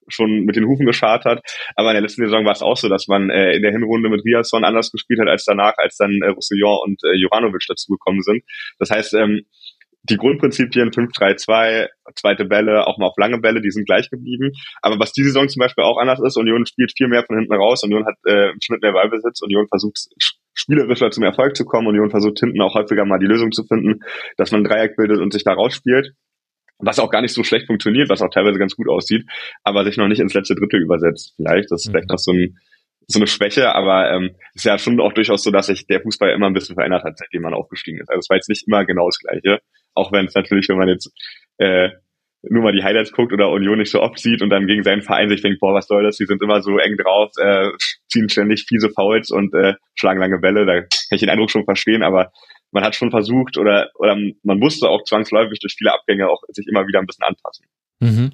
schon 0.07 0.45
mit 0.45 0.55
den 0.55 0.65
Hufen 0.65 0.85
geschart 0.85 1.25
hat. 1.25 1.41
Aber 1.75 1.89
in 1.89 1.95
der 1.95 2.01
letzten 2.01 2.23
Saison 2.23 2.45
war 2.45 2.51
es 2.51 2.61
auch 2.61 2.77
so, 2.77 2.89
dass 2.89 3.07
man 3.07 3.29
äh, 3.29 3.53
in 3.53 3.61
der 3.61 3.71
Hinrunde 3.71 4.09
mit 4.09 4.23
Riasson 4.23 4.63
anders 4.63 4.91
gespielt 4.91 5.19
hat 5.19 5.27
als 5.27 5.45
danach, 5.45 5.73
als 5.77 5.97
dann 5.97 6.11
äh, 6.21 6.29
Roussillon 6.29 6.79
und 6.83 7.03
äh, 7.03 7.15
Juranovic 7.15 7.65
dazugekommen 7.67 8.21
sind. 8.21 8.43
Das 8.79 8.91
heißt, 8.91 9.13
ähm, 9.15 9.45
die 10.07 10.17
Grundprinzipien 10.17 10.91
5-3-2, 10.91 11.87
zweite 12.15 12.45
Bälle, 12.45 12.85
auch 12.85 12.99
mal 12.99 13.07
auf 13.07 13.17
lange 13.17 13.39
Bälle, 13.39 13.61
die 13.61 13.71
sind 13.71 13.87
gleich 13.87 14.09
geblieben. 14.11 14.51
Aber 14.83 14.99
was 14.99 15.13
diese 15.13 15.29
Saison 15.29 15.49
zum 15.49 15.61
Beispiel 15.61 15.83
auch 15.83 15.97
anders 15.97 16.19
ist, 16.23 16.37
Union 16.37 16.65
spielt 16.67 16.93
viel 16.95 17.07
mehr 17.07 17.23
von 17.25 17.37
hinten 17.37 17.53
raus, 17.53 17.83
Union 17.83 18.05
hat 18.05 18.15
äh, 18.27 18.51
im 18.51 18.61
Schnitt 18.61 18.83
mehr 18.83 18.93
Ballbesitz, 18.93 19.41
Union 19.41 19.67
versucht 19.67 19.97
spielerischer 20.55 21.11
zum 21.11 21.23
Erfolg 21.23 21.55
zu 21.55 21.65
kommen, 21.65 21.87
Union 21.87 22.09
versucht 22.09 22.39
hinten 22.39 22.61
auch 22.61 22.73
häufiger 22.73 23.05
mal 23.05 23.19
die 23.19 23.27
Lösung 23.27 23.51
zu 23.51 23.63
finden, 23.63 23.99
dass 24.37 24.51
man 24.51 24.61
ein 24.61 24.63
Dreieck 24.63 24.95
bildet 24.95 25.19
und 25.19 25.31
sich 25.31 25.43
da 25.43 25.53
rausspielt. 25.53 26.13
Was 26.79 26.99
auch 26.99 27.09
gar 27.09 27.21
nicht 27.21 27.33
so 27.33 27.43
schlecht 27.43 27.67
funktioniert, 27.67 28.09
was 28.09 28.21
auch 28.21 28.29
teilweise 28.29 28.59
ganz 28.59 28.75
gut 28.75 28.89
aussieht, 28.89 29.25
aber 29.63 29.85
sich 29.85 29.95
noch 29.97 30.07
nicht 30.07 30.19
ins 30.19 30.33
letzte 30.33 30.55
Drittel 30.55 30.81
übersetzt. 30.81 31.33
Vielleicht, 31.37 31.71
das 31.71 31.85
ist 31.85 31.91
vielleicht 31.91 32.09
mhm. 32.09 32.13
noch 32.13 32.19
so 32.19 32.31
ein 32.33 32.57
so 33.07 33.19
eine 33.19 33.27
Schwäche, 33.27 33.73
aber 33.75 34.11
ähm, 34.11 34.35
ist 34.53 34.65
ja 34.65 34.77
schon 34.77 34.99
auch 34.99 35.13
durchaus 35.13 35.43
so, 35.43 35.51
dass 35.51 35.67
sich 35.67 35.85
der 35.85 36.01
Fußball 36.01 36.31
immer 36.31 36.47
ein 36.47 36.53
bisschen 36.53 36.75
verändert 36.75 37.03
hat, 37.03 37.17
seitdem 37.17 37.43
man 37.43 37.53
aufgestiegen 37.53 37.99
ist. 37.99 38.09
Also 38.09 38.19
es 38.19 38.29
war 38.29 38.37
jetzt 38.37 38.49
nicht 38.49 38.67
immer 38.67 38.83
genau 38.85 39.07
das 39.07 39.19
Gleiche, 39.19 39.59
auch 39.93 40.11
wenn 40.11 40.25
es 40.25 40.33
natürlich, 40.33 40.67
wenn 40.69 40.77
man 40.77 40.87
jetzt 40.87 41.11
äh, 41.57 41.89
nur 42.49 42.63
mal 42.63 42.71
die 42.71 42.83
Highlights 42.83 43.11
guckt 43.11 43.33
oder 43.33 43.49
Union 43.49 43.77
nicht 43.77 43.91
so 43.91 44.01
oft 44.01 44.19
sieht 44.19 44.41
und 44.41 44.49
dann 44.49 44.67
gegen 44.67 44.83
seinen 44.83 45.01
Verein 45.01 45.29
sich 45.29 45.41
denkt, 45.41 45.59
boah, 45.59 45.73
was 45.73 45.87
soll 45.87 46.03
das? 46.03 46.17
Die 46.17 46.25
sind 46.25 46.41
immer 46.41 46.61
so 46.61 46.77
eng 46.77 46.97
drauf, 46.97 47.31
äh, 47.39 47.71
ziehen 48.09 48.29
ständig 48.29 48.65
fiese 48.67 48.89
Fouls 48.89 49.31
und 49.31 49.53
äh, 49.53 49.73
schlagen 49.95 50.19
lange 50.19 50.39
Bälle. 50.39 50.65
Da 50.65 50.81
kann 50.81 50.89
ich 51.11 51.19
den 51.19 51.29
Eindruck 51.29 51.51
schon 51.51 51.65
verstehen, 51.65 52.03
aber 52.03 52.31
man 52.71 52.83
hat 52.83 52.95
schon 52.95 53.11
versucht 53.11 53.57
oder, 53.57 53.89
oder 53.95 54.17
man 54.43 54.59
musste 54.59 54.89
auch 54.89 55.03
zwangsläufig 55.03 55.59
durch 55.59 55.75
viele 55.77 55.93
Abgänge 55.93 56.27
auch 56.27 56.41
sich 56.49 56.67
immer 56.67 56.87
wieder 56.87 56.99
ein 56.99 57.05
bisschen 57.05 57.25
anpassen. 57.25 57.65
Mhm. 58.01 58.31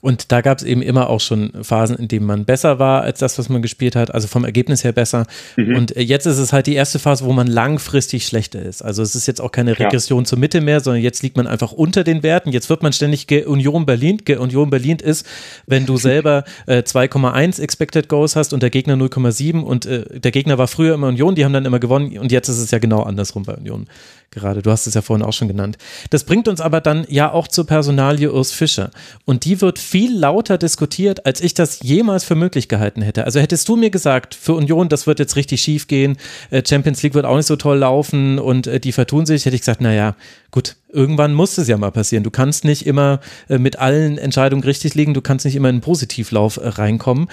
Und 0.00 0.30
da 0.30 0.40
gab 0.40 0.58
es 0.58 0.64
eben 0.64 0.82
immer 0.82 1.10
auch 1.10 1.20
schon 1.20 1.52
Phasen, 1.62 1.96
in 1.96 2.06
denen 2.06 2.26
man 2.26 2.44
besser 2.44 2.78
war 2.78 3.02
als 3.02 3.18
das, 3.18 3.38
was 3.38 3.48
man 3.48 3.60
gespielt 3.60 3.96
hat, 3.96 4.14
also 4.14 4.28
vom 4.28 4.44
Ergebnis 4.44 4.84
her 4.84 4.92
besser. 4.92 5.26
Mhm. 5.56 5.76
Und 5.76 5.96
äh, 5.96 6.00
jetzt 6.00 6.26
ist 6.26 6.38
es 6.38 6.52
halt 6.52 6.66
die 6.68 6.74
erste 6.74 7.00
Phase, 7.00 7.24
wo 7.24 7.32
man 7.32 7.48
langfristig 7.48 8.24
schlechter 8.24 8.62
ist. 8.62 8.82
Also 8.82 9.02
es 9.02 9.16
ist 9.16 9.26
jetzt 9.26 9.40
auch 9.40 9.50
keine 9.50 9.78
Regression 9.78 10.20
ja. 10.20 10.24
zur 10.26 10.38
Mitte 10.38 10.60
mehr, 10.60 10.80
sondern 10.80 11.02
jetzt 11.02 11.22
liegt 11.22 11.36
man 11.36 11.48
einfach 11.48 11.72
unter 11.72 12.04
den 12.04 12.22
Werten. 12.22 12.52
Jetzt 12.52 12.70
wird 12.70 12.82
man 12.82 12.92
ständig 12.92 13.26
Union 13.46 13.84
Berlin. 13.84 14.18
Union 14.38 14.70
Berlin 14.70 14.98
ist, 14.98 15.26
wenn 15.66 15.86
du 15.86 15.96
selber 15.96 16.44
äh, 16.66 16.78
2,1 16.78 17.60
Expected 17.60 18.08
Goals 18.08 18.36
hast 18.36 18.52
und 18.52 18.62
der 18.62 18.70
Gegner 18.70 18.94
0,7 18.94 19.60
und 19.60 19.86
äh, 19.86 20.20
der 20.20 20.30
Gegner 20.30 20.56
war 20.56 20.68
früher 20.68 20.94
immer 20.94 21.08
Union, 21.08 21.34
die 21.34 21.44
haben 21.44 21.52
dann 21.52 21.64
immer 21.64 21.80
gewonnen 21.80 22.16
und 22.18 22.30
jetzt 22.30 22.48
ist 22.48 22.58
es 22.58 22.70
ja 22.70 22.78
genau 22.78 23.02
andersrum 23.02 23.42
bei 23.42 23.54
Union 23.54 23.86
gerade. 24.30 24.62
Du 24.62 24.70
hast 24.70 24.86
es 24.86 24.94
ja 24.94 25.02
vorhin 25.02 25.24
auch 25.24 25.32
schon 25.32 25.48
genannt. 25.48 25.76
Das 26.10 26.24
bringt 26.24 26.48
uns 26.48 26.60
aber 26.60 26.80
dann 26.80 27.04
ja 27.08 27.32
auch 27.32 27.48
zur 27.48 27.66
Personalie 27.66 28.32
Urs 28.32 28.52
Fischer. 28.52 28.90
Und 29.24 29.44
die 29.44 29.60
wird 29.60 29.78
viel 29.78 30.16
lauter 30.16 30.58
diskutiert, 30.58 31.26
als 31.26 31.40
ich 31.40 31.54
das 31.54 31.80
jemals 31.82 32.24
für 32.24 32.36
möglich 32.36 32.68
gehalten 32.68 33.02
hätte. 33.02 33.24
Also 33.24 33.40
hättest 33.40 33.68
du 33.68 33.76
mir 33.76 33.90
gesagt, 33.90 34.34
für 34.34 34.54
Union, 34.54 34.88
das 34.88 35.06
wird 35.06 35.18
jetzt 35.18 35.36
richtig 35.36 35.60
schief 35.60 35.88
gehen, 35.88 36.16
äh, 36.50 36.62
Champions 36.66 37.02
League 37.02 37.14
wird 37.14 37.26
auch 37.26 37.36
nicht 37.36 37.46
so 37.46 37.56
toll 37.56 37.78
laufen 37.78 38.38
und 38.38 38.66
äh, 38.66 38.78
die 38.80 38.92
vertun 38.92 39.26
sich, 39.26 39.44
hätte 39.44 39.56
ich 39.56 39.62
gesagt, 39.62 39.80
naja, 39.80 40.14
gut, 40.50 40.76
irgendwann 40.92 41.32
muss 41.34 41.58
es 41.58 41.68
ja 41.68 41.76
mal 41.76 41.90
passieren. 41.90 42.24
Du 42.24 42.30
kannst 42.30 42.64
nicht 42.64 42.86
immer 42.86 43.20
äh, 43.48 43.58
mit 43.58 43.78
allen 43.78 44.18
Entscheidungen 44.18 44.64
richtig 44.64 44.94
liegen, 44.94 45.14
du 45.14 45.20
kannst 45.20 45.44
nicht 45.44 45.56
immer 45.56 45.68
in 45.68 45.76
einen 45.76 45.82
Positivlauf 45.82 46.58
reinkommen. 46.62 47.28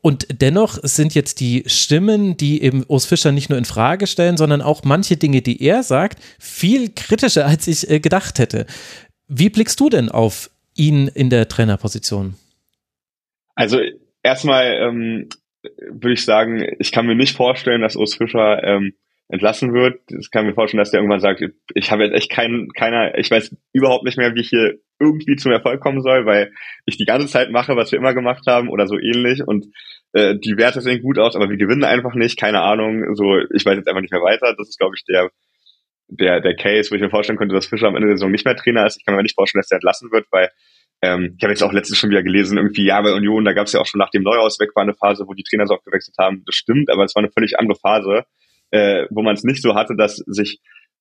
Und 0.00 0.26
dennoch 0.40 0.78
sind 0.82 1.14
jetzt 1.14 1.40
die 1.40 1.64
Stimmen, 1.66 2.36
die 2.36 2.62
eben 2.62 2.84
Urs 2.88 3.06
Fischer 3.06 3.32
nicht 3.32 3.50
nur 3.50 3.58
in 3.58 3.64
Frage 3.64 4.06
stellen, 4.06 4.36
sondern 4.36 4.62
auch 4.62 4.84
manche 4.84 5.16
Dinge, 5.16 5.42
die 5.42 5.62
er 5.62 5.82
sagt, 5.82 6.18
viel 6.38 6.90
kritischer, 6.94 7.46
als 7.46 7.66
ich 7.66 7.86
gedacht 8.02 8.38
hätte. 8.38 8.66
Wie 9.28 9.50
blickst 9.50 9.78
du 9.78 9.88
denn 9.88 10.08
auf 10.08 10.50
ihn 10.74 11.08
in 11.08 11.30
der 11.30 11.48
Trainerposition? 11.48 12.34
Also 13.54 13.80
erstmal 14.22 14.66
ähm, 14.66 15.28
würde 15.90 16.12
ich 16.12 16.24
sagen, 16.24 16.64
ich 16.78 16.92
kann 16.92 17.06
mir 17.06 17.16
nicht 17.16 17.36
vorstellen, 17.36 17.82
dass 17.82 17.96
Urs 17.96 18.14
Fischer 18.14 18.62
ähm, 18.62 18.94
entlassen 19.28 19.74
wird. 19.74 20.00
Ich 20.18 20.30
kann 20.30 20.46
mir 20.46 20.54
vorstellen, 20.54 20.78
dass 20.78 20.90
der 20.90 21.00
irgendwann 21.00 21.20
sagt, 21.20 21.42
ich 21.74 21.90
habe 21.90 22.04
jetzt 22.04 22.14
echt 22.14 22.30
keinen, 22.30 22.70
keiner, 22.72 23.16
ich 23.18 23.30
weiß 23.30 23.54
überhaupt 23.72 24.04
nicht 24.04 24.16
mehr, 24.16 24.34
wie 24.34 24.40
ich 24.40 24.48
hier 24.48 24.78
irgendwie 24.98 25.36
zum 25.36 25.52
Erfolg 25.52 25.80
kommen 25.80 26.02
soll, 26.02 26.24
weil 26.24 26.52
ich 26.86 26.96
die 26.96 27.04
ganze 27.04 27.28
Zeit 27.28 27.50
mache, 27.50 27.76
was 27.76 27.92
wir 27.92 27.98
immer 27.98 28.14
gemacht 28.14 28.46
haben 28.46 28.68
oder 28.68 28.86
so 28.86 28.98
ähnlich 28.98 29.46
und 29.46 29.66
äh, 30.12 30.36
die 30.38 30.56
Werte 30.56 30.80
sehen 30.80 31.02
gut 31.02 31.18
aus, 31.18 31.36
aber 31.36 31.50
wir 31.50 31.58
gewinnen 31.58 31.84
einfach 31.84 32.14
nicht, 32.14 32.38
keine 32.38 32.62
Ahnung, 32.62 33.14
so, 33.14 33.38
ich 33.54 33.64
weiß 33.66 33.76
jetzt 33.76 33.88
einfach 33.88 34.00
nicht 34.00 34.12
mehr 34.12 34.22
weiter. 34.22 34.54
Das 34.56 34.68
ist, 34.68 34.78
glaube 34.78 34.94
ich, 34.96 35.04
der, 35.04 35.30
der, 36.08 36.40
der 36.40 36.56
Case, 36.56 36.90
wo 36.90 36.94
ich 36.94 37.02
mir 37.02 37.10
vorstellen 37.10 37.38
könnte, 37.38 37.54
dass 37.54 37.66
Fischer 37.66 37.88
am 37.88 37.96
Ende 37.96 38.08
der 38.08 38.16
Saison 38.16 38.30
nicht 38.30 38.46
mehr 38.46 38.56
Trainer 38.56 38.86
ist. 38.86 38.96
Ich 38.98 39.04
kann 39.04 39.14
mir 39.14 39.22
nicht 39.22 39.34
vorstellen, 39.34 39.60
dass 39.60 39.68
der 39.68 39.76
entlassen 39.76 40.10
wird, 40.10 40.26
weil 40.30 40.48
ähm, 41.02 41.34
ich 41.36 41.42
habe 41.42 41.52
jetzt 41.52 41.62
auch 41.62 41.72
letztens 41.72 41.98
schon 41.98 42.10
wieder 42.10 42.22
gelesen, 42.22 42.56
irgendwie, 42.56 42.86
ja, 42.86 43.00
bei 43.02 43.12
Union, 43.12 43.44
da 43.44 43.52
gab 43.52 43.66
es 43.66 43.72
ja 43.72 43.80
auch 43.80 43.86
schon 43.86 43.98
nach 43.98 44.10
dem 44.10 44.22
Neuaus 44.22 44.58
weg 44.58 44.70
war 44.74 44.82
eine 44.82 44.94
Phase, 44.94 45.24
wo 45.28 45.34
die 45.34 45.44
Trainer 45.44 45.66
so 45.66 45.74
oft 45.74 45.84
gewechselt 45.84 46.16
haben. 46.18 46.42
Das 46.46 46.54
stimmt, 46.54 46.90
aber 46.90 47.04
es 47.04 47.14
war 47.14 47.22
eine 47.22 47.30
völlig 47.30 47.58
andere 47.58 47.78
Phase, 47.78 48.24
äh, 48.70 49.06
wo 49.10 49.22
man 49.22 49.34
es 49.34 49.44
nicht 49.44 49.62
so 49.62 49.74
hatte, 49.74 49.94
dass 49.96 50.16
sich 50.16 50.60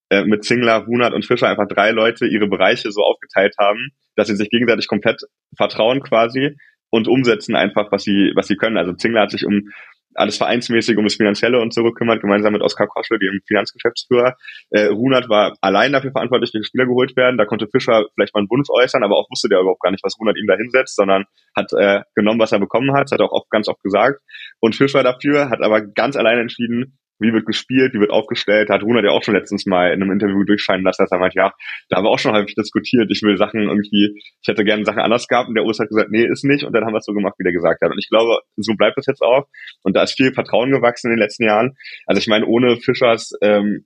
äh, 0.09 0.23
mit 0.23 0.45
Zingler, 0.45 0.85
Hunert 0.85 1.13
und 1.13 1.25
Fischer 1.25 1.49
einfach 1.49 1.67
drei 1.67 1.91
Leute 1.91 2.27
ihre 2.27 2.47
Bereiche 2.47 2.91
so 2.91 3.01
aufgeteilt 3.01 3.55
haben, 3.59 3.89
dass 4.15 4.27
sie 4.27 4.35
sich 4.35 4.49
gegenseitig 4.49 4.87
komplett 4.87 5.21
vertrauen 5.55 6.01
quasi 6.01 6.55
und 6.89 7.07
umsetzen 7.07 7.55
einfach, 7.55 7.91
was 7.91 8.03
sie, 8.03 8.31
was 8.35 8.47
sie 8.47 8.55
können. 8.55 8.77
Also 8.77 8.93
Zingler 8.93 9.21
hat 9.21 9.31
sich 9.31 9.45
um 9.45 9.69
alles 10.17 10.37
vereinsmäßig 10.37 10.97
um 10.97 11.03
das 11.03 11.15
Finanzielle 11.15 11.59
und 11.59 11.73
so 11.73 11.83
gekümmert, 11.83 12.21
gemeinsam 12.21 12.53
mit 12.53 12.61
Oskar 12.61 12.87
Koschel, 12.87 13.19
dem 13.19 13.39
Finanzgeschäftsführer. 13.47 14.35
Äh, 14.71 14.85
Runert 14.85 15.29
war 15.29 15.55
allein 15.61 15.93
dafür 15.93 16.11
verantwortlich, 16.11 16.51
wie 16.53 16.63
Spieler 16.63 16.85
geholt 16.85 17.15
werden. 17.15 17.37
Da 17.37 17.45
konnte 17.45 17.67
Fischer 17.67 18.05
vielleicht 18.15 18.33
mal 18.33 18.41
einen 18.41 18.49
Wunsch 18.49 18.67
äußern, 18.69 19.03
aber 19.03 19.15
auch 19.15 19.29
wusste 19.29 19.47
der 19.47 19.59
überhaupt 19.59 19.81
gar 19.81 19.91
nicht, 19.91 20.03
was 20.03 20.17
Runert 20.19 20.37
ihm 20.37 20.47
da 20.47 20.55
hinsetzt, 20.55 20.95
sondern 20.95 21.25
hat 21.55 21.71
äh, 21.73 22.01
genommen, 22.15 22.39
was 22.39 22.51
er 22.51 22.59
bekommen 22.59 22.93
hat, 22.93 23.05
das 23.05 23.11
hat 23.11 23.19
er 23.19 23.27
auch 23.27 23.41
oft, 23.41 23.49
ganz 23.51 23.67
oft 23.67 23.81
gesagt. 23.83 24.21
Und 24.59 24.75
Fischer 24.75 25.03
dafür 25.03 25.49
hat 25.49 25.61
aber 25.61 25.81
ganz 25.81 26.15
allein 26.15 26.39
entschieden, 26.39 26.97
wie 27.19 27.33
wird 27.33 27.45
gespielt, 27.45 27.93
wie 27.93 27.99
wird 27.99 28.11
aufgestellt, 28.11 28.69
hat 28.69 28.83
Runert 28.83 29.05
ja 29.05 29.11
auch 29.11 29.23
schon 29.23 29.35
letztens 29.35 29.65
mal 29.65 29.91
in 29.91 30.01
einem 30.01 30.11
Interview 30.11 30.43
durchscheinen 30.43 30.83
lassen, 30.83 31.03
dass 31.03 31.11
er 31.11 31.19
meint, 31.19 31.33
ja, 31.35 31.53
da 31.89 31.97
haben 31.97 32.05
wir 32.05 32.09
auch 32.09 32.19
schon 32.19 32.33
häufig 32.33 32.55
diskutiert, 32.55 33.09
ich 33.11 33.21
will 33.23 33.37
Sachen 33.37 33.61
irgendwie, 33.61 34.15
ich 34.41 34.47
hätte 34.47 34.63
gerne 34.63 34.85
Sachen 34.85 34.99
anders 34.99 35.27
gehabt 35.27 35.49
und 35.49 35.55
der 35.55 35.63
Urs 35.63 35.79
hat 35.79 35.89
gesagt, 35.89 36.11
nee, 36.11 36.25
ist 36.25 36.43
nicht 36.43 36.63
und 36.63 36.73
dann 36.73 36.85
haben 36.85 36.93
wir 36.93 36.99
es 36.99 37.05
so 37.05 37.13
gemacht, 37.13 37.35
wie 37.37 37.43
der 37.43 37.53
gesagt 37.53 37.81
hat. 37.81 37.91
Und 37.91 37.99
ich 37.99 38.09
glaube, 38.09 38.39
so 38.55 38.73
bleibt 38.75 38.97
das 38.97 39.05
jetzt 39.05 39.21
auch 39.21 39.47
und 39.83 39.95
da 39.95 40.03
ist 40.03 40.15
viel 40.15 40.33
Vertrauen 40.33 40.71
gewachsen 40.71 41.07
in 41.07 41.17
den 41.17 41.23
letzten 41.23 41.43
Jahren. 41.43 41.75
Also 42.05 42.19
ich 42.19 42.27
meine, 42.27 42.45
ohne 42.45 42.77
Fischers 42.77 43.31
ähm, 43.41 43.85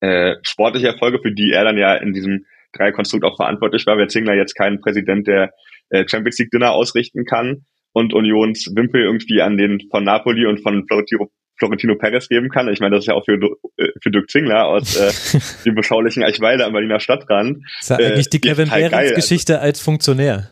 äh, 0.00 0.36
sportliche 0.42 0.88
Erfolge, 0.88 1.18
für 1.22 1.32
die 1.32 1.52
er 1.52 1.64
dann 1.64 1.78
ja 1.78 1.94
in 1.94 2.12
diesem 2.12 2.44
Dreierkonstrukt 2.72 3.24
auch 3.24 3.36
verantwortlich 3.36 3.86
war, 3.86 3.96
wäre 3.96 4.08
Zingler 4.08 4.34
jetzt 4.34 4.54
kein 4.54 4.80
Präsident, 4.80 5.26
der 5.26 5.52
äh, 5.90 6.04
Champions 6.08 6.38
League 6.38 6.50
Dinner 6.50 6.72
ausrichten 6.72 7.24
kann 7.24 7.64
und 7.92 8.12
Unions 8.12 8.70
Wimpel 8.74 9.02
irgendwie 9.02 9.40
an 9.40 9.56
den 9.56 9.80
von 9.90 10.04
Napoli 10.04 10.46
und 10.46 10.60
von 10.62 10.86
Florentino 10.86 11.30
Florentino 11.56 11.96
Perez 11.96 12.28
geben 12.28 12.48
kann. 12.48 12.68
Ich 12.68 12.80
meine, 12.80 12.96
das 12.96 13.04
ist 13.04 13.08
ja 13.08 13.14
auch 13.14 13.24
für, 13.24 13.34
äh, 13.76 13.88
für 14.02 14.10
Dirk 14.10 14.30
Zingler 14.30 14.66
aus 14.66 14.96
äh, 14.96 15.12
dem 15.64 15.74
beschaulichen 15.74 16.22
Eichwalde 16.22 16.64
am 16.64 16.72
Berliner 16.72 17.00
Stadtrand. 17.00 17.58
Das 17.80 17.90
ist 17.90 18.00
ja 18.00 18.06
eigentlich 18.06 18.30
die 18.30 18.40
Kevin 18.40 18.68
äh, 18.68 18.88
Behrens 18.88 19.14
Geschichte 19.14 19.60
als 19.60 19.80
Funktionär. 19.80 20.50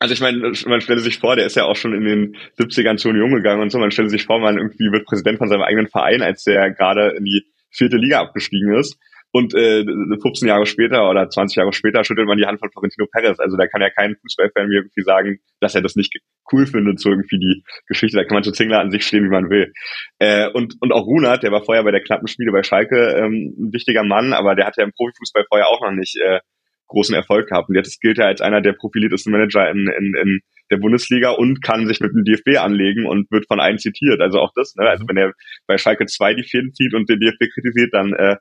Also 0.00 0.14
ich 0.14 0.20
meine, 0.20 0.52
man 0.66 0.80
stelle 0.80 1.00
sich 1.00 1.18
vor, 1.18 1.36
der 1.36 1.44
ist 1.44 1.56
ja 1.56 1.64
auch 1.64 1.76
schon 1.76 1.92
in 1.92 2.04
den 2.04 2.36
70ern 2.58 2.96
zu 2.96 3.10
Union 3.10 3.34
gegangen 3.34 3.60
und 3.60 3.70
so. 3.70 3.78
Man 3.78 3.90
stelle 3.90 4.08
sich 4.08 4.24
vor, 4.24 4.40
man 4.40 4.56
irgendwie 4.56 4.90
wird 4.90 5.04
Präsident 5.04 5.38
von 5.38 5.48
seinem 5.48 5.62
eigenen 5.62 5.88
Verein, 5.88 6.22
als 6.22 6.44
der 6.44 6.70
gerade 6.70 7.10
in 7.18 7.24
die 7.24 7.44
vierte 7.70 7.98
Liga 7.98 8.20
abgestiegen 8.20 8.74
ist. 8.74 8.98
Und 9.32 9.54
äh, 9.54 9.84
15 9.84 10.48
Jahre 10.48 10.66
später 10.66 11.08
oder 11.08 11.28
20 11.28 11.56
Jahre 11.56 11.72
später 11.72 12.02
schüttelt 12.02 12.26
man 12.26 12.38
die 12.38 12.46
Hand 12.46 12.58
von 12.58 12.70
Florentino 12.70 13.06
Perez. 13.06 13.38
Also 13.38 13.56
da 13.56 13.66
kann 13.68 13.80
ja 13.80 13.90
kein 13.90 14.16
Fußballfan 14.16 14.68
mir 14.68 14.78
irgendwie 14.78 15.02
sagen, 15.02 15.38
dass 15.60 15.74
er 15.74 15.82
das 15.82 15.94
nicht 15.94 16.12
cool 16.52 16.66
findet, 16.66 16.98
so 16.98 17.10
irgendwie 17.10 17.38
die 17.38 17.62
Geschichte. 17.86 18.16
Da 18.16 18.24
kann 18.24 18.34
man 18.34 18.42
zu 18.42 18.52
Zingler 18.52 18.80
an 18.80 18.90
sich 18.90 19.04
stehen, 19.04 19.24
wie 19.24 19.28
man 19.28 19.48
will. 19.48 19.72
Äh, 20.18 20.48
und, 20.50 20.74
und 20.80 20.92
auch 20.92 21.06
Runert, 21.06 21.44
der 21.44 21.52
war 21.52 21.62
vorher 21.62 21.84
bei 21.84 21.92
der 21.92 22.02
knappen 22.02 22.26
Spiele 22.26 22.50
bei 22.50 22.64
Schalke 22.64 23.14
ähm, 23.16 23.54
ein 23.56 23.72
wichtiger 23.72 24.02
Mann, 24.02 24.32
aber 24.32 24.56
der 24.56 24.66
hatte 24.66 24.80
ja 24.80 24.86
im 24.86 24.92
Profifußball 24.92 25.44
vorher 25.48 25.68
auch 25.68 25.80
noch 25.80 25.92
nicht 25.92 26.16
äh, 26.16 26.40
großen 26.88 27.14
Erfolg 27.14 27.48
gehabt. 27.48 27.68
Und 27.68 27.76
jetzt 27.76 28.00
gilt 28.00 28.18
er 28.18 28.26
als 28.26 28.40
einer 28.40 28.60
der 28.60 28.72
profiliertesten 28.72 29.32
Manager 29.32 29.70
in, 29.70 29.86
in, 29.96 30.14
in 30.14 30.40
der 30.70 30.76
Bundesliga 30.76 31.30
und 31.30 31.62
kann 31.62 31.86
sich 31.86 32.00
mit 32.00 32.12
dem 32.12 32.24
DFB 32.24 32.58
anlegen 32.58 33.06
und 33.06 33.30
wird 33.30 33.46
von 33.46 33.60
allen 33.60 33.78
zitiert. 33.78 34.20
Also 34.20 34.38
auch 34.38 34.52
das, 34.54 34.74
ne? 34.76 34.88
Also 34.88 35.06
wenn 35.08 35.16
er 35.16 35.32
bei 35.66 35.78
Schalke 35.78 36.06
2 36.06 36.34
die 36.34 36.44
Fäden 36.44 36.74
zieht 36.74 36.94
und 36.94 37.08
den 37.08 37.20
DFB 37.20 37.52
kritisiert, 37.52 37.94
dann 37.94 38.12
äh, 38.12 38.36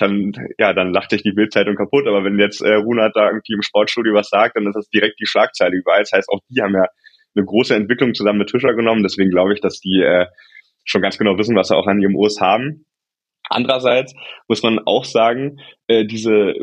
dann, 0.00 0.32
ja, 0.58 0.72
dann 0.72 0.92
lacht 0.92 1.10
sich 1.10 1.22
die 1.22 1.32
Bildzeitung 1.32 1.76
kaputt. 1.76 2.06
Aber 2.06 2.24
wenn 2.24 2.38
jetzt 2.38 2.60
äh, 2.60 2.74
Runert 2.74 3.14
da 3.14 3.28
irgendwie 3.28 3.54
im 3.54 3.62
Sportstudio 3.62 4.14
was 4.14 4.28
sagt, 4.28 4.56
dann 4.56 4.66
ist 4.66 4.76
das 4.76 4.88
direkt 4.88 5.20
die 5.20 5.26
Schlagzeile 5.26 5.76
überall. 5.76 6.00
Das 6.00 6.12
heißt, 6.12 6.28
auch 6.28 6.40
die 6.48 6.60
haben 6.62 6.74
ja 6.74 6.86
eine 7.34 7.44
große 7.44 7.74
Entwicklung 7.74 8.14
zusammen 8.14 8.38
mit 8.38 8.50
Fischer 8.50 8.74
genommen. 8.74 9.02
Deswegen 9.02 9.30
glaube 9.30 9.54
ich, 9.54 9.60
dass 9.60 9.80
die 9.80 10.00
äh, 10.02 10.26
schon 10.84 11.02
ganz 11.02 11.18
genau 11.18 11.38
wissen, 11.38 11.56
was 11.56 11.68
sie 11.68 11.76
auch 11.76 11.86
an 11.86 12.00
ihrem 12.00 12.16
Urs 12.16 12.40
haben. 12.40 12.86
Andererseits 13.48 14.14
muss 14.48 14.62
man 14.62 14.78
auch 14.78 15.04
sagen, 15.04 15.60
äh, 15.88 16.04
diese, 16.04 16.54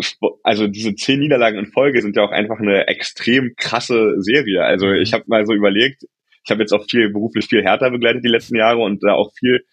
also 0.43 0.67
diese 0.67 0.95
zehn 0.95 1.19
Niederlagen 1.19 1.59
in 1.59 1.71
Folge 1.71 2.01
sind 2.01 2.15
ja 2.15 2.23
auch 2.23 2.31
einfach 2.31 2.59
eine 2.59 2.87
extrem 2.87 3.55
krasse 3.57 4.15
Serie. 4.21 4.63
Also 4.63 4.91
ich 4.91 5.13
habe 5.13 5.25
mal 5.27 5.45
so 5.45 5.53
überlegt, 5.53 6.03
ich 6.45 6.51
habe 6.51 6.61
jetzt 6.61 6.71
auch 6.71 6.85
viel 6.89 7.11
beruflich 7.11 7.47
viel 7.47 7.63
härter 7.63 7.91
begleitet 7.91 8.23
die 8.23 8.29
letzten 8.29 8.55
Jahre 8.55 8.79
und 8.79 9.03
da 9.03 9.13
auch 9.15 9.33
viel 9.37 9.65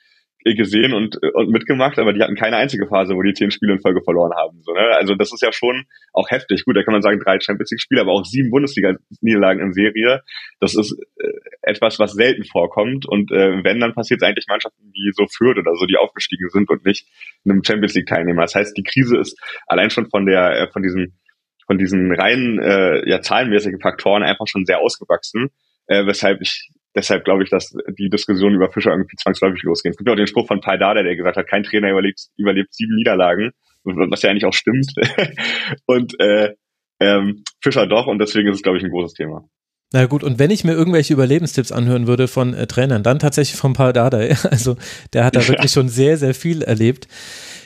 gesehen 0.44 0.92
und, 0.92 1.16
und 1.32 1.50
mitgemacht, 1.50 1.98
aber 1.98 2.12
die 2.12 2.20
hatten 2.20 2.34
keine 2.34 2.56
einzige 2.56 2.86
Phase, 2.86 3.14
wo 3.14 3.22
die 3.22 3.32
zehn 3.32 3.50
Spiele 3.50 3.72
in 3.72 3.80
Folge 3.80 4.02
verloren 4.02 4.32
haben. 4.36 4.60
So, 4.62 4.74
ne? 4.74 4.94
Also 4.98 5.14
das 5.14 5.32
ist 5.32 5.40
ja 5.42 5.52
schon 5.52 5.84
auch 6.12 6.30
heftig. 6.30 6.66
Gut, 6.66 6.76
da 6.76 6.82
kann 6.82 6.92
man 6.92 7.00
sagen, 7.00 7.18
drei 7.18 7.40
Champions 7.40 7.70
League-Spiele, 7.70 8.02
aber 8.02 8.12
auch 8.12 8.26
sieben 8.26 8.50
Bundesliga-Niederlagen 8.50 9.60
in 9.62 9.72
Serie. 9.72 10.20
Das 10.60 10.74
ist 10.74 10.94
äh, 11.16 11.28
etwas, 11.62 11.98
was 11.98 12.12
selten 12.12 12.44
vorkommt. 12.44 13.06
Und 13.06 13.32
äh, 13.32 13.64
wenn, 13.64 13.80
dann 13.80 13.94
passiert 13.94 14.20
es 14.20 14.28
eigentlich 14.28 14.44
Mannschaften 14.46 14.90
wie 14.92 15.12
so 15.14 15.26
Fürth 15.26 15.58
oder 15.58 15.74
so, 15.76 15.86
die 15.86 15.96
aufgestiegen 15.96 16.50
sind 16.50 16.68
und 16.68 16.84
nicht 16.84 17.06
einem 17.46 17.64
Champions 17.64 17.94
League 17.94 18.06
Teilnehmer. 18.06 18.42
Das 18.42 18.54
heißt, 18.54 18.76
die 18.76 18.82
Krise 18.82 19.16
ist 19.16 19.40
allein 19.66 19.88
schon 19.88 20.10
von 20.10 20.26
der, 20.26 20.60
äh, 20.60 20.70
von 20.70 20.82
diesen, 20.82 21.18
von 21.66 21.78
diesen 21.78 22.14
reinen, 22.14 22.58
äh, 22.58 23.08
ja, 23.08 23.22
zahlenmäßigen 23.22 23.80
Faktoren 23.80 24.22
einfach 24.22 24.46
schon 24.46 24.66
sehr 24.66 24.80
ausgewachsen, 24.80 25.48
äh, 25.86 26.04
weshalb 26.04 26.42
ich 26.42 26.68
deshalb 26.94 27.24
glaube 27.24 27.42
ich, 27.42 27.50
dass 27.50 27.74
die 27.98 28.08
Diskussion 28.08 28.54
über 28.54 28.70
Fischer 28.70 28.90
irgendwie 28.90 29.16
zwangsläufig 29.16 29.62
losgehen. 29.62 29.92
Es 29.92 29.98
gibt 29.98 30.08
auch 30.10 30.16
den 30.16 30.26
Spruch 30.26 30.46
von 30.46 30.60
Pai 30.60 30.76
Dada, 30.76 31.02
der 31.02 31.16
gesagt 31.16 31.36
hat, 31.36 31.46
kein 31.46 31.62
Trainer 31.62 31.90
überlebt, 31.90 32.20
überlebt 32.36 32.74
sieben 32.74 32.94
Niederlagen, 32.94 33.52
was 33.84 34.22
ja 34.22 34.30
eigentlich 34.30 34.46
auch 34.46 34.52
stimmt. 34.52 34.92
und 35.86 36.18
äh, 36.20 36.54
ähm, 37.00 37.42
Fischer 37.60 37.86
doch 37.86 38.06
und 38.06 38.18
deswegen 38.18 38.48
ist 38.48 38.56
es, 38.56 38.62
glaube 38.62 38.78
ich, 38.78 38.84
ein 38.84 38.90
großes 38.90 39.14
Thema. 39.14 39.48
Na 39.92 40.06
gut, 40.06 40.24
und 40.24 40.40
wenn 40.40 40.50
ich 40.50 40.64
mir 40.64 40.72
irgendwelche 40.72 41.12
Überlebenstipps 41.12 41.70
anhören 41.70 42.08
würde 42.08 42.26
von 42.26 42.52
äh, 42.52 42.66
Trainern, 42.66 43.04
dann 43.04 43.20
tatsächlich 43.20 43.56
von 43.56 43.74
Paul 43.74 43.92
Dardai. 43.92 44.36
Also 44.50 44.76
der 45.12 45.24
hat 45.24 45.36
da 45.36 45.46
wirklich 45.46 45.70
schon 45.70 45.88
sehr, 45.88 46.16
sehr 46.16 46.34
viel 46.34 46.62
erlebt. 46.62 47.06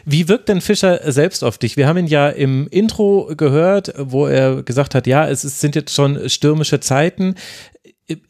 Wie 0.04 0.28
wirkt 0.28 0.48
denn 0.48 0.60
Fischer 0.60 1.10
selbst 1.10 1.42
auf 1.42 1.56
dich? 1.58 1.76
Wir 1.76 1.86
haben 1.86 1.98
ihn 1.98 2.06
ja 2.06 2.28
im 2.28 2.66
Intro 2.70 3.32
gehört, 3.36 3.94
wo 3.96 4.26
er 4.26 4.62
gesagt 4.62 4.94
hat, 4.94 5.06
ja, 5.06 5.26
es 5.28 5.42
sind 5.42 5.74
jetzt 5.74 5.94
schon 5.94 6.28
stürmische 6.28 6.80
Zeiten. 6.80 7.34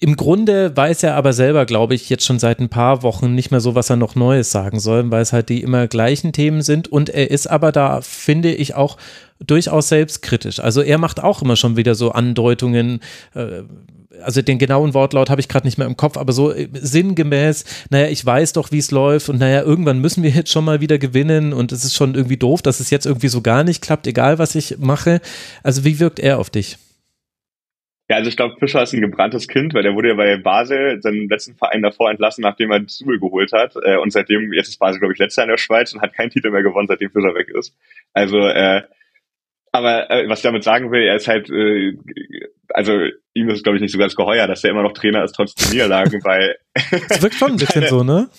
Im 0.00 0.16
Grunde 0.16 0.76
weiß 0.76 1.04
er 1.04 1.14
aber 1.14 1.32
selber, 1.32 1.64
glaube 1.64 1.94
ich, 1.94 2.10
jetzt 2.10 2.24
schon 2.24 2.40
seit 2.40 2.58
ein 2.58 2.68
paar 2.68 3.04
Wochen 3.04 3.36
nicht 3.36 3.52
mehr 3.52 3.60
so, 3.60 3.76
was 3.76 3.90
er 3.90 3.96
noch 3.96 4.16
Neues 4.16 4.50
sagen 4.50 4.80
soll, 4.80 5.08
weil 5.12 5.22
es 5.22 5.32
halt 5.32 5.48
die 5.48 5.62
immer 5.62 5.86
gleichen 5.86 6.32
Themen 6.32 6.62
sind. 6.62 6.88
Und 6.88 7.10
er 7.10 7.30
ist 7.30 7.48
aber 7.48 7.70
da, 7.70 8.00
finde 8.00 8.52
ich, 8.52 8.74
auch 8.74 8.96
durchaus 9.38 9.88
selbstkritisch. 9.88 10.58
Also 10.58 10.82
er 10.82 10.98
macht 10.98 11.22
auch 11.22 11.42
immer 11.42 11.54
schon 11.54 11.76
wieder 11.76 11.94
so 11.94 12.10
Andeutungen, 12.10 13.00
äh, 13.34 13.62
also 14.22 14.42
den 14.42 14.58
genauen 14.58 14.94
Wortlaut 14.94 15.30
habe 15.30 15.40
ich 15.40 15.48
gerade 15.48 15.66
nicht 15.66 15.78
mehr 15.78 15.86
im 15.86 15.96
Kopf, 15.96 16.16
aber 16.16 16.32
so 16.32 16.52
äh, 16.52 16.68
sinngemäß, 16.72 17.64
naja, 17.90 18.08
ich 18.08 18.24
weiß 18.24 18.54
doch, 18.54 18.72
wie 18.72 18.78
es 18.78 18.90
läuft 18.90 19.28
und 19.28 19.38
naja, 19.38 19.62
irgendwann 19.62 20.00
müssen 20.00 20.22
wir 20.22 20.30
jetzt 20.30 20.50
schon 20.50 20.64
mal 20.64 20.80
wieder 20.80 20.98
gewinnen 20.98 21.52
und 21.52 21.72
es 21.72 21.84
ist 21.84 21.94
schon 21.94 22.16
irgendwie 22.16 22.36
doof, 22.36 22.62
dass 22.62 22.80
es 22.80 22.90
jetzt 22.90 23.06
irgendwie 23.06 23.28
so 23.28 23.42
gar 23.42 23.64
nicht 23.64 23.82
klappt, 23.82 24.06
egal 24.06 24.38
was 24.38 24.54
ich 24.54 24.78
mache. 24.78 25.20
Also 25.62 25.84
wie 25.84 26.00
wirkt 26.00 26.18
er 26.18 26.38
auf 26.38 26.50
dich? 26.50 26.78
Ja, 28.10 28.16
also 28.16 28.28
ich 28.30 28.36
glaube, 28.36 28.56
Fischer 28.58 28.82
ist 28.82 28.94
ein 28.94 29.02
gebranntes 29.02 29.48
Kind, 29.48 29.74
weil 29.74 29.82
der 29.82 29.94
wurde 29.94 30.08
ja 30.08 30.14
bei 30.14 30.38
Basel, 30.38 31.02
seinen 31.02 31.28
letzten 31.28 31.56
Verein 31.56 31.82
davor 31.82 32.10
entlassen, 32.10 32.40
nachdem 32.42 32.70
er 32.70 32.86
Zubel 32.86 33.20
geholt 33.20 33.52
hat. 33.52 33.74
Äh, 33.82 33.98
und 33.98 34.12
seitdem, 34.12 34.52
jetzt 34.54 34.68
ist 34.68 34.78
Basel, 34.78 34.98
glaube 34.98 35.12
ich, 35.12 35.18
letzter 35.18 35.42
in 35.42 35.50
der 35.50 35.58
Schweiz 35.58 35.92
und 35.92 36.00
hat 36.00 36.14
keinen 36.14 36.30
Titel 36.30 36.50
mehr 36.50 36.62
gewonnen, 36.62 36.88
seitdem 36.88 37.10
Fischer 37.10 37.34
weg 37.34 37.50
ist. 37.50 37.76
Also, 38.14 38.38
äh, 38.38 38.82
aber 39.72 40.10
äh, 40.10 40.26
was 40.26 40.38
ich 40.38 40.42
damit 40.44 40.64
sagen 40.64 40.90
will, 40.90 41.02
er 41.02 41.16
ist 41.16 41.28
halt, 41.28 41.50
äh, 41.50 41.98
also 42.70 42.98
ihm 43.34 43.48
ist 43.50 43.56
es, 43.56 43.62
glaube 43.62 43.76
ich, 43.76 43.82
nicht 43.82 43.92
so 43.92 43.98
ganz 43.98 44.16
geheuer, 44.16 44.46
dass 44.46 44.64
er 44.64 44.70
immer 44.70 44.82
noch 44.82 44.94
Trainer 44.94 45.22
ist, 45.22 45.32
trotz 45.32 45.54
der 45.54 45.70
Niederlagen, 45.70 46.20
weil... 46.24 46.56
Es 46.74 47.20
wirkt 47.20 47.34
schon 47.34 47.52
ein 47.52 47.56
bisschen 47.58 47.86
so, 47.88 48.02
ne? 48.02 48.30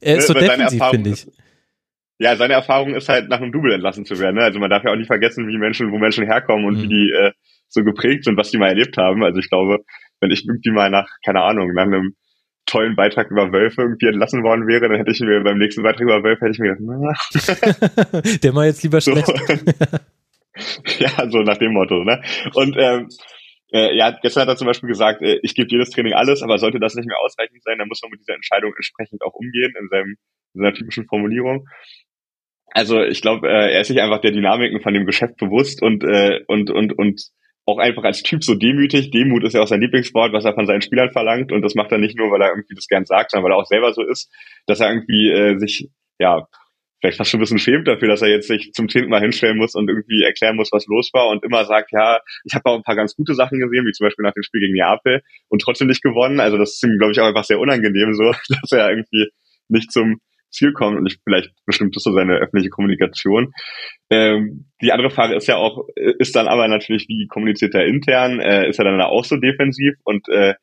Er 0.00 0.18
ist 0.18 0.26
so 0.26 0.34
defensiv, 0.34 0.84
finde 0.90 1.10
ich. 1.10 1.26
ja, 2.18 2.36
seine 2.36 2.52
Erfahrung 2.52 2.94
ist 2.94 3.08
halt, 3.08 3.30
nach 3.30 3.40
einem 3.40 3.52
Double 3.52 3.72
entlassen 3.72 4.04
zu 4.04 4.18
werden. 4.18 4.36
Ne? 4.36 4.42
Also 4.42 4.58
man 4.58 4.70
darf 4.70 4.84
ja 4.84 4.92
auch 4.92 4.96
nicht 4.96 5.06
vergessen, 5.06 5.48
wie 5.48 5.56
Menschen, 5.56 5.90
wo 5.90 5.98
Menschen 5.98 6.26
herkommen 6.26 6.66
und 6.66 6.76
mhm. 6.76 6.82
wie 6.82 6.88
die 6.88 7.10
äh, 7.10 7.32
so 7.68 7.84
geprägt 7.84 8.24
sind, 8.24 8.36
was 8.36 8.50
die 8.50 8.58
mal 8.58 8.68
erlebt 8.68 8.96
haben. 8.96 9.22
Also 9.22 9.38
ich 9.38 9.48
glaube, 9.48 9.84
wenn 10.20 10.30
ich 10.30 10.46
irgendwie 10.46 10.70
mal 10.70 10.90
nach, 10.90 11.08
keine 11.24 11.42
Ahnung, 11.42 11.72
nach 11.74 11.84
einem 11.84 12.14
tollen 12.66 12.96
Beitrag 12.96 13.30
über 13.30 13.52
Wölfe 13.52 13.82
irgendwie 13.82 14.08
entlassen 14.08 14.42
worden 14.42 14.66
wäre, 14.66 14.88
dann 14.88 14.98
hätte 14.98 15.10
ich 15.10 15.20
mir 15.20 15.42
beim 15.42 15.58
nächsten 15.58 15.82
Beitrag 15.82 16.02
über 16.02 16.22
Wölfe 16.22 16.46
hätte 16.46 16.52
ich 16.52 16.58
mir 16.58 16.76
gedacht, 16.76 17.80
na. 18.12 18.20
Der 18.42 18.52
mal 18.52 18.66
jetzt 18.66 18.82
lieber 18.82 19.00
schlecht. 19.00 19.26
So. 19.26 19.34
ja, 20.98 21.30
so 21.30 21.38
nach 21.42 21.56
dem 21.56 21.72
Motto, 21.72 22.04
ne? 22.04 22.22
Und 22.54 22.76
ähm, 22.78 23.08
äh, 23.72 23.96
ja, 23.96 24.10
gestern 24.22 24.42
hat 24.42 24.48
er 24.48 24.56
zum 24.56 24.66
Beispiel 24.66 24.88
gesagt, 24.88 25.22
äh, 25.22 25.38
ich 25.42 25.54
gebe 25.54 25.68
jedes 25.70 25.90
Training 25.90 26.14
alles, 26.14 26.42
aber 26.42 26.58
sollte 26.58 26.80
das 26.80 26.94
nicht 26.94 27.06
mehr 27.06 27.18
ausreichend 27.22 27.62
sein, 27.62 27.78
dann 27.78 27.88
muss 27.88 28.00
man 28.02 28.10
mit 28.10 28.20
dieser 28.20 28.34
Entscheidung 28.34 28.72
entsprechend 28.74 29.22
auch 29.22 29.34
umgehen 29.34 29.74
in, 29.78 29.88
seinem, 29.88 30.16
in 30.54 30.60
seiner 30.60 30.74
typischen 30.74 31.06
Formulierung. 31.06 31.66
Also 32.70 33.02
ich 33.02 33.22
glaube, 33.22 33.48
äh, 33.48 33.72
er 33.72 33.80
ist 33.80 33.88
sich 33.88 34.00
einfach 34.00 34.20
der 34.20 34.32
Dynamiken 34.32 34.80
von 34.80 34.94
dem 34.94 35.06
Geschäft 35.06 35.36
bewusst 35.36 35.82
und 35.82 36.04
äh, 36.04 36.40
und 36.46 36.70
und 36.70 36.98
und 36.98 37.22
auch 37.68 37.78
einfach 37.78 38.04
als 38.04 38.22
Typ 38.22 38.42
so 38.42 38.54
demütig. 38.54 39.10
Demut 39.10 39.44
ist 39.44 39.52
ja 39.52 39.60
auch 39.60 39.66
sein 39.66 39.80
Lieblingswort, 39.80 40.32
was 40.32 40.44
er 40.44 40.54
von 40.54 40.66
seinen 40.66 40.82
Spielern 40.82 41.12
verlangt. 41.12 41.52
Und 41.52 41.62
das 41.62 41.74
macht 41.74 41.92
er 41.92 41.98
nicht 41.98 42.16
nur, 42.16 42.30
weil 42.30 42.40
er 42.40 42.50
irgendwie 42.50 42.74
das 42.74 42.88
gern 42.88 43.04
sagt, 43.04 43.30
sondern 43.30 43.44
weil 43.44 43.56
er 43.56 43.60
auch 43.60 43.66
selber 43.66 43.92
so 43.92 44.02
ist, 44.02 44.32
dass 44.66 44.80
er 44.80 44.88
irgendwie 44.90 45.30
äh, 45.30 45.58
sich, 45.58 45.88
ja, 46.18 46.46
vielleicht 47.00 47.18
fast 47.18 47.30
schon 47.30 47.38
ein 47.38 47.42
bisschen 47.42 47.58
schämt 47.58 47.86
dafür, 47.86 48.08
dass 48.08 48.22
er 48.22 48.28
jetzt 48.28 48.48
sich 48.48 48.72
zum 48.72 48.88
zehnten 48.88 49.10
Mal 49.10 49.20
hinstellen 49.20 49.58
muss 49.58 49.74
und 49.74 49.88
irgendwie 49.88 50.22
erklären 50.22 50.56
muss, 50.56 50.72
was 50.72 50.86
los 50.86 51.10
war 51.12 51.28
und 51.28 51.44
immer 51.44 51.64
sagt, 51.64 51.92
ja, 51.92 52.20
ich 52.44 52.54
habe 52.54 52.68
auch 52.70 52.76
ein 52.76 52.82
paar 52.82 52.96
ganz 52.96 53.14
gute 53.14 53.34
Sachen 53.34 53.60
gesehen, 53.60 53.86
wie 53.86 53.92
zum 53.92 54.06
Beispiel 54.06 54.24
nach 54.24 54.34
dem 54.34 54.42
Spiel 54.42 54.60
gegen 54.60 54.74
Neapel 54.74 55.22
und 55.48 55.60
trotzdem 55.60 55.86
nicht 55.86 56.02
gewonnen. 56.02 56.40
Also 56.40 56.56
das 56.56 56.74
ist 56.74 56.82
ihm, 56.82 56.98
glaube 56.98 57.12
ich, 57.12 57.20
auch 57.20 57.26
einfach 57.26 57.44
sehr 57.44 57.60
unangenehm 57.60 58.14
so, 58.14 58.32
dass 58.48 58.72
er 58.72 58.90
irgendwie 58.90 59.28
nicht 59.68 59.92
zum 59.92 60.20
Ziel 60.50 60.72
kommt 60.72 60.98
und 60.98 61.06
ich, 61.06 61.18
vielleicht 61.24 61.50
bestimmt 61.66 61.94
das 61.96 62.02
so 62.02 62.12
seine 62.12 62.36
öffentliche 62.36 62.70
Kommunikation. 62.70 63.52
Ähm, 64.10 64.66
die 64.80 64.92
andere 64.92 65.10
Frage 65.10 65.34
ist 65.34 65.48
ja 65.48 65.56
auch, 65.56 65.86
ist 65.96 66.36
dann 66.36 66.48
aber 66.48 66.68
natürlich, 66.68 67.06
wie 67.08 67.26
kommuniziert 67.26 67.74
er 67.74 67.86
intern? 67.86 68.40
Äh, 68.40 68.68
ist 68.68 68.78
er 68.78 68.84
dann 68.84 69.00
auch 69.00 69.24
so 69.24 69.36
defensiv 69.36 69.94
und 70.04 70.28
äh, 70.28 70.54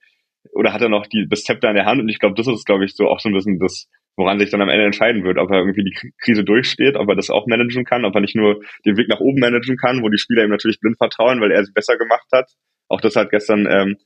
oder 0.54 0.74
hat 0.74 0.82
er 0.82 0.90
noch 0.90 1.08
die, 1.08 1.28
das 1.30 1.44
Zepter 1.44 1.70
in 1.70 1.76
der 1.76 1.86
Hand? 1.86 2.02
Und 2.02 2.10
ich 2.10 2.20
glaube, 2.20 2.36
das 2.36 2.48
ist, 2.48 2.66
glaube 2.66 2.86
ich, 2.86 2.96
so 2.96 3.08
auch 3.08 3.20
so 3.20 3.30
ein 3.30 3.34
bisschen 3.34 3.60
das, 3.60 3.88
woran 4.16 4.40
sich 4.40 4.50
dann 4.52 4.62
am 4.62 4.70
Ende 4.70 4.86
entscheiden 4.86 5.24
wird, 5.24 5.38
ob 5.38 5.50
er 5.52 5.60
irgendwie 5.60 5.84
die 5.84 6.12
Krise 6.22 6.44
durchsteht, 6.44 6.96
ob 6.96 7.10
er 7.10 7.16
das 7.16 7.30
auch 7.30 7.48
managen 7.48 7.84
kann, 7.84 8.06
ob 8.06 8.16
er 8.16 8.22
nicht 8.22 8.36
nur 8.36 8.62
den 8.86 8.98
Weg 8.98 9.10
nach 9.10 9.20
oben 9.20 9.40
managen 9.40 9.78
kann, 9.78 10.04
wo 10.04 10.10
die 10.10 10.18
Spieler 10.18 10.44
ihm 10.44 10.52
natürlich 10.52 10.80
blind 10.80 10.98
vertrauen, 10.98 11.42
weil 11.42 11.52
er 11.52 11.64
sie 11.64 11.74
besser 11.74 11.98
gemacht 11.98 12.28
hat. 12.32 12.50
Auch 12.88 13.02
das 13.02 13.16
hat 13.16 13.32
gestern 13.32 13.68
ähm, 13.70 13.98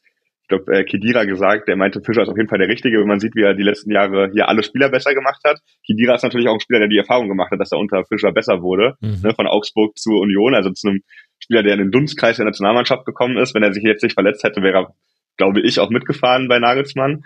glaube, 0.50 0.72
äh, 0.74 0.84
Kedira 0.84 1.24
gesagt, 1.24 1.68
der 1.68 1.78
meinte, 1.78 2.02
Fischer 2.02 2.24
ist 2.24 2.30
auf 2.30 2.38
jeden 2.38 2.50
Fall 2.50 2.60
der 2.60 2.68
Richtige, 2.68 3.00
wenn 3.00 3.08
man 3.08 3.20
sieht, 3.20 3.36
wie 3.36 3.44
er 3.44 3.54
die 3.54 3.64
letzten 3.64 3.92
Jahre 3.92 4.30
hier 4.34 4.50
alle 4.50 4.64
Spieler 4.64 4.90
besser 4.90 5.14
gemacht 5.14 5.42
hat. 5.46 5.60
Kedira 5.86 6.16
ist 6.16 6.24
natürlich 6.24 6.48
auch 6.48 6.56
ein 6.56 6.60
Spieler, 6.60 6.80
der 6.80 6.90
die 6.90 6.98
Erfahrung 6.98 7.30
gemacht 7.30 7.52
hat, 7.52 7.60
dass 7.60 7.72
er 7.72 7.80
unter 7.80 8.04
Fischer 8.04 8.32
besser 8.32 8.62
wurde, 8.62 8.96
mhm. 9.00 9.22
ne, 9.24 9.34
von 9.34 9.48
Augsburg 9.48 9.98
zur 9.98 10.20
Union, 10.20 10.54
also 10.54 10.72
zu 10.72 10.90
einem 10.90 11.02
Spieler, 11.40 11.64
der 11.64 11.74
in 11.74 11.80
den 11.80 11.92
Dunstkreis 11.92 12.38
der 12.38 12.46
Nationalmannschaft 12.46 13.06
gekommen 13.06 13.38
ist. 13.38 13.56
Wenn 13.56 13.64
er 13.64 13.74
sich 13.74 13.84
jetzt 13.84 14.04
nicht 14.04 14.14
verletzt 14.14 14.44
hätte, 14.44 14.62
wäre 14.62 14.78
er, 14.78 14.94
glaube 15.38 15.62
ich, 15.62 15.80
auch 15.80 15.90
mitgefahren 15.90 16.48
bei 16.50 16.60
Nagelsmann. 16.60 17.24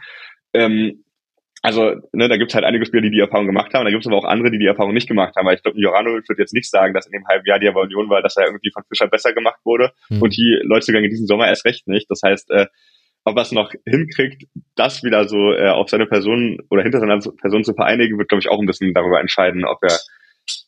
Ähm, 0.53 1.03
also, 1.65 1.95
ne, 2.11 2.28
da 2.28 2.36
gibt's 2.36 2.53
halt 2.55 2.65
einige 2.65 2.86
Spieler, 2.86 3.03
die 3.03 3.09
die 3.09 3.21
Erfahrung 3.21 3.47
gemacht 3.47 3.74
haben, 3.74 3.86
da 3.86 3.91
gibt's 3.91 4.05
aber 4.05 4.17
auch 4.17 4.26
andere, 4.26 4.51
die 4.51 4.59
die 4.59 4.65
Erfahrung 4.65 4.93
nicht 4.93 5.07
gemacht 5.07 5.34
haben. 5.38 5.45
Weil 5.45 5.55
ich 5.55 5.63
glaube, 5.63 5.80
Joranovic 5.80 6.28
wird 6.28 6.39
jetzt 6.39 6.53
nicht 6.53 6.69
sagen, 6.69 6.93
dass 6.93 7.05
in 7.05 7.13
dem 7.13 7.26
halben 7.26 7.45
Jahr, 7.45 7.57
die 7.57 7.67
er 7.67 7.74
bei 7.74 7.80
Union 7.80 8.09
war, 8.09 8.21
dass 8.21 8.36
er 8.36 8.47
irgendwie 8.47 8.71
von 8.74 8.84
Fischer 8.84 9.07
besser 9.07 9.32
gemacht 9.32 9.61
wurde. 9.63 9.91
Mhm. 10.09 10.21
Und 10.21 10.36
die 10.36 10.59
Leute 10.63 10.91
in 10.91 11.09
diesem 11.09 11.26
Sommer 11.26 11.47
erst 11.47 11.63
recht 11.63 11.88
nicht. 11.88 12.11
Das 12.11 12.19
heißt, 12.21 12.51
äh, 12.51 12.65
ob 13.26 13.38
er 13.38 13.41
es 13.41 13.51
noch 13.51 13.71
hinkriegt, 13.86 14.47
das 14.76 15.03
wieder 15.03 15.28
so 15.28 15.53
äh, 15.53 15.69
auf 15.69 15.89
seine 15.89 16.05
Person 16.05 16.59
oder 16.69 16.84
hinter 16.84 16.99
seiner 16.99 17.19
Person 17.19 17.63
zu 17.63 17.74
vereinigen, 17.74 18.17
wird, 18.17 18.30
glaube 18.30 18.41
ich, 18.41 18.49
auch 18.49 18.59
ein 18.59 18.65
bisschen 18.65 18.93
darüber 18.93 19.19
entscheiden, 19.19 19.65
ob 19.65 19.80
er 19.82 19.97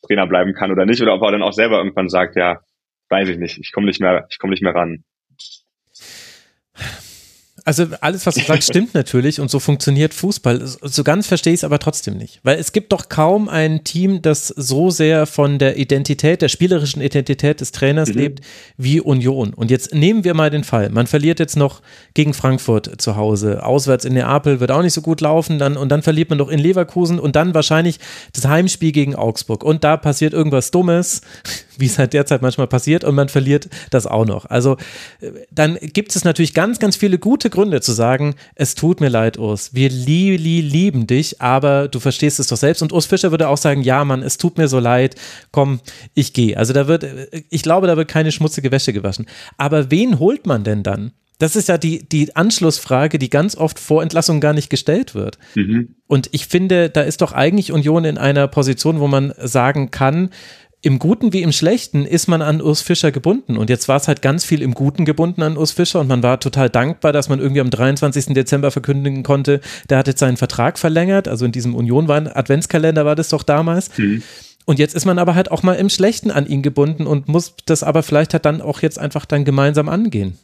Trainer 0.08 0.28
bleiben 0.28 0.53
kann 0.53 0.72
oder 0.72 0.86
nicht, 0.86 1.01
oder 1.01 1.16
ob 1.16 1.22
er 1.24 1.32
dann 1.32 1.43
auch 1.43 1.53
selber 1.53 1.78
irgendwann 1.78 2.10
sagt, 2.10 2.36
ja, 2.36 2.62
weiß 3.10 3.30
ich 3.30 3.38
nicht, 3.38 3.58
ich 3.60 3.72
komme 3.72 3.88
nicht 3.88 3.99
mehr, 3.99 4.26
ich 4.30 4.39
komme 4.39 4.51
nicht 4.51 4.64
mehr 4.64 4.76
ran. 4.76 5.03
Also 7.68 7.88
alles, 7.99 8.28
was 8.28 8.36
du 8.36 8.41
sagst, 8.41 8.70
stimmt 8.70 8.93
natürlich 8.93 9.39
und 9.41 9.49
so 9.49 9.59
funktioniert 9.59 10.13
Fußball. 10.13 10.61
So 10.63 11.03
ganz 11.03 11.26
verstehe 11.26 11.51
ich 11.51 11.61
es 11.61 11.63
aber 11.63 11.80
trotzdem 11.80 12.16
nicht. 12.16 12.39
Weil 12.43 12.59
es 12.59 12.72
gibt 12.74 12.91
doch 12.91 13.09
kaum 13.09 13.49
ein 13.49 13.84
Team, 13.84 14.22
das 14.22 14.49
so 14.49 14.91
sehr 14.91 15.26
von 15.26 15.57
der 15.57 15.76
Identität, 15.76 16.43
der 16.43 16.49
spielerischen 16.49 17.01
Identität 17.01 17.61
des 17.61 17.72
Trainers 17.72 18.09
mhm. 18.09 18.16
lebt 18.16 18.41
wie 18.78 19.01
Union. 19.01 19.55
Und 19.55 19.72
jetzt 19.72 19.95
nehmen 19.95 20.24
wir 20.24 20.36
mal 20.36 20.51
den 20.51 20.63
Fall. 20.63 20.91
Man 20.91 21.07
verliert 21.07 21.39
jetzt 21.39 21.57
noch 21.57 21.82
gegen 22.13 22.36
Frankfurt 22.36 23.01
zu 23.01 23.16
Hause. 23.16 23.66
Auswärts 23.66 24.05
in 24.05 24.13
Neapel 24.13 24.59
wird 24.59 24.70
auch 24.70 24.84
nicht 24.84 24.93
so 24.93 25.01
gut 25.01 25.22
laufen. 25.22 25.57
Dann, 25.57 25.76
und 25.76 25.89
dann 25.89 26.03
verliert 26.03 26.30
man 26.30 26.38
doch 26.38 26.49
in 26.49 26.59
Leverkusen 26.59 27.20
und 27.20 27.36
dann 27.36 27.55
wahrscheinlich 27.55 27.99
das 28.34 28.45
Heimspiel 28.45 28.91
gegen 28.91 29.16
Augsburg. 29.16 29.63
Und 29.63 29.84
da 29.84 29.97
passiert 29.97 30.34
irgendwas 30.34 30.70
Dummes, 30.70 31.22
wie 31.80 31.86
es 31.86 31.99
halt 31.99 32.13
derzeit 32.13 32.41
manchmal 32.41 32.67
passiert, 32.67 33.03
und 33.03 33.15
man 33.15 33.30
verliert 33.30 33.69
das 33.89 34.07
auch 34.07 34.26
noch. 34.26 34.45
Also 34.45 34.78
äh, 35.21 35.32
dann 35.51 35.78
gibt 35.82 36.15
es 36.15 36.23
natürlich 36.23 36.53
ganz, 36.53 36.80
ganz 36.80 36.95
viele 36.95 37.19
gute 37.19 37.49
Gründe 37.49 37.82
zu 37.82 37.91
sagen, 37.91 38.36
es 38.55 38.76
tut 38.76 39.01
mir 39.01 39.09
leid, 39.09 39.38
Urs, 39.38 39.73
wir 39.73 39.89
li 39.89 40.38
li 40.38 40.61
lieben 40.61 41.07
dich, 41.07 41.41
aber 41.41 41.88
du 41.88 41.99
verstehst 41.99 42.39
es 42.39 42.47
doch 42.47 42.57
selbst. 42.57 42.82
Und 42.82 42.93
Urs 42.93 43.05
Fischer 43.05 43.32
würde 43.32 43.47
auch 43.47 43.57
sagen, 43.57 43.82
ja, 43.82 44.03
Mann, 44.05 44.23
es 44.23 44.38
tut 44.38 44.57
mir 44.57 44.67
so 44.67 44.80
leid, 44.80 45.15
komm, 45.51 45.80
ich 46.13 46.34
gehe. 46.34 46.57
Also 46.57 46.73
da 46.73 46.88
wird, 46.88 47.05
ich 47.49 47.63
glaube, 47.63 47.88
da 47.88 47.97
wird 47.97 48.07
keine 48.07 48.32
schmutzige 48.32 48.71
Wäsche 48.71 48.93
gewaschen. 48.93 49.26
Aber 49.57 49.91
wen 49.91 50.19
holt 50.19 50.45
man 50.45 50.63
denn 50.63 50.84
dann? 50.84 51.11
Das 51.38 51.57
ist 51.57 51.67
ja 51.67 51.78
die, 51.78 52.07
die 52.07 52.36
Anschlussfrage, 52.36 53.19
die 53.19 53.30
ganz 53.30 53.57
oft 53.57 53.78
vor 53.78 54.01
Entlassung 54.01 54.39
gar 54.39 54.53
nicht 54.53 54.69
gestellt 54.69 55.15
wird. 55.15 55.38
Mhm. 55.55 55.95
Und 56.07 56.30
ich 56.32 56.47
finde, 56.47 56.89
da 56.89 57.01
ist 57.01 57.21
doch 57.21 57.34
eigentlich 57.34 57.73
Union 57.73 58.05
in 58.05 58.17
einer 58.17 58.47
Position, 58.47 58.99
wo 58.99 59.07
man 59.07 59.34
sagen 59.38 59.91
kann, 59.91 60.30
im 60.86 61.00
Guten 61.00 61.34
wie 61.34 61.42
im 61.42 61.52
Schlechten 61.52 62.06
ist 62.06 62.28
man 62.28 62.44
an 62.44 62.62
Urs 62.62 62.84
Fischer 62.84 63.12
gebunden. 63.12 63.58
Und 63.58 63.72
jetzt 63.72 63.88
war 63.88 63.98
es 63.98 64.08
halt 64.08 64.22
ganz 64.22 64.46
viel 64.46 64.62
im 64.62 64.76
Guten 64.76 65.04
gebunden 65.04 65.42
an 65.42 65.58
Urs 65.58 65.72
Fischer 65.72 66.00
und 66.00 66.08
man 66.08 66.22
war 66.22 66.40
total 66.40 66.70
dankbar, 66.70 67.12
dass 67.12 67.28
man 67.28 67.40
irgendwie 67.40 67.62
am 67.62 67.72
23. 67.72 68.36
Dezember 68.36 68.70
verkündigen 68.70 69.24
konnte, 69.24 69.62
der 69.90 69.98
hat 69.98 70.08
jetzt 70.08 70.20
seinen 70.20 70.38
Vertrag 70.38 70.78
verlängert. 70.78 71.28
Also 71.28 71.44
in 71.44 71.52
diesem 71.52 71.74
Union 71.74 72.08
Adventskalender 72.08 73.04
war 73.04 73.16
das 73.16 73.30
doch 73.30 73.42
damals. 73.42 73.98
Mhm. 73.98 74.22
Und 74.66 74.78
jetzt 74.78 74.94
ist 74.94 75.06
man 75.06 75.18
aber 75.18 75.34
halt 75.34 75.50
auch 75.50 75.64
mal 75.64 75.74
im 75.74 75.90
Schlechten 75.90 76.30
an 76.30 76.46
ihn 76.46 76.62
gebunden 76.62 77.08
und 77.08 77.28
muss 77.28 77.56
das 77.66 77.82
aber 77.82 78.04
vielleicht 78.04 78.34
halt 78.34 78.46
dann 78.46 78.62
auch 78.62 78.84
jetzt 78.84 79.00
einfach 79.00 79.26
dann 79.26 79.44
gemeinsam 79.44 79.90
angehen. 79.90 80.38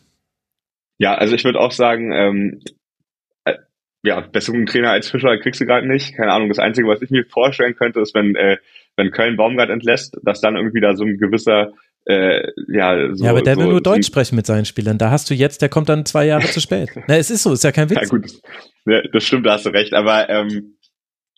Ja, 0.97 1.13
also 1.13 1.35
ich 1.35 1.43
würde 1.43 1.59
auch 1.59 1.71
sagen, 1.71 2.11
ähm, 2.13 2.63
ja, 4.03 4.21
besseren 4.21 4.65
Trainer 4.65 4.89
als 4.89 5.11
Fischer 5.11 5.37
kriegst 5.37 5.61
du 5.61 5.65
gerade 5.65 5.87
nicht. 5.87 6.15
Keine 6.15 6.31
Ahnung, 6.31 6.49
das 6.49 6.59
Einzige, 6.59 6.87
was 6.87 7.01
ich 7.03 7.11
mir 7.11 7.25
vorstellen 7.25 7.75
könnte, 7.75 7.99
ist, 7.99 8.15
wenn, 8.15 8.35
äh, 8.35 8.57
wenn 8.97 9.11
Köln 9.11 9.37
Baumgart 9.37 9.69
entlässt, 9.69 10.17
dass 10.23 10.41
dann 10.41 10.55
irgendwie 10.55 10.81
da 10.81 10.95
so 10.95 11.03
ein 11.03 11.17
gewisser 11.17 11.71
äh, 12.05 12.47
ja, 12.67 13.13
so, 13.13 13.25
ja, 13.25 13.31
aber 13.31 13.41
der 13.41 13.55
so, 13.55 13.61
will 13.61 13.67
nur 13.67 13.81
Deutsch 13.81 14.07
sprechen 14.07 14.35
mit 14.35 14.47
seinen 14.47 14.65
Spielern. 14.65 14.97
Da 14.97 15.11
hast 15.11 15.29
du 15.29 15.35
jetzt, 15.35 15.61
der 15.61 15.69
kommt 15.69 15.87
dann 15.87 16.05
zwei 16.05 16.25
Jahre 16.25 16.47
zu 16.47 16.59
spät. 16.59 16.89
Na, 17.07 17.17
es 17.17 17.29
ist 17.29 17.43
so, 17.43 17.53
ist 17.53 17.63
ja 17.63 17.71
kein 17.71 17.89
Witz. 17.89 18.01
Ja, 18.01 18.07
gut, 18.07 18.25
das, 18.25 18.41
ja, 18.85 19.01
das 19.13 19.23
stimmt, 19.23 19.45
da 19.45 19.53
hast 19.53 19.65
du 19.65 19.69
recht. 19.69 19.93
Aber 19.93 20.27
ähm, 20.29 20.77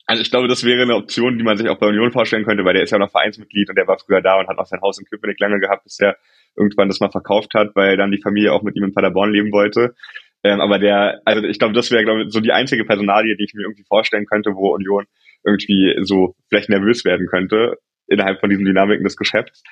also 0.06 0.22
ich 0.22 0.30
glaube, 0.30 0.48
das 0.48 0.64
wäre 0.64 0.82
eine 0.82 0.96
Option, 0.96 1.38
die 1.38 1.44
man 1.44 1.58
sich 1.58 1.70
auch 1.70 1.80
bei 1.80 1.88
Union 1.88 2.12
vorstellen 2.12 2.46
könnte, 2.46 2.64
weil 2.66 2.74
der 2.74 2.84
ist 2.84 2.92
ja 2.92 2.98
noch 2.98 3.12
Vereinsmitglied 3.12 3.70
und 3.70 3.78
der 3.78 3.88
war 3.88 3.98
früher 4.00 4.22
da 4.22 4.40
und 4.40 4.48
hat 4.48 4.58
noch 4.58 4.66
sein 4.66 4.82
Haus 4.82 5.00
in 5.00 5.06
Köpenick 5.06 5.40
lange 5.40 5.60
gehabt, 5.60 5.84
bis 5.84 6.00
er 6.00 6.18
irgendwann 6.56 6.88
das 6.88 7.00
mal 7.00 7.12
verkauft 7.12 7.54
hat, 7.54 7.76
weil 7.76 7.98
dann 7.98 8.12
die 8.12 8.22
Familie 8.22 8.54
auch 8.54 8.64
mit 8.64 8.76
ihm 8.76 8.84
in 8.84 8.94
Paderborn 8.94 9.32
leben 9.32 9.52
wollte. 9.52 9.96
Ähm, 10.44 10.60
aber 10.60 10.78
der, 10.78 11.22
also 11.26 11.44
ich 11.44 11.58
glaube, 11.58 11.74
das 11.74 11.90
wäre, 11.90 12.04
glaube 12.04 12.24
ich, 12.24 12.34
so 12.34 12.42
die 12.42 12.52
einzige 12.52 12.84
Personalie, 12.84 13.38
die 13.38 13.46
ich 13.46 13.54
mir 13.54 13.64
irgendwie 13.64 13.86
vorstellen 13.88 14.26
könnte, 14.26 14.52
wo 14.56 14.74
Union 14.74 15.06
irgendwie 15.46 15.96
so 16.04 16.36
vielleicht 16.50 16.70
nervös 16.70 17.06
werden 17.06 17.28
könnte 17.28 17.76
innerhalb 18.08 18.40
von 18.40 18.50
diesen 18.50 18.66
Dynamiken 18.66 19.04
des 19.04 19.16
Geschäfts. 19.16 19.64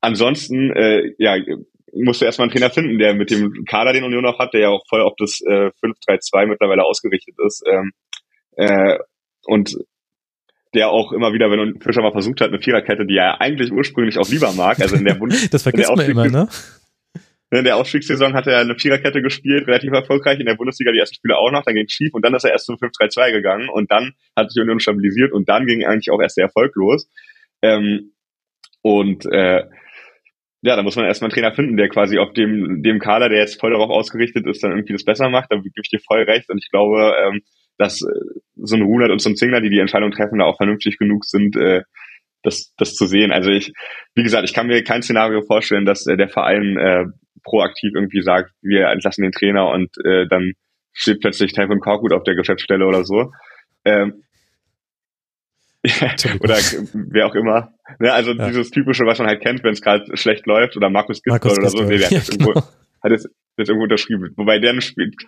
Ansonsten, 0.00 0.70
äh, 0.72 1.12
ja, 1.18 1.36
musst 1.92 2.20
du 2.20 2.24
erstmal 2.24 2.46
einen 2.46 2.52
Trainer 2.52 2.70
finden, 2.70 2.98
der 2.98 3.14
mit 3.14 3.30
dem 3.30 3.64
Kader, 3.64 3.92
den 3.92 4.04
Union 4.04 4.26
auch 4.26 4.38
hat, 4.38 4.54
der 4.54 4.60
ja 4.60 4.68
auch 4.68 4.84
voll 4.88 5.02
auf 5.02 5.14
das 5.18 5.40
äh, 5.46 5.70
5-3-2 5.84 6.46
mittlerweile 6.46 6.84
ausgerichtet 6.84 7.34
ist. 7.46 7.62
Ähm, 7.66 7.92
äh, 8.56 8.98
und 9.44 9.76
der 10.74 10.90
auch 10.90 11.12
immer 11.12 11.32
wieder, 11.32 11.50
wenn 11.50 11.80
Fischer 11.80 12.02
mal 12.02 12.12
versucht 12.12 12.40
hat, 12.40 12.48
eine 12.48 12.60
Viererkette, 12.60 13.06
die 13.06 13.16
er 13.16 13.40
eigentlich 13.40 13.72
ursprünglich 13.72 14.18
auch 14.18 14.28
lieber 14.28 14.52
mag, 14.52 14.80
also 14.80 14.96
in 14.96 15.04
der 15.04 15.14
Bund 15.18 15.52
Das 15.52 15.62
vergisst 15.64 15.94
man 15.94 16.08
immer, 16.08 16.28
ne? 16.28 16.48
In 17.52 17.64
der 17.64 17.76
Aufstiegssaison 17.76 18.34
hat 18.34 18.46
er 18.46 18.58
eine 18.58 18.78
Viererkette 18.78 19.22
gespielt, 19.22 19.66
relativ 19.66 19.92
erfolgreich, 19.92 20.38
in 20.38 20.46
der 20.46 20.54
Bundesliga 20.54 20.92
die 20.92 20.98
ersten 20.98 21.16
Spiele 21.16 21.36
auch 21.36 21.50
noch, 21.50 21.64
dann 21.64 21.74
ging 21.74 21.88
schief 21.88 22.14
und 22.14 22.24
dann 22.24 22.34
ist 22.34 22.44
er 22.44 22.52
erst 22.52 22.66
zum 22.66 22.76
5-3-2 22.76 23.32
gegangen 23.32 23.68
und 23.68 23.90
dann 23.90 24.12
hat 24.36 24.52
sich 24.52 24.62
Union 24.62 24.78
stabilisiert 24.78 25.32
und 25.32 25.48
dann 25.48 25.66
ging 25.66 25.84
eigentlich 25.84 26.12
auch 26.12 26.20
erst 26.20 26.36
der 26.36 26.44
Erfolg 26.44 26.76
los. 26.76 27.08
Ähm, 27.62 28.12
und 28.82 29.26
äh, 29.26 29.64
ja, 30.62 30.76
da 30.76 30.82
muss 30.82 30.96
man 30.96 31.06
erstmal 31.06 31.28
einen 31.28 31.34
Trainer 31.34 31.54
finden, 31.54 31.76
der 31.76 31.88
quasi 31.88 32.18
auf 32.18 32.32
dem, 32.34 32.82
dem 32.82 32.98
Kader, 32.98 33.28
der 33.28 33.38
jetzt 33.38 33.58
voll 33.58 33.72
darauf 33.72 33.90
ausgerichtet 33.90 34.46
ist, 34.46 34.62
dann 34.62 34.72
irgendwie 34.72 34.92
das 34.92 35.04
besser 35.04 35.28
macht. 35.30 35.50
Da 35.50 35.56
gebe 35.56 35.70
ich 35.82 35.88
dir 35.88 36.00
voll 36.00 36.22
recht. 36.22 36.50
Und 36.50 36.58
ich 36.58 36.70
glaube, 36.70 37.14
ähm, 37.18 37.40
dass 37.78 38.02
äh, 38.02 38.40
so 38.56 38.76
ein 38.76 38.82
Runert 38.82 39.10
und 39.10 39.20
so 39.20 39.30
ein 39.30 39.36
Zingler, 39.36 39.60
die 39.60 39.70
die 39.70 39.78
Entscheidung 39.78 40.10
treffen, 40.10 40.38
da 40.38 40.44
auch 40.44 40.58
vernünftig 40.58 40.98
genug 40.98 41.24
sind, 41.24 41.56
äh, 41.56 41.82
das, 42.42 42.74
das 42.76 42.94
zu 42.94 43.06
sehen. 43.06 43.32
Also 43.32 43.50
ich, 43.50 43.72
wie 44.14 44.22
gesagt, 44.22 44.44
ich 44.44 44.54
kann 44.54 44.66
mir 44.66 44.82
kein 44.84 45.02
Szenario 45.02 45.42
vorstellen, 45.42 45.86
dass 45.86 46.06
äh, 46.06 46.16
der 46.16 46.28
Verein 46.28 46.76
äh, 46.76 47.04
proaktiv 47.42 47.92
irgendwie 47.94 48.22
sagt, 48.22 48.52
wir 48.62 48.88
entlassen 48.88 49.22
den 49.22 49.32
Trainer 49.32 49.68
und 49.68 49.90
äh, 50.04 50.26
dann 50.28 50.52
steht 50.92 51.20
plötzlich 51.20 51.52
Typhoon 51.52 51.80
Korkut 51.80 52.12
auf 52.12 52.24
der 52.24 52.34
Geschäftsstelle 52.34 52.86
oder 52.86 53.04
so. 53.04 53.32
Ähm, 53.84 54.22
oder 56.40 56.56
wer 56.92 57.26
auch 57.26 57.34
immer. 57.34 57.72
Ja, 58.00 58.12
also 58.12 58.32
ja. 58.32 58.48
dieses 58.48 58.70
typische, 58.70 59.04
was 59.06 59.18
man 59.18 59.28
halt 59.28 59.40
kennt, 59.40 59.64
wenn 59.64 59.72
es 59.72 59.80
gerade 59.80 60.04
schlecht 60.16 60.46
läuft, 60.46 60.76
oder 60.76 60.90
Markus 60.90 61.22
Gisdol 61.22 61.52
oder 61.52 61.70
so, 61.70 61.82
nee, 61.84 61.96
der 61.96 62.10
ja, 62.10 62.20
hat, 62.20 62.30
genau. 62.30 62.48
irgendwo, 62.48 62.68
hat 63.02 63.12
es 63.12 63.24
jetzt 63.56 63.68
irgendwo 63.68 63.84
unterschrieben. 63.84 64.32
Wobei 64.36 64.58
der 64.58 64.74
der, 64.74 64.82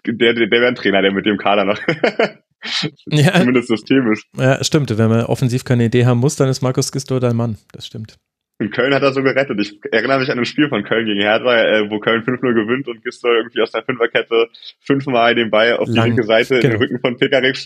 der, 0.06 0.34
der 0.34 0.50
wäre 0.50 0.68
ein 0.68 0.74
Trainer, 0.74 1.00
der 1.00 1.12
mit 1.12 1.24
dem 1.24 1.38
Kader 1.38 1.64
noch. 1.64 1.78
ja. 3.06 3.32
Zumindest 3.32 3.68
systemisch. 3.68 4.24
Ja, 4.36 4.62
stimmt. 4.62 4.96
Wenn 4.96 5.08
man 5.08 5.24
offensiv 5.24 5.64
keine 5.64 5.86
Idee 5.86 6.04
haben 6.04 6.18
muss, 6.18 6.36
dann 6.36 6.48
ist 6.48 6.60
Markus 6.60 6.92
Gisdol 6.92 7.20
dein 7.20 7.36
Mann. 7.36 7.56
Das 7.72 7.86
stimmt. 7.86 8.18
In 8.58 8.70
Köln 8.70 8.94
hat 8.94 9.02
er 9.02 9.12
so 9.12 9.22
gerettet. 9.22 9.58
Ich 9.60 9.80
erinnere 9.90 10.20
mich 10.20 10.30
an 10.30 10.38
ein 10.38 10.44
Spiel 10.44 10.68
von 10.68 10.84
Köln 10.84 11.06
gegen 11.06 11.20
Hertha, 11.20 11.56
äh, 11.56 11.90
wo 11.90 11.98
Köln 11.98 12.22
5-0 12.22 12.54
gewinnt 12.54 12.88
und 12.88 13.02
Gisdol 13.02 13.36
irgendwie 13.36 13.60
aus 13.60 13.72
der 13.72 13.82
Fünferkette 13.82 14.48
fünfmal 14.80 15.34
den 15.34 15.50
Ball 15.50 15.76
auf 15.76 15.88
Lang, 15.88 15.94
die 15.94 16.10
linke 16.10 16.22
Seite 16.24 16.60
genau. 16.60 16.64
in 16.64 16.70
den 16.70 16.80
Rücken 16.80 17.00
von 17.00 17.16
Pekarik 17.16 17.56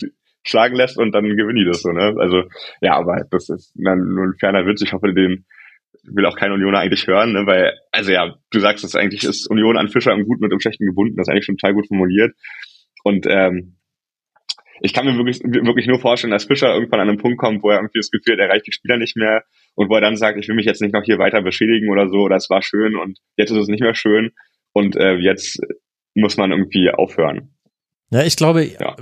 schlagen 0.43 0.75
lässt 0.75 0.97
und 0.97 1.13
dann 1.13 1.25
gewinnen 1.25 1.57
die 1.57 1.65
das 1.65 1.81
so, 1.81 1.91
ne? 1.91 2.15
Also, 2.17 2.43
ja, 2.81 2.95
aber 2.95 3.25
das 3.29 3.49
ist 3.49 3.73
dann 3.75 3.99
nur 3.99 4.25
ein 4.25 4.37
ferner 4.39 4.65
Witz. 4.65 4.81
Ich 4.81 4.93
hoffe, 4.93 5.13
den 5.13 5.45
will 6.03 6.25
auch 6.25 6.37
kein 6.37 6.51
Unioner 6.51 6.79
eigentlich 6.79 7.05
hören, 7.07 7.33
ne? 7.33 7.45
Weil, 7.45 7.73
also 7.91 8.11
ja, 8.11 8.35
du 8.51 8.59
sagst 8.59 8.83
es 8.83 8.95
eigentlich, 8.95 9.23
ist 9.23 9.49
Union 9.49 9.77
an 9.77 9.89
Fischer 9.89 10.13
im 10.13 10.25
Guten 10.25 10.45
und 10.45 10.53
im 10.53 10.59
Schlechten 10.59 10.85
gebunden. 10.85 11.17
Das 11.17 11.27
ist 11.27 11.31
eigentlich 11.31 11.45
schon 11.45 11.57
total 11.57 11.73
gut 11.73 11.87
formuliert. 11.87 12.33
Und 13.03 13.25
ähm, 13.29 13.76
ich 14.81 14.93
kann 14.93 15.05
mir 15.05 15.15
wirklich, 15.15 15.41
wirklich 15.43 15.87
nur 15.87 15.99
vorstellen, 15.99 16.31
dass 16.31 16.45
Fischer 16.45 16.73
irgendwann 16.73 16.99
an 16.99 17.09
einen 17.09 17.17
Punkt 17.17 17.37
kommt, 17.37 17.63
wo 17.63 17.69
er 17.69 17.77
irgendwie 17.77 17.99
das 17.99 18.11
Gefühl 18.11 18.33
hat, 18.33 18.39
er 18.39 18.47
erreicht 18.47 18.67
die 18.67 18.71
Spieler 18.71 18.97
nicht 18.97 19.15
mehr 19.15 19.43
und 19.75 19.89
wo 19.89 19.95
er 19.95 20.01
dann 20.01 20.15
sagt, 20.15 20.37
ich 20.37 20.47
will 20.47 20.55
mich 20.55 20.65
jetzt 20.65 20.81
nicht 20.81 20.93
noch 20.93 21.03
hier 21.03 21.17
weiter 21.17 21.41
beschädigen 21.41 21.89
oder 21.89 22.09
so, 22.09 22.19
oder 22.19 22.35
es 22.35 22.49
war 22.49 22.61
schön 22.61 22.95
und 22.95 23.19
jetzt 23.37 23.51
ist 23.51 23.57
es 23.57 23.67
nicht 23.67 23.81
mehr 23.81 23.95
schön 23.95 24.31
und 24.73 24.95
äh, 24.95 25.15
jetzt 25.15 25.59
muss 26.15 26.37
man 26.37 26.51
irgendwie 26.51 26.89
aufhören. 26.91 27.53
Ja, 28.09 28.23
ich 28.23 28.35
glaube, 28.35 28.63
ja 28.63 28.95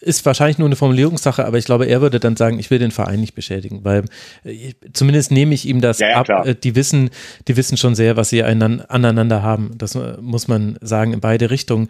ist 0.00 0.24
wahrscheinlich 0.24 0.58
nur 0.58 0.66
eine 0.66 0.76
Formulierungssache, 0.76 1.44
aber 1.44 1.58
ich 1.58 1.66
glaube, 1.66 1.86
er 1.86 2.00
würde 2.00 2.20
dann 2.20 2.36
sagen, 2.36 2.58
ich 2.58 2.70
will 2.70 2.78
den 2.78 2.90
Verein 2.90 3.20
nicht 3.20 3.34
beschädigen, 3.34 3.80
weil 3.84 4.04
äh, 4.44 4.72
zumindest 4.92 5.30
nehme 5.30 5.54
ich 5.54 5.66
ihm 5.66 5.80
das 5.80 5.98
ja, 5.98 6.08
ja, 6.08 6.16
ab. 6.16 6.46
Äh, 6.46 6.54
die 6.54 6.74
wissen, 6.74 7.10
die 7.48 7.56
wissen 7.56 7.76
schon 7.76 7.94
sehr, 7.94 8.16
was 8.16 8.30
sie 8.30 8.42
aneinander 8.42 9.42
haben. 9.42 9.72
Das 9.76 9.94
äh, 9.94 10.16
muss 10.20 10.48
man 10.48 10.78
sagen 10.80 11.12
in 11.12 11.20
beide 11.20 11.50
Richtungen. 11.50 11.88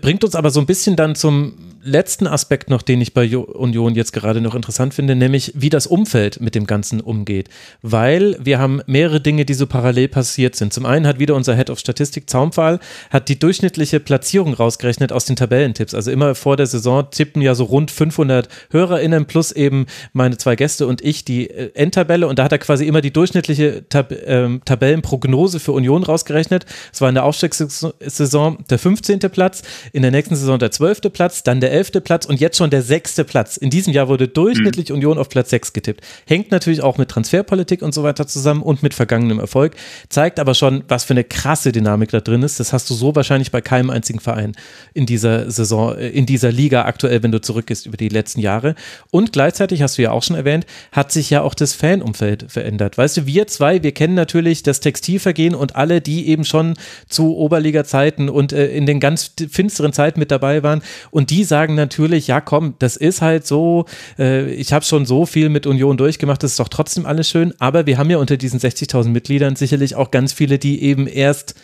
Bringt 0.00 0.24
uns 0.24 0.34
aber 0.34 0.50
so 0.50 0.60
ein 0.60 0.66
bisschen 0.66 0.96
dann 0.96 1.14
zum 1.14 1.54
letzten 1.82 2.26
Aspekt 2.26 2.70
noch, 2.70 2.82
den 2.82 3.00
ich 3.00 3.12
bei 3.12 3.36
Union 3.36 3.94
jetzt 3.94 4.12
gerade 4.12 4.40
noch 4.40 4.54
interessant 4.54 4.94
finde, 4.94 5.16
nämlich 5.16 5.52
wie 5.54 5.68
das 5.68 5.86
Umfeld 5.86 6.40
mit 6.40 6.54
dem 6.54 6.66
Ganzen 6.66 7.00
umgeht. 7.00 7.48
Weil 7.82 8.36
wir 8.40 8.58
haben 8.58 8.80
mehrere 8.86 9.20
Dinge, 9.20 9.44
die 9.44 9.54
so 9.54 9.66
parallel 9.66 10.08
passiert 10.08 10.54
sind. 10.54 10.72
Zum 10.72 10.86
einen 10.86 11.06
hat 11.06 11.18
wieder 11.18 11.34
unser 11.34 11.56
Head 11.56 11.70
of 11.70 11.78
Statistik 11.78 12.30
Zaumfall 12.30 12.78
hat 13.10 13.28
die 13.28 13.38
durchschnittliche 13.38 14.00
Platzierung 14.00 14.54
rausgerechnet 14.54 15.12
aus 15.12 15.24
den 15.24 15.36
Tabellentipps. 15.36 15.94
Also 15.94 16.10
immer 16.10 16.34
vor 16.34 16.56
der 16.56 16.66
Saison 16.66 17.10
tippen 17.10 17.41
ja 17.42 17.54
so 17.54 17.64
rund 17.64 17.90
500 17.90 18.48
HörerInnen 18.70 19.26
plus 19.26 19.52
eben 19.52 19.86
meine 20.12 20.38
zwei 20.38 20.56
Gäste 20.56 20.86
und 20.86 21.02
ich 21.02 21.24
die 21.24 21.50
äh, 21.50 21.70
Endtabelle 21.74 22.26
und 22.26 22.38
da 22.38 22.44
hat 22.44 22.52
er 22.52 22.58
quasi 22.58 22.86
immer 22.86 23.00
die 23.00 23.12
durchschnittliche 23.12 23.88
Tab 23.88 24.12
ähm, 24.26 24.62
Tabellenprognose 24.64 25.60
für 25.60 25.72
Union 25.72 26.02
rausgerechnet. 26.02 26.66
Es 26.92 27.00
war 27.00 27.08
in 27.08 27.14
der 27.14 27.24
Aufstiegssaison 27.24 28.58
der 28.68 28.78
15. 28.78 29.18
Platz, 29.20 29.62
in 29.92 30.02
der 30.02 30.10
nächsten 30.10 30.36
Saison 30.36 30.58
der 30.58 30.70
12. 30.70 31.12
Platz, 31.12 31.42
dann 31.42 31.60
der 31.60 31.72
11. 31.72 32.04
Platz 32.04 32.26
und 32.26 32.40
jetzt 32.40 32.56
schon 32.56 32.70
der 32.70 32.82
6. 32.82 33.24
Platz. 33.26 33.56
In 33.56 33.70
diesem 33.70 33.92
Jahr 33.92 34.08
wurde 34.08 34.28
durchschnittlich 34.28 34.88
mhm. 34.88 34.96
Union 34.96 35.18
auf 35.18 35.28
Platz 35.28 35.50
6 35.50 35.72
getippt. 35.72 36.04
Hängt 36.26 36.50
natürlich 36.50 36.82
auch 36.82 36.98
mit 36.98 37.08
Transferpolitik 37.08 37.82
und 37.82 37.92
so 37.92 38.02
weiter 38.02 38.26
zusammen 38.26 38.62
und 38.62 38.82
mit 38.82 38.94
vergangenem 38.94 39.38
Erfolg, 39.38 39.74
zeigt 40.08 40.38
aber 40.38 40.54
schon, 40.54 40.84
was 40.88 41.04
für 41.04 41.14
eine 41.14 41.24
krasse 41.24 41.72
Dynamik 41.72 42.10
da 42.10 42.20
drin 42.20 42.42
ist. 42.42 42.60
Das 42.60 42.72
hast 42.72 42.88
du 42.90 42.94
so 42.94 43.14
wahrscheinlich 43.14 43.50
bei 43.50 43.60
keinem 43.60 43.90
einzigen 43.90 44.20
Verein 44.20 44.52
in 44.94 45.06
dieser 45.06 45.50
Saison, 45.50 45.96
äh, 45.96 46.08
in 46.08 46.26
dieser 46.26 46.52
Liga 46.52 46.84
aktuell, 46.84 47.22
wenn 47.22 47.31
du 47.32 47.40
zurückgehst 47.40 47.86
über 47.86 47.96
die 47.96 48.08
letzten 48.08 48.40
Jahre. 48.40 48.74
Und 49.10 49.32
gleichzeitig, 49.32 49.82
hast 49.82 49.98
du 49.98 50.02
ja 50.02 50.12
auch 50.12 50.22
schon 50.22 50.36
erwähnt, 50.36 50.66
hat 50.92 51.10
sich 51.10 51.30
ja 51.30 51.42
auch 51.42 51.54
das 51.54 51.72
Fanumfeld 51.74 52.46
verändert. 52.48 52.98
Weißt 52.98 53.16
du, 53.16 53.26
wir 53.26 53.46
zwei, 53.46 53.82
wir 53.82 53.92
kennen 53.92 54.14
natürlich 54.14 54.62
das 54.62 54.80
Textilvergehen 54.80 55.54
und 55.54 55.76
alle, 55.76 56.00
die 56.00 56.28
eben 56.28 56.44
schon 56.44 56.74
zu 57.08 57.36
Oberliga-Zeiten 57.36 58.28
und 58.28 58.52
äh, 58.52 58.68
in 58.68 58.86
den 58.86 59.00
ganz 59.00 59.32
finsteren 59.50 59.92
Zeiten 59.92 60.20
mit 60.20 60.30
dabei 60.30 60.62
waren. 60.62 60.82
Und 61.10 61.30
die 61.30 61.44
sagen 61.44 61.74
natürlich, 61.74 62.26
ja 62.26 62.40
komm, 62.40 62.74
das 62.78 62.96
ist 62.96 63.22
halt 63.22 63.46
so, 63.46 63.86
äh, 64.18 64.52
ich 64.52 64.72
habe 64.72 64.84
schon 64.84 65.06
so 65.06 65.26
viel 65.26 65.48
mit 65.48 65.66
Union 65.66 65.96
durchgemacht, 65.96 66.42
das 66.42 66.52
ist 66.52 66.60
doch 66.60 66.68
trotzdem 66.68 67.06
alles 67.06 67.28
schön. 67.28 67.54
Aber 67.58 67.86
wir 67.86 67.98
haben 67.98 68.10
ja 68.10 68.18
unter 68.18 68.36
diesen 68.36 68.60
60.000 68.60 69.08
Mitgliedern 69.08 69.56
sicherlich 69.56 69.94
auch 69.94 70.10
ganz 70.10 70.32
viele, 70.32 70.58
die 70.58 70.82
eben 70.82 71.06
erst 71.06 71.54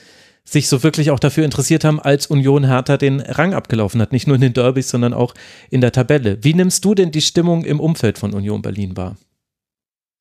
sich 0.53 0.69
so 0.69 0.83
wirklich 0.83 1.11
auch 1.11 1.21
dafür 1.21 1.45
interessiert 1.45 1.85
haben, 1.85 2.01
als 2.01 2.27
Union 2.27 2.67
Hertha 2.67 2.97
den 2.97 3.21
Rang 3.21 3.55
abgelaufen 3.55 4.01
hat. 4.01 4.13
Nicht 4.13 4.27
nur 4.27 4.37
in 4.37 4.43
den 4.43 4.55
Derbys, 4.55 4.91
sondern 4.91 5.13
auch 5.13 5.35
in 5.71 5.81
der 5.81 5.93
Tabelle. 5.93 6.39
Wie 6.43 6.55
nimmst 6.55 6.85
du 6.85 6.95
denn 6.95 7.11
die 7.11 7.21
Stimmung 7.21 7.65
im 7.65 7.81
Umfeld 7.81 8.19
von 8.19 8.33
Union 8.33 8.63
Berlin 8.63 8.97
wahr? 8.97 9.17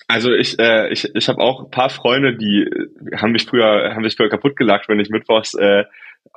Also 0.08 0.32
ich, 0.34 0.58
äh, 0.60 0.90
ich, 0.90 1.10
ich 1.16 1.28
habe 1.28 1.42
auch 1.42 1.66
ein 1.66 1.72
paar 1.72 1.90
Freunde, 1.90 2.38
die 2.38 2.70
haben 3.16 3.34
mich 3.34 3.46
früher, 3.46 3.94
haben 3.94 4.04
mich 4.04 4.16
früher 4.16 4.30
kaputt 4.30 4.56
gelacht, 4.56 4.88
wenn 4.88 5.00
ich 5.00 5.10
mittwochs 5.10 5.54
äh, 5.54 5.84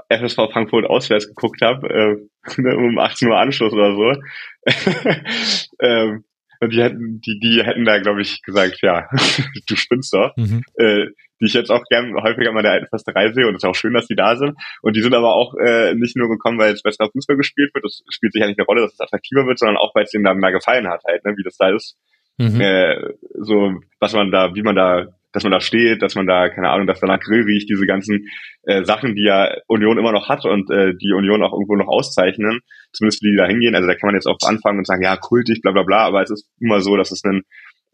FSV 0.09 0.53
Frankfurt 0.53 0.87
auswärts 0.87 1.29
geguckt 1.29 1.63
habe, 1.63 1.89
äh, 1.89 2.75
um 2.75 2.99
18 2.99 3.29
Uhr 3.29 3.39
Anschluss 3.39 3.73
oder 3.73 3.95
so. 3.95 4.21
ähm, 5.81 6.25
und 6.61 6.75
die 6.75 6.83
hätten, 6.83 7.21
die, 7.21 7.39
die 7.41 7.63
hätten 7.65 7.85
da, 7.85 7.99
glaube 7.99 8.21
ich, 8.21 8.43
gesagt, 8.43 8.81
ja, 8.83 9.09
du 9.67 9.77
spinnst 9.77 10.13
doch. 10.13 10.37
Mhm. 10.37 10.63
Äh, 10.75 11.07
die 11.41 11.47
ich 11.47 11.55
jetzt 11.55 11.71
auch 11.71 11.83
gern 11.89 12.15
häufiger 12.23 12.53
mal 12.53 12.63
der 12.63 12.73
alten 12.73 12.87
Försterei 12.89 13.33
sehe 13.33 13.47
und 13.47 13.55
es 13.55 13.63
ist 13.63 13.69
auch 13.69 13.75
schön, 13.75 13.95
dass 13.95 14.07
die 14.07 14.17
da 14.17 14.37
sind. 14.37 14.57
Und 14.83 14.97
die 14.97 15.03
sind 15.03 15.15
aber 15.15 15.35
auch 15.35 15.55
äh, 15.55 15.95
nicht 15.95 16.17
nur 16.17 16.29
gekommen, 16.29 16.59
weil 16.59 16.71
jetzt 16.71 16.83
besserer 16.83 17.11
Fußball 17.11 17.37
gespielt 17.37 17.75
wird, 17.75 17.85
das 17.85 18.03
spielt 18.11 18.33
sicher 18.33 18.47
nicht 18.47 18.59
eine 18.59 18.67
Rolle, 18.67 18.83
dass 18.83 18.93
es 18.93 19.01
attraktiver 19.01 19.47
wird, 19.47 19.59
sondern 19.59 19.77
auch, 19.77 19.95
weil 19.95 20.05
es 20.05 20.11
denen 20.11 20.25
da 20.25 20.35
mehr 20.35 20.53
gefallen 20.53 20.89
hat 20.89 21.03
halt, 21.07 21.25
ne, 21.25 21.35
wie 21.37 21.43
das 21.43 21.57
da 21.57 21.75
ist. 21.75 21.97
Mhm. 22.39 22.61
Äh, 22.61 22.97
so, 23.39 23.75
was 23.99 24.15
man 24.15 24.31
da, 24.31 24.55
wie 24.55 24.63
man 24.63 24.75
da, 24.75 25.07
dass 25.33 25.45
man 25.45 25.53
da 25.53 25.61
steht, 25.61 26.03
dass 26.03 26.15
man 26.15 26.27
da, 26.27 26.49
keine 26.49 26.71
Ahnung, 26.71 26.87
dass 26.87 27.01
da 27.01 27.07
nach 27.07 27.21
Grill 27.21 27.45
riecht, 27.45 27.69
diese 27.69 27.87
ganzen 27.87 28.27
äh, 28.63 28.85
Sachen, 28.85 29.15
die 29.15 29.25
ja 29.25 29.55
Union 29.67 29.99
immer 29.99 30.13
noch 30.13 30.29
hat 30.29 30.45
und 30.45 30.71
äh, 30.71 30.95
die 30.95 31.13
Union 31.13 31.43
auch 31.43 31.53
irgendwo 31.53 31.77
noch 31.77 31.89
auszeichnen, 31.89 32.61
zumindest 32.93 33.23
die, 33.23 33.31
die 33.31 33.37
da 33.37 33.47
hingehen. 33.47 33.75
Also 33.75 33.87
da 33.87 33.95
kann 33.95 34.09
man 34.09 34.15
jetzt 34.15 34.27
auch 34.27 34.39
anfangen 34.47 34.79
und 34.79 34.87
sagen, 34.87 35.03
ja, 35.03 35.17
kultig, 35.17 35.61
bla 35.63 35.73
bla 35.73 35.83
bla, 35.83 36.07
aber 36.07 36.23
es 36.23 36.31
ist 36.31 36.49
immer 36.61 36.81
so, 36.81 36.97
dass 36.97 37.13
es 37.13 37.23
ein 37.25 37.43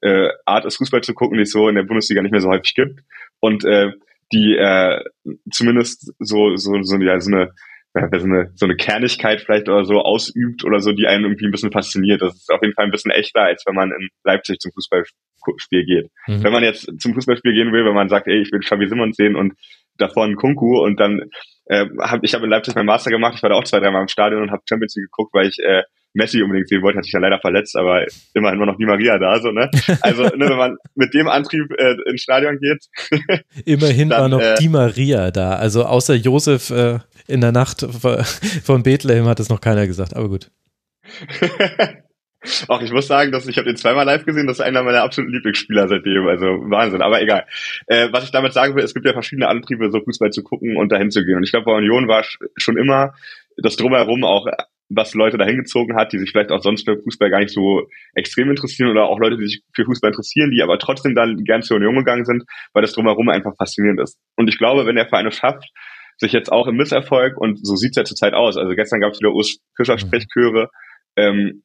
äh, 0.06 0.30
Art 0.44 0.64
ist, 0.64 0.76
Fußball 0.76 1.02
zu 1.02 1.14
gucken, 1.14 1.36
die 1.36 1.42
es 1.42 1.50
so 1.50 1.68
in 1.68 1.74
der 1.74 1.82
Bundesliga 1.82 2.22
nicht 2.22 2.32
mehr 2.32 2.40
so 2.40 2.48
häufig 2.48 2.74
gibt. 2.74 3.00
Und 3.40 3.64
äh, 3.64 3.92
die 4.32 4.56
äh, 4.56 5.02
zumindest 5.50 6.12
so, 6.18 6.56
so, 6.56 6.82
so, 6.82 6.96
ja, 6.96 7.20
so 7.20 7.30
eine 7.30 7.52
so 8.18 8.26
eine, 8.26 8.50
so 8.54 8.66
eine 8.66 8.76
Kernigkeit 8.76 9.40
vielleicht 9.40 9.68
oder 9.68 9.84
so 9.84 10.02
ausübt 10.02 10.64
oder 10.64 10.80
so, 10.80 10.92
die 10.92 11.06
einen 11.06 11.24
irgendwie 11.24 11.46
ein 11.46 11.50
bisschen 11.50 11.72
fasziniert. 11.72 12.20
Das 12.20 12.34
ist 12.34 12.50
auf 12.50 12.60
jeden 12.62 12.74
Fall 12.74 12.84
ein 12.84 12.90
bisschen 12.90 13.10
echter, 13.10 13.42
als 13.42 13.64
wenn 13.66 13.74
man 13.74 13.90
in 13.90 14.08
Leipzig 14.24 14.58
zum 14.60 14.72
Fußballspiel 14.72 15.84
geht. 15.86 16.10
Mhm. 16.26 16.44
Wenn 16.44 16.52
man 16.52 16.62
jetzt 16.62 16.90
zum 17.00 17.14
Fußballspiel 17.14 17.54
gehen 17.54 17.72
will, 17.72 17.86
wenn 17.86 17.94
man 17.94 18.08
sagt, 18.08 18.26
ey, 18.26 18.42
ich 18.42 18.52
will 18.52 18.60
Xavi 18.60 18.86
Simons 18.86 19.16
sehen 19.16 19.34
und 19.34 19.54
davor 19.96 20.24
einen 20.24 20.36
Kunku 20.36 20.78
und 20.78 21.00
dann 21.00 21.30
äh, 21.66 21.86
hab, 22.00 22.22
ich 22.22 22.34
habe 22.34 22.44
in 22.44 22.50
Leipzig 22.50 22.74
meinen 22.74 22.86
Master 22.86 23.10
gemacht, 23.10 23.34
ich 23.36 23.42
war 23.42 23.50
da 23.50 23.56
auch 23.56 23.64
zwei, 23.64 23.80
dreimal 23.80 24.02
im 24.02 24.08
Stadion 24.08 24.42
und 24.42 24.50
habe 24.50 24.62
Champions 24.68 24.94
League 24.96 25.06
geguckt, 25.06 25.32
weil 25.32 25.48
ich 25.48 25.58
äh, 25.60 25.82
Messi 26.16 26.43
unbedingt 26.43 26.68
sehen 26.68 26.82
wollte, 26.82 26.98
hat 26.98 27.05
sich 27.05 27.12
ja 27.12 27.20
leider 27.20 27.38
verletzt, 27.38 27.76
aber 27.76 28.05
immerhin 28.34 28.59
war 28.59 28.66
noch 28.66 28.78
die 28.78 28.86
Maria 28.86 29.18
da, 29.18 29.38
so, 29.40 29.51
ne? 29.51 29.70
Also, 30.01 30.24
ne, 30.24 30.48
wenn 30.48 30.56
man 30.56 30.76
mit 30.94 31.14
dem 31.14 31.28
Antrieb 31.28 31.70
äh, 31.78 31.97
ins 32.09 32.22
Stadion 32.22 32.59
geht. 32.59 32.86
immerhin 33.64 34.09
dann, 34.09 34.20
war 34.20 34.28
noch 34.28 34.40
äh, 34.40 34.55
die 34.59 34.68
Maria 34.68 35.30
da. 35.30 35.56
Also 35.56 35.84
außer 35.84 36.14
Josef 36.14 36.70
äh, 36.70 36.98
in 37.28 37.40
der 37.40 37.52
Nacht 37.52 37.86
von 38.64 38.82
Bethlehem 38.82 39.26
hat 39.26 39.40
es 39.40 39.48
noch 39.48 39.60
keiner 39.60 39.86
gesagt, 39.86 40.16
aber 40.16 40.28
gut. 40.28 40.51
Auch 42.68 42.80
ich 42.80 42.93
muss 42.93 43.09
sagen, 43.09 43.32
dass 43.32 43.48
ich 43.48 43.59
habe 43.59 43.66
den 43.66 43.76
zweimal 43.76 44.06
live 44.06 44.24
gesehen, 44.24 44.47
das 44.47 44.59
ist 44.59 44.64
einer 44.64 44.82
meiner 44.82 45.02
absoluten 45.02 45.34
Lieblingsspieler 45.34 45.88
seitdem, 45.88 46.28
also 46.28 46.47
Wahnsinn, 46.47 47.02
aber 47.02 47.20
egal. 47.20 47.44
Äh, 47.86 48.09
was 48.12 48.24
ich 48.24 48.30
damit 48.30 48.52
sagen 48.52 48.76
will, 48.76 48.84
es 48.84 48.94
gibt 48.94 49.05
ja 49.05 49.12
verschiedene 49.12 49.48
Antriebe, 49.48 49.90
so 49.90 50.01
Fußball 50.01 50.30
zu 50.30 50.44
gucken 50.44 50.76
und 50.76 50.93
dahin 50.93 51.10
zu 51.10 51.24
gehen. 51.24 51.36
Und 51.36 51.43
ich 51.43 51.51
glaube, 51.51 51.66
bei 51.66 51.76
Union 51.76 52.09
war 52.09 52.24
schon 52.56 52.76
immer 52.76 53.14
das 53.56 53.76
Drumherum 53.76 54.24
auch 54.24 54.47
was 54.88 55.14
Leute 55.14 55.36
dahin 55.36 55.56
gezogen 55.56 55.96
hat, 55.96 56.12
die 56.12 56.18
sich 56.18 56.30
vielleicht 56.30 56.52
auch 56.52 56.62
sonst 56.62 56.84
für 56.88 56.96
Fußball 56.96 57.30
gar 57.30 57.40
nicht 57.40 57.52
so 57.52 57.88
extrem 58.14 58.50
interessieren 58.50 58.90
oder 58.90 59.04
auch 59.04 59.18
Leute, 59.18 59.36
die 59.36 59.46
sich 59.46 59.62
für 59.74 59.84
Fußball 59.84 60.10
interessieren, 60.10 60.50
die 60.50 60.62
aber 60.62 60.78
trotzdem 60.78 61.14
dann 61.14 61.42
gern 61.44 61.62
zur 61.62 61.76
Union 61.76 61.96
gegangen 61.96 62.24
sind, 62.24 62.44
weil 62.72 62.82
das 62.82 62.92
drumherum 62.92 63.28
einfach 63.28 63.52
faszinierend 63.56 64.00
ist. 64.00 64.18
Und 64.36 64.48
ich 64.48 64.58
glaube, 64.58 64.86
wenn 64.86 64.96
der 64.96 65.08
Verein 65.08 65.26
es 65.26 65.36
schafft, 65.36 65.68
sich 66.18 66.32
jetzt 66.32 66.50
auch 66.50 66.66
im 66.66 66.76
Misserfolg, 66.76 67.36
und 67.36 67.58
so 67.66 67.74
sieht's 67.76 67.96
ja 67.96 68.04
zurzeit 68.04 68.34
aus, 68.34 68.56
also 68.56 68.74
gestern 68.74 69.00
gab 69.00 69.12
es 69.12 69.20
wieder 69.20 69.32
Urs 69.32 69.58
Fischer. 69.76 69.98
Sprechchöre, 69.98 70.70
ähm, 71.16 71.62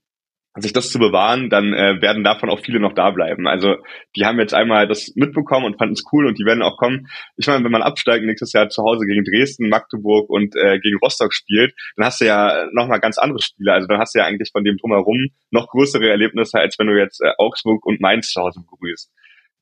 sich 0.58 0.74
das 0.74 0.90
zu 0.90 1.00
bewahren, 1.00 1.50
dann 1.50 1.74
äh, 1.74 2.02
werden 2.02 2.24
davon 2.24 2.50
auch 2.50 2.60
viele 2.60 2.80
noch 2.80 2.94
da 2.94 3.12
bleiben. 3.12 3.48
Also 3.48 3.76
die 4.16 4.26
haben 4.26 4.40
jetzt 4.40 4.54
einmal 4.54 4.88
das 4.88 5.14
mitbekommen 5.16 5.66
und 5.66 5.78
fanden 5.78 5.94
es 5.94 6.04
cool 6.12 6.28
und 6.28 6.38
die 6.38 6.46
werden 6.46 6.62
auch 6.62 6.78
kommen. 6.78 7.08
Ich 7.38 7.48
meine, 7.48 7.64
wenn 7.64 7.72
man 7.72 7.82
absteigt 7.82 8.26
nächstes 8.26 8.52
Jahr 8.52 8.68
zu 8.68 8.84
Hause 8.84 9.06
gegen 9.06 9.24
Dresden, 9.24 9.70
Magdeburg 9.70 10.30
und 10.30 10.56
äh, 10.56 10.80
gegen 10.80 10.98
Rostock 10.98 11.34
spielt, 11.34 11.74
dann 11.96 12.06
hast 12.06 12.20
du 12.20 12.26
ja 12.26 12.66
nochmal 12.74 13.00
ganz 13.00 13.18
andere 13.18 13.40
Spiele. 13.42 13.72
Also 13.72 13.88
dann 13.88 14.00
hast 14.00 14.14
du 14.14 14.20
ja 14.20 14.26
eigentlich 14.26 14.50
von 14.52 14.66
dem 14.66 14.78
drumherum 14.78 15.30
noch 15.52 15.68
größere 15.68 16.10
Erlebnisse, 16.10 16.60
als 16.60 16.78
wenn 16.78 16.88
du 16.88 17.00
jetzt 17.00 17.22
äh, 17.22 17.32
Augsburg 17.38 17.86
und 17.86 18.02
Mainz 18.02 18.32
zu 18.32 18.42
Hause 18.42 18.60
begrüßt. 18.70 19.10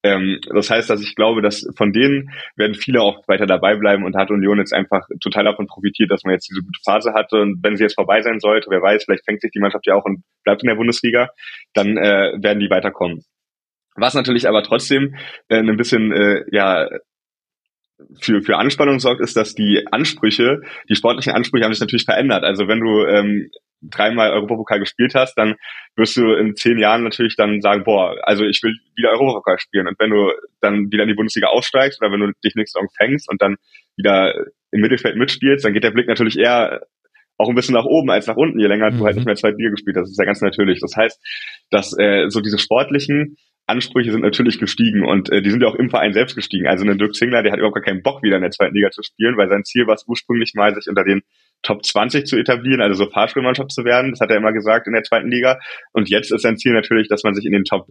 Ähm, 0.03 0.39
das 0.53 0.69
heißt, 0.69 0.89
dass 0.89 1.01
ich 1.01 1.15
glaube, 1.15 1.41
dass 1.41 1.67
von 1.75 1.91
denen 1.91 2.31
werden 2.55 2.73
viele 2.73 3.01
auch 3.01 3.27
weiter 3.27 3.45
dabei 3.45 3.75
bleiben 3.75 4.05
und 4.05 4.15
hat 4.15 4.31
Union 4.31 4.59
jetzt 4.59 4.73
einfach 4.73 5.05
total 5.19 5.43
davon 5.43 5.67
profitiert, 5.67 6.09
dass 6.09 6.23
man 6.23 6.33
jetzt 6.33 6.49
diese 6.49 6.61
gute 6.61 6.79
Phase 6.85 7.13
hatte 7.13 7.41
und 7.41 7.61
wenn 7.63 7.75
sie 7.75 7.83
jetzt 7.83 7.95
vorbei 7.95 8.21
sein 8.21 8.39
sollte, 8.39 8.69
wer 8.69 8.81
weiß, 8.81 9.03
vielleicht 9.03 9.25
fängt 9.25 9.41
sich 9.41 9.51
die 9.51 9.59
Mannschaft 9.59 9.85
ja 9.87 9.95
auch 9.95 10.05
und 10.05 10.23
bleibt 10.45 10.63
in 10.63 10.69
der 10.69 10.75
Bundesliga, 10.75 11.29
dann 11.73 11.97
äh, 11.97 12.31
werden 12.41 12.59
die 12.59 12.69
weiterkommen. 12.69 13.25
Was 13.95 14.13
natürlich 14.13 14.47
aber 14.47 14.63
trotzdem 14.63 15.15
äh, 15.49 15.57
ein 15.57 15.75
bisschen 15.75 16.13
äh, 16.13 16.43
ja 16.51 16.87
für, 18.19 18.41
für 18.41 18.57
Anspannung 18.57 18.99
sorgt, 18.99 19.21
ist, 19.21 19.35
dass 19.35 19.55
die 19.55 19.85
Ansprüche, 19.91 20.61
die 20.89 20.95
sportlichen 20.95 21.33
Ansprüche 21.33 21.65
haben 21.65 21.73
sich 21.73 21.81
natürlich 21.81 22.05
verändert. 22.05 22.43
Also 22.43 22.67
wenn 22.67 22.79
du 22.79 23.05
ähm, 23.05 23.49
dreimal 23.81 24.31
Europapokal 24.31 24.79
gespielt 24.79 25.15
hast, 25.15 25.35
dann 25.35 25.55
wirst 25.95 26.17
du 26.17 26.33
in 26.33 26.55
zehn 26.55 26.79
Jahren 26.79 27.03
natürlich 27.03 27.35
dann 27.35 27.61
sagen, 27.61 27.83
boah, 27.83 28.15
also 28.23 28.43
ich 28.45 28.61
will 28.63 28.75
wieder 28.95 29.11
Europapokal 29.11 29.59
spielen. 29.59 29.87
Und 29.87 29.99
wenn 29.99 30.09
du 30.09 30.31
dann 30.61 30.91
wieder 30.91 31.03
in 31.03 31.09
die 31.09 31.15
Bundesliga 31.15 31.47
aufsteigst 31.47 32.01
oder 32.01 32.11
wenn 32.11 32.19
du 32.19 32.31
dich 32.43 32.55
nächste 32.55 32.79
Saison 32.79 32.89
fängst 32.97 33.29
und 33.29 33.41
dann 33.41 33.55
wieder 33.95 34.33
im 34.71 34.81
Mittelfeld 34.81 35.15
mitspielst, 35.15 35.65
dann 35.65 35.73
geht 35.73 35.83
der 35.83 35.91
Blick 35.91 36.07
natürlich 36.07 36.37
eher 36.37 36.81
auch 37.37 37.47
ein 37.47 37.55
bisschen 37.55 37.73
nach 37.73 37.85
oben 37.85 38.11
als 38.11 38.27
nach 38.27 38.35
unten, 38.35 38.59
je 38.59 38.67
länger 38.67 38.91
mhm. 38.91 38.97
du 38.97 39.05
halt 39.05 39.15
mhm. 39.15 39.19
nicht 39.19 39.25
mehr 39.25 39.35
zweite 39.35 39.57
Liga 39.57 39.71
gespielt 39.71 39.95
hast. 39.95 40.03
Das 40.03 40.11
ist 40.11 40.19
ja 40.19 40.25
ganz 40.25 40.41
natürlich. 40.41 40.81
Das 40.81 40.95
heißt, 40.95 41.19
dass 41.71 41.97
äh, 41.97 42.25
so 42.29 42.41
diese 42.41 42.59
sportlichen 42.59 43.37
Ansprüche 43.69 44.11
sind 44.11 44.21
natürlich 44.21 44.59
gestiegen 44.59 45.05
und 45.05 45.31
äh, 45.31 45.41
die 45.41 45.49
sind 45.49 45.61
ja 45.61 45.69
auch 45.69 45.75
im 45.75 45.89
Verein 45.89 46.13
selbst 46.13 46.35
gestiegen. 46.35 46.67
Also 46.67 46.85
ein 46.85 46.97
Dirk 46.97 47.15
Zingler, 47.15 47.43
der 47.43 47.51
hat 47.51 47.59
überhaupt 47.59 47.75
gar 47.75 47.83
keinen 47.83 48.03
Bock, 48.03 48.21
wieder 48.23 48.35
in 48.35 48.41
der 48.41 48.51
zweiten 48.51 48.75
Liga 48.75 48.91
zu 48.91 49.03
spielen, 49.03 49.37
weil 49.37 49.49
sein 49.49 49.63
Ziel 49.63 49.87
war 49.87 49.95
es 49.95 50.05
ursprünglich 50.07 50.53
mal, 50.55 50.73
sich 50.75 50.87
unter 50.87 51.03
den 51.03 51.21
Top 51.61 51.85
20 51.85 52.25
zu 52.25 52.37
etablieren, 52.37 52.81
also 52.81 53.05
so 53.05 53.11
Fahrschulmannschaft 53.11 53.71
zu 53.71 53.85
werden. 53.85 54.11
Das 54.11 54.19
hat 54.19 54.31
er 54.31 54.37
immer 54.37 54.53
gesagt 54.53 54.87
in 54.87 54.93
der 54.93 55.03
zweiten 55.03 55.29
Liga. 55.29 55.59
Und 55.93 56.09
jetzt 56.09 56.31
ist 56.31 56.41
sein 56.41 56.57
Ziel 56.57 56.73
natürlich, 56.73 57.07
dass 57.07 57.23
man 57.23 57.35
sich 57.35 57.45
in 57.45 57.51
den 57.51 57.63
Top 57.63 57.87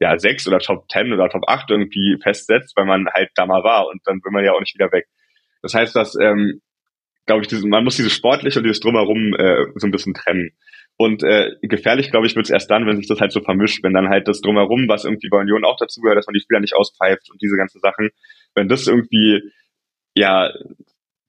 ja, 0.00 0.18
6 0.18 0.48
oder 0.48 0.58
Top 0.58 0.90
10 0.90 1.12
oder 1.12 1.28
Top 1.28 1.44
8 1.46 1.70
irgendwie 1.70 2.18
festsetzt, 2.22 2.74
weil 2.76 2.86
man 2.86 3.06
halt 3.12 3.30
da 3.34 3.46
mal 3.46 3.62
war 3.62 3.86
und 3.86 4.00
dann 4.06 4.20
will 4.24 4.32
man 4.32 4.44
ja 4.44 4.52
auch 4.52 4.60
nicht 4.60 4.74
wieder 4.74 4.90
weg. 4.92 5.06
Das 5.62 5.74
heißt, 5.74 5.94
dass, 5.94 6.16
ähm, 6.20 6.60
glaube 7.26 7.42
ich, 7.42 7.48
diese, 7.48 7.68
man 7.68 7.84
muss 7.84 7.96
dieses 7.96 8.14
sportliche 8.14 8.58
und 8.58 8.64
dieses 8.64 8.80
drumherum 8.80 9.34
äh, 9.34 9.66
so 9.76 9.86
ein 9.86 9.90
bisschen 9.90 10.14
trennen. 10.14 10.52
Und 11.00 11.22
äh, 11.22 11.56
gefährlich, 11.62 12.10
glaube 12.10 12.26
ich, 12.26 12.36
wird 12.36 12.44
es 12.44 12.50
erst 12.50 12.70
dann, 12.70 12.86
wenn 12.86 12.98
sich 12.98 13.08
das 13.08 13.22
halt 13.22 13.32
so 13.32 13.40
vermischt, 13.40 13.82
wenn 13.82 13.94
dann 13.94 14.10
halt 14.10 14.28
das 14.28 14.42
drumherum, 14.42 14.86
was 14.86 15.06
irgendwie 15.06 15.30
bei 15.30 15.38
Union 15.38 15.64
auch 15.64 15.78
dazu 15.78 16.02
gehört, 16.02 16.18
dass 16.18 16.26
man 16.26 16.34
die 16.34 16.40
Spieler 16.40 16.60
nicht 16.60 16.76
auspfeift 16.76 17.30
und 17.30 17.40
diese 17.40 17.56
ganzen 17.56 17.80
Sachen, 17.80 18.10
wenn 18.54 18.68
das 18.68 18.86
irgendwie 18.86 19.40
ja 20.14 20.52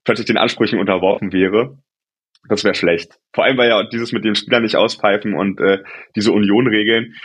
plötzlich 0.03 0.27
den 0.27 0.35
Ansprüchen 0.35 0.77
unterworfen 0.77 1.31
wäre, 1.31 1.77
das 2.49 2.65
wäre 2.65 2.75
schlecht. 2.75 3.17
Vor 3.33 3.45
allem, 3.45 3.57
weil 3.57 3.69
ja 3.69 3.83
dieses 3.83 4.11
mit 4.11 4.25
den 4.25 4.35
Spielern 4.35 4.63
nicht 4.63 4.75
auspfeifen 4.75 5.33
und 5.35 5.61
äh, 5.61 5.81
diese 6.17 6.33
Union-Regeln, 6.33 7.15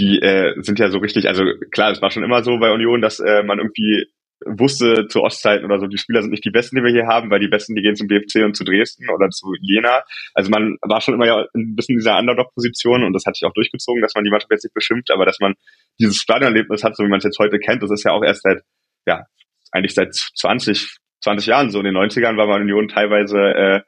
die 0.00 0.20
äh, 0.20 0.60
sind 0.60 0.80
ja 0.80 0.88
so 0.88 0.98
richtig, 0.98 1.28
also 1.28 1.44
klar, 1.70 1.92
es 1.92 2.02
war 2.02 2.10
schon 2.10 2.24
immer 2.24 2.42
so 2.42 2.58
bei 2.58 2.72
Union, 2.72 3.00
dass 3.00 3.20
äh, 3.20 3.44
man 3.44 3.58
irgendwie 3.58 4.06
wusste 4.46 5.06
zu 5.08 5.22
Ostzeiten 5.22 5.64
oder 5.64 5.78
so, 5.78 5.86
die 5.86 5.98
Spieler 5.98 6.22
sind 6.22 6.30
nicht 6.30 6.44
die 6.44 6.50
besten, 6.50 6.76
die 6.76 6.82
wir 6.82 6.90
hier 6.90 7.06
haben, 7.06 7.30
weil 7.30 7.40
die 7.40 7.48
besten, 7.48 7.74
die 7.74 7.82
gehen 7.82 7.96
zum 7.96 8.08
BFC 8.08 8.44
und 8.44 8.56
zu 8.56 8.64
Dresden 8.64 9.08
oder 9.10 9.30
zu 9.30 9.54
Jena. 9.60 10.02
Also 10.34 10.50
man 10.50 10.76
war 10.82 11.00
schon 11.00 11.14
immer 11.14 11.26
ja 11.26 11.46
ein 11.54 11.74
bisschen 11.74 11.94
in 11.94 11.98
dieser 11.98 12.18
Underdog-Position 12.18 13.04
und 13.04 13.12
das 13.12 13.24
hat 13.26 13.36
sich 13.36 13.46
auch 13.46 13.52
durchgezogen, 13.52 14.02
dass 14.02 14.14
man 14.14 14.24
die 14.24 14.30
Mannschaft 14.30 14.50
jetzt 14.50 14.64
nicht 14.64 14.74
beschimpft, 14.74 15.10
aber 15.10 15.26
dass 15.26 15.38
man 15.40 15.54
dieses 15.98 16.16
Stadionerlebnis 16.16 16.84
hat, 16.84 16.96
so 16.96 17.04
wie 17.04 17.08
man 17.08 17.18
es 17.18 17.24
jetzt 17.24 17.38
heute 17.38 17.58
kennt, 17.58 17.82
das 17.82 17.90
ist 17.90 18.04
ja 18.04 18.12
auch 18.12 18.22
erst 18.22 18.42
seit, 18.42 18.62
ja, 19.06 19.24
eigentlich 19.70 19.94
seit 19.94 20.14
20, 20.14 20.96
20 21.22 21.46
Jahren 21.46 21.70
so. 21.70 21.78
In 21.78 21.86
den 21.86 21.96
90ern 21.96 22.36
war 22.36 22.46
man 22.46 22.62
Union 22.62 22.88
teilweise 22.88 23.38
äh, 23.38 23.80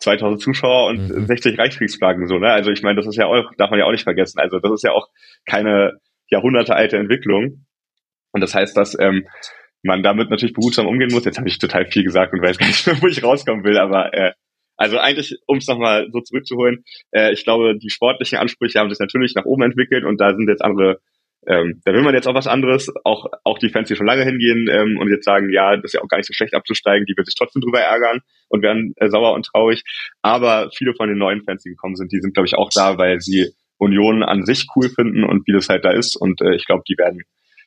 2000 0.00 0.40
Zuschauer 0.40 0.88
und 0.88 1.08
mhm. 1.08 1.26
60 1.26 1.58
Reichskriegsflaggen 1.58 2.28
so, 2.28 2.38
ne? 2.38 2.50
Also 2.52 2.70
ich 2.70 2.82
meine, 2.82 2.96
das 2.96 3.06
ist 3.06 3.16
ja 3.16 3.26
auch, 3.26 3.50
darf 3.56 3.70
man 3.70 3.80
ja 3.80 3.84
auch 3.84 3.92
nicht 3.92 4.04
vergessen. 4.04 4.38
Also 4.38 4.58
das 4.60 4.72
ist 4.72 4.84
ja 4.84 4.92
auch 4.92 5.08
keine 5.44 5.98
jahrhundertealte 6.30 6.96
Entwicklung. 6.96 7.66
Und 8.32 8.40
das 8.40 8.54
heißt, 8.54 8.76
dass 8.76 8.98
ähm, 8.98 9.26
man 9.82 10.02
damit 10.02 10.30
natürlich 10.30 10.54
behutsam 10.54 10.86
umgehen 10.86 11.10
muss. 11.12 11.24
Jetzt 11.24 11.38
habe 11.38 11.48
ich 11.48 11.58
total 11.58 11.86
viel 11.86 12.04
gesagt 12.04 12.32
und 12.32 12.42
weiß 12.42 12.58
gar 12.58 12.66
nicht 12.66 12.86
mehr, 12.86 13.00
wo 13.00 13.06
ich 13.06 13.22
rauskommen 13.22 13.64
will, 13.64 13.78
aber 13.78 14.12
äh, 14.14 14.32
also 14.76 14.98
eigentlich, 14.98 15.36
um 15.46 15.58
es 15.58 15.66
nochmal 15.66 16.08
so 16.12 16.20
zurückzuholen, 16.20 16.84
äh, 17.10 17.32
ich 17.32 17.44
glaube, 17.44 17.76
die 17.76 17.90
sportlichen 17.90 18.38
Ansprüche 18.38 18.78
haben 18.78 18.90
sich 18.90 19.00
natürlich 19.00 19.34
nach 19.34 19.44
oben 19.44 19.62
entwickelt 19.62 20.04
und 20.04 20.20
da 20.20 20.34
sind 20.34 20.48
jetzt 20.48 20.62
andere 20.62 21.00
ähm, 21.46 21.80
da 21.84 21.92
will 21.92 22.02
man 22.02 22.14
jetzt 22.14 22.26
auch 22.26 22.34
was 22.34 22.46
anderes, 22.46 22.92
auch, 23.04 23.26
auch 23.44 23.58
die 23.58 23.70
Fans, 23.70 23.88
die 23.88 23.96
schon 23.96 24.06
lange 24.06 24.24
hingehen 24.24 24.68
ähm, 24.70 24.98
und 24.98 25.08
jetzt 25.08 25.24
sagen, 25.24 25.50
ja, 25.50 25.76
das 25.76 25.86
ist 25.86 25.92
ja 25.94 26.02
auch 26.02 26.08
gar 26.08 26.18
nicht 26.18 26.26
so 26.26 26.34
schlecht 26.34 26.54
abzusteigen, 26.54 27.06
die 27.06 27.16
wird 27.16 27.26
sich 27.26 27.36
trotzdem 27.36 27.62
drüber 27.62 27.80
ärgern 27.80 28.20
und 28.48 28.62
werden 28.62 28.92
äh, 28.96 29.08
sauer 29.08 29.32
und 29.34 29.46
traurig. 29.46 29.82
Aber 30.20 30.70
viele 30.76 30.94
von 30.94 31.08
den 31.08 31.18
neuen 31.18 31.42
Fans, 31.44 31.62
die 31.62 31.70
gekommen 31.70 31.96
sind, 31.96 32.12
die 32.12 32.20
sind, 32.20 32.34
glaube 32.34 32.48
ich, 32.48 32.54
auch 32.54 32.70
da, 32.74 32.98
weil 32.98 33.20
sie 33.20 33.52
Union 33.78 34.22
an 34.22 34.44
sich 34.44 34.66
cool 34.74 34.90
finden 34.90 35.24
und 35.24 35.46
wie 35.46 35.52
das 35.52 35.68
halt 35.68 35.84
da 35.84 35.92
ist. 35.92 36.16
Und 36.16 36.40
äh, 36.42 36.54
ich 36.54 36.66
glaube, 36.66 36.82
die 36.88 36.98
werden 36.98 37.22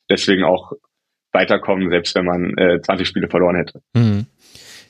deswegen 0.09 0.43
auch 0.43 0.73
weiterkommen, 1.31 1.89
selbst 1.89 2.15
wenn 2.15 2.25
man 2.25 2.57
äh, 2.57 2.81
20 2.81 3.07
Spiele 3.07 3.27
verloren 3.27 3.55
hätte. 3.55 3.81
Mhm. 3.93 4.25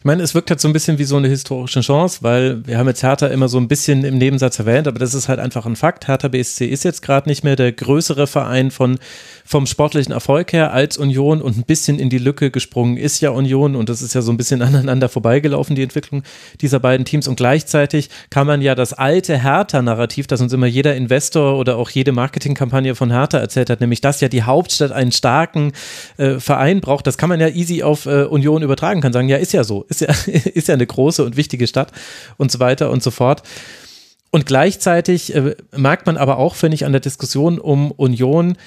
Ich 0.02 0.06
meine, 0.06 0.24
es 0.24 0.34
wirkt 0.34 0.50
halt 0.50 0.60
so 0.60 0.68
ein 0.68 0.74
bisschen 0.74 0.98
wie 0.98 1.04
so 1.04 1.18
eine 1.18 1.28
historische 1.28 1.82
Chance, 1.82 2.22
weil 2.22 2.66
wir 2.66 2.80
haben 2.80 2.88
jetzt 2.88 3.04
Hertha 3.04 3.28
immer 3.28 3.48
so 3.48 3.60
ein 3.60 3.68
bisschen 3.68 4.04
im 4.04 4.18
Nebensatz 4.18 4.58
erwähnt, 4.58 4.88
aber 4.88 4.98
das 4.98 5.14
ist 5.14 5.30
halt 5.30 5.38
einfach 5.38 5.68
ein 5.68 5.76
Fakt. 5.76 6.08
Hertha 6.08 6.28
BSC 6.28 6.66
ist 6.66 6.84
jetzt 6.84 7.04
gerade 7.04 7.30
nicht 7.30 7.44
mehr 7.44 7.56
der 7.56 7.72
größere 7.72 8.26
Verein 8.26 8.72
von, 8.72 8.98
vom 9.46 9.68
sportlichen 9.68 10.12
Erfolg 10.12 10.54
her 10.54 10.74
als 10.74 10.98
Union 10.98 11.40
und 11.40 11.56
ein 11.56 11.66
bisschen 11.66 12.00
in 12.00 12.10
die 12.10 12.18
Lücke 12.18 12.50
gesprungen 12.50 12.98
ist 12.98 13.22
ja 13.22 13.30
Union 13.30 13.76
und 13.76 13.90
das 13.90 14.02
ist 14.02 14.16
ja 14.16 14.24
so 14.24 14.32
ein 14.32 14.38
bisschen 14.38 14.62
aneinander 14.64 15.08
vorbeigelaufen, 15.08 15.76
die 15.76 15.84
Entwicklung 15.84 16.24
dieser 16.62 16.80
beiden 16.80 17.06
Teams 17.06 17.28
und 17.28 17.36
gleichzeitig 17.36 18.10
kann 18.32 18.48
man 18.48 18.64
ja 18.64 18.74
das 18.74 18.94
alte 18.94 19.38
Hertha-Narrativ, 19.38 20.26
das 20.26 20.42
uns 20.42 20.52
immer 20.52 20.66
jeder 20.66 20.96
Investor 20.96 21.60
oder 21.60 21.78
auch 21.78 21.92
jede 21.92 22.12
Marketingkampagne 22.12 22.96
von 22.96 23.12
Hertha 23.12 23.38
erzählt 23.38 23.70
hat, 23.70 23.82
nämlich 23.82 24.02
dass 24.02 24.20
ja 24.20 24.30
die 24.30 24.42
Hauptstadt 24.42 24.94
einen 24.94 25.12
starken 25.12 25.74
äh, 26.18 26.40
Verein 26.40 26.82
braucht, 26.82 27.06
das 27.06 27.20
kann 27.20 27.30
man 27.30 27.40
ja 27.40 27.50
easy 27.50 27.84
auf 27.84 28.08
äh, 28.08 28.24
Union 28.24 28.64
übertragen, 28.64 29.00
kann 29.00 29.14
sagen, 29.14 29.30
ja, 29.30 29.38
ist 29.38 29.54
ja 29.54 29.64
so, 29.64 29.86
ist 29.92 30.02
ja, 30.02 30.08
ist 30.26 30.68
ja 30.68 30.74
eine 30.74 30.88
große 30.88 31.24
und 31.24 31.38
wichtige 31.38 31.68
Stadt 31.68 31.92
und 32.38 32.52
so 32.52 32.60
weiter 32.60 32.90
und 32.90 33.04
so 33.04 33.12
fort. 33.12 33.44
Und 34.32 34.46
gleichzeitig 34.46 35.36
äh, 35.36 35.56
merkt 35.76 36.08
man 36.08 36.18
aber 36.18 36.38
auch, 36.38 36.56
finde 36.56 36.76
ich, 36.76 36.86
an 36.86 36.94
der 36.94 37.02
Diskussion 37.02 37.60
um 37.60 37.92
Union 37.92 38.58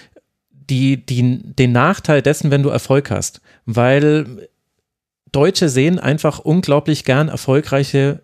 die, 0.51 1.05
die, 1.05 1.41
den 1.43 1.73
Nachteil 1.73 2.23
dessen, 2.23 2.51
wenn 2.51 2.63
du 2.63 2.69
Erfolg 2.69 3.11
hast. 3.11 3.41
Weil 3.67 4.49
Deutsche 5.33 5.69
sehen 5.69 5.99
einfach 5.99 6.39
unglaublich 6.39 7.05
gern 7.05 7.29
erfolgreiche 7.29 8.23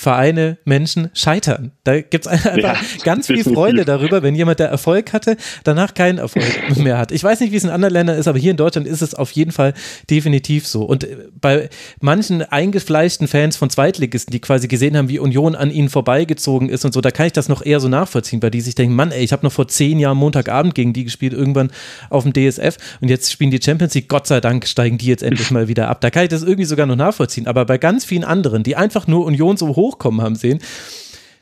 Vereine, 0.00 0.56
Menschen 0.64 1.10
scheitern. 1.12 1.72
Da 1.84 2.00
gibt 2.00 2.24
es 2.24 2.26
einfach 2.26 2.56
ja, 2.56 2.74
ganz 3.04 3.26
viel 3.26 3.44
Freude 3.44 3.84
darüber, 3.84 4.22
wenn 4.22 4.34
jemand, 4.34 4.58
der 4.58 4.68
Erfolg 4.68 5.12
hatte, 5.12 5.36
danach 5.62 5.92
keinen 5.92 6.16
Erfolg 6.16 6.46
mehr 6.78 6.96
hat. 6.96 7.12
Ich 7.12 7.22
weiß 7.22 7.40
nicht, 7.40 7.52
wie 7.52 7.56
es 7.56 7.64
in 7.64 7.68
anderen 7.68 7.92
Ländern 7.92 8.18
ist, 8.18 8.26
aber 8.26 8.38
hier 8.38 8.52
in 8.52 8.56
Deutschland 8.56 8.86
ist 8.86 9.02
es 9.02 9.12
auf 9.12 9.30
jeden 9.32 9.52
Fall 9.52 9.74
definitiv 10.08 10.66
so. 10.66 10.84
Und 10.84 11.04
äh, 11.04 11.28
bei 11.38 11.68
manchen 12.00 12.40
eingefleischten 12.40 13.28
Fans 13.28 13.58
von 13.58 13.68
Zweitligisten, 13.68 14.32
die 14.32 14.40
quasi 14.40 14.68
gesehen 14.68 14.96
haben, 14.96 15.10
wie 15.10 15.18
Union 15.18 15.54
an 15.54 15.70
ihnen 15.70 15.90
vorbeigezogen 15.90 16.70
ist 16.70 16.86
und 16.86 16.94
so, 16.94 17.02
da 17.02 17.10
kann 17.10 17.26
ich 17.26 17.32
das 17.32 17.50
noch 17.50 17.62
eher 17.62 17.78
so 17.78 17.88
nachvollziehen, 17.88 18.42
weil 18.42 18.50
die 18.50 18.62
sich 18.62 18.76
denken, 18.76 18.96
Mann, 18.96 19.12
ey, 19.12 19.22
ich 19.22 19.32
habe 19.32 19.44
noch 19.44 19.52
vor 19.52 19.68
zehn 19.68 19.98
Jahren 19.98 20.16
Montagabend 20.16 20.74
gegen 20.74 20.94
die 20.94 21.04
gespielt, 21.04 21.34
irgendwann 21.34 21.70
auf 22.08 22.24
dem 22.24 22.32
DSF 22.32 22.78
und 23.02 23.10
jetzt 23.10 23.30
spielen 23.30 23.50
die 23.50 23.60
Champions 23.62 23.92
League, 23.92 24.08
Gott 24.08 24.26
sei 24.26 24.40
Dank 24.40 24.66
steigen 24.66 24.96
die 24.96 25.08
jetzt 25.08 25.22
endlich 25.22 25.50
mal 25.50 25.68
wieder 25.68 25.88
ab. 25.88 26.00
Da 26.00 26.08
kann 26.08 26.22
ich 26.22 26.30
das 26.30 26.42
irgendwie 26.42 26.64
sogar 26.64 26.86
noch 26.86 26.96
nachvollziehen. 26.96 27.46
Aber 27.46 27.66
bei 27.66 27.76
ganz 27.76 28.06
vielen 28.06 28.24
anderen, 28.24 28.62
die 28.62 28.76
einfach 28.76 29.06
nur 29.06 29.26
Union 29.26 29.58
so 29.58 29.68
hochkommen 29.90 30.22
haben 30.22 30.36
sehen, 30.36 30.60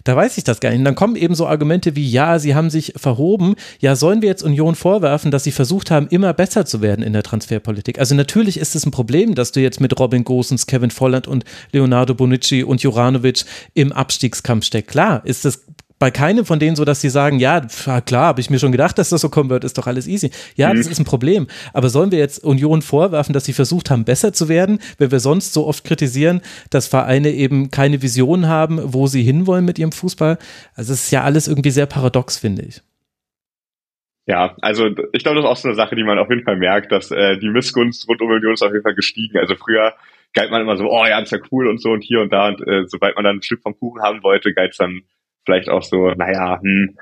da 0.09 0.17
weiß 0.17 0.39
ich 0.39 0.45
das 0.45 0.61
gar 0.61 0.71
nicht. 0.71 0.79
Und 0.79 0.87
dann 0.87 0.95
kommen 0.95 1.17
eben 1.17 1.35
so 1.35 1.47
Argumente 1.47 1.95
wie, 1.95 2.09
ja, 2.09 2.39
sie 2.39 2.55
haben 2.55 2.71
sich 2.71 2.95
verhoben. 2.97 3.57
Ja, 3.79 3.95
sollen 3.95 4.23
wir 4.23 4.29
jetzt 4.31 4.43
Union 4.43 4.75
vorwerfen, 4.75 5.31
dass 5.31 5.45
sie 5.45 5.53
versucht 5.53 5.91
haben, 5.91 6.09
immer 6.09 6.33
besser 6.33 6.65
zu 6.65 6.81
werden 6.81 7.05
in 7.05 7.13
der 7.13 7.23
Transferpolitik? 7.23 7.99
Also 7.99 8.15
natürlich 8.15 8.59
ist 8.59 8.75
es 8.75 8.87
ein 8.87 8.91
Problem, 8.91 9.35
dass 9.35 9.53
du 9.53 9.61
jetzt 9.61 9.83
mit 9.83 10.01
Robin 10.01 10.25
Gosens, 10.25 10.67
Kevin 10.67 10.91
Volland 10.91 11.29
und 11.29 11.45
Leonardo 11.73 12.15
Bonucci 12.15 12.65
und 12.65 12.83
Juranovic 12.83 13.45
im 13.75 13.93
Abstiegskampf 13.93 14.65
steckst. 14.65 14.91
Klar, 14.91 15.21
ist 15.27 15.45
das 15.45 15.65
bei 15.99 16.11
keinem 16.11 16.45
von 16.45 16.59
denen 16.59 16.77
so, 16.77 16.85
dass 16.85 17.01
sie 17.01 17.11
sagen, 17.11 17.39
ja, 17.39 17.61
klar, 18.05 18.27
habe 18.27 18.41
ich 18.41 18.51
mir 18.51 18.59
schon 18.59 18.73
gedacht, 18.73 18.99
dass 18.99 19.11
das 19.11 19.21
so 19.21 19.29
kommen 19.29 19.51
wird, 19.51 19.65
ist 19.65 19.79
doch 19.79 19.87
alles 19.87 20.07
easy. 20.07 20.31
Ja, 20.55 20.73
mhm. 20.73 20.79
das 20.79 20.87
ist 20.87 20.99
ein 20.99 21.05
Problem. 21.05 21.47
Aber 21.73 21.89
sollen 21.89 22.13
wir 22.13 22.19
jetzt 22.19 22.45
Union 22.45 22.83
vorwerfen, 22.83 23.33
dass 23.33 23.45
sie 23.45 23.53
versucht 23.53 23.91
haben, 23.91 24.05
besser 24.05 24.33
zu 24.33 24.49
werden, 24.49 24.79
wenn 24.99 25.11
wir 25.11 25.21
sonst 25.21 25.53
so 25.53 25.67
oft 25.67 25.85
kritisieren, 25.85 26.41
dass 26.71 26.87
Vereine 26.87 27.31
eben 27.31 27.71
keine 27.71 28.03
Vision 28.03 28.47
haben, 28.47 28.81
wo 28.83 29.07
sie 29.07 29.23
hinwollen 29.23 29.65
mit 29.65 29.79
ihrem 29.79 29.93
Fußball? 29.93 30.39
Also 30.75 30.93
es 30.93 31.05
ist 31.05 31.11
ja 31.11 31.23
alles 31.23 31.49
irgendwie 31.49 31.71
sehr 31.71 31.87
paradox, 31.87 32.39
finde 32.39 32.63
ich. 32.63 32.83
Ja, 34.27 34.55
also 34.61 34.87
ich 35.13 35.23
glaube, 35.23 35.37
das 35.37 35.45
ist 35.45 35.51
auch 35.51 35.57
so 35.57 35.69
eine 35.69 35.75
Sache, 35.75 35.97
die 35.97 36.05
man 36.05 36.19
auf 36.19 36.29
jeden 36.29 36.45
Fall 36.45 36.57
merkt, 36.57 36.93
dass 36.93 37.11
äh, 37.11 37.39
die 37.39 37.49
Missgunst 37.49 38.07
rund 38.09 38.21
um 38.21 38.29
Union 38.29 38.53
ist 38.53 38.63
auf 38.63 38.73
jeden 38.73 38.83
Fall 38.83 38.95
gestiegen. 38.95 39.39
Also 39.39 39.55
früher 39.57 39.95
galt 40.35 40.51
man 40.51 40.61
immer 40.61 40.77
so, 40.77 40.85
oh 40.85 41.07
ja, 41.07 41.19
ist 41.19 41.33
ja 41.33 41.39
cool 41.51 41.67
und 41.67 41.81
so 41.81 41.93
und 41.93 42.03
hier 42.03 42.21
und 42.21 42.31
da 42.31 42.49
und 42.49 42.61
äh, 42.69 42.85
sobald 42.87 43.17
man 43.17 43.25
dann 43.25 43.37
ein 43.37 43.43
Stück 43.43 43.63
vom 43.63 43.79
Kuchen 43.79 44.03
haben 44.03 44.23
wollte, 44.23 44.53
galt 44.53 44.73
es 44.73 44.77
dann 44.77 45.03
vielleicht 45.49 45.71
auch 45.71 45.83
so, 45.83 46.11
naja, 46.11 46.61
hm, 46.61 46.97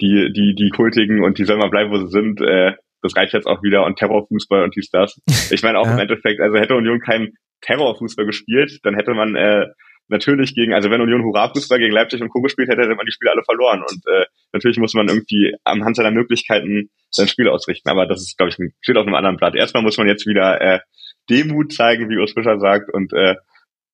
die, 0.00 0.32
die, 0.32 0.54
die 0.54 0.70
Kultigen 0.70 1.22
und 1.22 1.36
die 1.36 1.44
sollen 1.44 1.58
mal 1.58 1.68
bleiben, 1.68 1.90
wo 1.90 1.98
sie 1.98 2.08
sind, 2.08 2.40
äh, 2.40 2.72
das 3.02 3.14
reicht 3.14 3.34
jetzt 3.34 3.46
auch 3.46 3.62
wieder 3.62 3.84
und 3.84 3.98
Terrorfußball 3.98 4.64
und 4.64 4.74
dies, 4.74 4.88
das. 4.90 5.20
Ich 5.52 5.62
meine 5.62 5.78
auch 5.78 5.86
ja. 5.86 5.92
im 5.92 5.98
Endeffekt, 5.98 6.40
also 6.40 6.58
hätte 6.58 6.74
Union 6.74 7.00
keinen 7.00 7.34
Terrorfußball 7.60 8.24
gespielt, 8.24 8.80
dann 8.84 8.94
hätte 8.94 9.12
man 9.12 9.36
äh, 9.36 9.66
natürlich 10.08 10.54
gegen, 10.54 10.72
also 10.72 10.90
wenn 10.90 11.02
Union 11.02 11.22
Hurra-Fußball 11.22 11.78
gegen 11.78 11.92
Leipzig 11.92 12.22
und 12.22 12.30
Co. 12.30 12.40
gespielt 12.40 12.68
hätte, 12.68 12.82
hätte 12.82 12.94
man 12.94 13.04
die 13.04 13.12
Spiele 13.12 13.32
alle 13.32 13.44
verloren. 13.44 13.82
Und 13.82 14.02
äh, 14.06 14.24
natürlich 14.52 14.78
muss 14.78 14.94
man 14.94 15.08
irgendwie 15.08 15.54
am 15.64 15.84
Hand 15.84 15.96
seiner 15.96 16.10
Möglichkeiten 16.10 16.88
sein 17.10 17.28
Spiel 17.28 17.48
ausrichten. 17.48 17.90
Aber 17.90 18.06
das 18.06 18.22
ist, 18.22 18.38
glaube 18.38 18.50
ich, 18.50 18.56
steht 18.80 18.96
auf 18.96 19.06
einem 19.06 19.14
anderen 19.14 19.36
Blatt. 19.36 19.54
Erstmal 19.54 19.82
muss 19.82 19.98
man 19.98 20.08
jetzt 20.08 20.26
wieder 20.26 20.60
äh, 20.60 20.80
Demut 21.28 21.72
zeigen, 21.72 22.08
wie 22.08 22.16
Urs 22.16 22.32
Fischer 22.32 22.58
sagt, 22.58 22.92
und 22.92 23.12
äh, 23.12 23.36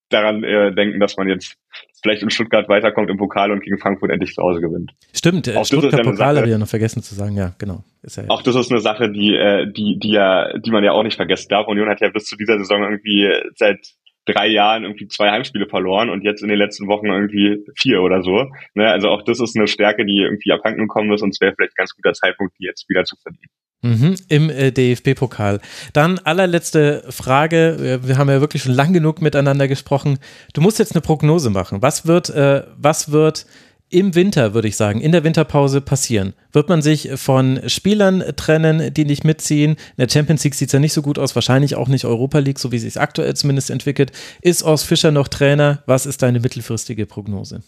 daran 0.08 0.44
äh, 0.44 0.74
denken, 0.74 1.00
dass 1.00 1.16
man 1.16 1.28
jetzt 1.28 1.56
vielleicht 2.02 2.22
in 2.22 2.30
Stuttgart 2.30 2.68
weiterkommt 2.68 3.10
im 3.10 3.16
Pokal 3.16 3.50
und 3.50 3.60
gegen 3.60 3.78
Frankfurt 3.78 4.10
endlich 4.10 4.34
zu 4.34 4.42
Hause 4.42 4.60
gewinnt. 4.60 4.92
Stimmt, 5.12 5.54
auch 5.56 5.64
Stuttgart 5.64 6.02
Pokal 6.02 6.36
habe 6.36 6.46
ich 6.46 6.52
ja 6.52 6.58
noch 6.58 6.68
vergessen 6.68 7.02
zu 7.02 7.14
sagen, 7.14 7.36
ja, 7.36 7.54
genau. 7.58 7.84
Ja 8.04 8.24
auch 8.28 8.42
das 8.42 8.54
ist 8.54 8.70
eine 8.70 8.80
Sache, 8.80 9.10
die, 9.10 9.34
äh, 9.34 9.70
die, 9.72 9.98
die 9.98 10.12
ja, 10.12 10.56
die 10.58 10.70
man 10.70 10.84
ja 10.84 10.92
auch 10.92 11.02
nicht 11.02 11.16
vergessen 11.16 11.48
darf. 11.48 11.66
Union 11.66 11.88
hat 11.88 12.00
ja 12.00 12.10
bis 12.10 12.26
zu 12.26 12.36
dieser 12.36 12.58
Saison 12.58 12.82
irgendwie 12.82 13.28
seit 13.56 13.80
drei 14.26 14.48
Jahren 14.48 14.84
irgendwie 14.84 15.08
zwei 15.08 15.30
Heimspiele 15.30 15.66
verloren 15.66 16.10
und 16.10 16.22
jetzt 16.22 16.42
in 16.42 16.48
den 16.48 16.58
letzten 16.58 16.88
Wochen 16.88 17.06
irgendwie 17.06 17.64
vier 17.76 18.02
oder 18.02 18.22
so. 18.22 18.50
Ne? 18.74 18.88
Also 18.88 19.08
auch 19.08 19.22
das 19.22 19.40
ist 19.40 19.56
eine 19.56 19.68
Stärke, 19.68 20.04
die 20.04 20.18
irgendwie 20.18 20.52
abhanden 20.52 20.82
gekommen 20.82 21.12
ist 21.12 21.22
und 21.22 21.30
es 21.30 21.40
wäre 21.40 21.54
vielleicht 21.54 21.72
ein 21.72 21.82
ganz 21.82 21.94
guter 21.94 22.12
Zeitpunkt, 22.12 22.54
die 22.58 22.64
jetzt 22.64 22.88
wieder 22.88 23.04
zu 23.04 23.16
finden. 23.22 23.46
Mhm, 23.82 24.16
Im 24.28 24.50
äh, 24.50 24.72
DFB-Pokal. 24.72 25.60
Dann 25.92 26.18
allerletzte 26.18 27.04
Frage. 27.10 28.00
Wir 28.02 28.18
haben 28.18 28.28
ja 28.28 28.40
wirklich 28.40 28.62
schon 28.62 28.72
lang 28.72 28.92
genug 28.92 29.20
miteinander 29.20 29.68
gesprochen. 29.68 30.18
Du 30.54 30.60
musst 30.60 30.78
jetzt 30.78 30.94
eine 30.94 31.02
Prognose 31.02 31.50
machen. 31.50 31.82
Was 31.82 32.06
wird, 32.06 32.30
äh, 32.30 32.64
was 32.76 33.12
wird 33.12 33.46
im 33.88 34.14
Winter, 34.16 34.54
würde 34.54 34.66
ich 34.66 34.76
sagen, 34.76 35.00
in 35.00 35.12
der 35.12 35.22
Winterpause 35.22 35.80
passieren? 35.80 36.34
Wird 36.52 36.68
man 36.68 36.82
sich 36.82 37.10
von 37.14 37.60
Spielern 37.68 38.24
trennen, 38.34 38.92
die 38.92 39.04
nicht 39.04 39.24
mitziehen? 39.24 39.72
In 39.72 40.06
der 40.06 40.08
Champions 40.08 40.42
League 40.42 40.54
sieht 40.54 40.68
es 40.68 40.72
ja 40.72 40.80
nicht 40.80 40.92
so 40.92 41.02
gut 41.02 41.18
aus, 41.18 41.34
wahrscheinlich 41.34 41.76
auch 41.76 41.88
nicht 41.88 42.04
Europa 42.04 42.38
League, 42.38 42.58
so 42.58 42.72
wie 42.72 42.78
sie 42.78 42.88
es 42.88 42.96
aktuell 42.96 43.34
zumindest 43.34 43.70
entwickelt. 43.70 44.10
Ist 44.42 44.64
Urs 44.64 44.82
Fischer 44.82 45.12
noch 45.12 45.28
Trainer? 45.28 45.82
Was 45.86 46.06
ist 46.06 46.22
deine 46.22 46.40
mittelfristige 46.40 47.06
Prognose? 47.06 47.62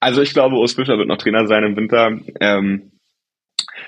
Also 0.00 0.20
ich 0.20 0.34
glaube, 0.34 0.56
Urs 0.56 0.74
Fischer 0.74 0.98
wird 0.98 1.08
noch 1.08 1.18
Trainer 1.18 1.46
sein 1.46 1.64
im 1.64 1.76
Winter. 1.76 2.18
Ähm, 2.40 2.91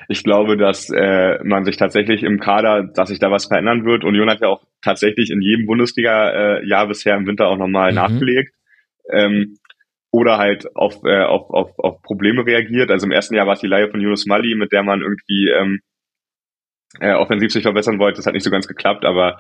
ich 0.09 0.23
glaube, 0.23 0.57
dass 0.57 0.91
äh, 0.91 1.39
man 1.45 1.65
sich 1.65 1.77
tatsächlich 1.77 2.23
im 2.23 2.41
Kader, 2.41 2.85
dass 2.95 3.09
sich 3.09 3.19
da 3.19 3.31
was 3.31 3.47
verändern 3.47 3.85
wird. 3.85 4.05
Union 4.05 4.31
hat 4.31 4.41
ja 4.41 4.49
auch 4.49 4.65
tatsächlich 4.83 5.31
in 5.31 5.41
jedem 5.41 5.67
Bundesliga-Jahr 5.67 6.85
äh, 6.85 6.87
bisher 6.87 7.17
im 7.17 7.27
Winter 7.27 7.49
auch 7.49 7.59
nochmal 7.59 7.91
mhm. 7.91 7.97
nachgelegt. 7.97 8.55
Ähm, 9.11 9.57
oder 10.11 10.39
halt 10.39 10.67
auf, 10.77 11.03
äh, 11.05 11.25
auf, 11.25 11.51
auf, 11.51 11.79
auf 11.79 12.03
Probleme 12.03 12.47
reagiert. 12.47 12.91
Also 12.91 13.07
im 13.07 13.13
ersten 13.13 13.35
Jahr 13.35 13.47
war 13.47 13.55
es 13.55 13.61
die 13.61 13.67
Leihe 13.67 13.91
von 13.91 14.01
Yunus 14.01 14.27
Mali, 14.27 14.55
mit 14.55 14.71
der 14.71 14.85
man 14.85 15.01
irgendwie 15.01 15.51
ähm, 15.51 15.81
äh, 17.01 17.15
offensiv 17.15 17.51
sich 17.51 17.65
verbessern 17.65 17.99
wollte. 17.99 18.19
Das 18.19 18.27
hat 18.27 18.35
nicht 18.35 18.45
so 18.45 18.51
ganz 18.51 18.69
geklappt, 18.69 19.05
aber 19.05 19.39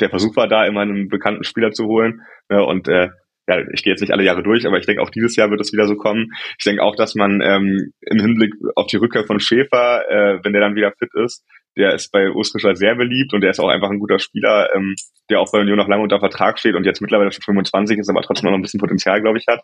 der 0.00 0.10
Versuch 0.10 0.34
war 0.36 0.48
da, 0.48 0.64
immer 0.64 0.80
einen 0.80 1.08
bekannten 1.08 1.44
Spieler 1.44 1.72
zu 1.72 1.84
holen. 1.86 2.22
Ne? 2.48 2.64
Und 2.64 2.88
äh, 2.88 3.10
ja, 3.46 3.58
ich 3.72 3.82
gehe 3.82 3.92
jetzt 3.92 4.00
nicht 4.00 4.12
alle 4.12 4.24
Jahre 4.24 4.42
durch, 4.42 4.66
aber 4.66 4.78
ich 4.78 4.86
denke 4.86 5.02
auch 5.02 5.10
dieses 5.10 5.36
Jahr 5.36 5.50
wird 5.50 5.60
es 5.60 5.72
wieder 5.72 5.86
so 5.86 5.96
kommen. 5.96 6.32
Ich 6.58 6.64
denke 6.64 6.82
auch, 6.82 6.96
dass 6.96 7.14
man 7.14 7.40
ähm, 7.42 7.92
im 8.00 8.20
Hinblick 8.20 8.54
auf 8.74 8.86
die 8.86 8.96
Rückkehr 8.96 9.24
von 9.24 9.40
Schäfer, 9.40 10.08
äh, 10.08 10.38
wenn 10.42 10.52
der 10.52 10.62
dann 10.62 10.76
wieder 10.76 10.92
fit 10.98 11.10
ist, 11.14 11.44
der 11.76 11.94
ist 11.94 12.10
bei 12.12 12.30
Oskrischer 12.30 12.74
sehr 12.76 12.94
beliebt 12.94 13.34
und 13.34 13.40
der 13.40 13.50
ist 13.50 13.58
auch 13.58 13.68
einfach 13.68 13.90
ein 13.90 13.98
guter 13.98 14.18
Spieler, 14.18 14.70
ähm, 14.74 14.94
der 15.28 15.40
auch 15.40 15.50
bei 15.50 15.60
Union 15.60 15.76
noch 15.76 15.88
lange 15.88 16.02
unter 16.02 16.20
Vertrag 16.20 16.58
steht 16.58 16.74
und 16.74 16.84
jetzt 16.84 17.02
mittlerweile 17.02 17.32
schon 17.32 17.42
25 17.42 17.98
ist, 17.98 18.08
aber 18.08 18.22
trotzdem 18.22 18.50
noch 18.50 18.56
ein 18.56 18.62
bisschen 18.62 18.80
Potenzial, 18.80 19.20
glaube 19.20 19.38
ich, 19.38 19.46
hat, 19.46 19.60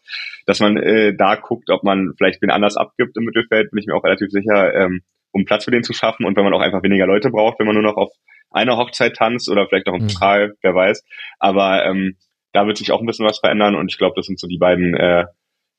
dass 0.47 0.61
man 0.61 0.77
äh, 0.77 1.15
da 1.16 1.36
guckt, 1.36 1.70
ob 1.70 1.85
man 1.85 2.12
vielleicht 2.19 2.43
wen 2.43 2.51
anders 2.51 2.77
abgibt 2.77 3.16
im 3.16 3.24
Mittelfeld, 3.24 3.70
bin 3.70 3.78
ich 3.78 3.86
mir 3.86 3.94
auch 3.94 4.05
relativ 4.05 4.31
sicher, 4.31 4.74
ähm, 4.74 5.02
um 5.32 5.44
Platz 5.44 5.65
für 5.65 5.70
den 5.70 5.85
zu 5.85 5.93
schaffen 5.93 6.27
und 6.27 6.36
wenn 6.36 6.44
man 6.44 6.52
auch 6.52 6.61
einfach 6.61 6.82
weniger 6.82 7.07
Leute 7.07 7.31
braucht, 7.31 7.61
wenn 7.61 7.66
man 7.66 7.77
nur 7.77 7.85
noch 7.85 7.97
auf 7.97 8.11
einer 8.51 8.77
Hochzeit 8.77 9.15
tanzt 9.15 9.48
oder 9.48 9.66
vielleicht 9.69 9.89
auch 9.89 9.94
im 9.94 10.09
Pokal, 10.09 10.48
mhm. 10.48 10.52
wer 10.62 10.74
weiß. 10.74 11.05
Aber 11.39 11.86
ähm, 11.86 12.16
da 12.53 12.67
wird 12.67 12.77
sich 12.77 12.93
auch 12.93 13.01
ein 13.01 13.07
bisschen 13.07 13.27
was 13.27 13.39
verändern 13.39 13.75
und 13.75 13.91
ich 13.91 13.99
glaube, 13.99 14.15
das 14.17 14.27
sind 14.27 14.39
so 14.39 14.47
die 14.47 14.59
beiden 14.59 14.95
äh, 14.95 15.25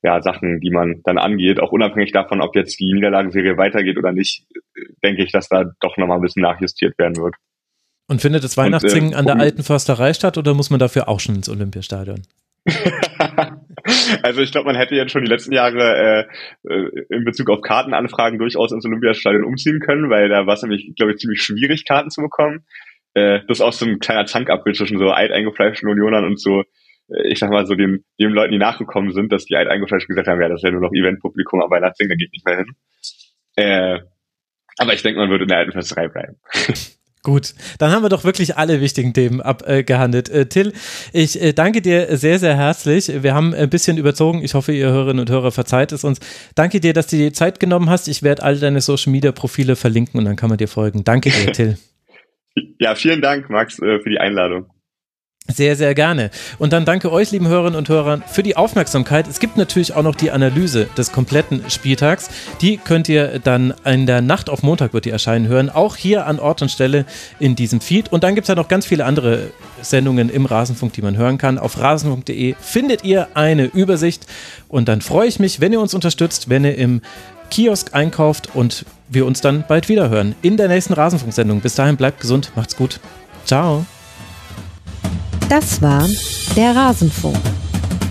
ja, 0.02 0.20
Sachen, 0.20 0.60
die 0.60 0.70
man 0.70 1.00
dann 1.04 1.18
angeht. 1.18 1.60
Auch 1.60 1.72
unabhängig 1.72 2.12
davon, 2.12 2.40
ob 2.40 2.56
jetzt 2.56 2.78
die 2.80 2.92
Niederlagenserie 2.92 3.56
weitergeht 3.56 3.98
oder 3.98 4.12
nicht, 4.12 4.44
denke 5.02 5.22
ich, 5.22 5.30
dass 5.32 5.48
da 5.48 5.64
doch 5.80 5.96
nochmal 5.96 6.18
ein 6.18 6.22
bisschen 6.22 6.42
nachjustiert 6.42 6.98
werden 6.98 7.16
wird. 7.16 7.36
Und 8.08 8.20
findet 8.20 8.42
das 8.42 8.56
Weihnachtssingen 8.56 9.10
und, 9.10 9.14
äh, 9.14 9.16
an 9.16 9.26
der 9.26 9.38
alten 9.38 9.62
Försterei 9.62 10.12
statt 10.12 10.36
oder 10.36 10.54
muss 10.54 10.70
man 10.70 10.80
dafür 10.80 11.08
auch 11.08 11.20
schon 11.20 11.36
ins 11.36 11.48
Olympiastadion? 11.48 12.22
also 14.22 14.40
ich 14.40 14.50
glaube, 14.50 14.66
man 14.66 14.76
hätte 14.76 14.94
jetzt 14.96 15.12
schon 15.12 15.24
die 15.24 15.30
letzten 15.30 15.52
Jahre 15.52 16.26
äh, 16.66 16.72
äh, 16.72 17.06
in 17.10 17.24
Bezug 17.24 17.48
auf 17.48 17.60
Kartenanfragen 17.60 18.38
durchaus 18.38 18.72
ins 18.72 18.84
Olympiastadion 18.84 19.44
umziehen 19.44 19.78
können, 19.80 20.10
weil 20.10 20.28
da 20.28 20.46
war 20.46 20.54
es 20.54 20.62
nämlich, 20.62 20.92
glaube 20.96 21.12
ich, 21.12 21.18
ziemlich 21.18 21.42
schwierig, 21.42 21.84
Karten 21.84 22.10
zu 22.10 22.22
bekommen 22.22 22.64
äh, 23.14 23.40
das 23.46 23.58
ist 23.58 23.60
auch 23.60 23.72
so 23.72 23.86
ein 23.86 23.98
kleiner 23.98 24.26
Zankapfel 24.26 24.74
zwischen 24.74 24.98
so 24.98 25.10
alteingefleischten 25.10 25.88
Unionern 25.88 26.24
und 26.24 26.40
so, 26.40 26.62
äh, 27.08 27.28
ich 27.28 27.38
sag 27.38 27.50
mal 27.50 27.66
so 27.66 27.74
den, 27.74 28.04
den 28.20 28.30
Leuten, 28.30 28.52
die 28.52 28.58
nachgekommen 28.58 29.12
sind, 29.12 29.32
dass 29.32 29.44
die 29.44 29.56
alteingefleischten 29.56 30.14
gesagt 30.14 30.28
haben, 30.28 30.40
ja, 30.40 30.48
das 30.48 30.60
ist 30.60 30.64
ja 30.64 30.70
nur 30.70 30.80
noch 30.80 30.92
Eventpublikum, 30.92 31.60
aber 31.62 31.76
Weihnachtssingen 31.76 32.16
geht 32.16 32.32
nicht 32.32 32.46
mehr 32.46 32.56
hin. 32.56 32.74
Äh, 33.56 33.98
aber 34.78 34.94
ich 34.94 35.02
denke, 35.02 35.20
man 35.20 35.30
würde 35.30 35.44
in 35.44 35.48
der 35.48 35.58
alten 35.58 35.72
Festerei 35.72 36.08
bleiben. 36.08 36.36
Gut, 37.24 37.54
dann 37.78 37.92
haben 37.92 38.02
wir 38.02 38.08
doch 38.08 38.24
wirklich 38.24 38.56
alle 38.56 38.80
wichtigen 38.80 39.14
Themen 39.14 39.40
abgehandelt. 39.40 40.28
Äh, 40.28 40.46
Till, 40.46 40.72
ich 41.12 41.40
äh, 41.40 41.52
danke 41.52 41.80
dir 41.80 42.16
sehr, 42.16 42.40
sehr 42.40 42.56
herzlich. 42.56 43.22
Wir 43.22 43.32
haben 43.32 43.54
ein 43.54 43.70
bisschen 43.70 43.96
überzogen. 43.96 44.42
Ich 44.42 44.54
hoffe, 44.54 44.72
ihr 44.72 44.90
Hörerinnen 44.90 45.20
und 45.20 45.30
Hörer 45.30 45.52
verzeiht 45.52 45.92
es 45.92 46.02
uns. 46.02 46.18
Danke 46.56 46.80
dir, 46.80 46.92
dass 46.94 47.06
du 47.06 47.16
dir 47.16 47.26
die 47.26 47.32
Zeit 47.32 47.60
genommen 47.60 47.88
hast. 47.88 48.08
Ich 48.08 48.24
werde 48.24 48.42
all 48.42 48.58
deine 48.58 48.80
Social 48.80 49.12
Media 49.12 49.30
Profile 49.30 49.76
verlinken 49.76 50.18
und 50.18 50.24
dann 50.24 50.34
kann 50.34 50.48
man 50.48 50.58
dir 50.58 50.66
folgen. 50.66 51.04
Danke 51.04 51.30
dir, 51.30 51.52
Till. 51.52 51.78
Ja, 52.78 52.94
vielen 52.94 53.20
Dank, 53.20 53.48
Max, 53.50 53.78
äh, 53.78 54.00
für 54.00 54.10
die 54.10 54.18
Einladung. 54.18 54.66
Sehr, 55.48 55.74
sehr 55.74 55.94
gerne. 55.94 56.30
Und 56.58 56.72
dann 56.72 56.84
danke 56.84 57.10
euch, 57.10 57.32
lieben 57.32 57.48
Hörerinnen 57.48 57.76
und 57.76 57.88
Hörern, 57.88 58.22
für 58.26 58.44
die 58.44 58.56
Aufmerksamkeit. 58.56 59.26
Es 59.26 59.40
gibt 59.40 59.56
natürlich 59.56 59.92
auch 59.92 60.04
noch 60.04 60.14
die 60.14 60.30
Analyse 60.30 60.88
des 60.96 61.10
kompletten 61.10 61.68
Spieltags. 61.68 62.30
Die 62.60 62.76
könnt 62.76 63.08
ihr 63.08 63.40
dann 63.40 63.74
in 63.84 64.06
der 64.06 64.22
Nacht 64.22 64.48
auf 64.48 64.62
Montag 64.62 64.94
wird 64.94 65.04
die 65.04 65.10
erscheinen 65.10 65.48
hören. 65.48 65.68
Auch 65.68 65.96
hier 65.96 66.26
an 66.26 66.38
Ort 66.38 66.62
und 66.62 66.70
Stelle 66.70 67.06
in 67.40 67.56
diesem 67.56 67.80
Feed. 67.80 68.12
Und 68.12 68.22
dann 68.22 68.36
gibt 68.36 68.44
es 68.44 68.48
ja 68.48 68.54
noch 68.54 68.68
ganz 68.68 68.86
viele 68.86 69.04
andere 69.04 69.50
Sendungen 69.80 70.30
im 70.30 70.46
Rasenfunk, 70.46 70.92
die 70.92 71.02
man 71.02 71.16
hören 71.16 71.38
kann. 71.38 71.58
Auf 71.58 71.78
rasenfunk.de 71.78 72.54
findet 72.60 73.04
ihr 73.04 73.28
eine 73.34 73.64
Übersicht. 73.64 74.26
Und 74.68 74.88
dann 74.88 75.00
freue 75.00 75.26
ich 75.26 75.40
mich, 75.40 75.60
wenn 75.60 75.72
ihr 75.72 75.80
uns 75.80 75.92
unterstützt, 75.92 76.48
wenn 76.50 76.64
ihr 76.64 76.78
im 76.78 77.02
Kiosk 77.52 77.94
einkauft 77.94 78.48
und 78.54 78.86
wir 79.08 79.26
uns 79.26 79.42
dann 79.42 79.64
bald 79.68 79.90
wieder 79.90 80.08
hören 80.08 80.34
in 80.40 80.56
der 80.56 80.68
nächsten 80.68 80.94
Rasenfunksendung. 80.94 81.60
Bis 81.60 81.74
dahin 81.74 81.98
bleibt 81.98 82.20
gesund, 82.20 82.50
macht's 82.56 82.76
gut. 82.76 82.98
Ciao. 83.44 83.84
Das 85.50 85.82
war 85.82 86.08
der 86.56 86.74
Rasenfunk. 86.74 87.36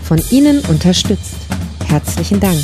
von 0.03 0.21
Ihnen 0.29 0.59
unterstützt. 0.65 1.35
Herzlichen 1.87 2.41
Dank. 2.41 2.59